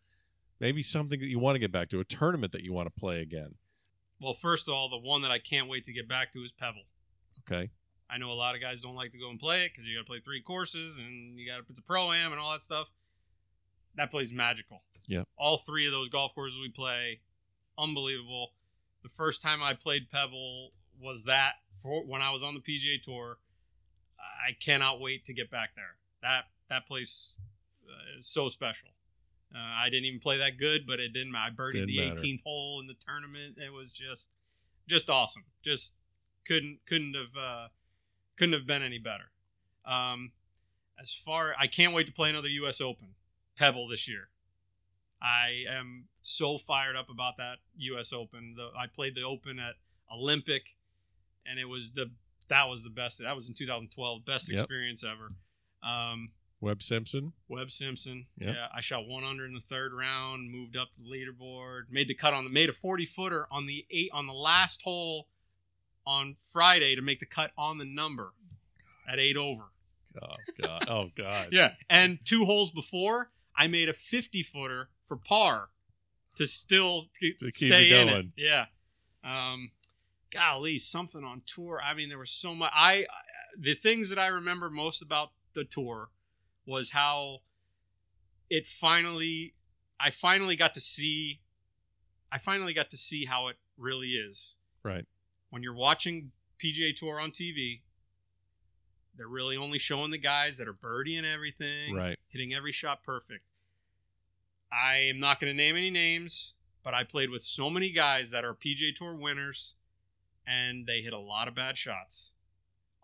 Maybe 0.59 0.83
something 0.83 1.19
that 1.21 1.27
you 1.27 1.39
want 1.39 1.55
to 1.55 1.59
get 1.59 1.71
back 1.71 1.89
to, 1.89 1.99
a 2.01 2.03
tournament 2.03 2.51
that 2.51 2.61
you 2.63 2.73
want 2.73 2.93
to 2.93 2.99
play 2.99 3.21
again. 3.21 3.55
Well, 4.21 4.33
first 4.35 4.67
of 4.67 4.73
all, 4.73 4.87
the 4.87 4.99
one 4.99 5.23
that 5.23 5.31
I 5.31 5.39
can't 5.39 5.67
wait 5.67 5.85
to 5.85 5.93
get 5.93 6.07
back 6.07 6.31
to 6.33 6.39
is 6.39 6.51
Pebble. 6.51 6.83
Okay. 7.39 7.71
I 8.09 8.17
know 8.17 8.31
a 8.31 8.33
lot 8.33 8.55
of 8.55 8.61
guys 8.61 8.81
don't 8.81 8.95
like 8.95 9.11
to 9.13 9.17
go 9.17 9.29
and 9.29 9.39
play 9.39 9.63
it 9.63 9.71
because 9.73 9.87
you 9.87 9.95
got 9.95 10.01
to 10.01 10.07
play 10.07 10.19
three 10.19 10.41
courses 10.41 10.99
and 10.99 11.39
you 11.39 11.49
got 11.49 11.57
to 11.57 11.63
it's 11.69 11.79
a 11.79 11.83
pro 11.83 12.11
am 12.11 12.31
and 12.31 12.39
all 12.39 12.51
that 12.51 12.61
stuff. 12.61 12.87
That 13.95 14.11
place 14.11 14.27
is 14.27 14.33
magical. 14.33 14.83
Yeah. 15.07 15.23
All 15.37 15.57
three 15.57 15.85
of 15.85 15.91
those 15.91 16.09
golf 16.09 16.35
courses 16.35 16.59
we 16.59 16.69
play, 16.69 17.21
unbelievable. 17.77 18.51
The 19.03 19.09
first 19.09 19.41
time 19.41 19.63
I 19.63 19.73
played 19.73 20.11
Pebble 20.11 20.71
was 20.99 21.23
that 21.23 21.53
for 21.81 22.05
when 22.05 22.21
I 22.21 22.31
was 22.31 22.43
on 22.43 22.53
the 22.53 22.59
PGA 22.59 23.01
Tour. 23.01 23.37
I 24.19 24.51
cannot 24.53 24.99
wait 24.99 25.25
to 25.25 25.33
get 25.33 25.49
back 25.49 25.71
there. 25.75 25.95
That 26.21 26.45
that 26.69 26.87
place 26.87 27.37
uh, 27.87 28.19
is 28.19 28.27
so 28.27 28.49
special. 28.49 28.89
Uh, 29.53 29.59
I 29.59 29.89
didn't 29.89 30.05
even 30.05 30.19
play 30.19 30.37
that 30.37 30.57
good, 30.57 30.87
but 30.87 30.99
it 30.99 31.09
didn't. 31.13 31.31
matter. 31.31 31.51
I 31.51 31.55
birdied 31.55 31.73
Didn't 31.73 31.87
the 31.87 32.09
matter. 32.09 32.21
18th 32.21 32.43
hole 32.43 32.79
in 32.79 32.87
the 32.87 32.95
tournament. 33.05 33.57
It 33.57 33.71
was 33.73 33.91
just 33.91 34.29
just 34.87 35.09
awesome. 35.09 35.43
Just 35.63 35.93
couldn't 36.47 36.79
couldn't 36.85 37.15
have 37.15 37.35
uh, 37.37 37.67
couldn't 38.37 38.53
have 38.53 38.65
been 38.65 38.81
any 38.81 38.97
better. 38.97 39.31
Um, 39.85 40.31
as 40.99 41.13
far, 41.13 41.53
I 41.59 41.67
can't 41.67 41.93
wait 41.93 42.05
to 42.07 42.13
play 42.13 42.29
another 42.29 42.47
U.S. 42.47 42.79
Open, 42.81 43.09
Pebble 43.57 43.87
this 43.87 44.07
year. 44.07 44.29
I 45.21 45.65
am 45.69 46.05
so 46.21 46.57
fired 46.57 46.95
up 46.95 47.09
about 47.09 47.37
that 47.37 47.57
U.S. 47.77 48.13
Open. 48.13 48.55
The, 48.55 48.69
I 48.77 48.87
played 48.87 49.15
the 49.15 49.23
Open 49.23 49.59
at 49.59 49.75
Olympic, 50.13 50.75
and 51.45 51.59
it 51.59 51.65
was 51.65 51.93
the 51.93 52.11
that 52.49 52.69
was 52.69 52.83
the 52.83 52.89
best. 52.89 53.19
That 53.19 53.35
was 53.35 53.47
in 53.49 53.53
2012, 53.55 54.25
best 54.25 54.49
Yep. 54.49 54.59
experience 54.59 55.03
ever. 55.03 55.31
Um, 55.83 56.29
Webb 56.61 56.81
Simpson. 56.83 57.33
Webb 57.49 57.71
Simpson. 57.71 58.27
Yep. 58.37 58.55
Yeah, 58.55 58.67
I 58.73 58.81
shot 58.81 59.07
one 59.07 59.23
under 59.23 59.45
in 59.45 59.53
the 59.53 59.59
third 59.59 59.93
round, 59.93 60.51
moved 60.51 60.77
up 60.77 60.89
the 60.97 61.09
leaderboard, 61.09 61.83
made 61.89 62.07
the 62.07 62.13
cut 62.13 62.33
on 62.33 62.43
the 62.43 62.49
made 62.51 62.69
a 62.69 62.73
40 62.73 63.05
footer 63.07 63.47
on 63.51 63.65
the 63.65 63.85
eight 63.89 64.11
on 64.13 64.27
the 64.27 64.33
last 64.33 64.83
hole 64.83 65.27
on 66.05 66.35
Friday 66.53 66.95
to 66.95 67.01
make 67.01 67.19
the 67.19 67.25
cut 67.25 67.51
on 67.57 67.77
the 67.79 67.85
number 67.85 68.31
at 69.07 69.19
eight 69.19 69.37
over. 69.37 69.63
Oh 70.21 70.35
God. 70.61 70.85
Oh 70.87 71.09
God. 71.15 71.47
Yeah, 71.51 71.73
and 71.89 72.19
two 72.23 72.45
holes 72.45 72.69
before, 72.71 73.31
I 73.55 73.67
made 73.67 73.89
a 73.89 73.93
50 73.93 74.43
footer 74.43 74.89
for 75.07 75.17
par 75.17 75.69
to 76.35 76.45
still 76.47 77.01
to 77.19 77.33
To 77.39 77.45
keep 77.45 77.53
stay 77.53 77.89
it 77.89 78.01
in 78.01 78.07
it. 78.07 78.11
going. 78.11 78.33
Yeah. 78.37 78.65
Um, 79.23 79.71
golly, 80.31 80.77
something 80.77 81.23
on 81.23 81.41
tour. 81.45 81.81
I 81.83 81.93
mean, 81.93 82.09
there 82.09 82.17
was 82.19 82.29
so 82.31 82.53
much. 82.55 82.71
I- 82.73 83.05
the 83.57 83.73
things 83.73 84.09
that 84.09 84.17
I 84.19 84.27
remember 84.27 84.69
most 84.69 85.01
about 85.01 85.31
the 85.53 85.65
tour 85.65 86.09
was 86.65 86.91
how 86.91 87.39
it 88.49 88.67
finally. 88.67 89.53
I 89.99 90.09
finally 90.09 90.55
got 90.55 90.73
to 90.75 90.79
see. 90.81 91.41
I 92.31 92.37
finally 92.37 92.73
got 92.73 92.89
to 92.91 92.97
see 92.97 93.25
how 93.25 93.47
it 93.47 93.57
really 93.77 94.09
is 94.09 94.55
Right. 94.83 95.05
when 95.49 95.63
you're 95.63 95.73
watching 95.75 96.31
PGA 96.63 96.95
Tour 96.95 97.19
on 97.19 97.31
TV. 97.31 97.81
They're 99.17 99.27
really 99.27 99.57
only 99.57 99.77
showing 99.77 100.11
the 100.11 100.17
guys 100.17 100.57
that 100.57 100.67
are 100.67 100.73
birdieing 100.73 101.25
everything, 101.25 101.93
Right. 101.93 102.17
hitting 102.29 102.53
every 102.53 102.71
shot 102.71 103.03
perfect. 103.03 103.43
I 104.71 104.95
am 104.99 105.19
not 105.19 105.39
going 105.39 105.51
to 105.51 105.57
name 105.57 105.75
any 105.75 105.89
names, 105.89 106.53
but 106.83 106.93
I 106.93 107.03
played 107.03 107.29
with 107.29 107.41
so 107.41 107.69
many 107.69 107.91
guys 107.91 108.31
that 108.31 108.45
are 108.45 108.53
PGA 108.53 108.95
Tour 108.95 109.13
winners, 109.15 109.75
and 110.47 110.87
they 110.87 111.01
hit 111.01 111.11
a 111.13 111.19
lot 111.19 111.49
of 111.49 111.53
bad 111.55 111.77
shots, 111.77 112.31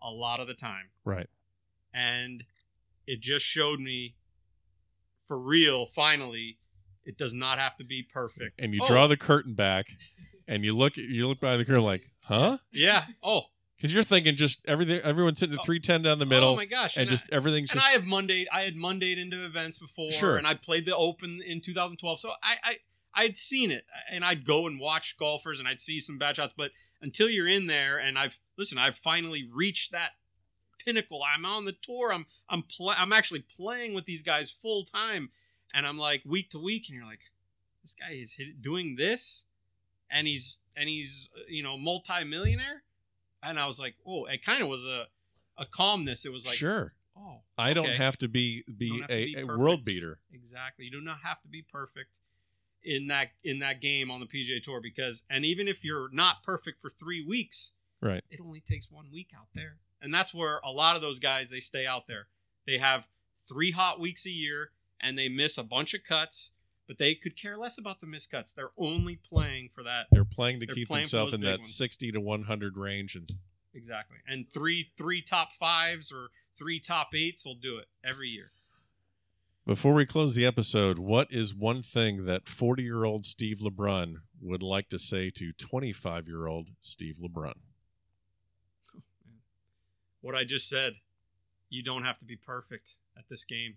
a 0.00 0.10
lot 0.10 0.40
of 0.40 0.46
the 0.46 0.54
time, 0.54 0.90
Right. 1.04 1.28
and 1.92 2.46
it 3.08 3.20
just 3.20 3.44
showed 3.44 3.80
me, 3.80 4.14
for 5.26 5.38
real, 5.38 5.86
finally, 5.86 6.58
it 7.04 7.16
does 7.18 7.34
not 7.34 7.58
have 7.58 7.76
to 7.78 7.84
be 7.84 8.02
perfect. 8.02 8.60
And 8.60 8.74
you 8.74 8.80
Oh, 8.82 8.86
draw 8.86 9.06
the 9.06 9.16
curtain 9.16 9.54
back, 9.54 9.86
and 10.46 10.64
you 10.64 10.76
look. 10.76 10.96
You 10.96 11.26
look 11.28 11.40
by 11.40 11.56
the 11.56 11.64
curtain 11.64 11.82
like, 11.84 12.10
huh? 12.26 12.58
yeah. 12.72 13.04
Oh, 13.22 13.42
Because 13.76 13.92
you're 13.94 14.02
thinking 14.02 14.36
just 14.36 14.64
everything. 14.68 15.00
Everyone's 15.00 15.38
sitting 15.38 15.54
at 15.54 15.60
oh. 15.60 15.64
three 15.64 15.80
ten 15.80 16.02
down 16.02 16.18
the 16.18 16.26
middle, 16.26 16.50
Oh 16.50 16.56
my 16.56 16.64
gosh! 16.66 16.96
and 16.96 17.08
I- 17.08 17.10
just 17.10 17.30
everything's 17.32 17.70
and 17.70 17.80
just 17.80 17.86
I 17.86 17.92
have 17.92 18.04
Monday. 18.06 18.46
I 18.52 18.60
had 18.62 18.74
Mondayed 18.76 19.18
into 19.18 19.44
events 19.44 19.78
before, 19.78 20.10
Sure. 20.10 20.36
and 20.36 20.46
I 20.46 20.54
played 20.54 20.84
the 20.86 20.96
Open 20.96 21.40
in 21.46 21.60
2012. 21.60 22.20
So 22.20 22.30
I, 22.42 22.56
I, 22.64 22.76
I'd 23.14 23.36
seen 23.36 23.70
it, 23.70 23.84
and 24.10 24.24
I'd 24.24 24.44
go 24.44 24.66
and 24.66 24.78
watch 24.80 25.16
golfers, 25.18 25.58
and 25.58 25.68
I'd 25.68 25.80
see 25.80 26.00
some 26.00 26.18
bad 26.18 26.36
shots. 26.36 26.54
But 26.56 26.72
until 27.00 27.28
you're 27.28 27.48
in 27.48 27.66
there, 27.68 27.98
and 27.98 28.18
I've 28.18 28.38
listen, 28.56 28.78
I've 28.78 28.96
finally 28.96 29.48
reached 29.50 29.92
that 29.92 30.10
pinnacle. 30.84 31.20
I'm 31.34 31.44
on 31.44 31.64
the 31.64 31.72
tour. 31.82 32.12
I'm, 32.12 32.26
I'm, 32.48 32.62
pl- 32.62 32.94
I'm 32.96 33.12
actually 33.12 33.40
playing 33.56 33.94
with 33.94 34.04
these 34.06 34.22
guys 34.22 34.50
full 34.50 34.84
time, 34.84 35.30
and 35.74 35.86
I'm 35.86 35.98
like 35.98 36.22
week 36.24 36.50
to 36.50 36.58
week, 36.58 36.86
and 36.88 36.96
you're 36.96 37.06
like, 37.06 37.20
this 37.82 37.94
guy 37.94 38.14
is 38.14 38.32
hit, 38.34 38.60
doing 38.62 38.96
this, 38.96 39.46
and 40.10 40.26
he's, 40.26 40.58
and 40.76 40.88
he's, 40.88 41.28
uh, 41.36 41.40
you 41.48 41.62
know, 41.62 41.76
multi-millionaire. 41.76 42.82
And 43.42 43.58
I 43.58 43.66
was 43.66 43.78
like, 43.78 43.94
oh, 44.06 44.24
it 44.24 44.44
kind 44.44 44.62
of 44.62 44.68
was 44.68 44.84
a, 44.84 45.06
a 45.56 45.64
calmness. 45.66 46.24
It 46.24 46.32
was 46.32 46.44
like, 46.46 46.56
sure. 46.56 46.92
oh, 47.16 47.40
I 47.56 47.72
don't 47.72 47.88
have 47.88 48.16
to 48.18 48.28
be 48.28 48.64
be 48.76 48.98
have 49.00 49.08
to 49.08 49.14
a, 49.14 49.24
be 49.26 49.40
a 49.40 49.46
world 49.46 49.84
beater. 49.84 50.18
Exactly. 50.32 50.86
You 50.86 50.90
do 50.90 51.00
not 51.00 51.18
have 51.22 51.40
to 51.42 51.48
be 51.48 51.62
perfect 51.62 52.18
in 52.82 53.06
that 53.08 53.28
in 53.44 53.60
that 53.60 53.80
game 53.80 54.10
on 54.10 54.18
the 54.20 54.26
PGA 54.26 54.62
Tour 54.62 54.80
because 54.80 55.22
and 55.30 55.44
even 55.44 55.68
if 55.68 55.84
you're 55.84 56.08
not 56.12 56.42
perfect 56.42 56.80
for 56.80 56.90
3 56.90 57.24
weeks, 57.24 57.72
Right. 58.00 58.22
it 58.30 58.40
only 58.40 58.60
takes 58.60 58.90
1 58.90 59.06
week 59.12 59.30
out 59.36 59.46
there. 59.54 59.76
And 60.00 60.12
that's 60.14 60.32
where 60.32 60.60
a 60.64 60.70
lot 60.70 60.96
of 60.96 61.02
those 61.02 61.18
guys 61.18 61.50
they 61.50 61.60
stay 61.60 61.86
out 61.86 62.06
there. 62.06 62.28
They 62.66 62.78
have 62.78 63.08
three 63.48 63.70
hot 63.72 63.98
weeks 63.98 64.26
a 64.26 64.30
year 64.30 64.70
and 65.00 65.18
they 65.18 65.28
miss 65.28 65.58
a 65.58 65.62
bunch 65.62 65.94
of 65.94 66.04
cuts, 66.04 66.52
but 66.86 66.98
they 66.98 67.14
could 67.14 67.36
care 67.36 67.56
less 67.56 67.78
about 67.78 68.00
the 68.00 68.06
missed 68.06 68.30
cuts. 68.30 68.52
They're 68.52 68.70
only 68.76 69.16
playing 69.16 69.70
for 69.74 69.82
that. 69.84 70.06
They're 70.12 70.24
playing 70.24 70.60
to 70.60 70.66
They're 70.66 70.74
keep 70.74 70.88
playing 70.88 71.04
themselves 71.04 71.32
in 71.32 71.40
that 71.42 71.60
ones. 71.60 71.74
60 71.74 72.12
to 72.12 72.20
100 72.20 72.76
range. 72.76 73.14
And 73.16 73.30
Exactly. 73.74 74.16
And 74.26 74.50
three 74.52 74.90
three 74.96 75.22
top 75.22 75.50
fives 75.58 76.12
or 76.12 76.28
three 76.56 76.80
top 76.80 77.10
eights 77.14 77.46
will 77.46 77.54
do 77.54 77.78
it 77.78 77.86
every 78.04 78.28
year. 78.28 78.50
before 79.66 79.94
we 79.94 80.06
close 80.06 80.34
the 80.34 80.46
episode, 80.46 80.98
what 80.98 81.28
is 81.30 81.54
one 81.54 81.82
thing 81.82 82.24
that 82.24 82.48
40 82.48 82.82
year 82.82 83.04
old 83.04 83.24
Steve 83.24 83.58
LeBrun 83.58 84.16
would 84.40 84.62
like 84.62 84.88
to 84.88 84.98
say 84.98 85.30
to 85.30 85.52
25 85.52 86.26
year 86.26 86.46
old 86.46 86.70
Steve 86.80 87.18
LeBrun? 87.22 87.54
What 90.20 90.34
I 90.34 90.44
just 90.44 90.68
said, 90.68 90.94
you 91.70 91.82
don't 91.82 92.04
have 92.04 92.18
to 92.18 92.24
be 92.26 92.36
perfect 92.36 92.96
at 93.16 93.24
this 93.28 93.44
game. 93.44 93.76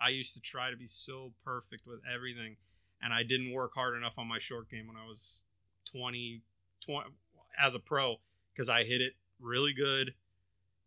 I 0.00 0.08
used 0.08 0.34
to 0.34 0.40
try 0.40 0.70
to 0.70 0.76
be 0.76 0.86
so 0.86 1.32
perfect 1.44 1.86
with 1.86 2.00
everything, 2.12 2.56
and 3.02 3.12
I 3.12 3.22
didn't 3.22 3.52
work 3.52 3.72
hard 3.74 3.96
enough 3.96 4.14
on 4.18 4.26
my 4.26 4.38
short 4.38 4.68
game 4.70 4.86
when 4.86 4.96
I 4.96 5.06
was 5.06 5.44
20, 5.92 6.42
20 6.84 7.10
as 7.58 7.74
a 7.74 7.78
pro 7.78 8.16
because 8.52 8.68
I 8.68 8.84
hit 8.84 9.00
it 9.00 9.12
really 9.40 9.72
good, 9.72 10.14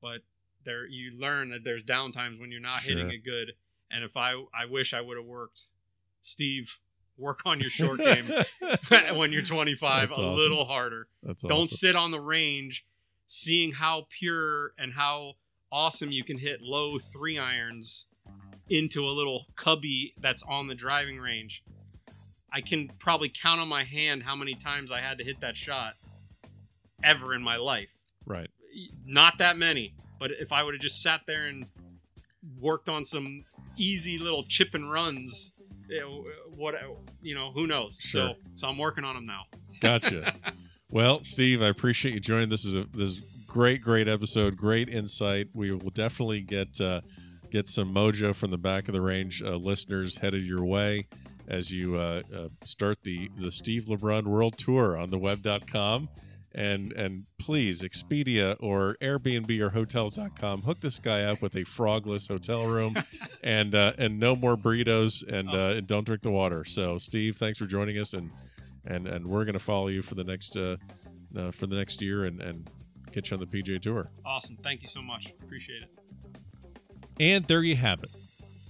but 0.01 0.21
there 0.65 0.87
you 0.87 1.11
learn 1.19 1.51
that 1.51 1.63
there's 1.63 1.83
down 1.83 2.11
times 2.11 2.39
when 2.39 2.51
you're 2.51 2.59
not 2.61 2.81
hitting 2.81 3.09
it 3.09 3.23
good. 3.23 3.53
And 3.91 4.03
if 4.03 4.17
I 4.17 4.33
I 4.53 4.65
wish 4.69 4.93
I 4.93 5.01
would 5.01 5.17
have 5.17 5.25
worked, 5.25 5.61
Steve, 6.21 6.79
work 7.17 7.41
on 7.45 7.59
your 7.59 7.69
short 7.69 7.99
game 7.99 8.25
when 9.17 9.31
you're 9.31 9.43
25 9.43 10.07
That's 10.09 10.17
a 10.17 10.21
awesome. 10.21 10.35
little 10.35 10.65
harder. 10.65 11.07
That's 11.21 11.43
Don't 11.43 11.51
awesome. 11.51 11.77
sit 11.77 11.95
on 11.95 12.11
the 12.11 12.19
range 12.19 12.85
seeing 13.27 13.73
how 13.73 14.07
pure 14.09 14.73
and 14.77 14.93
how 14.93 15.33
awesome 15.71 16.11
you 16.11 16.23
can 16.23 16.37
hit 16.37 16.61
low 16.61 16.97
three 16.97 17.37
irons 17.37 18.05
into 18.69 19.05
a 19.05 19.09
little 19.11 19.45
cubby 19.55 20.13
that's 20.21 20.43
on 20.43 20.67
the 20.67 20.75
driving 20.75 21.19
range. 21.19 21.63
I 22.51 22.61
can 22.61 22.89
probably 22.99 23.29
count 23.29 23.59
on 23.59 23.67
my 23.67 23.83
hand 23.83 24.23
how 24.23 24.35
many 24.35 24.55
times 24.55 24.91
I 24.91 25.01
had 25.01 25.17
to 25.17 25.23
hit 25.23 25.41
that 25.41 25.57
shot 25.57 25.95
ever 27.03 27.33
in 27.33 27.41
my 27.43 27.57
life. 27.57 27.91
Right. 28.25 28.49
Not 29.05 29.37
that 29.39 29.57
many, 29.57 29.93
but 30.19 30.31
if 30.31 30.51
I 30.51 30.63
would 30.63 30.73
have 30.73 30.81
just 30.81 31.01
sat 31.01 31.21
there 31.27 31.45
and 31.45 31.65
worked 32.59 32.89
on 32.89 33.05
some 33.05 33.45
easy 33.77 34.17
little 34.17 34.43
chip 34.43 34.73
and 34.73 34.89
runs, 34.91 35.51
eh, 35.91 36.01
what 36.55 36.75
you 37.21 37.35
know, 37.35 37.51
who 37.51 37.67
knows? 37.67 37.99
Sure. 38.01 38.29
So, 38.29 38.35
so 38.55 38.67
I'm 38.69 38.77
working 38.77 39.03
on 39.03 39.15
them 39.15 39.25
now. 39.25 39.43
Gotcha. 39.81 40.33
well, 40.89 41.23
Steve, 41.23 41.61
I 41.61 41.67
appreciate 41.67 42.13
you 42.13 42.19
joining. 42.19 42.49
This 42.49 42.65
is 42.65 42.75
a 42.75 42.85
this 42.93 43.11
is 43.11 43.21
great, 43.47 43.81
great 43.81 44.07
episode, 44.07 44.57
great 44.57 44.89
insight. 44.89 45.47
We 45.53 45.71
will 45.71 45.89
definitely 45.91 46.41
get 46.41 46.79
uh, 46.79 47.01
get 47.49 47.67
some 47.67 47.93
mojo 47.93 48.35
from 48.35 48.51
the 48.51 48.57
back 48.57 48.87
of 48.87 48.93
the 48.93 49.01
range 49.01 49.41
uh, 49.41 49.55
listeners 49.55 50.17
headed 50.17 50.45
your 50.45 50.65
way 50.65 51.07
as 51.47 51.71
you 51.71 51.95
uh, 51.95 52.21
uh, 52.35 52.49
start 52.63 53.03
the 53.03 53.29
the 53.37 53.51
Steve 53.51 53.83
LeBrun 53.83 54.25
World 54.25 54.57
Tour 54.57 54.97
on 54.97 55.09
the 55.09 55.17
web.com. 55.17 56.09
And 56.53 56.93
and 56.93 57.25
please 57.37 57.81
Expedia 57.81 58.55
or 58.61 58.95
Airbnb 59.01 59.59
or 59.59 59.71
Hotels.com 59.71 60.61
hook 60.61 60.79
this 60.79 60.99
guy 60.99 61.23
up 61.23 61.41
with 61.41 61.55
a 61.55 61.65
frogless 61.65 62.29
hotel 62.29 62.65
room, 62.67 62.95
and 63.43 63.75
uh, 63.75 63.91
and 63.97 64.19
no 64.19 64.37
more 64.37 64.55
burritos 64.55 65.27
and 65.27 65.49
uh, 65.49 65.75
and 65.77 65.87
don't 65.87 66.05
drink 66.05 66.21
the 66.21 66.31
water. 66.31 66.63
So 66.63 66.97
Steve, 66.97 67.35
thanks 67.35 67.59
for 67.59 67.65
joining 67.65 67.97
us 67.97 68.13
and 68.13 68.31
and 68.85 69.07
and 69.07 69.25
we're 69.25 69.45
going 69.45 69.53
to 69.53 69.59
follow 69.59 69.87
you 69.87 70.01
for 70.01 70.15
the 70.15 70.23
next 70.23 70.57
uh, 70.57 70.77
uh, 71.37 71.51
for 71.51 71.67
the 71.67 71.75
next 71.75 72.01
year 72.01 72.25
and 72.25 72.41
and 72.41 72.69
get 73.11 73.29
you 73.29 73.37
on 73.37 73.39
the 73.39 73.47
PGA 73.47 73.81
Tour. 73.81 74.09
Awesome. 74.25 74.57
Thank 74.63 74.81
you 74.81 74.87
so 74.87 75.01
much. 75.01 75.33
Appreciate 75.41 75.83
it. 75.83 75.89
And 77.19 77.45
there 77.45 77.63
you 77.63 77.77
have 77.77 78.03
it, 78.03 78.09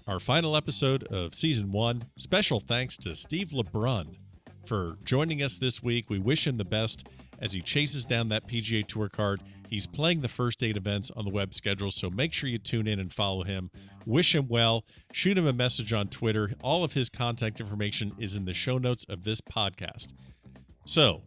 our 0.08 0.20
final 0.20 0.56
episode 0.56 1.04
of 1.06 1.34
season 1.34 1.72
one. 1.72 2.04
Special 2.18 2.60
thanks 2.60 2.96
to 2.98 3.16
Steve 3.16 3.48
LeBrun 3.50 4.18
for 4.66 4.98
joining 5.04 5.42
us 5.42 5.58
this 5.58 5.82
week. 5.82 6.10
We 6.10 6.20
wish 6.20 6.46
him 6.46 6.58
the 6.58 6.66
best 6.66 7.08
as 7.40 7.54
he 7.54 7.62
chases 7.62 8.06
down 8.06 8.30
that 8.30 8.48
PGA 8.48 8.86
Tour 8.88 9.10
card. 9.10 9.42
He's 9.70 9.88
playing 9.88 10.22
the 10.22 10.28
first 10.28 10.62
eight 10.64 10.78
events 10.78 11.12
on 11.16 11.26
the 11.26 11.32
web 11.32 11.54
schedule, 11.54 11.92
so 11.92 12.10
make 12.10 12.34
sure 12.34 12.50
you 12.50 12.58
tune 12.58 12.88
in 12.88 13.00
and 13.00 13.12
follow 13.12 13.44
him. 13.44 13.72
Wish 14.06 14.36
him 14.36 14.48
well. 14.48 14.86
Shoot 15.12 15.38
him 15.38 15.48
a 15.48 15.54
message 15.54 15.92
on 15.94 16.08
Twitter. 16.08 16.52
All 16.62 16.84
of 16.84 16.94
his 16.94 17.10
contact 17.10 17.60
information 17.60 18.14
is 18.20 18.36
in 18.38 18.46
the 18.46 18.54
show 18.54 18.78
notes 18.78 19.06
of 19.10 19.24
this 19.24 19.42
podcast. 19.42 20.14
So, 20.86 21.24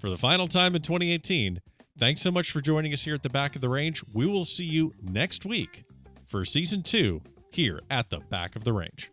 for 0.00 0.10
the 0.10 0.18
final 0.18 0.48
time 0.48 0.74
in 0.74 0.82
2018, 0.82 1.60
thanks 1.96 2.20
so 2.20 2.32
much 2.32 2.50
for 2.50 2.60
joining 2.60 2.92
us 2.92 3.02
here 3.02 3.14
at 3.14 3.22
the 3.22 3.30
back 3.30 3.54
of 3.54 3.60
the 3.60 3.68
range. 3.68 4.02
We 4.12 4.26
will 4.26 4.44
see 4.44 4.64
you 4.64 4.92
next 5.00 5.46
week 5.46 5.84
for 6.26 6.44
season 6.44 6.82
two 6.82 7.22
here 7.52 7.80
at 7.88 8.10
the 8.10 8.18
back 8.18 8.56
of 8.56 8.64
the 8.64 8.72
range. 8.72 9.11